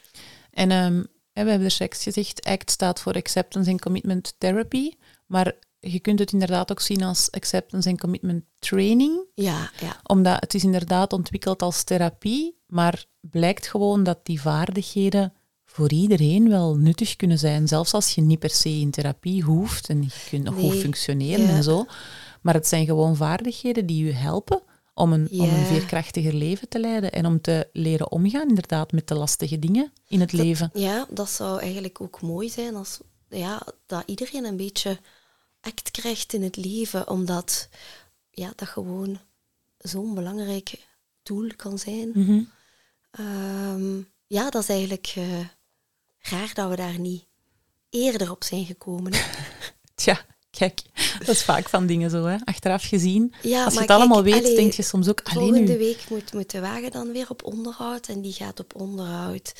En 0.51 0.72
ehm, 0.72 0.95
we 1.34 1.39
hebben 1.49 1.61
er 1.61 1.72
straks 1.72 2.03
gezegd, 2.03 2.45
ACT 2.45 2.72
staat 2.72 2.99
voor 3.01 3.13
Acceptance 3.13 3.72
and 3.72 3.82
Commitment 3.82 4.34
Therapy, 4.38 4.91
maar 5.26 5.53
je 5.82 5.99
kunt 5.99 6.19
het 6.19 6.32
inderdaad 6.32 6.71
ook 6.71 6.79
zien 6.79 7.03
als 7.03 7.32
Acceptance 7.32 7.89
and 7.89 7.99
Commitment 7.99 8.43
Training, 8.59 9.25
Ja, 9.36 9.69
ja. 9.79 9.99
omdat 10.03 10.39
het 10.39 10.53
is 10.53 10.63
inderdaad 10.63 11.13
ontwikkeld 11.13 11.61
als 11.61 11.84
therapie, 11.84 12.57
maar 12.67 13.05
blijkt 13.19 13.67
gewoon 13.67 14.03
dat 14.03 14.19
die 14.23 14.41
vaardigheden 14.41 15.34
voor 15.65 15.91
iedereen 15.91 16.49
wel 16.49 16.75
nuttig 16.75 17.15
kunnen 17.15 17.39
zijn, 17.39 17.67
zelfs 17.67 17.93
als 17.93 18.15
je 18.15 18.21
niet 18.21 18.39
per 18.39 18.49
se 18.49 18.69
in 18.69 18.91
therapie 18.91 19.43
hoeft 19.43 19.89
en 19.89 20.01
je 20.01 20.09
kunt 20.29 20.43
nog 20.43 20.55
goed 20.55 20.75
functioneren 20.75 21.45
ja. 21.45 21.49
en 21.49 21.63
zo. 21.63 21.86
Maar 22.41 22.53
het 22.53 22.67
zijn 22.67 22.86
gewoon 22.86 23.15
vaardigheden 23.15 23.86
die 23.86 24.05
je 24.05 24.11
helpen 24.11 24.61
om 24.93 25.13
een, 25.13 25.29
om 25.32 25.49
een 25.49 25.65
veerkrachtiger 25.65 26.34
leven 26.34 26.69
te 26.69 26.79
leiden 26.79 27.11
en 27.11 27.25
om 27.25 27.41
te 27.41 27.69
leren 27.73 28.11
omgaan 28.11 28.47
inderdaad 28.47 28.91
met 28.91 29.07
de 29.07 29.15
lastige 29.15 29.59
dingen 29.59 29.91
in 30.07 30.19
het 30.19 30.32
leven. 30.32 30.69
Ja, 30.73 31.05
dat 31.09 31.29
zou 31.29 31.59
eigenlijk 31.59 32.01
ook 32.01 32.21
mooi 32.21 32.49
zijn 32.49 32.75
als 32.75 32.99
ja, 33.29 33.61
dat 33.86 34.03
iedereen 34.05 34.45
een 34.45 34.57
beetje 34.57 34.99
act 35.62 35.91
krijgt 35.91 36.34
in 36.34 36.43
het 36.43 36.55
leven, 36.55 37.09
omdat 37.09 37.70
ja, 38.30 38.53
dat 38.55 38.68
gewoon 38.68 39.20
zo'n 39.78 40.14
belangrijk 40.16 40.88
doel 41.24 41.51
kan 41.55 41.80
zijn. 41.80 42.12
Mhm. 42.14 42.41
Ehm, 43.12 43.97
ja, 44.28 44.49
dat 44.49 44.62
is 44.62 44.70
eigenlijk 44.70 45.14
eh, 45.16 45.39
raar 46.20 46.51
dat 46.53 46.70
we 46.70 46.76
daar 46.76 46.99
niet 46.99 47.26
eerder 47.89 48.32
op 48.32 48.43
zijn 48.43 48.66
gekomen. 48.66 49.12
Tja, 49.95 50.26
kijk, 50.49 50.82
dat 51.20 51.28
is 51.28 51.43
vaak 51.43 51.70
van 51.70 51.86
dingen 51.86 52.09
zo, 52.09 52.26
hè. 52.26 52.38
achteraf 52.43 52.84
gezien. 52.84 53.34
Ja, 53.41 53.64
Als 53.66 53.74
je 53.74 53.80
het 53.80 53.89
allemaal 53.89 54.24
weet, 54.24 54.34
allee, 54.43 54.55
denk 54.55 54.74
je 54.74 54.82
soms 54.84 55.09
ook, 55.09 55.22
alleen 55.24 55.47
Volgende 55.47 55.72
nu. 55.72 55.78
week 55.78 56.09
moet, 56.09 56.34
moet 56.34 56.51
de 56.51 56.59
wagen 56.59 56.91
dan 56.91 57.12
weer 57.12 57.30
op 57.30 57.43
onderhoud 57.43 58.07
en 58.07 58.22
die 58.22 58.34
gaat 58.34 58.59
op 58.59 58.76
onderhoud. 58.76 59.53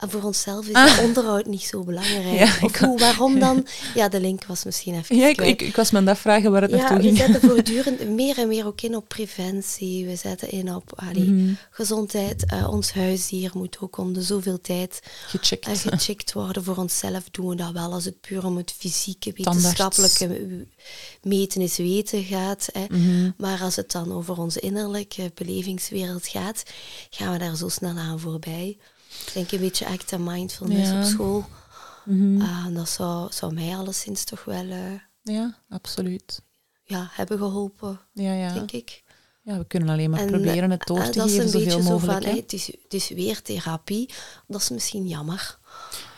En 0.00 0.10
voor 0.10 0.22
onszelf 0.22 0.66
is 0.66 0.72
Ah. 0.74 0.96
dat 0.96 1.04
onderhoud 1.04 1.46
niet 1.46 1.62
zo 1.62 1.82
belangrijk. 1.84 2.38
Ja, 2.38 2.56
of 2.62 2.78
hoe, 2.78 2.98
waarom 2.98 3.38
dan? 3.38 3.66
Ja, 3.94 4.08
de 4.08 4.20
link 4.20 4.44
was 4.44 4.64
misschien 4.64 4.94
even 4.94 5.16
Ja, 5.16 5.26
ik, 5.28 5.40
ik, 5.40 5.62
ik 5.62 5.76
was 5.76 5.90
me 5.90 5.98
aan 5.98 6.06
het 6.06 6.14
afvragen 6.16 6.50
waar 6.52 6.62
het 6.62 6.70
ja, 6.70 6.76
naartoe 6.76 6.96
we 6.96 7.02
ging. 7.02 7.16
zetten 7.16 7.40
voortdurend 7.50 8.08
meer 8.08 8.38
en 8.38 8.48
meer 8.48 8.66
ook 8.66 8.80
in 8.80 8.96
op 8.96 9.08
preventie. 9.08 10.06
We 10.06 10.16
zetten 10.16 10.50
in 10.50 10.74
op 10.74 10.92
allee, 10.96 11.30
Mhm. 11.30 11.52
gezondheid. 11.70 12.44
Eh, 12.46 12.68
ons 12.70 12.92
huisdier 12.92 13.50
moet 13.54 13.76
ook 13.80 13.98
om 13.98 14.12
de 14.12 14.22
zoveel 14.22 14.60
tijd 14.60 15.00
Gecheckt. 15.26 15.66
eh, 15.66 15.74
gecheckt 15.92 16.32
worden. 16.32 16.64
Voor 16.64 16.76
onszelf 16.76 17.22
doen 17.30 17.48
we 17.48 17.54
dat 17.54 17.72
wel 17.72 17.92
als 17.92 18.04
het 18.04 18.20
puur 18.20 18.44
om 18.46 18.56
het 18.56 18.74
fysieke, 18.78 19.32
Tandarts. 19.32 19.62
wetenschappelijke 19.62 20.66
meten 21.22 21.60
is 21.60 21.76
weten 21.76 22.24
gaat. 22.24 22.68
Hè. 22.72 22.84
Mhm. 22.96 23.30
Maar 23.36 23.60
als 23.60 23.76
het 23.76 23.90
dan 23.92 24.12
over 24.12 24.38
onze 24.38 24.60
innerlijke 24.60 25.30
belevingswereld 25.34 26.26
gaat, 26.26 26.62
gaan 27.10 27.32
we 27.32 27.38
daar 27.38 27.56
zo 27.56 27.68
snel 27.68 27.96
aan 27.96 28.20
voorbij. 28.20 28.76
Ik 29.26 29.30
denk 29.34 29.52
een 29.52 29.60
beetje 29.60 29.86
act 29.86 30.12
en 30.12 30.24
mindfulness 30.24 30.90
Ja. 30.90 30.98
op 30.98 31.04
school. 31.04 31.44
Mhm. 32.04 32.40
Ah, 32.40 32.66
dat 32.74 32.88
zou, 32.88 33.32
zou 33.32 33.54
mij 33.54 33.76
alleszins 33.76 34.24
toch 34.24 34.44
wel 34.44 34.68
eh, 34.70 34.92
Ja, 35.22 35.54
absoluut. 35.68 36.40
ja, 36.84 37.08
hebben 37.10 37.38
geholpen, 37.38 38.00
Ja, 38.12 38.32
ja. 38.32 38.52
denk 38.52 38.72
ik. 38.72 39.02
ja, 39.42 39.58
we 39.58 39.64
kunnen 39.66 39.88
alleen 39.88 40.10
maar 40.10 40.20
En, 40.20 40.26
proberen 40.26 40.70
het 40.70 40.86
door 40.86 40.98
eh, 40.98 41.04
te 41.08 41.18
dat 41.18 41.26
is 41.26 41.32
geven 41.32 41.44
een 41.46 41.50
zoveel 41.50 41.66
beetje 41.66 41.82
zo 41.82 41.90
mogelijk. 41.90 42.12
van, 42.12 42.22
hè. 42.22 42.30
hey, 42.30 42.38
het, 42.40 42.52
is, 42.52 42.66
het 42.66 42.94
is 42.94 43.08
weer 43.08 43.42
therapie. 43.42 44.08
Dat 44.46 44.60
is 44.60 44.68
misschien 44.70 45.08
jammer. 45.08 45.58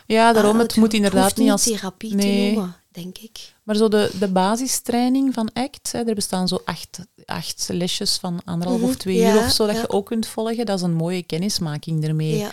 Ja, 0.05 0.33
daarom, 0.33 0.55
Ah, 0.55 0.61
het 0.61 0.75
moet 0.75 0.93
inderdaad 0.93 1.35
niet 1.37 1.51
als... 1.51 1.63
therapie 1.63 2.15
Nee. 2.15 2.49
te 2.49 2.55
noemen, 2.55 2.75
denk 2.91 3.17
ik. 3.17 3.53
Maar 3.63 3.75
zo 3.75 3.87
de, 3.87 4.11
de 4.19 4.27
basistraining 4.27 5.33
van 5.33 5.49
ACT, 5.53 5.91
hè, 5.91 6.03
er 6.03 6.15
bestaan 6.15 6.47
zo 6.47 6.61
acht, 6.65 6.99
acht 7.25 7.69
lesjes 7.71 8.17
van 8.17 8.41
anderhalf 8.45 8.79
Mhm, 8.79 8.89
of 8.89 8.95
twee 8.95 9.15
ja, 9.17 9.33
uur 9.33 9.39
of 9.45 9.51
zo, 9.51 9.65
dat 9.65 9.75
ja. 9.75 9.81
je 9.81 9.89
ook 9.89 10.05
kunt 10.05 10.27
volgen. 10.27 10.65
Dat 10.65 10.77
is 10.77 10.83
een 10.83 10.93
mooie 10.93 11.23
kennismaking 11.23 12.03
ermee. 12.03 12.37
Ja. 12.37 12.51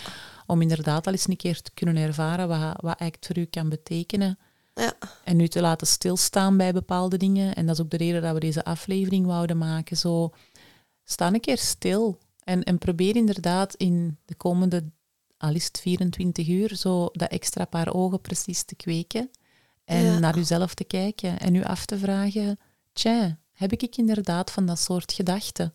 Om 0.51 0.63
inderdaad 0.63 1.07
al 1.07 1.13
eens 1.13 1.29
een 1.29 1.37
keer 1.37 1.63
te 1.63 1.71
kunnen 1.75 1.97
ervaren 1.97 2.49
wat, 2.49 2.81
wat 2.81 2.99
ACT 2.99 3.27
voor 3.27 3.39
u 3.39 3.45
kan 3.45 3.69
betekenen. 3.69 4.39
Ja. 4.75 4.93
En 5.25 5.37
nu 5.37 5.49
te 5.49 5.61
laten 5.61 5.87
stilstaan 5.87 6.57
bij 6.57 6.73
bepaalde 6.73 7.17
dingen. 7.17 7.55
En 7.55 7.67
dat 7.67 7.75
is 7.75 7.83
ook 7.83 7.91
de 7.91 7.97
reden 7.97 8.23
dat 8.23 8.35
we 8.35 8.41
deze 8.41 8.65
aflevering 8.65 9.27
wouden 9.27 9.59
maken. 9.59 9.97
Zo, 9.97 10.31
sta 11.05 11.27
een 11.27 11.41
keer 11.41 11.59
stil. 11.59 12.19
En, 12.45 12.63
en 12.63 12.79
probeer 12.79 13.17
inderdaad 13.17 13.75
in 13.75 14.19
de 14.25 14.35
komende, 14.35 14.85
al 15.37 15.55
is 15.55 15.65
het 15.65 15.81
24 15.81 16.49
uur, 16.49 16.77
zo 16.77 17.09
dat 17.13 17.31
extra 17.31 17.65
paar 17.65 17.95
ogen 17.95 18.21
precies 18.21 18.63
te 18.63 18.75
kweken. 18.75 19.31
En 19.85 20.03
Ja. 20.03 20.19
naar 20.19 20.39
uzelf 20.39 20.75
te 20.75 20.85
kijken. 20.85 21.39
En 21.39 21.55
u 21.55 21.65
af 21.65 21.87
te 21.87 21.99
vragen, 21.99 22.59
tja, 22.93 23.39
heb 23.53 23.73
ik 23.73 23.97
inderdaad 23.97 24.51
van 24.51 24.67
dat 24.67 24.79
soort 24.79 25.13
gedachten? 25.13 25.75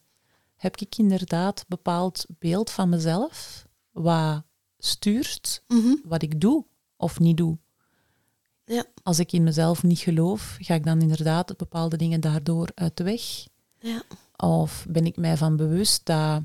Heb 0.56 0.78
ik 0.78 0.98
inderdaad 0.98 1.60
een 1.60 1.66
bepaald 1.68 2.26
beeld 2.40 2.70
van 2.72 2.90
mezelf? 2.90 3.66
Wat 3.92 4.44
stuurt 4.86 5.64
Mhm. 5.68 5.96
wat 6.04 6.22
ik 6.22 6.42
doe 6.42 6.66
of 6.98 7.20
niet 7.20 7.38
doe? 7.38 7.58
Ja. 8.68 8.86
als 9.04 9.20
ik 9.20 9.32
in 9.32 9.44
mezelf 9.44 9.84
niet 9.84 10.00
geloof, 10.00 10.58
ga 10.60 10.74
ik 10.74 10.86
dan 10.86 11.02
inderdaad 11.02 11.58
bepaalde 11.58 11.98
dingen 11.98 12.22
daardoor 12.22 12.70
uit 12.76 12.98
de 12.98 13.04
weg? 13.04 13.48
Ja. 13.80 14.02
Of 14.36 14.86
ben 14.90 15.06
ik 15.06 15.18
mij 15.18 15.38
van 15.38 15.56
bewust 15.56 16.06
dat 16.06 16.42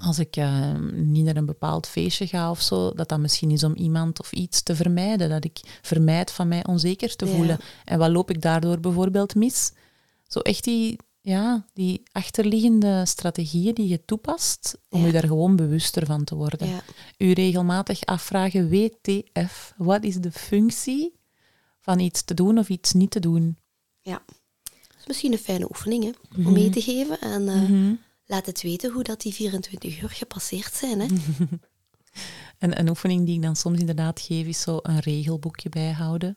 als 0.00 0.18
ik 0.18 0.36
eh, 0.36 0.74
niet 0.92 1.24
naar 1.24 1.36
een 1.36 1.46
bepaald 1.46 1.86
feestje 1.86 2.26
ga 2.26 2.50
of 2.50 2.60
zo, 2.62 2.92
dat 2.92 3.08
dat 3.08 3.18
misschien 3.18 3.50
is 3.50 3.64
om 3.64 3.74
iemand 3.74 4.20
of 4.20 4.32
iets 4.32 4.62
te 4.62 4.76
vermijden. 4.76 5.28
Dat 5.28 5.44
ik 5.44 5.78
vermijd 5.82 6.30
van 6.30 6.48
mij 6.48 6.66
onzeker 6.66 7.16
te 7.16 7.26
Ja. 7.26 7.32
voelen. 7.36 7.58
En 7.84 7.98
wat 7.98 8.10
loop 8.10 8.30
ik 8.30 8.42
daardoor 8.42 8.80
bijvoorbeeld 8.80 9.34
mis? 9.34 9.72
Zo 10.26 10.38
echt 10.40 10.64
die, 10.64 10.98
ja, 11.26 11.64
die 11.72 12.02
achterliggende 12.12 13.06
strategieën 13.06 13.74
die 13.74 13.88
je 13.88 14.04
toepast, 14.04 14.78
om 14.90 15.00
Ja. 15.00 15.06
je 15.06 15.12
daar 15.12 15.26
gewoon 15.26 15.56
bewuster 15.56 16.06
van 16.06 16.24
te 16.24 16.34
worden 16.34 16.68
Ja. 16.68 16.82
u 17.18 17.32
regelmatig 17.32 18.04
afvragen, 18.04 18.68
WTF, 18.68 19.74
wat 19.76 20.04
is 20.04 20.16
de 20.16 20.32
functie 20.32 21.12
van 21.80 21.98
iets 21.98 22.22
te 22.22 22.34
doen 22.34 22.58
of 22.58 22.68
iets 22.68 22.92
niet 22.92 23.10
te 23.10 23.20
doen? 23.20 23.56
ja. 24.00 24.22
Dat 24.64 24.98
is 24.98 25.06
misschien 25.06 25.32
een 25.32 25.38
fijne 25.38 25.68
oefening 25.68 26.04
hè, 26.04 26.10
om 26.46 26.52
mee 26.52 26.70
te 26.70 26.80
geven. 26.82 27.20
En 27.20 27.48
eh, 27.48 27.54
Mhm. 27.62 27.94
laat 28.26 28.46
het 28.46 28.62
weten 28.62 28.92
hoe 28.92 29.02
dat 29.02 29.20
die 29.20 29.32
24 29.34 30.02
uur 30.02 30.10
gepasseerd 30.10 30.74
zijn. 30.74 31.00
Hè. 31.00 31.06
En 32.58 32.78
een 32.78 32.88
oefening 32.88 33.26
die 33.26 33.34
ik 33.34 33.42
dan 33.42 33.56
soms 33.56 33.78
inderdaad 33.78 34.20
geef, 34.20 34.46
is 34.46 34.60
zo 34.60 34.78
een 34.82 34.98
regelboekje 34.98 35.68
bijhouden. 35.68 36.36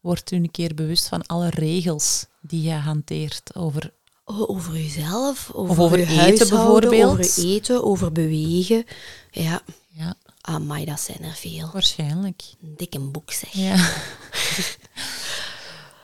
Word 0.00 0.30
u 0.30 0.36
een 0.36 0.50
keer 0.50 0.74
bewust 0.74 1.08
van 1.08 1.26
alle 1.26 1.48
regels 1.50 2.26
die 2.40 2.62
je 2.62 2.72
hanteert 2.74 3.54
over... 3.54 3.92
O- 4.30 4.46
Over 4.46 4.72
jezelf, 4.74 5.50
over, 5.52 5.70
Of 5.70 5.78
over 5.78 5.98
je 5.98 6.20
eten 6.22 6.48
bijvoorbeeld. 6.48 7.04
Over 7.20 7.44
eten, 7.44 7.84
over 7.84 8.12
bewegen. 8.12 8.84
Ja, 9.30 9.60
Ja, 9.88 10.14
amai, 10.40 10.84
dat 10.84 11.00
zijn 11.00 11.22
er 11.22 11.34
veel. 11.34 11.70
waarschijnlijk. 11.72 12.42
Een 12.62 12.74
dikke 12.76 12.98
boek 13.00 13.32
zeg. 13.32 13.50
Ja. 13.52 13.74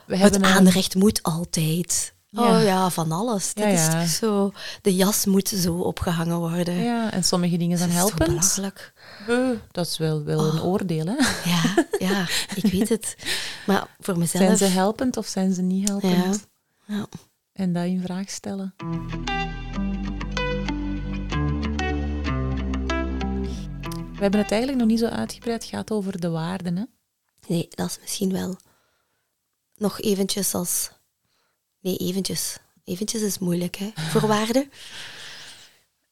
We 0.05 0.17
Het 0.17 0.35
een- 0.35 0.45
aanrecht 0.45 0.95
moet 0.95 1.23
altijd. 1.23 2.13
Oh 2.33 2.63
ja, 2.63 2.89
van 2.89 3.11
alles. 3.11 3.51
Ja, 3.53 3.65
Dit 3.65 3.73
is 3.79 3.85
ja. 3.85 4.05
zo... 4.05 4.51
De 4.81 4.95
jas 4.95 5.25
moet 5.25 5.47
zo 5.47 5.73
opgehangen 5.75 6.37
worden. 6.37 6.73
Ja, 6.83 7.11
en 7.11 7.23
sommige 7.23 7.57
dingen 7.57 7.77
zijn 7.77 7.89
Dat 7.89 7.97
is 7.97 8.03
zo 8.03 8.07
helpend. 8.17 8.29
belachelijk. 8.39 8.93
Eh, 9.27 9.49
dat 9.71 9.87
is 9.87 9.97
wel, 9.97 10.23
wel 10.23 10.39
een 10.45 10.59
Oh. 10.59 10.65
oordeel, 10.65 11.05
hè? 11.05 11.15
Ja, 11.49 11.85
ja, 11.99 12.27
ik 12.55 12.71
weet 12.71 12.89
het. 12.89 13.15
Maar 13.67 13.87
voor 13.99 14.17
mezelf... 14.17 14.43
Zijn 14.45 14.57
ze 14.57 14.65
helpend 14.65 15.17
of 15.17 15.27
zijn 15.27 15.53
ze 15.53 15.61
niet 15.61 15.87
helpend? 15.87 16.47
Ja. 16.87 17.05
En 17.55 17.73
dat 17.73 17.85
in 17.85 18.01
vraag 18.01 18.29
stellen. 18.29 18.73
We 24.15 24.21
hebben 24.21 24.39
het 24.39 24.51
eigenlijk 24.51 24.79
nog 24.79 24.87
niet 24.89 24.99
zo 24.99 25.05
uitgebreid 25.05 25.63
gehad 25.63 25.91
over 25.91 26.19
de 26.19 26.29
waarden. 26.29 26.75
Hè? 26.77 26.83
Nee, 27.47 27.67
dat 27.69 27.89
is 27.89 27.97
misschien 28.01 28.31
wel 28.31 28.57
nog 29.75 30.01
eventjes 30.01 30.53
als... 30.53 30.89
Nee, 31.81 31.97
eventjes. 31.97 32.57
Eventjes 32.83 33.21
is 33.21 33.39
moeilijk, 33.39 33.75
hè. 33.75 33.89
Voor 33.95 34.27
waarde. 34.37 34.67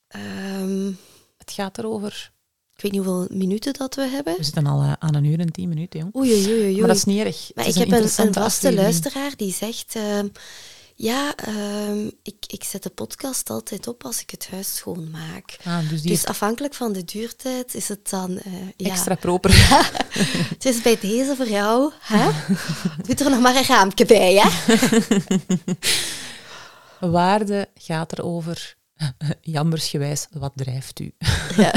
Ehm, 0.08 0.92
Het 1.38 1.52
gaat 1.52 1.78
erover. 1.78 2.32
ik 2.76 2.82
weet 2.82 2.92
niet 2.92 3.06
hoeveel 3.06 3.38
minuten 3.38 3.74
dat 3.74 3.96
we 3.96 4.02
hebben. 4.08 4.38
We 4.38 4.44
zitten 4.44 4.66
al 4.68 4.82
eh, 4.82 4.94
aan 5.00 5.16
een 5.16 5.24
uur 5.26 5.40
en 5.40 5.52
tien 5.52 5.70
minuten, 5.70 6.00
jong. 6.00 6.16
Oei, 6.16 6.32
oei, 6.34 6.48
oei, 6.54 6.62
oei. 6.64 6.78
Maar 6.80 6.88
dat 6.88 6.96
is 6.98 7.04
niet 7.04 7.20
erg. 7.26 7.52
Maar 7.56 7.66
Het 7.66 7.76
ik 7.76 7.82
is 7.82 7.90
heb 7.90 7.98
een, 8.00 8.04
een 8.04 8.10
vaste 8.34 8.40
aflevering. 8.40 8.82
luisteraar 8.82 9.36
die 9.36 9.54
zegt... 9.54 9.96
ehm, 9.96 10.28
ja, 10.96 11.36
ehm, 11.36 12.10
ik, 12.24 12.36
ik 12.48 12.64
zet 12.64 12.84
de 12.84 12.90
podcast 12.90 13.50
altijd 13.50 13.88
op 13.88 14.04
als 14.06 14.22
ik 14.22 14.30
het 14.30 14.48
huis 14.52 14.76
schoonmaak. 14.76 15.58
Ah, 15.64 15.90
dus 15.90 16.02
Dus 16.02 16.26
afhankelijk 16.26 16.74
van 16.74 16.94
de 16.94 17.06
duurtijd 17.06 17.74
is 17.76 17.88
het 17.88 18.10
dan... 18.10 18.38
eh, 18.38 18.54
ja, 18.78 18.90
extra 18.90 19.16
proper. 19.16 19.52
Het 20.54 20.66
is 20.66 20.82
bij 20.82 21.00
deze 21.00 21.36
voor 21.36 21.48
jou. 21.50 21.92
Hè? 22.00 22.30
Doe 23.06 23.16
er 23.16 23.30
nog 23.30 23.40
maar 23.42 23.56
een 23.56 23.64
raampje 23.66 24.06
bij, 24.06 24.34
hè? 24.36 24.50
Waarde 27.12 27.70
gaat 27.76 28.12
erover, 28.12 28.76
jammersgewijs, 29.42 30.28
wat 30.32 30.52
drijft 30.56 31.00
u? 31.00 31.12
Ja. 31.58 31.74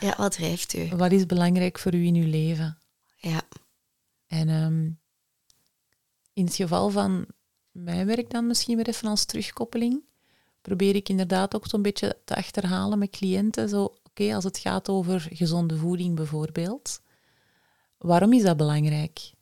ja, 0.00 0.14
wat 0.16 0.32
drijft 0.32 0.74
u? 0.74 0.88
Wat 0.96 1.12
is 1.12 1.26
belangrijk 1.26 1.78
voor 1.78 1.94
u 1.94 2.04
in 2.06 2.14
uw 2.14 2.28
leven? 2.28 2.78
Ja. 3.16 3.42
En 4.26 4.48
ehm, 4.48 4.84
in 6.32 6.44
het 6.44 6.54
geval 6.54 6.90
van 6.90 7.26
mijn 7.70 8.06
werk 8.06 8.30
dan 8.30 8.46
misschien 8.46 8.76
weer 8.76 8.88
even 8.88 9.08
als 9.08 9.24
terugkoppeling, 9.24 10.02
probeer 10.62 10.94
ik 10.94 11.08
inderdaad 11.08 11.54
ook 11.54 11.66
zo'n 11.66 11.82
beetje 11.82 12.18
te 12.24 12.36
achterhalen 12.36 12.98
met 12.98 13.10
cliënten. 13.10 13.68
Zo, 13.68 13.94
oké, 14.02 14.34
als 14.34 14.44
het 14.44 14.58
gaat 14.58 14.88
over 14.88 15.28
gezonde 15.32 15.76
voeding 15.76 16.14
bijvoorbeeld, 16.16 17.00
waarom 17.98 18.32
is 18.32 18.42
dat 18.42 18.56
belangrijk? 18.56 19.32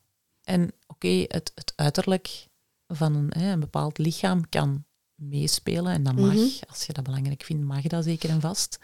En 0.43 0.71
oké, 0.87 1.07
het, 1.27 1.51
het 1.55 1.73
uiterlijk 1.75 2.47
van 2.87 3.15
een, 3.15 3.31
hè, 3.37 3.51
een 3.51 3.59
bepaald 3.59 3.97
lichaam 3.97 4.49
kan 4.49 4.83
meespelen 5.15 5.93
en 5.93 6.03
dat 6.03 6.15
mag. 6.15 6.33
Mhm. 6.33 6.47
Als 6.69 6.85
je 6.85 6.93
dat 6.93 7.03
belangrijk 7.03 7.43
vindt, 7.43 7.63
mag 7.65 7.81
dat 7.81 8.03
zeker 8.03 8.29
en 8.29 8.41
vast. 8.41 8.79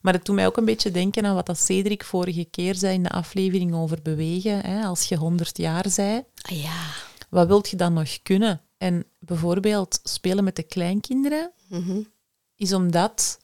Maar 0.00 0.12
het 0.12 0.24
doet 0.24 0.34
mij 0.34 0.46
ook 0.46 0.56
een 0.56 0.64
beetje 0.64 0.90
denken 0.90 1.26
aan 1.26 1.34
wat 1.34 1.46
dat 1.46 1.58
Cedric 1.58 2.04
vorige 2.04 2.44
keer 2.44 2.74
zei 2.74 2.94
in 2.94 3.02
de 3.02 3.10
aflevering 3.10 3.74
over 3.74 4.02
bewegen. 4.02 4.64
Hè, 4.64 4.84
als 4.84 5.08
je 5.08 5.16
100 5.16 5.58
jaar 5.58 5.90
zei, 5.90 6.24
Ah, 6.42 6.62
ja. 6.62 6.90
wat 7.30 7.46
wilt 7.46 7.68
je 7.68 7.76
dan 7.76 7.92
nog 7.92 8.22
kunnen? 8.22 8.60
En 8.82 9.04
bijvoorbeeld 9.18 10.00
spelen 10.02 10.44
met 10.44 10.56
de 10.56 10.62
kleinkinderen 10.62 11.52
Mhm. 11.68 12.02
is 12.54 12.72
omdat 12.72 13.38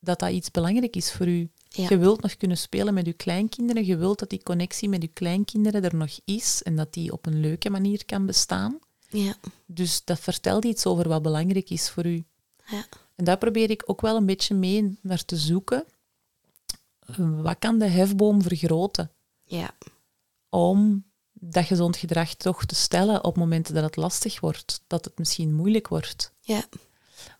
dat, 0.00 0.18
dat 0.18 0.30
iets 0.30 0.50
belangrijk 0.50 0.96
is 0.96 1.12
voor 1.12 1.26
u. 1.28 1.50
Ja. 1.68 1.86
Je 1.88 1.98
wilt 1.98 2.22
nog 2.22 2.36
kunnen 2.36 2.56
spelen 2.58 2.94
met 2.94 3.06
je 3.06 3.12
kleinkinderen. 3.12 3.86
Je 3.86 3.96
wilt 3.96 4.18
dat 4.18 4.30
die 4.30 4.42
connectie 4.42 4.88
met 4.88 5.02
je 5.02 5.08
kleinkinderen 5.08 5.84
er 5.84 5.94
nog 5.96 6.18
is 6.24 6.62
en 6.62 6.76
dat 6.76 6.92
die 6.92 7.12
op 7.12 7.26
een 7.26 7.40
leuke 7.40 7.70
manier 7.70 8.04
kan 8.04 8.26
bestaan. 8.26 8.78
Ja. 9.08 9.34
Dus 9.66 10.04
dat 10.04 10.20
vertelt 10.20 10.64
iets 10.64 10.86
over 10.86 11.08
wat 11.08 11.22
belangrijk 11.22 11.70
is 11.70 11.90
voor 11.90 12.06
u. 12.06 12.24
Ja. 12.66 12.86
En 13.14 13.24
daar 13.24 13.38
probeer 13.38 13.70
ik 13.70 13.82
ook 13.86 14.00
wel 14.00 14.16
een 14.16 14.26
beetje 14.26 14.54
mee 14.54 14.98
naar 15.02 15.24
te 15.24 15.36
zoeken. 15.36 15.84
Wat 17.16 17.58
kan 17.58 17.78
de 17.78 17.86
hefboom 17.88 18.42
vergroten 18.42 19.10
Ja. 19.44 19.70
om 20.48 21.04
dat 21.50 21.64
gezond 21.64 21.96
gedrag 21.96 22.34
toch 22.34 22.64
te 22.64 22.74
stellen 22.74 23.24
op 23.24 23.36
momenten 23.36 23.74
dat 23.74 23.82
het 23.82 23.96
lastig 23.96 24.40
wordt, 24.40 24.84
dat 24.86 25.04
het 25.04 25.18
misschien 25.18 25.54
moeilijk 25.54 25.88
wordt? 25.88 26.32
Ja. 26.40 26.64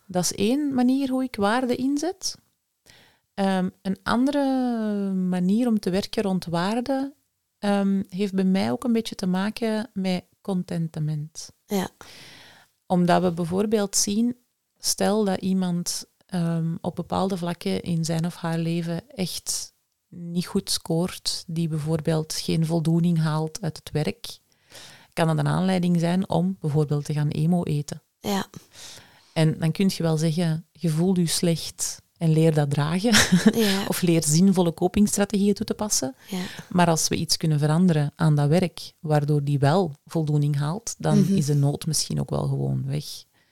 Dat 0.05 0.23
is 0.23 0.33
één 0.33 0.73
manier 0.73 1.09
hoe 1.09 1.23
ik 1.23 1.35
waarde 1.35 1.75
inzet. 1.75 2.35
Ehm, 3.33 3.69
een 3.81 3.97
andere 4.03 4.43
manier 5.13 5.67
om 5.67 5.79
te 5.79 5.89
werken 5.89 6.23
rond 6.23 6.45
waarde 6.45 7.15
ehm, 7.57 8.03
heeft 8.09 8.33
bij 8.33 8.43
mij 8.43 8.71
ook 8.71 8.83
een 8.83 8.93
beetje 8.93 9.15
te 9.15 9.27
maken 9.27 9.89
met 9.93 10.23
contentement. 10.41 11.51
Ja. 11.65 11.89
Omdat 12.85 13.21
we 13.21 13.31
bijvoorbeeld 13.31 13.95
zien, 13.95 14.37
stel 14.77 15.23
dat 15.23 15.41
iemand 15.41 16.05
ehm, 16.25 16.75
op 16.81 16.95
bepaalde 16.95 17.37
vlakken 17.37 17.81
in 17.81 18.05
zijn 18.05 18.25
of 18.25 18.35
haar 18.35 18.57
leven 18.57 19.09
echt 19.09 19.73
niet 20.09 20.45
goed 20.45 20.69
scoort, 20.69 21.43
die 21.47 21.67
bijvoorbeeld 21.67 22.33
geen 22.33 22.65
voldoening 22.65 23.19
haalt 23.19 23.61
uit 23.61 23.77
het 23.77 23.91
werk, 23.91 24.37
kan 25.13 25.27
dat 25.27 25.37
een 25.37 25.47
aanleiding 25.47 25.99
zijn 25.99 26.29
om 26.29 26.57
bijvoorbeeld 26.59 27.05
te 27.05 27.13
gaan 27.13 27.27
emo 27.27 27.63
eten. 27.63 28.01
Ja. 28.19 28.45
En 29.33 29.59
dan 29.59 29.71
kun 29.71 29.91
je 29.95 30.03
wel 30.03 30.17
zeggen, 30.17 30.65
je 30.71 30.89
voelt 30.89 31.17
je 31.17 31.25
slecht 31.27 32.01
en 32.17 32.29
leer 32.31 32.53
dat 32.53 32.69
dragen. 32.69 33.13
Ja. 33.63 33.85
of 33.87 34.01
leer 34.01 34.23
zinvolle 34.23 34.73
copingstrategieën 34.73 35.53
toe 35.53 35.65
te 35.65 35.73
passen. 35.73 36.15
Ja. 36.29 36.41
Maar 36.69 36.87
als 36.87 37.07
we 37.07 37.15
iets 37.15 37.37
kunnen 37.37 37.59
veranderen 37.59 38.11
aan 38.15 38.35
dat 38.35 38.49
werk, 38.49 38.93
waardoor 38.99 39.43
die 39.43 39.59
wel 39.59 39.93
voldoening 40.05 40.55
haalt, 40.57 40.95
dan 40.97 41.19
Mhm. 41.19 41.33
is 41.35 41.45
de 41.45 41.55
nood 41.55 41.85
misschien 41.85 42.19
ook 42.19 42.29
wel 42.29 42.47
gewoon 42.47 42.83
weg. 42.85 43.05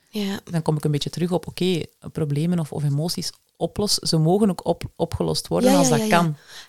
Ja. 0.10 0.40
Dan 0.52 0.62
kom 0.62 0.78
ik 0.78 0.84
een 0.84 0.92
beetje 0.92 1.10
terug 1.10 1.32
op, 1.32 1.48
oké, 1.48 1.82
problemen 2.12 2.60
of, 2.60 2.72
of 2.72 2.84
emoties 2.84 3.32
oplossen. 3.58 4.08
Ze 4.08 4.18
mogen 4.18 4.50
ook 4.50 4.66
op, 4.66 4.84
opgelost 4.96 5.48
worden 5.48 5.72
Ja, 5.72 5.78
als 5.78 5.88
ja, 5.88 5.98
dat 5.98 6.08
ja, 6.08 6.18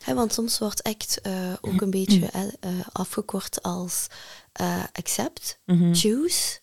kan. 0.05 0.15
Want 0.17 0.33
soms 0.33 0.59
wordt 0.59 0.83
ACT 0.83 1.21
eh, 1.21 1.53
ook 1.61 1.81
een 1.81 1.91
beetje 1.91 2.29
hè, 2.33 2.49
eh, 2.61 2.71
afgekort 2.93 3.63
als 3.63 4.07
eh, 4.53 4.85
accept, 4.93 5.59
Mhm. 5.65 5.95
choose 5.95 6.59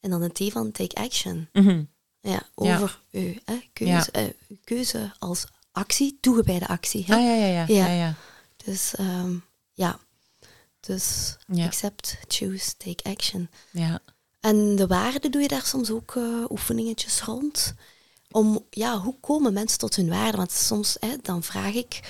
en 0.00 0.10
dan 0.10 0.22
een 0.22 0.32
T 0.32 0.52
van 0.52 0.72
take 0.72 0.94
action. 0.96 1.48
Mhm. 1.52 1.84
Ja, 2.20 2.42
over 2.54 3.00
uw 3.10 3.34
hè, 3.44 3.58
keuze, 3.72 4.34
keuze 4.64 5.12
als 5.18 5.44
actie, 5.72 6.18
toegewijde 6.20 6.68
actie. 6.68 7.04
Hè? 7.06 7.14
Ah, 7.14 7.22
ja, 7.22 7.34
ja, 7.34 7.46
ja. 7.46 7.64
Ja. 7.68 7.86
ja. 7.86 7.92
ja. 7.92 8.14
Dus 8.64 8.94
ehm, 8.94 9.36
ja, 9.72 9.98
dus 10.80 11.36
Ja. 11.46 11.64
accept, 11.64 12.16
choose, 12.28 12.76
take 12.76 13.04
action. 13.10 13.48
ja. 13.70 14.00
En 14.40 14.76
de 14.76 14.86
waarde 14.86 15.30
doe 15.30 15.42
je 15.42 15.48
daar 15.48 15.66
soms 15.66 15.90
ook 15.90 16.14
oefeningetjes 16.50 17.20
rond. 17.22 17.74
Om, 18.36 18.64
ja, 18.70 18.98
hoe 18.98 19.14
komen 19.20 19.52
mensen 19.52 19.78
tot 19.78 19.96
hun 19.96 20.08
waarde? 20.08 20.36
Want 20.36 20.52
soms, 20.52 20.96
hè, 21.00 21.16
dan 21.22 21.42
vraag 21.42 21.74
ik, 21.74 22.00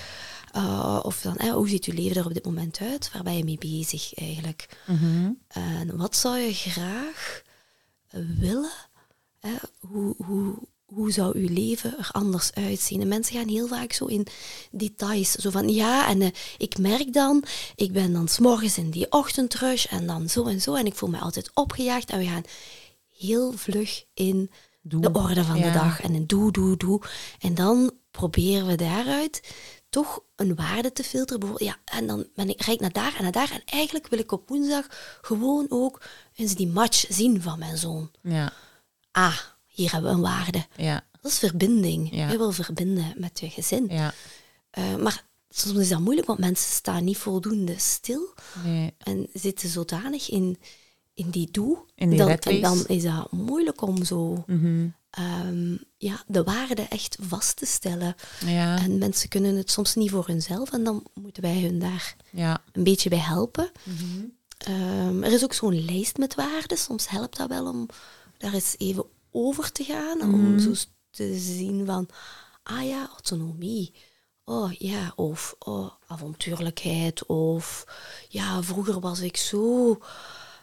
eh, 0.51 0.99
of 1.03 1.21
dan, 1.21 1.33
hè, 1.37 1.51
hoe 1.51 1.69
ziet 1.69 1.85
uw 1.85 1.93
leven 1.93 2.15
er 2.15 2.25
op 2.25 2.33
dit 2.33 2.45
moment 2.45 2.79
uit? 2.81 3.11
Waar 3.13 3.23
ben 3.23 3.37
je 3.37 3.43
mee 3.43 3.57
bezig 3.57 4.13
eigenlijk? 4.13 4.69
Mhm. 4.87 5.31
En 5.47 5.97
wat 5.97 6.15
zou 6.15 6.37
je 6.37 6.53
graag 6.53 7.41
willen? 8.39 8.71
Hè? 9.39 9.53
Hoe, 9.79 10.15
hoe, 10.25 10.55
hoe 10.85 11.11
zou 11.11 11.37
uw 11.37 11.53
leven 11.53 11.97
er 11.97 12.09
anders 12.11 12.53
uitzien? 12.53 13.01
En 13.01 13.07
mensen 13.07 13.35
gaan 13.35 13.47
heel 13.47 13.67
vaak 13.67 13.93
zo 13.93 14.05
in 14.05 14.27
details. 14.71 15.31
Zo 15.31 15.49
van, 15.49 15.69
ja, 15.69 16.07
en 16.07 16.21
eh, 16.21 16.31
ik 16.57 16.77
merk 16.77 17.13
dan, 17.13 17.43
ik 17.75 17.91
ben 17.91 18.13
dan 18.13 18.27
s'morgens 18.27 18.77
in 18.77 18.89
die 18.89 19.11
ochtendrush 19.11 19.85
en 19.85 20.07
dan 20.07 20.29
zo 20.29 20.45
en 20.45 20.61
zo. 20.61 20.73
En 20.73 20.85
ik 20.85 20.95
voel 20.95 21.09
me 21.09 21.19
altijd 21.19 21.51
opgejaagd. 21.53 22.09
En 22.09 22.19
we 22.19 22.25
gaan 22.25 22.45
heel 23.17 23.51
vlug 23.51 24.03
in 24.13 24.51
Doe. 24.87 25.01
de 25.01 25.11
orde 25.11 25.43
van 25.43 25.57
Ja. 25.57 25.65
de 25.67 25.71
dag. 25.79 26.01
En 26.01 26.13
een 26.13 26.27
doe, 26.27 26.51
doe, 26.51 26.77
doe. 26.77 27.01
En 27.39 27.55
dan 27.55 27.91
proberen 28.11 28.67
we 28.67 28.75
daaruit 28.75 29.53
toch 29.89 30.23
een 30.35 30.55
waarde 30.55 30.91
te 30.91 31.03
filteren. 31.03 31.39
Bijvoorbeeld, 31.39 31.69
ja, 31.69 31.97
en 31.97 32.07
dan 32.07 32.27
ben 32.35 32.49
ik, 32.49 32.61
rijd 32.61 32.75
ik 32.75 32.81
naar 32.81 33.03
daar 33.03 33.15
en 33.17 33.23
naar 33.23 33.31
daar. 33.31 33.51
En 33.51 33.61
eigenlijk 33.65 34.07
wil 34.07 34.19
ik 34.19 34.31
op 34.31 34.49
woensdag 34.49 34.87
gewoon 35.21 35.65
ook 35.69 36.01
eens 36.35 36.55
die 36.55 36.67
match 36.67 37.05
zien 37.09 37.41
van 37.41 37.59
mijn 37.59 37.77
zoon. 37.77 38.11
Ja, 38.21 38.53
Ah, 39.11 39.37
hier 39.67 39.91
hebben 39.91 40.09
we 40.09 40.15
een 40.15 40.21
waarde. 40.23 40.65
ja, 40.75 41.05
Dat 41.21 41.31
is 41.31 41.37
verbinding. 41.39 42.15
Ja. 42.15 42.29
Je 42.31 42.37
wil 42.37 42.51
verbinden 42.51 43.13
met 43.15 43.39
je 43.39 43.49
gezin. 43.49 43.87
ja. 43.89 44.13
Eh, 44.69 44.95
maar 44.95 45.25
soms 45.49 45.77
is 45.77 45.89
dat 45.89 45.99
moeilijk, 45.99 46.27
want 46.27 46.39
mensen 46.39 46.71
staan 46.71 47.03
niet 47.03 47.17
voldoende 47.17 47.73
stil 47.79 48.33
Nee. 48.63 48.93
en 48.97 49.27
zitten 49.33 49.69
zodanig 49.69 50.29
in, 50.29 50.57
in 51.17 51.29
die 51.29 51.51
doe. 51.51 51.77
In 51.95 52.09
die 52.09 52.17
dan, 52.17 52.29
en 52.29 52.61
dan 52.61 52.85
is 52.87 53.03
dat 53.03 53.31
moeilijk 53.31 53.81
om 53.81 54.03
zo 54.05 54.43
Mhm. 54.47 54.87
ehm, 55.09 55.75
ja, 55.97 56.23
de 56.27 56.43
waarde 56.43 56.81
echt 56.81 57.17
vast 57.21 57.55
te 57.57 57.65
stellen. 57.65 58.15
Ja, 58.45 58.77
En 58.77 58.97
mensen 58.97 59.29
kunnen 59.29 59.55
het 59.55 59.71
soms 59.71 59.95
niet 59.95 60.09
voor 60.11 60.27
hunzelf 60.27 60.71
en 60.71 60.83
dan 60.83 61.05
moeten 61.13 61.43
wij 61.43 61.61
hun 61.61 61.79
daar 61.79 62.15
ja. 62.31 62.63
een 62.71 62.83
beetje 62.83 63.09
bij 63.09 63.17
helpen. 63.19 63.71
Mhm. 63.83 64.23
Ehm, 64.57 65.23
er 65.23 65.31
is 65.31 65.43
ook 65.43 65.53
zo'n 65.53 65.85
lijst 65.85 66.17
met 66.17 66.35
waarden. 66.35 66.77
Soms 66.77 67.09
helpt 67.09 67.37
dat 67.37 67.49
wel 67.49 67.67
om 67.67 67.87
daar 68.37 68.53
eens 68.53 68.75
even 68.77 69.05
over 69.31 69.71
te 69.71 69.83
gaan. 69.83 70.17
Mhm. 70.17 70.33
Om 70.33 70.59
zo 70.59 70.73
s- 70.73 70.91
te 71.11 71.37
zien 71.39 71.85
van, 71.85 72.07
ah 72.63 72.87
ja, 72.87 73.07
autonomie. 73.11 73.93
Oh 74.45 74.71
ja, 74.71 75.13
of 75.15 75.55
oh, 75.59 75.91
avontuurlijkheid. 76.07 77.25
Of 77.25 77.85
ja, 78.29 78.63
vroeger 78.63 78.99
was 78.99 79.19
ik 79.19 79.37
zo 79.37 79.97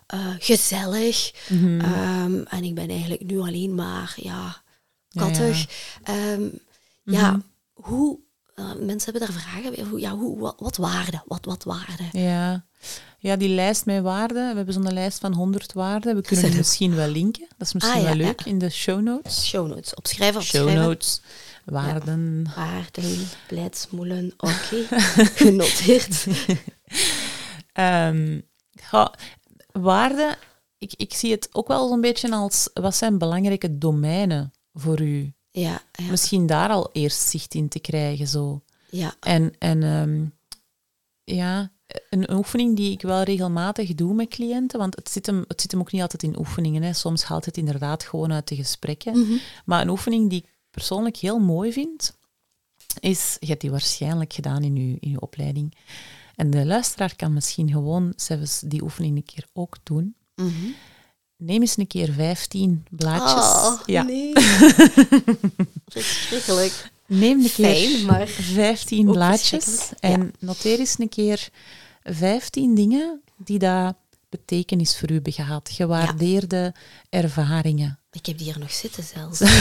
eh, 0.06 0.26
gezellig. 0.38 1.32
Mhm. 1.48 1.80
Ehm, 1.80 2.42
en 2.48 2.64
ik 2.64 2.74
ben 2.74 2.88
eigenlijk 2.88 3.22
nu 3.24 3.38
alleen 3.38 3.74
maar, 3.74 4.12
ja, 4.16 4.62
kattig. 5.14 5.66
Ehm, 6.02 6.42
ja, 7.04 7.30
Mhm. 7.30 7.40
hoe... 7.72 8.18
eh, 8.54 8.64
mensen 8.80 9.12
hebben 9.12 9.28
daar 9.28 9.40
vragen 9.42 9.74
bij. 9.74 9.84
Hoe, 9.84 10.00
ja, 10.00 10.16
hoe, 10.16 10.38
wat, 10.38 10.54
wat 10.58 10.76
waarde? 10.76 11.22
Wat, 11.26 11.44
wat 11.44 11.64
waarde? 11.64 12.02
Ja. 12.12 12.64
ja, 13.18 13.36
die 13.36 13.48
lijst 13.48 13.84
met 13.86 14.02
waarden. 14.02 14.50
We 14.50 14.56
hebben 14.56 14.74
zo'n 14.74 14.92
lijst 14.92 15.18
van 15.18 15.32
100 15.34 15.72
waarden. 15.72 16.14
We 16.16 16.22
kunnen 16.22 16.44
die 16.46 16.56
misschien 16.64 16.94
wel 16.94 17.08
linken. 17.08 17.46
Dat 17.58 17.66
is 17.66 17.72
misschien 17.72 17.94
Ah, 17.96 18.02
ja, 18.02 18.08
wel 18.08 18.16
ja. 18.18 18.24
leuk 18.26 18.40
in 18.44 18.58
de 18.58 18.70
show 18.70 19.00
notes. 19.00 19.46
Show 19.48 19.68
notes. 19.68 19.94
Opschrijven, 19.94 20.42
Show 20.42 20.60
opschrijven. 20.60 20.88
notes, 20.88 21.20
waarden. 21.64 22.46
Waarden, 22.56 23.28
blijdsmoelen. 23.46 24.32
Oké, 24.36 24.86
genoteerd. 25.44 26.26
Ja, 28.90 29.14
waarden, 29.80 30.36
ik, 30.78 30.92
ik 30.96 31.14
zie 31.14 31.30
het 31.30 31.48
ook 31.52 31.68
wel 31.68 31.88
zo'n 31.88 32.00
beetje 32.00 32.32
als 32.32 32.70
wat 32.74 32.94
zijn 32.94 33.18
belangrijke 33.18 33.78
domeinen 33.78 34.52
voor 34.72 35.00
u? 35.00 35.32
Ja, 35.50 35.82
ja, 35.92 36.10
Misschien 36.10 36.46
daar 36.46 36.68
al 36.68 36.90
eerst 36.92 37.28
zicht 37.28 37.54
in 37.54 37.68
te 37.68 37.78
krijgen. 37.78 38.26
Zo. 38.26 38.62
ja. 38.90 39.14
En, 39.20 39.52
en 39.58 39.82
ehm, 39.82 40.24
ja, 41.24 41.72
een 42.10 42.32
oefening 42.32 42.76
die 42.76 42.92
ik 42.92 43.02
wel 43.02 43.22
regelmatig 43.22 43.94
doe 43.94 44.14
met 44.14 44.28
cliënten, 44.28 44.78
want 44.78 44.96
het 44.96 45.10
zit 45.10 45.26
hem, 45.26 45.44
het 45.48 45.60
zit 45.60 45.70
hem 45.70 45.80
ook 45.80 45.92
niet 45.92 46.02
altijd 46.02 46.22
in 46.22 46.38
oefeningen. 46.38 46.82
Hè. 46.82 46.92
Soms 46.92 47.24
haalt 47.24 47.44
het 47.44 47.56
inderdaad 47.56 48.02
gewoon 48.02 48.32
uit 48.32 48.48
de 48.48 48.56
gesprekken. 48.56 49.18
Mhm. 49.18 49.36
Maar 49.64 49.80
een 49.82 49.88
oefening 49.88 50.30
die 50.30 50.42
ik 50.42 50.48
persoonlijk 50.70 51.16
heel 51.16 51.38
mooi 51.38 51.72
vind, 51.72 52.16
is, 53.00 53.36
je 53.40 53.46
hebt 53.46 53.60
die 53.60 53.70
waarschijnlijk 53.70 54.32
gedaan 54.32 54.62
in 54.62 54.76
je, 54.76 54.96
in 55.00 55.10
je 55.10 55.20
opleiding, 55.20 55.74
en 56.36 56.50
de 56.50 56.66
luisteraar 56.66 57.16
kan 57.16 57.32
misschien 57.32 57.70
gewoon 57.70 58.12
zelfs 58.16 58.60
die 58.60 58.82
oefening 58.82 59.16
een 59.16 59.24
keer 59.24 59.46
ook 59.52 59.76
doen. 59.82 60.14
Mhm. 60.34 60.50
Neem 61.36 61.60
eens 61.60 61.76
een 61.76 61.86
keer 61.86 62.12
15 62.12 62.86
blaadjes. 62.90 63.44
Oh, 63.44 63.80
ja. 63.86 64.02
nee. 64.02 64.32
Verschrikkelijk. 65.86 66.92
Neem 67.06 67.40
een 67.40 67.52
keer 67.52 67.74
Fijn, 67.74 68.06
maar 68.06 68.26
15 68.26 69.08
ook 69.08 69.14
blaadjes 69.14 69.92
en 70.00 70.32
noteer 70.38 70.78
eens 70.78 70.98
een 70.98 71.08
keer 71.08 71.48
15 72.02 72.74
dingen 72.74 73.20
die 73.36 73.58
dat 73.58 73.94
betekenis 74.28 74.98
voor 74.98 75.10
u 75.10 75.14
hebben 75.14 75.32
gehad. 75.32 75.70
Gewaardeerde 75.72 76.74
ervaringen. 77.08 77.98
Ik 78.10 78.26
heb 78.26 78.38
die 78.38 78.46
hier 78.46 78.58
nog 78.58 78.72
zitten 78.72 79.02
zelfs. 79.02 79.42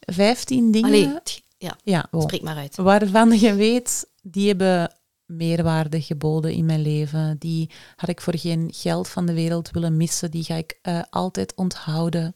15 0.00 0.72
dingen 0.72 0.88
Allee, 0.88 1.18
ja, 1.58 1.76
ja, 1.84 2.06
wow, 2.10 2.22
spreek 2.22 2.42
maar 2.42 2.56
uit. 2.56 2.76
waarvan 2.76 3.38
je 3.38 3.54
weet, 3.54 4.06
die 4.22 4.48
hebben 4.48 4.92
meerwaarde 5.36 6.02
geboden 6.02 6.52
in 6.52 6.64
mijn 6.64 6.80
leven. 6.82 7.36
Die 7.38 7.70
had 7.96 8.08
ik 8.08 8.20
voor 8.20 8.38
geen 8.38 8.70
geld 8.74 9.08
van 9.08 9.26
de 9.26 9.32
wereld 9.34 9.70
willen 9.70 9.96
missen. 9.96 10.30
Die 10.30 10.44
ga 10.44 10.54
ik 10.54 10.78
eh, 10.82 11.00
altijd 11.10 11.54
onthouden. 11.54 12.34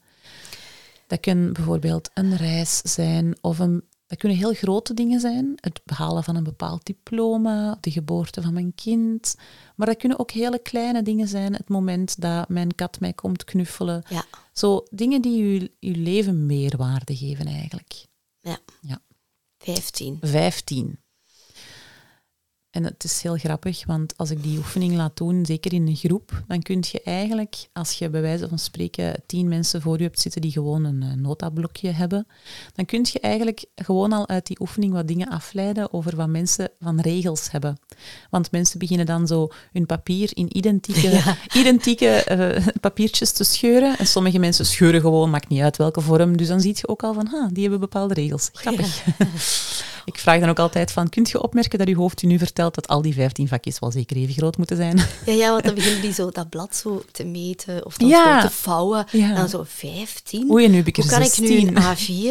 Dat 1.07 1.21
kan 1.21 1.53
bijvoorbeeld 1.53 2.11
een 2.15 2.37
reis 2.37 2.81
zijn 2.85 3.37
of 3.41 3.59
een 3.59 3.85
dat 4.07 4.19
kunnen 4.19 4.39
heel 4.39 4.53
grote 4.53 4.95
dingen 4.95 5.21
zijn, 5.21 5.53
het 5.61 5.81
behalen 5.85 6.25
van 6.25 6.37
een 6.37 6.45
bepaald 6.45 6.85
diploma, 6.87 7.79
de 7.81 7.91
geboorte 7.91 8.43
van 8.43 8.53
mijn 8.53 8.75
kind. 8.75 9.37
Maar 9.77 9.87
dat 9.87 9.97
kunnen 9.97 10.19
ook 10.19 10.31
hele 10.31 10.59
kleine 10.59 11.03
dingen 11.03 11.29
zijn, 11.29 11.53
het 11.55 11.69
moment 11.69 12.21
dat 12.21 12.49
mijn 12.49 12.75
kat 12.75 13.01
mij 13.01 13.13
komt 13.13 13.45
knuffelen. 13.45 14.03
Ja, 14.09 14.25
Zo 14.53 14.87
dingen 14.91 15.23
die 15.23 15.43
je, 15.45 15.73
je 15.79 15.97
leven 15.97 16.47
meerwaarde 16.47 17.17
geven 17.17 17.47
eigenlijk. 17.47 18.07
ja. 18.41 18.59
Ja. 18.81 19.01
15. 19.59 20.19
15. 20.21 20.99
En 22.77 22.85
het 22.85 23.05
is 23.05 23.23
heel 23.23 23.37
grappig, 23.37 23.87
want 23.87 24.17
als 24.17 24.31
ik 24.31 24.43
die 24.43 24.59
oefening 24.59 24.95
laat 24.95 25.17
doen, 25.17 25.47
zeker 25.47 25.73
in 25.73 25.87
een 25.87 25.97
groep, 25.97 26.43
dan 26.47 26.63
kun 26.63 26.85
je 26.91 27.01
eigenlijk, 27.05 27.69
als 27.73 27.93
je 27.93 28.11
bij 28.11 28.21
wijze 28.21 28.49
van 28.49 28.59
spreken 28.59 29.23
tien 29.27 29.49
mensen 29.49 29.83
voor 29.83 29.97
je 29.97 30.03
hebt 30.03 30.21
zitten 30.21 30.41
die 30.41 30.53
gewoon 30.53 30.85
een 30.85 31.03
eh, 31.03 31.13
notablokje 31.13 31.91
hebben, 31.91 32.27
dan 32.75 32.85
kun 32.85 33.07
je 33.13 33.21
eigenlijk 33.21 33.65
gewoon 33.75 34.13
al 34.13 34.29
uit 34.29 34.47
die 34.47 34.61
oefening 34.61 34.93
wat 34.93 35.09
dingen 35.09 35.29
afleiden 35.29 35.93
over 35.93 36.17
wat 36.17 36.29
mensen 36.29 36.69
van 36.81 37.01
regels 37.01 37.51
hebben. 37.51 37.79
Want 38.31 38.51
mensen 38.51 38.79
beginnen 38.79 39.07
dan 39.07 39.27
zo 39.27 39.49
hun 39.73 39.87
papier 39.87 40.31
in 40.35 40.57
identieke, 40.57 41.09
Ja. 41.17 41.37
identieke 41.55 42.09
eh, 42.09 42.67
papiertjes 42.81 43.33
te 43.33 43.45
scheuren. 43.45 43.99
En 43.99 44.07
sommige 44.07 44.39
mensen 44.39 44.67
scheuren 44.67 45.01
gewoon, 45.01 45.31
maakt 45.31 45.49
niet 45.49 45.63
uit 45.63 45.77
welke 45.77 46.01
vorm. 46.01 46.37
Dus 46.37 46.49
dan 46.49 46.61
zie 46.61 46.75
je 46.77 46.89
ook 46.89 47.03
al 47.03 47.15
van, 47.15 47.27
ha, 47.27 47.49
die 47.53 47.63
hebben 47.63 47.81
bepaalde 47.81 48.15
regels. 48.15 48.51
Grappig. 48.53 49.05
Ik 50.07 50.19
vraag 50.19 50.41
dan 50.41 50.49
ook 50.49 50.59
altijd 50.59 50.93
van, 50.93 51.09
kunt 51.09 51.31
je 51.31 51.43
opmerken 51.43 51.79
dat 51.79 51.89
uw 51.89 51.95
hoofd 51.95 52.23
u 52.23 52.27
nu 52.27 52.39
vertelt 52.39 52.66
dat 52.75 52.89
al 52.89 53.03
die 53.03 53.15
15 53.15 53.49
vakjes 53.49 53.79
wel 53.79 53.91
zeker 53.91 54.17
even 54.17 54.35
groot 54.35 54.57
moeten 54.57 54.77
zijn? 54.77 54.97
Ja, 55.27 55.33
ja, 55.33 55.51
want 55.51 55.65
dan 55.65 55.75
beginnen 55.75 56.01
die 56.03 56.13
zo 56.13 56.31
dat 56.31 56.49
blad 56.49 56.77
zo 56.77 57.03
te 57.13 57.25
meten 57.25 57.85
of 57.87 57.97
dan 57.97 58.09
Ja. 58.09 58.41
zo 58.41 58.49
te 58.49 58.55
vouwen. 58.55 59.07
Ja. 59.11 59.29
En 59.29 59.35
dan 59.35 59.49
zo 59.49 59.65
15. 59.67 60.51
Oei, 60.51 60.65
en 60.65 60.71
nu 60.71 60.77
heb 60.77 60.87
ik 60.87 60.97
er 60.97 61.03
Hoe 61.03 61.13
kan 61.13 61.23
ik 61.23 61.39
nu 61.39 61.47
16. 61.47 61.77
een 61.77 61.83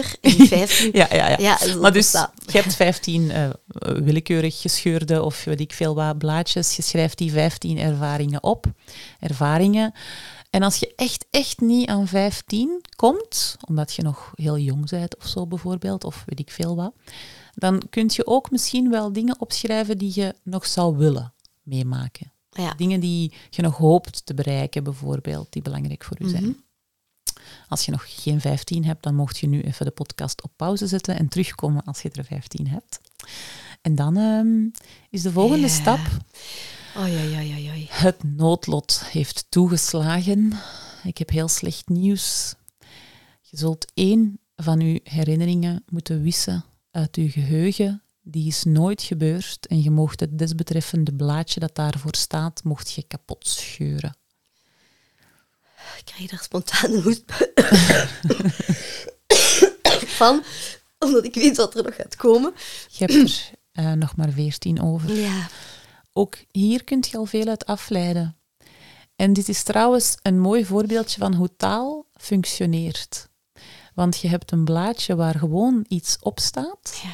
A4 0.06 0.20
in 0.22 0.48
15? 0.48 0.90
Ja, 0.94 1.08
ja, 1.12 1.38
ja. 1.40 1.58
Maar 1.82 1.94
dus 1.94 2.12
dat. 2.12 2.32
je 2.46 2.58
hebt 2.58 2.76
15 2.76 3.32
eh, 3.32 3.50
willekeurig 3.80 4.62
gescheurde 4.62 5.24
of 5.24 5.44
weet 5.44 5.60
ik 5.60 5.74
veel 5.74 5.96
wat 5.96 6.18
blaadjes. 6.18 6.76
Je 6.76 6.82
schrijft 6.82 7.18
die 7.18 7.32
15 7.32 7.78
ervaringen 7.78 8.44
op. 8.44 8.66
Ervaringen. 9.20 9.94
En 10.50 10.64
als 10.64 10.78
je 10.78 10.94
echt, 10.96 11.26
echt 11.32 11.62
niet 11.62 11.88
aan 11.90 12.08
15 12.08 12.82
komt, 12.96 13.56
omdat 13.68 13.94
je 13.94 14.02
nog 14.02 14.32
heel 14.36 14.58
jong 14.58 14.90
bent 14.90 15.18
of 15.18 15.28
zo 15.28 15.48
bijvoorbeeld, 15.48 16.04
of 16.04 16.24
weet 16.26 16.40
ik 16.40 16.52
veel 16.52 16.76
wat, 16.76 16.92
dan 17.56 17.82
kun 17.90 18.10
je 18.14 18.28
ook 18.28 18.52
misschien 18.52 18.90
wel 18.90 19.14
dingen 19.14 19.40
opschrijven 19.40 19.98
die 19.98 20.12
je 20.16 20.36
nog 20.44 20.66
zou 20.66 20.98
willen 20.98 21.34
meemaken. 21.64 22.32
Ja. 22.50 22.74
Dingen 22.74 23.00
die 23.00 23.34
je 23.50 23.62
nog 23.62 23.78
hoopt 23.78 24.26
te 24.26 24.34
bereiken, 24.34 24.84
bijvoorbeeld, 24.84 25.48
die 25.50 25.62
belangrijk 25.62 26.04
voor 26.04 26.18
u 26.20 26.30
zijn. 26.30 26.44
Mhm. 26.44 26.54
Als 27.68 27.86
je 27.86 27.92
nog 27.92 28.04
geen 28.08 28.42
15 28.42 28.86
hebt, 28.86 29.04
dan 29.04 29.16
mocht 29.16 29.38
je 29.38 29.48
nu 29.48 29.62
even 29.62 29.86
de 29.86 29.92
podcast 29.92 30.44
op 30.44 30.52
pauze 30.56 30.88
zetten 30.88 31.18
en 31.18 31.28
terugkomen 31.28 31.84
als 31.84 32.02
je 32.02 32.10
er 32.12 32.26
15 32.26 32.68
hebt. 32.68 33.00
En 33.82 33.96
dan 33.96 34.18
ehm, 34.18 34.84
is 35.10 35.22
de 35.22 35.32
volgende 35.32 35.68
stap. 35.68 36.00
Oei, 36.98 37.16
oei, 37.16 37.36
oei, 37.36 37.54
oei, 37.54 37.70
oei. 37.70 37.88
Het 37.90 38.24
noodlot 38.24 39.02
heeft 39.06 39.46
toegeslagen. 39.50 40.54
Ik 41.04 41.18
heb 41.18 41.30
heel 41.30 41.48
slecht 41.48 41.88
nieuws. 41.90 42.56
Je 43.42 43.58
zult 43.58 43.92
één 43.94 44.40
van 44.56 44.82
uw 44.82 45.00
herinneringen 45.04 45.84
moeten 45.90 46.22
wissen 46.22 46.66
uit 46.96 47.16
uw 47.16 47.30
geheugen. 47.30 48.04
Die 48.22 48.48
is 48.48 48.64
nooit 48.64 49.02
gebeurd 49.02 49.68
en 49.68 49.82
je 49.82 49.92
mocht 49.92 50.20
het 50.20 50.38
desbetreffende 50.38 51.14
blaadje 51.14 51.60
dat 51.60 51.76
daarvoor 51.76 52.16
staat, 52.16 52.64
mocht 52.64 52.92
je 52.92 53.04
kapot 53.04 53.48
scheuren. 53.48 54.18
Ik 55.98 56.06
krijg 56.06 56.30
daar 56.30 56.44
spontaan 56.44 56.92
een 56.92 57.02
hoest 57.02 57.24
van, 60.20 60.44
omdat 61.00 61.26
ik 61.26 61.36
weet 61.36 61.58
wat 61.58 61.76
er 61.76 61.84
nog 61.84 61.96
gaat 61.96 62.16
komen. 62.16 62.54
Je 62.88 63.06
hebt 63.06 63.14
er 63.14 63.52
eh, 63.72 63.92
nog 63.92 64.16
maar 64.16 64.32
veertien 64.32 64.82
over. 64.82 65.16
Ja, 65.16 65.48
Ook 66.14 66.38
hier 66.52 66.84
kun 66.84 67.04
je 67.10 67.18
al 67.18 67.26
veel 67.26 67.48
uit 67.48 67.66
afleiden. 67.66 68.38
En 69.16 69.34
dit 69.34 69.50
is 69.50 69.64
trouwens 69.64 70.18
een 70.22 70.40
mooi 70.40 70.66
voorbeeldje 70.66 71.20
van 71.20 71.34
hoe 71.34 71.56
taal 71.56 72.08
functioneert. 72.14 73.30
Want 73.96 74.18
je 74.20 74.28
hebt 74.28 74.52
een 74.52 74.64
blaadje 74.66 75.16
waar 75.16 75.36
gewoon 75.36 75.86
iets 75.88 76.18
op 76.22 76.40
staat. 76.40 77.00
ja. 77.04 77.10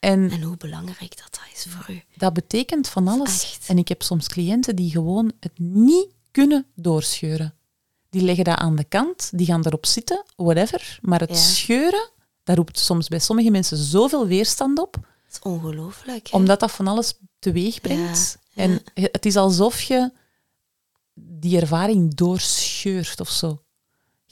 En 0.00 0.30
En 0.30 0.42
hoe 0.42 0.56
belangrijk 0.56 1.16
dat, 1.16 1.28
dat 1.30 1.40
is 1.54 1.66
voor 1.68 1.94
u. 1.94 2.02
dat 2.16 2.32
betekent 2.32 2.88
van 2.88 3.08
alles. 3.08 3.42
Echt. 3.42 3.68
En 3.68 3.78
ik 3.78 3.88
heb 3.88 4.02
soms 4.02 4.28
cliënten 4.28 4.76
die 4.76 4.90
gewoon 4.90 5.32
het 5.40 5.58
niet 5.58 6.06
kunnen 6.30 6.66
doorscheuren. 6.74 7.54
Die 8.10 8.22
leggen 8.22 8.44
dat 8.44 8.56
aan 8.58 8.76
de 8.76 8.84
kant, 8.84 9.30
die 9.34 9.46
gaan 9.46 9.66
erop 9.66 9.86
zitten, 9.86 10.24
whatever. 10.36 10.98
Maar 11.02 11.20
het 11.20 11.30
Ja. 11.30 11.36
scheuren, 11.36 12.10
dat 12.44 12.56
roept 12.56 12.78
soms 12.78 13.08
bij 13.08 13.18
sommige 13.18 13.50
mensen 13.50 13.76
zoveel 13.76 14.26
weerstand 14.26 14.78
op, 14.78 14.92
Dat 14.92 15.32
is 15.32 15.38
ongelooflijk. 15.42 16.28
hè? 16.30 16.36
omdat 16.36 16.60
dat 16.60 16.70
van 16.70 16.86
alles 16.86 17.14
teweeg 17.38 17.80
brengt. 17.80 18.38
Ja, 18.50 18.62
En 18.62 18.82
het 18.94 19.26
is 19.26 19.36
alsof 19.36 19.82
je 19.82 20.12
die 21.14 21.60
ervaring 21.60 22.14
doorscheurt 22.14 23.20
of 23.20 23.30
zo. 23.30 23.61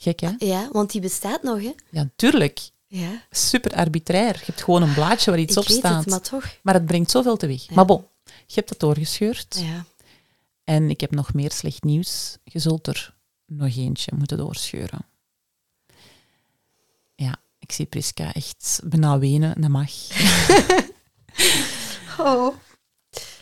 Gek, 0.01 0.19
hè? 0.19 0.31
Ja, 0.37 0.69
want 0.71 0.91
die 0.91 1.01
bestaat 1.01 1.43
nog, 1.43 1.61
hè? 1.61 1.71
Ja, 1.89 2.09
tuurlijk. 2.15 2.59
Ja, 2.87 3.23
Super 3.29 3.71
arbitrair. 3.75 4.33
Je 4.35 4.45
hebt 4.45 4.63
gewoon 4.63 4.81
een 4.81 4.93
blaadje 4.93 5.31
waar 5.31 5.39
iets 5.39 5.55
ik 5.55 5.61
op 5.61 5.67
weet 5.67 5.77
staat. 5.77 5.99
het, 5.99 6.09
maar 6.09 6.21
toch. 6.21 6.55
Maar 6.63 6.73
het 6.73 6.85
brengt 6.85 7.11
zoveel 7.11 7.37
teweeg. 7.37 7.67
Ja. 7.67 7.75
Maar 7.75 7.85
bon, 7.85 8.05
je 8.25 8.53
hebt 8.55 8.69
het 8.69 8.79
doorgescheurd. 8.79 9.57
Ja. 9.59 9.85
En 10.63 10.89
ik 10.89 11.01
heb 11.01 11.11
nog 11.11 11.33
meer 11.33 11.51
slecht 11.51 11.83
nieuws. 11.83 12.37
Je 12.43 12.59
zult 12.59 12.87
er 12.87 13.13
nog 13.45 13.75
eentje 13.77 14.11
moeten 14.15 14.37
doorscheuren. 14.37 14.99
Ja, 17.15 17.35
ik 17.59 17.71
zie 17.71 17.85
Priska 17.85 18.33
echt 18.33 18.79
bijna 18.83 19.19
wenen. 19.19 19.61
Dat 19.61 19.69
mag. 19.69 19.91
Oh. 22.19 22.55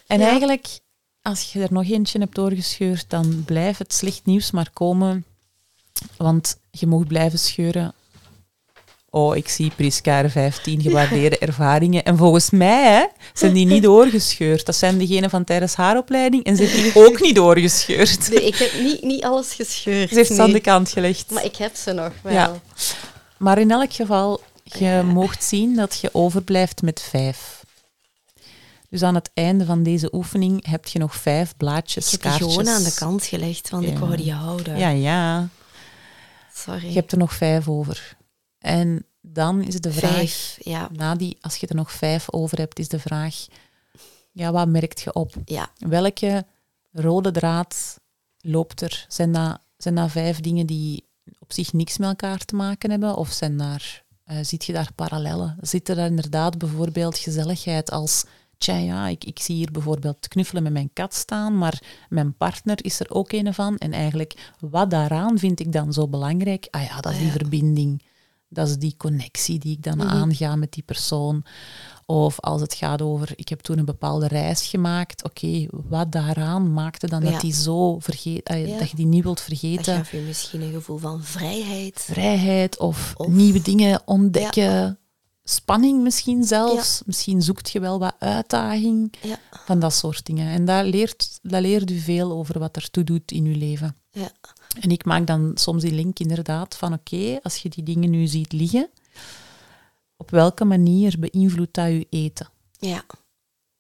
En 0.07 0.19
Ja. 0.19 0.27
eigenlijk, 0.27 0.79
als 1.21 1.53
je 1.53 1.61
er 1.61 1.73
nog 1.73 1.89
eentje 1.89 2.19
hebt 2.19 2.35
doorgescheurd, 2.35 3.09
dan 3.09 3.43
blijft 3.45 3.79
het 3.79 3.93
slecht 3.93 4.25
nieuws 4.25 4.51
maar 4.51 4.69
komen. 4.73 5.25
Want 6.17 6.57
je 6.71 6.87
mag 6.87 7.07
blijven 7.07 7.39
scheuren 7.39 7.93
Oh, 9.11 9.35
ik 9.35 9.49
zie 9.49 9.71
Priska 9.75 10.29
15 10.29 10.81
gewaardeerde 10.81 11.37
ervaringen. 11.37 12.03
En 12.03 12.17
volgens 12.17 12.49
mij 12.49 12.93
hè, 12.93 13.05
zijn 13.33 13.53
die 13.53 13.65
niet 13.65 13.83
doorgescheurd. 13.93 14.65
Dat 14.65 14.75
zijn 14.75 14.97
degenen 14.97 15.29
van 15.29 15.43
tijdens 15.43 15.75
haar 15.75 15.97
opleiding. 15.97 16.43
En 16.43 16.55
ze 16.55 16.63
heeft 16.63 16.93
die 16.93 17.05
ook 17.05 17.21
niet 17.21 17.35
doorgescheurd. 17.35 18.29
Nee, 18.29 18.45
ik 18.45 18.55
heb 18.55 18.73
niet, 18.81 19.03
niet 19.03 19.23
alles 19.23 19.53
gescheurd. 19.53 20.09
Ze 20.09 20.15
heeft 20.15 20.27
ze 20.27 20.35
nee. 20.35 20.41
aan 20.41 20.51
de 20.51 20.59
kant 20.59 20.89
gelegd. 20.89 21.31
Maar 21.31 21.45
ik 21.45 21.55
heb 21.55 21.75
ze 21.75 21.91
nog 21.91 22.11
wel. 22.21 22.33
Ja. 22.33 22.59
Maar 23.37 23.57
in 23.57 23.71
elk 23.71 23.93
geval, 23.93 24.41
je 24.63 25.01
moogt 25.05 25.43
zien 25.43 25.75
dat 25.75 25.99
je 25.99 26.09
overblijft 26.11 26.81
met 26.81 27.01
vijf. 27.09 27.63
Dus 28.89 29.03
aan 29.03 29.15
het 29.15 29.29
einde 29.33 29.65
van 29.65 29.83
deze 29.83 30.09
oefening 30.11 30.65
heb 30.67 30.87
je 30.87 30.99
nog 30.99 31.15
vijf 31.15 31.53
blaadjes 31.57 32.05
Ik 32.05 32.11
heb 32.11 32.21
die 32.21 32.29
kaartjes. 32.29 32.51
gewoon 32.53 32.75
aan 32.75 32.83
de 32.83 32.93
kant 32.93 33.25
gelegd, 33.25 33.69
want 33.69 33.85
ik 33.85 33.97
wou 33.97 34.15
die 34.15 34.33
houden. 34.33 34.77
Ja, 34.77 34.89
ja. 34.89 35.49
Sorry. 36.63 36.87
Je 36.87 36.93
hebt 36.93 37.11
er 37.11 37.17
nog 37.17 37.33
vijf 37.33 37.67
over. 37.67 38.17
En 38.59 39.05
dan 39.21 39.61
is 39.61 39.79
de 39.79 39.91
vraag, 39.91 40.11
Vijf, 40.11 40.57
ja. 40.63 40.89
na 40.91 41.15
die, 41.15 41.37
als 41.41 41.55
je 41.55 41.67
er 41.67 41.75
nog 41.75 41.91
vijf 41.91 42.31
over 42.33 42.57
hebt, 42.57 42.79
is 42.79 42.87
de 42.87 42.99
vraag, 42.99 43.45
ja, 44.31 44.51
wat 44.51 44.67
merkt 44.67 45.01
je 45.01 45.13
op? 45.13 45.33
Ja, 45.45 45.69
Welke 45.77 46.45
rode 46.91 47.31
draad 47.31 47.99
loopt 48.39 48.81
er? 48.81 49.05
Zijn 49.07 49.31
dat, 49.31 49.59
zijn 49.77 49.95
dat 49.95 50.11
vijf 50.11 50.39
dingen 50.39 50.65
die 50.65 51.07
op 51.39 51.53
zich 51.53 51.73
niks 51.73 51.97
met 51.97 52.09
elkaar 52.09 52.45
te 52.45 52.55
maken 52.55 52.89
hebben? 52.89 53.15
Of 53.15 53.31
zijn 53.31 53.57
daar, 53.57 54.03
eh 54.23 54.37
ziet 54.41 54.65
je 54.65 54.73
daar 54.73 54.93
parallellen? 54.95 55.57
Zit 55.61 55.89
er 55.89 55.95
daar 55.95 56.05
inderdaad 56.05 56.57
bijvoorbeeld 56.57 57.17
gezelligheid 57.17 57.91
als... 57.91 58.25
Tja, 58.59 58.75
ja, 58.77 59.07
ik, 59.07 59.23
ik 59.23 59.39
zie 59.39 59.55
hier 59.55 59.71
bijvoorbeeld 59.71 60.27
knuffelen 60.27 60.63
met 60.63 60.71
mijn 60.71 60.89
kat 60.93 61.13
staan, 61.13 61.57
maar 61.57 61.81
mijn 62.09 62.33
partner 62.37 62.85
is 62.85 62.99
er 62.99 63.09
ook 63.09 63.31
een 63.31 63.53
van. 63.53 63.77
En 63.77 63.91
eigenlijk, 63.93 64.51
wat 64.59 64.89
daaraan 64.89 65.37
vind 65.37 65.59
ik 65.59 65.71
dan 65.71 65.93
zo 65.93 66.07
belangrijk? 66.07 66.67
Ah 66.71 66.83
ja, 66.83 66.99
dat 67.01 67.11
is 67.11 67.17
die 67.17 67.27
Ja. 67.27 67.31
verbinding. 67.33 68.03
Dat 68.49 68.67
is 68.67 68.77
die 68.77 68.95
connectie 68.97 69.59
die 69.59 69.71
ik 69.75 69.83
dan 69.83 69.97
Mhm. 69.97 70.07
aanga 70.07 70.55
met 70.55 70.71
die 70.71 70.83
persoon. 70.83 71.43
Of 72.05 72.39
als 72.39 72.61
het 72.61 72.73
gaat 72.73 73.01
over, 73.01 73.31
ik 73.35 73.49
heb 73.49 73.59
toen 73.59 73.77
een 73.77 73.85
bepaalde 73.85 74.27
reis 74.27 74.67
gemaakt. 74.67 75.23
Oké, 75.23 75.65
wat 75.69 76.11
daaraan 76.11 76.73
maakte 76.73 77.07
dan 77.07 77.23
Ja. 77.23 77.31
dat 77.31 77.41
die 77.41 77.53
zo 77.53 77.99
vergeet, 77.99 78.47
ah, 78.49 78.67
Ja. 78.67 78.77
dat 78.77 78.89
je 78.89 78.95
die 78.95 79.05
niet 79.05 79.23
wilt 79.23 79.37
dat 79.37 79.45
vergeten? 79.45 79.95
gaf 79.95 80.11
je 80.11 80.19
misschien 80.27 80.61
een 80.61 80.71
gevoel 80.71 80.97
van 80.97 81.23
vrijheid. 81.23 81.99
Vrijheid 82.01 82.79
of, 82.79 83.13
Of- 83.17 83.27
nieuwe 83.27 83.61
dingen 83.61 84.01
ontdekken. 84.05 84.99
Spanning 85.49 86.01
misschien 86.03 86.43
zelfs. 86.43 87.01
Misschien 87.05 87.41
zoekt 87.41 87.69
je 87.71 87.79
wel 87.79 87.99
wat 87.99 88.15
uitdaging 88.19 89.13
Ja, 89.21 89.39
van 89.65 89.79
dat 89.79 89.93
soort 89.93 90.25
dingen. 90.25 90.47
En 90.51 90.65
dat 90.65 90.85
leert, 90.85 91.39
dat 91.41 91.61
leert 91.61 91.91
u 91.91 91.97
veel 91.99 92.31
over 92.31 92.59
wat 92.59 92.75
ertoe 92.75 93.03
doet 93.03 93.31
in 93.31 93.45
uw 93.45 93.57
leven. 93.57 93.95
ja, 94.11 94.31
En 94.81 94.89
ik 94.91 95.05
maak 95.05 95.27
dan 95.27 95.51
soms 95.55 95.81
die 95.83 95.91
link 95.93 96.19
inderdaad 96.19 96.75
van 96.75 96.93
oké, 96.93 97.39
als 97.43 97.57
je 97.57 97.69
die 97.69 97.83
dingen 97.83 98.09
nu 98.09 98.27
ziet 98.27 98.51
liggen, 98.51 98.89
op 100.17 100.29
welke 100.29 100.65
manier 100.65 101.15
beïnvloedt 101.19 101.73
dat 101.73 101.87
je 101.87 102.07
eten? 102.09 102.49
ja, 102.79 103.03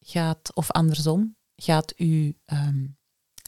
Gaat, 0.01 0.51
of 0.55 0.71
andersom, 0.71 1.35
gaat 1.55 1.93
u... 1.97 2.35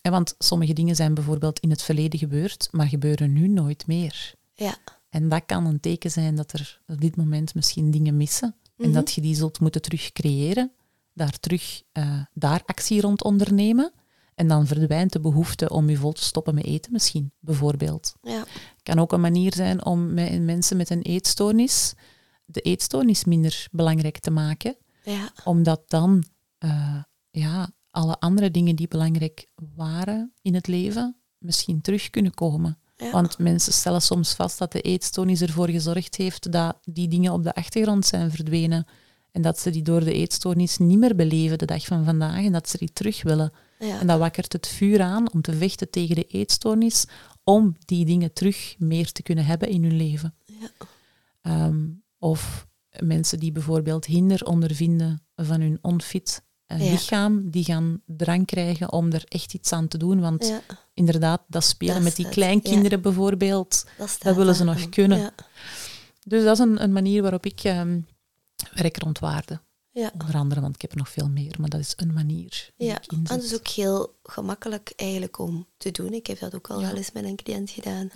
hè, 0.02 0.10
want 0.11 0.35
sommige 0.38 0.73
dingen 0.73 0.95
zijn 0.95 1.14
bijvoorbeeld 1.14 1.60
in 1.60 1.69
het 1.69 1.81
verleden 1.81 2.19
gebeurd, 2.19 2.68
maar 2.72 2.88
gebeuren 2.88 3.34
nu 3.34 3.48
nooit 3.48 3.88
meer. 3.88 4.34
ja. 4.53 4.77
En 5.11 5.29
dat 5.29 5.43
kan 5.45 5.65
een 5.65 5.79
teken 5.79 6.11
zijn 6.11 6.35
dat 6.35 6.53
er 6.53 6.81
op 6.88 7.01
dit 7.01 7.15
moment 7.15 7.55
misschien 7.55 7.91
dingen 7.91 8.17
missen 8.17 8.55
en 8.77 8.85
Mhm. 8.85 8.93
dat 8.93 9.11
je 9.11 9.21
die 9.21 9.35
zult 9.35 9.59
moeten 9.59 9.81
terug 9.81 10.11
creëren, 10.11 10.71
daar 11.13 11.39
terug 11.39 11.81
eh, 11.91 12.21
daar 12.33 12.61
actie 12.65 13.01
rond 13.01 13.23
ondernemen 13.23 13.91
en 14.35 14.47
dan 14.47 14.67
verdwijnt 14.67 15.11
de 15.11 15.19
behoefte 15.19 15.69
om 15.69 15.89
je 15.89 15.97
vol 15.97 16.11
te 16.13 16.23
stoppen 16.23 16.55
met 16.55 16.65
eten 16.65 16.91
misschien, 16.91 17.31
bijvoorbeeld. 17.39 18.13
ja. 18.23 18.45
kan 18.83 18.99
ook 18.99 19.11
een 19.11 19.21
manier 19.21 19.53
zijn 19.53 19.85
om 19.85 20.13
met 20.13 20.41
mensen 20.41 20.77
met 20.77 20.89
een 20.89 21.01
eetstoornis 21.01 21.93
de 22.45 22.61
eetstoornis 22.61 23.25
minder 23.25 23.67
belangrijk 23.71 24.19
te 24.19 24.31
maken, 24.31 24.75
ja. 25.03 25.31
omdat 25.43 25.81
dan 25.88 26.23
eh, 26.57 27.03
ja, 27.29 27.71
alle 27.89 28.19
andere 28.19 28.51
dingen 28.51 28.75
die 28.75 28.88
belangrijk 28.88 29.47
waren 29.75 30.33
in 30.41 30.53
het 30.53 30.67
leven 30.67 31.15
misschien 31.38 31.81
terug 31.81 32.09
kunnen 32.09 32.33
komen. 32.33 32.77
Ja. 33.02 33.11
Want 33.11 33.38
mensen 33.38 33.73
stellen 33.73 34.02
soms 34.02 34.34
vast 34.34 34.57
dat 34.57 34.72
de 34.72 34.82
eetstoornis 34.82 35.41
ervoor 35.41 35.69
gezorgd 35.69 36.15
heeft 36.15 36.52
dat 36.52 36.78
die 36.84 37.07
dingen 37.07 37.34
op 37.34 37.44
de 37.44 37.53
achtergrond 37.53 38.06
zijn 38.06 38.32
verdwenen. 38.32 38.86
En 39.32 39.41
dat 39.41 39.60
ze 39.60 39.69
die 39.69 39.82
door 39.82 40.03
de 40.03 40.14
eetstoornis 40.14 40.78
niet 40.78 40.98
meer 40.98 41.15
beleven 41.15 41.57
de 41.57 41.65
dag 41.65 41.86
van 41.86 42.06
vandaag 42.06 42.44
en 42.45 42.52
dat 42.52 42.69
ze 42.69 42.78
die 42.78 42.94
terug 42.94 43.23
willen. 43.23 43.52
ja. 43.80 43.99
En 43.99 44.07
dat 44.07 44.19
wakkert 44.19 44.53
het 44.53 44.68
vuur 44.68 45.02
aan 45.02 45.34
om 45.34 45.41
te 45.41 45.53
vechten 45.53 45.90
tegen 45.90 46.15
de 46.15 46.26
eetstoornis, 46.28 47.06
om 47.44 47.76
die 47.86 48.06
dingen 48.06 48.34
terug 48.34 48.76
meer 48.78 49.11
te 49.11 49.23
kunnen 49.23 49.45
hebben 49.45 49.69
in 49.69 49.84
hun 49.84 49.95
leven. 49.95 50.36
Ja. 50.45 50.69
Ehm, 51.41 51.88
of 52.19 52.68
mensen 52.99 53.40
die 53.40 53.52
bijvoorbeeld 53.52 54.06
hinder 54.06 54.45
ondervinden 54.45 55.23
van 55.36 55.61
hun 55.61 55.80
onfit 55.82 56.44
Ja. 56.77 56.91
lichaam, 56.91 57.49
die 57.49 57.64
gaan 57.64 58.02
drang 58.06 58.45
krijgen 58.45 58.91
om 58.91 59.11
er 59.11 59.23
echt 59.27 59.53
iets 59.53 59.72
aan 59.72 59.88
te 59.88 59.98
doen. 59.98 60.19
Want 60.19 60.48
ja. 60.48 60.61
inderdaad, 60.93 61.41
dat 61.48 61.64
spelen 61.64 61.93
Dat 61.93 62.03
met 62.03 62.15
die 62.15 62.30
kleinkinderen 62.30 63.02
bijvoorbeeld, 63.02 63.85
Dat, 63.98 64.35
willen 64.35 64.56
ze 64.56 64.64
nog 64.64 64.89
kunnen. 64.89 65.31
Dus 66.26 66.43
dat 66.43 66.53
is 66.53 66.60
een, 66.65 66.84
een 66.84 66.93
manier 66.93 67.22
waarop 67.22 67.45
ik 67.45 67.60
ehm, 67.64 67.99
werk 68.73 68.98
rond 68.98 69.19
waarde. 69.19 69.60
ja. 69.91 70.11
Onder 70.14 70.35
andere, 70.35 70.61
want 70.61 70.76
ik 70.76 70.81
heb 70.81 70.91
er 70.91 70.98
nog 70.98 71.10
veel 71.10 71.30
meer, 71.30 71.56
maar 71.60 71.69
dat 71.69 71.80
is 71.80 71.93
een 71.95 72.14
manier 72.14 72.69
die 72.77 72.88
Ja, 72.88 72.95
ik 73.02 73.11
en 73.11 73.18
inzet. 73.18 73.27
dat 73.38 73.43
is 73.45 73.53
ook 73.56 73.68
heel 73.68 74.15
gemakkelijk 74.23 74.93
eigenlijk 74.95 75.39
om 75.39 75.68
te 75.77 75.91
doen. 75.91 76.14
Ik 76.14 76.27
heb 76.27 76.39
dat 76.39 76.56
ook 76.56 76.69
al 76.69 76.81
wel 76.81 76.95
eens 76.95 77.11
met 77.11 77.23
een 77.23 77.35
cliënt 77.35 77.69
gedaan. 77.69 78.11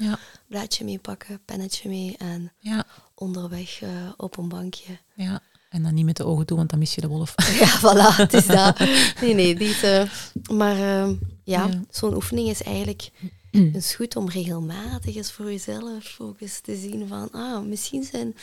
Blaadje 0.47 0.83
meepakken, 0.85 1.41
pennetje 1.45 1.89
mee 1.89 2.17
en 2.17 2.51
ja, 2.59 2.85
onderweg 3.15 3.81
eh, 3.81 3.89
op 4.17 4.37
een 4.37 4.49
bankje. 4.49 4.97
ja. 5.15 5.41
En 5.69 5.83
dan 5.83 5.93
niet 5.93 6.05
met 6.05 6.17
de 6.17 6.25
ogen 6.25 6.45
toe, 6.45 6.57
want 6.57 6.69
dan 6.69 6.79
mis 6.79 6.95
je 6.95 7.01
de 7.01 7.07
wolf. 7.07 7.33
Ja, 7.59 7.79
voilà, 7.79 8.15
het 8.15 8.33
is 8.33 8.45
dat. 8.45 8.79
Nee, 9.21 9.33
nee, 9.33 9.55
die 9.55 9.69
is, 9.69 9.83
eh, 9.83 10.03
Maar 10.51 10.75
eh, 10.75 11.09
ja, 11.43 11.65
Ja. 11.67 11.81
zo'n 11.89 12.15
oefening 12.15 12.49
is 12.49 12.63
eigenlijk 12.63 13.09
het 13.51 13.75
is 13.75 13.95
goed 13.95 14.15
om 14.15 14.29
regelmatig 14.29 15.15
eens 15.15 15.31
voor 15.31 15.45
jezelf 15.51 16.15
ook 16.21 16.39
eens 16.41 16.59
te 16.59 16.75
zien 16.75 17.07
van, 17.07 17.31
ah, 17.31 17.63
misschien 17.65 18.03
zijn, 18.03 18.35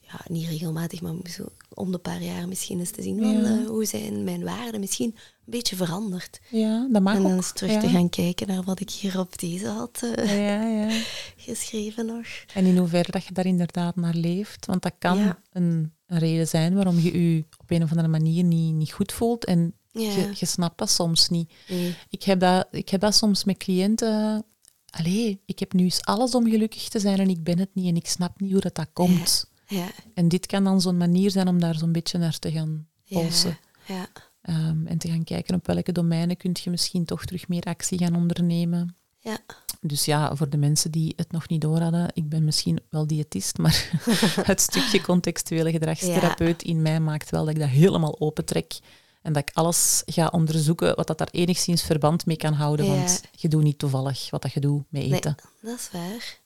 ja, 0.00 0.20
niet 0.28 0.48
regelmatig, 0.48 1.00
maar 1.00 1.14
zo 1.30 1.44
om 1.74 1.92
de 1.92 1.98
paar 1.98 2.22
jaar 2.22 2.48
misschien 2.48 2.78
eens 2.78 2.90
te 2.90 3.02
zien 3.02 3.18
van, 3.22 3.32
Ja. 3.42 3.42
eh, 3.60 3.66
hoe 3.66 3.84
zijn 3.84 4.24
mijn 4.24 4.44
waarden 4.44 4.80
misschien 4.80 5.06
een 5.16 5.20
beetje 5.44 5.76
veranderd. 5.76 6.40
Ja, 6.50 6.88
dat 6.92 7.02
mag 7.02 7.14
en 7.14 7.22
dan 7.22 7.30
ook. 7.30 7.36
eens 7.36 7.52
terug 7.52 7.72
ja. 7.72 7.80
te 7.80 7.88
gaan 7.88 8.08
kijken 8.08 8.46
naar 8.46 8.62
wat 8.62 8.80
ik 8.80 8.90
hier 8.90 9.18
op 9.18 9.38
deze 9.38 9.66
had 9.68 10.00
eh, 10.14 10.46
Ja, 10.46 10.66
ja. 10.68 11.00
geschreven 11.36 12.06
nog. 12.06 12.26
En 12.54 12.64
in 12.64 12.76
hoeverre 12.76 13.10
dat 13.12 13.24
je 13.24 13.32
daar 13.34 13.46
inderdaad 13.46 13.96
naar 13.96 14.14
leeft. 14.14 14.66
Want 14.66 14.82
dat 14.82 14.94
kan 14.98 15.34
een, 15.52 15.92
een 16.14 16.20
reden 16.20 16.48
zijn 16.48 16.74
waarom 16.74 16.98
je 16.98 17.34
je 17.34 17.44
op 17.60 17.70
een 17.70 17.82
of 17.82 17.90
andere 17.90 18.08
manier 18.08 18.44
niet, 18.44 18.74
niet 18.74 18.92
goed 18.92 19.12
voelt. 19.12 19.44
En 19.44 19.74
Ja, 19.90 20.00
je, 20.00 20.30
je 20.34 20.46
snapt 20.46 20.78
dat 20.78 20.90
soms 20.90 21.28
niet. 21.28 21.52
nee. 21.68 21.94
Ik 22.08 22.22
heb 22.22 22.40
dat, 22.40 22.66
ik 22.70 22.88
heb 22.88 23.00
dat 23.00 23.14
soms 23.14 23.44
met 23.44 23.56
cliënten. 23.56 24.44
Allee, 24.90 25.40
ik 25.46 25.58
heb 25.58 25.72
nu 25.72 25.84
eens 25.84 26.02
alles 26.02 26.34
om 26.34 26.50
gelukkig 26.50 26.88
te 26.88 26.98
zijn 27.00 27.18
en 27.18 27.28
ik 27.28 27.42
ben 27.44 27.58
het 27.58 27.74
niet 27.74 27.88
en 27.88 27.96
ik 27.96 28.06
snap 28.06 28.40
niet 28.40 28.52
hoe 28.52 28.60
dat, 28.60 28.74
dat 28.74 28.88
komt. 28.92 29.50
ja, 29.66 29.88
En 30.14 30.28
dit 30.28 30.46
kan 30.46 30.64
dan 30.64 30.80
zo'n 30.80 30.96
manier 30.96 31.30
zijn 31.30 31.48
om 31.48 31.60
daar 31.60 31.74
zo'n 31.74 31.92
beetje 31.92 32.18
naar 32.18 32.38
te 32.38 32.50
gaan 32.52 32.86
polsen. 33.08 33.58
ja, 33.86 34.06
Ehm, 34.42 34.86
en 34.86 34.98
te 34.98 35.08
gaan 35.08 35.24
kijken 35.24 35.54
op 35.54 35.66
welke 35.66 35.92
domeinen 35.92 36.36
kun 36.36 36.50
je 36.62 36.70
misschien 36.70 37.04
toch 37.04 37.24
terug 37.24 37.48
meer 37.48 37.62
actie 37.62 37.98
gaan 37.98 38.14
ondernemen. 38.16 38.96
ja, 39.18 39.38
Dus 39.86 40.04
ja, 40.04 40.36
voor 40.36 40.48
de 40.48 40.56
mensen 40.56 40.90
die 40.90 41.12
het 41.16 41.32
nog 41.32 41.48
niet 41.48 41.60
door 41.60 41.80
hadden, 41.80 42.10
ik 42.14 42.28
ben 42.28 42.44
misschien 42.44 42.80
wel 42.90 43.06
diëtist, 43.06 43.58
maar 43.58 43.90
het 44.50 44.60
stukje 44.60 45.00
contextuele 45.00 45.70
gedragstherapeut 45.70 46.62
in 46.62 46.82
mij 46.82 47.00
maakt 47.00 47.30
wel 47.30 47.44
dat 47.44 47.54
ik 47.54 47.60
dat 47.60 47.68
helemaal 47.68 48.20
opentrek. 48.20 48.78
En 49.22 49.32
dat 49.32 49.48
ik 49.48 49.56
alles 49.56 50.02
ga 50.06 50.26
onderzoeken 50.26 50.96
wat 50.96 51.06
dat 51.06 51.18
daar 51.18 51.28
enigszins 51.30 51.82
verband 51.82 52.26
mee 52.26 52.36
kan 52.36 52.52
houden. 52.52 52.86
Ja. 52.86 52.94
Want 52.94 53.20
je 53.30 53.48
doet 53.48 53.62
niet 53.62 53.78
toevallig 53.78 54.30
wat 54.30 54.42
dat 54.42 54.52
je 54.52 54.60
doet 54.60 54.84
met 54.88 55.02
Nee, 55.02 55.12
eten. 55.14 55.36
dat 55.62 55.78
is 55.78 55.88
waar. 55.92 56.38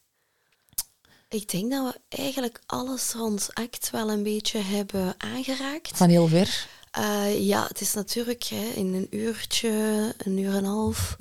Ik 1.29 1.51
denk 1.51 1.71
dat 1.71 1.93
we 1.93 2.17
eigenlijk 2.17 2.61
alles 2.67 3.13
rond 3.13 3.49
ACT 3.53 3.91
wel 3.91 4.11
een 4.11 4.23
beetje 4.23 4.59
hebben 4.59 5.15
aangeraakt. 5.19 5.97
Van 5.97 6.09
heel 6.09 6.29
ver. 6.29 6.67
Eh, 6.91 7.47
ja, 7.47 7.67
het 7.67 7.81
is 7.81 7.95
natuurlijk 7.95 8.43
hè, 8.43 8.65
in 8.75 8.95
een 8.95 9.07
uurtje, 9.11 9.71
een 10.19 10.39
uur 10.39 10.51
en 10.51 10.57
een 10.57 10.65
half. 10.65 11.17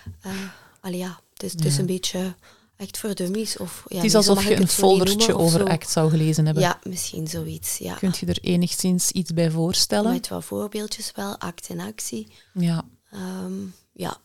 Allee, 0.80 0.98
ja, 0.98 1.20
het 1.42 1.42
is, 1.42 1.52
het 1.52 1.64
is 1.64 1.74
Ja. 1.74 1.80
een 1.80 1.86
beetje 1.86 2.34
ACT 2.76 2.98
voor 2.98 3.14
dummies. 3.14 3.56
Of, 3.56 3.84
ja, 3.88 3.96
het 3.96 4.04
is 4.04 4.14
alsof 4.14 4.44
je 4.48 4.56
een 4.60 4.68
foldertje 4.68 5.36
over. 5.36 5.68
ACT 5.68 5.90
zou 5.90 6.10
gelezen 6.10 6.44
hebben. 6.44 6.62
Ja, 6.62 6.78
misschien 6.82 7.28
zoiets. 7.28 7.78
Ja. 7.78 7.94
Kunt 7.94 8.18
je 8.18 8.26
er 8.26 8.38
enigszins 8.40 9.10
iets 9.10 9.32
bij 9.32 9.50
voorstellen? 9.50 10.12
Met 10.12 10.28
wat 10.28 10.44
voorbeeldjes 10.44 11.12
wel, 11.14 11.38
ACT 11.38 11.68
in 11.68 11.80
actie. 11.80 12.26
Ja. 12.54 12.82
Ehm, 13.10 13.52
ja, 13.92 14.16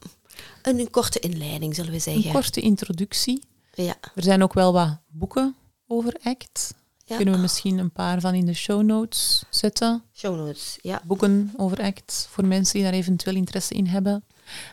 een, 0.61 0.79
een 0.79 0.89
korte 0.91 1.19
inleiding 1.19 1.75
zullen 1.75 1.91
we 1.91 1.99
zeggen. 1.99 2.25
Een 2.25 2.31
korte 2.31 2.61
introductie. 2.61 3.41
Ja, 3.73 3.95
Er 4.15 4.23
zijn 4.23 4.43
ook 4.43 4.53
wel 4.53 4.73
wat 4.73 4.97
boeken 5.07 5.55
over 5.87 6.15
ACT. 6.23 6.73
ja. 7.05 7.15
Kunnen 7.15 7.33
we 7.33 7.39
misschien 7.39 7.77
een 7.77 7.91
paar 7.91 8.19
van 8.21 8.33
in 8.33 8.45
de 8.45 8.53
show 8.53 8.81
notes 8.83 9.43
zetten? 9.49 10.03
Show 10.13 10.35
notes, 10.37 10.77
ja. 10.81 11.01
Boeken 11.05 11.53
over 11.57 11.81
ACT 11.81 12.27
voor 12.31 12.45
mensen 12.45 12.73
die 12.73 12.83
daar 12.83 12.93
eventueel 12.93 13.35
interesse 13.35 13.73
in 13.73 13.87
hebben. 13.87 14.23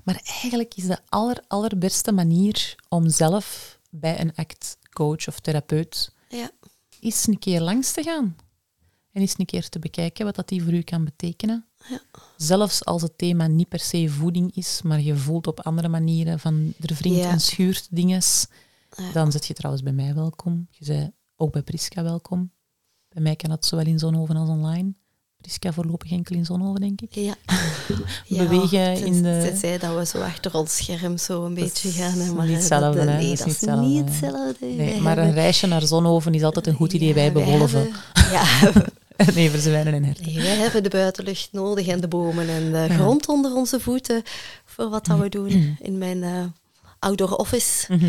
Maar 0.05 0.21
eigenlijk 0.25 0.75
is 0.75 0.87
de 0.87 0.99
aller, 1.09 1.45
allerbeste 1.49 2.13
manier 2.13 2.77
om 2.89 3.09
zelf 3.09 3.79
bij 3.91 4.21
een 4.21 4.35
ACT-coach 4.35 5.29
of 5.29 5.41
therapeut 5.41 6.13
ja. 6.29 6.51
eens 7.01 7.27
een 7.27 7.39
keer 7.39 7.61
langs 7.61 7.93
te 7.93 8.03
gaan. 8.03 8.37
En 9.13 9.21
eens 9.21 9.35
een 9.39 9.47
keer 9.47 9.69
te 9.69 9.79
bekijken 9.79 10.25
wat 10.25 10.35
dat 10.35 10.49
die 10.49 10.63
voor 10.63 10.73
u 10.73 10.83
kan 10.83 11.05
betekenen. 11.05 11.67
Ja. 11.89 12.01
Zelfs 12.37 12.85
als 12.85 13.03
het 13.03 13.19
thema 13.19 13.47
niet 13.47 13.69
per 13.69 13.79
se 13.81 14.09
voeding 14.09 14.57
is, 14.57 14.83
maar 14.83 15.01
je 15.01 15.17
voelt 15.17 15.47
op 15.47 15.61
andere 15.61 15.89
manieren 15.89 16.39
van 16.41 16.75
er 16.81 16.95
wringt 16.95 17.19
Ja. 17.19 17.31
en 17.31 17.41
schuurt 17.41 17.87
dinges, 17.91 18.47
Ja. 18.97 19.13
dan 19.13 19.33
zit 19.33 19.47
je 19.47 19.55
trouwens 19.55 19.85
bij 19.85 19.93
mij 19.93 20.15
welkom. 20.15 20.67
Je 20.71 20.85
zei 20.85 21.13
ook 21.37 21.53
bij 21.53 21.63
Priska 21.63 22.03
welkom. 22.03 22.53
Bij 23.09 23.23
mij 23.23 23.37
kan 23.37 23.51
dat 23.51 23.65
zowel 23.67 23.87
in 23.87 23.99
Zonhoven 23.99 24.37
als 24.37 24.49
online. 24.49 24.95
Priska 25.43 25.73
voorlopig 25.73 26.11
enkel 26.11 26.37
in 26.37 26.45
Zonhoven, 26.45 26.81
denk 26.81 27.01
ik. 27.01 27.15
Ja. 27.15 27.35
Bewegen 28.29 28.97
in 29.07 29.23
de- 29.23 29.41
Tenzij 29.49 29.79
dat 29.79 29.97
we 29.97 30.07
zo 30.07 30.21
achter 30.21 30.55
ons 30.55 30.77
scherm 30.77 31.19
zo 31.19 31.45
een 31.45 31.55
beetje 31.55 31.91
gaan. 31.91 32.13
hè, 32.19 32.25
niet 32.25 32.35
Maar 32.35 32.47
eh, 32.49 32.55
hetzelfde, 32.55 32.99
dat, 32.99 33.09
hè. 33.09 33.17
nee, 33.17 33.29
Dat 33.37 33.39
is 33.39 33.45
niet 33.45 33.55
hetzelfde. 33.61 33.87
niet 33.87 34.05
hetzelfde. 34.09 34.67
Nee, 34.67 35.01
maar 35.01 35.19
een 35.19 35.33
reisje 35.33 35.67
naar 35.67 35.83
Zonhoven 35.83 36.35
is 36.35 36.43
altijd 36.43 36.67
een 36.67 36.75
goed 36.75 36.93
idee 36.93 37.13
bij 37.15 37.25
Ja, 37.25 37.33
wij 37.33 37.45
bewolven. 37.45 37.91
Ja, 38.15 38.45
nee, 39.35 39.51
verzwijnen 39.51 39.95
en 39.95 40.05
herten. 40.05 40.25
nee, 40.25 40.35
wij 40.35 40.57
hebben 40.57 40.83
de 40.83 40.89
buitenlucht 40.89 41.49
nodig 41.53 41.87
en 41.87 42.01
de 42.01 42.09
bomen 42.09 42.49
en 42.49 42.73
de 42.73 42.79
Ja. 42.79 42.89
grond 42.89 43.29
onder 43.29 43.55
onze 43.55 43.81
voeten 43.81 44.23
voor 44.65 44.89
wat 44.89 45.07
dat 45.07 45.19
we 45.19 45.29
doen 45.29 45.77
in 45.81 45.99
mijn 45.99 46.23
eh 46.23 46.45
outdoor 46.99 47.31
office. 47.37 47.93
Mhm. 47.95 48.07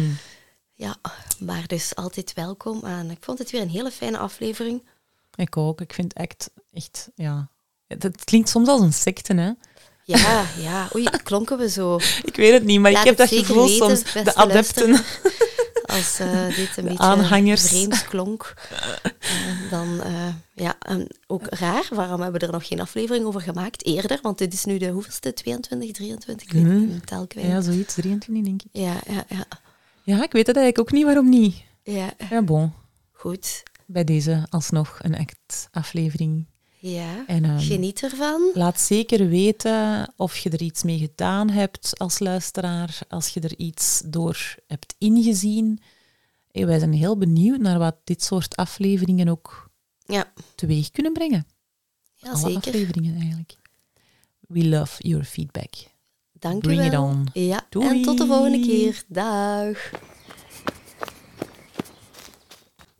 Ja, 0.73 0.95
maar 1.39 1.63
dus 1.67 1.95
altijd 1.95 2.33
welkom. 2.33 2.83
En 2.83 3.11
ik 3.11 3.17
vond 3.19 3.39
het 3.39 3.51
weer 3.51 3.61
een 3.61 3.69
hele 3.69 3.91
fijne 3.91 4.17
aflevering. 4.17 4.83
Ik 5.35 5.57
ook. 5.57 5.81
Ik 5.81 5.93
vind 5.93 6.13
echt, 6.13 6.49
echt, 6.73 7.09
ja... 7.15 7.51
Het, 7.87 8.23
klinkt 8.23 8.49
soms 8.49 8.67
als 8.67 8.81
een 8.81 8.93
secte, 8.93 9.33
hè. 9.33 9.51
Ja, 10.05 10.45
ja. 10.59 10.89
Oei, 10.95 11.09
klonken 11.23 11.57
we 11.57 11.69
zo. 11.69 11.95
Ik 12.23 12.35
weet 12.35 12.53
het 12.53 12.63
niet, 12.63 12.79
maar 12.79 12.91
Laat 12.91 13.01
ik 13.01 13.07
heb 13.07 13.17
dat 13.17 13.39
gevoel 13.39 13.65
weten, 13.67 13.97
soms. 13.97 14.13
De 14.13 14.35
adepten. 14.35 15.03
Als 15.85 16.19
eh, 16.19 16.47
dit 16.55 16.77
een 16.77 16.83
beetje 16.83 16.97
aanhangers. 16.97 17.67
vreemd 17.67 18.07
klonk, 18.07 18.53
eh, 18.71 19.11
dan 19.69 20.01
eh, 20.01 20.27
ja, 20.53 20.75
en 20.79 21.07
ook 21.27 21.45
raar. 21.49 21.87
Waarom 21.89 22.21
hebben 22.21 22.39
we 22.39 22.45
er 22.47 22.51
nog 22.53 22.67
geen 22.67 22.79
aflevering 22.81 23.25
over 23.25 23.41
gemaakt 23.41 23.85
eerder? 23.85 24.19
Want 24.21 24.37
dit 24.37 24.53
is 24.53 24.65
nu 24.65 24.77
de 24.77 24.87
hoeveelste? 24.89 25.33
22, 25.33 25.91
23? 25.91 26.47
Ik 26.47 26.53
weet 26.53 26.63
Mhm. 26.63 26.93
het 26.93 27.07
tel 27.07 27.27
kwijt. 27.27 27.47
Ja, 27.47 27.61
zoiets. 27.61 27.93
23, 27.93 28.43
denk 28.43 28.61
ik. 28.61 28.69
Ja, 28.71 28.93
ja, 29.07 29.25
ja. 29.29 29.45
Ja, 30.03 30.23
ik 30.23 30.31
weet 30.31 30.47
het 30.47 30.55
eigenlijk 30.57 30.79
ook 30.79 30.91
niet. 30.95 31.05
Waarom 31.05 31.29
niet? 31.29 31.55
ja. 31.83 32.13
Ja, 32.29 32.41
bon. 32.41 32.73
Goed. 33.11 33.63
Bij 33.85 34.03
deze 34.03 34.45
alsnog 34.49 34.97
een 35.01 35.17
act 35.17 35.67
aflevering. 35.71 36.45
Ja. 36.85 37.23
En, 37.27 37.43
ehm, 37.43 37.59
Geniet 37.59 38.03
ervan. 38.03 38.51
Laat 38.53 38.79
zeker 38.79 39.27
weten 39.29 40.13
of 40.17 40.37
je 40.37 40.49
er 40.49 40.61
iets 40.61 40.83
mee 40.83 40.97
gedaan 40.97 41.49
hebt 41.49 41.99
als 41.99 42.19
luisteraar, 42.19 42.99
als 43.09 43.29
je 43.29 43.39
er 43.39 43.57
iets 43.57 44.01
door 44.05 44.55
hebt 44.67 44.95
ingezien. 44.97 45.79
Wij 46.51 46.79
zijn 46.79 46.93
heel 46.93 47.17
benieuwd 47.17 47.59
naar 47.59 47.79
wat 47.79 47.95
dit 48.03 48.23
soort 48.23 48.55
afleveringen 48.55 49.27
ook 49.27 49.69
Ja, 50.05 50.33
teweeg 50.55 50.91
kunnen 50.91 51.13
brengen. 51.13 51.47
ja 52.15 52.29
Alle 52.31 52.37
zeker. 52.51 52.57
afleveringen 52.57 53.15
eigenlijk. 53.19 53.55
We 54.39 54.67
love 54.67 55.07
your 55.07 55.23
feedback. 55.23 55.73
Dank 56.31 56.55
u 56.55 56.59
Bring 56.67 56.83
it 56.85 56.91
wel. 56.91 57.03
on. 57.03 57.27
Ja, 57.33 57.65
Doei. 57.69 57.87
en 57.87 58.01
tot 58.01 58.17
de 58.17 58.25
volgende 58.25 58.59
keer. 58.59 59.03
Dag. 59.07 59.91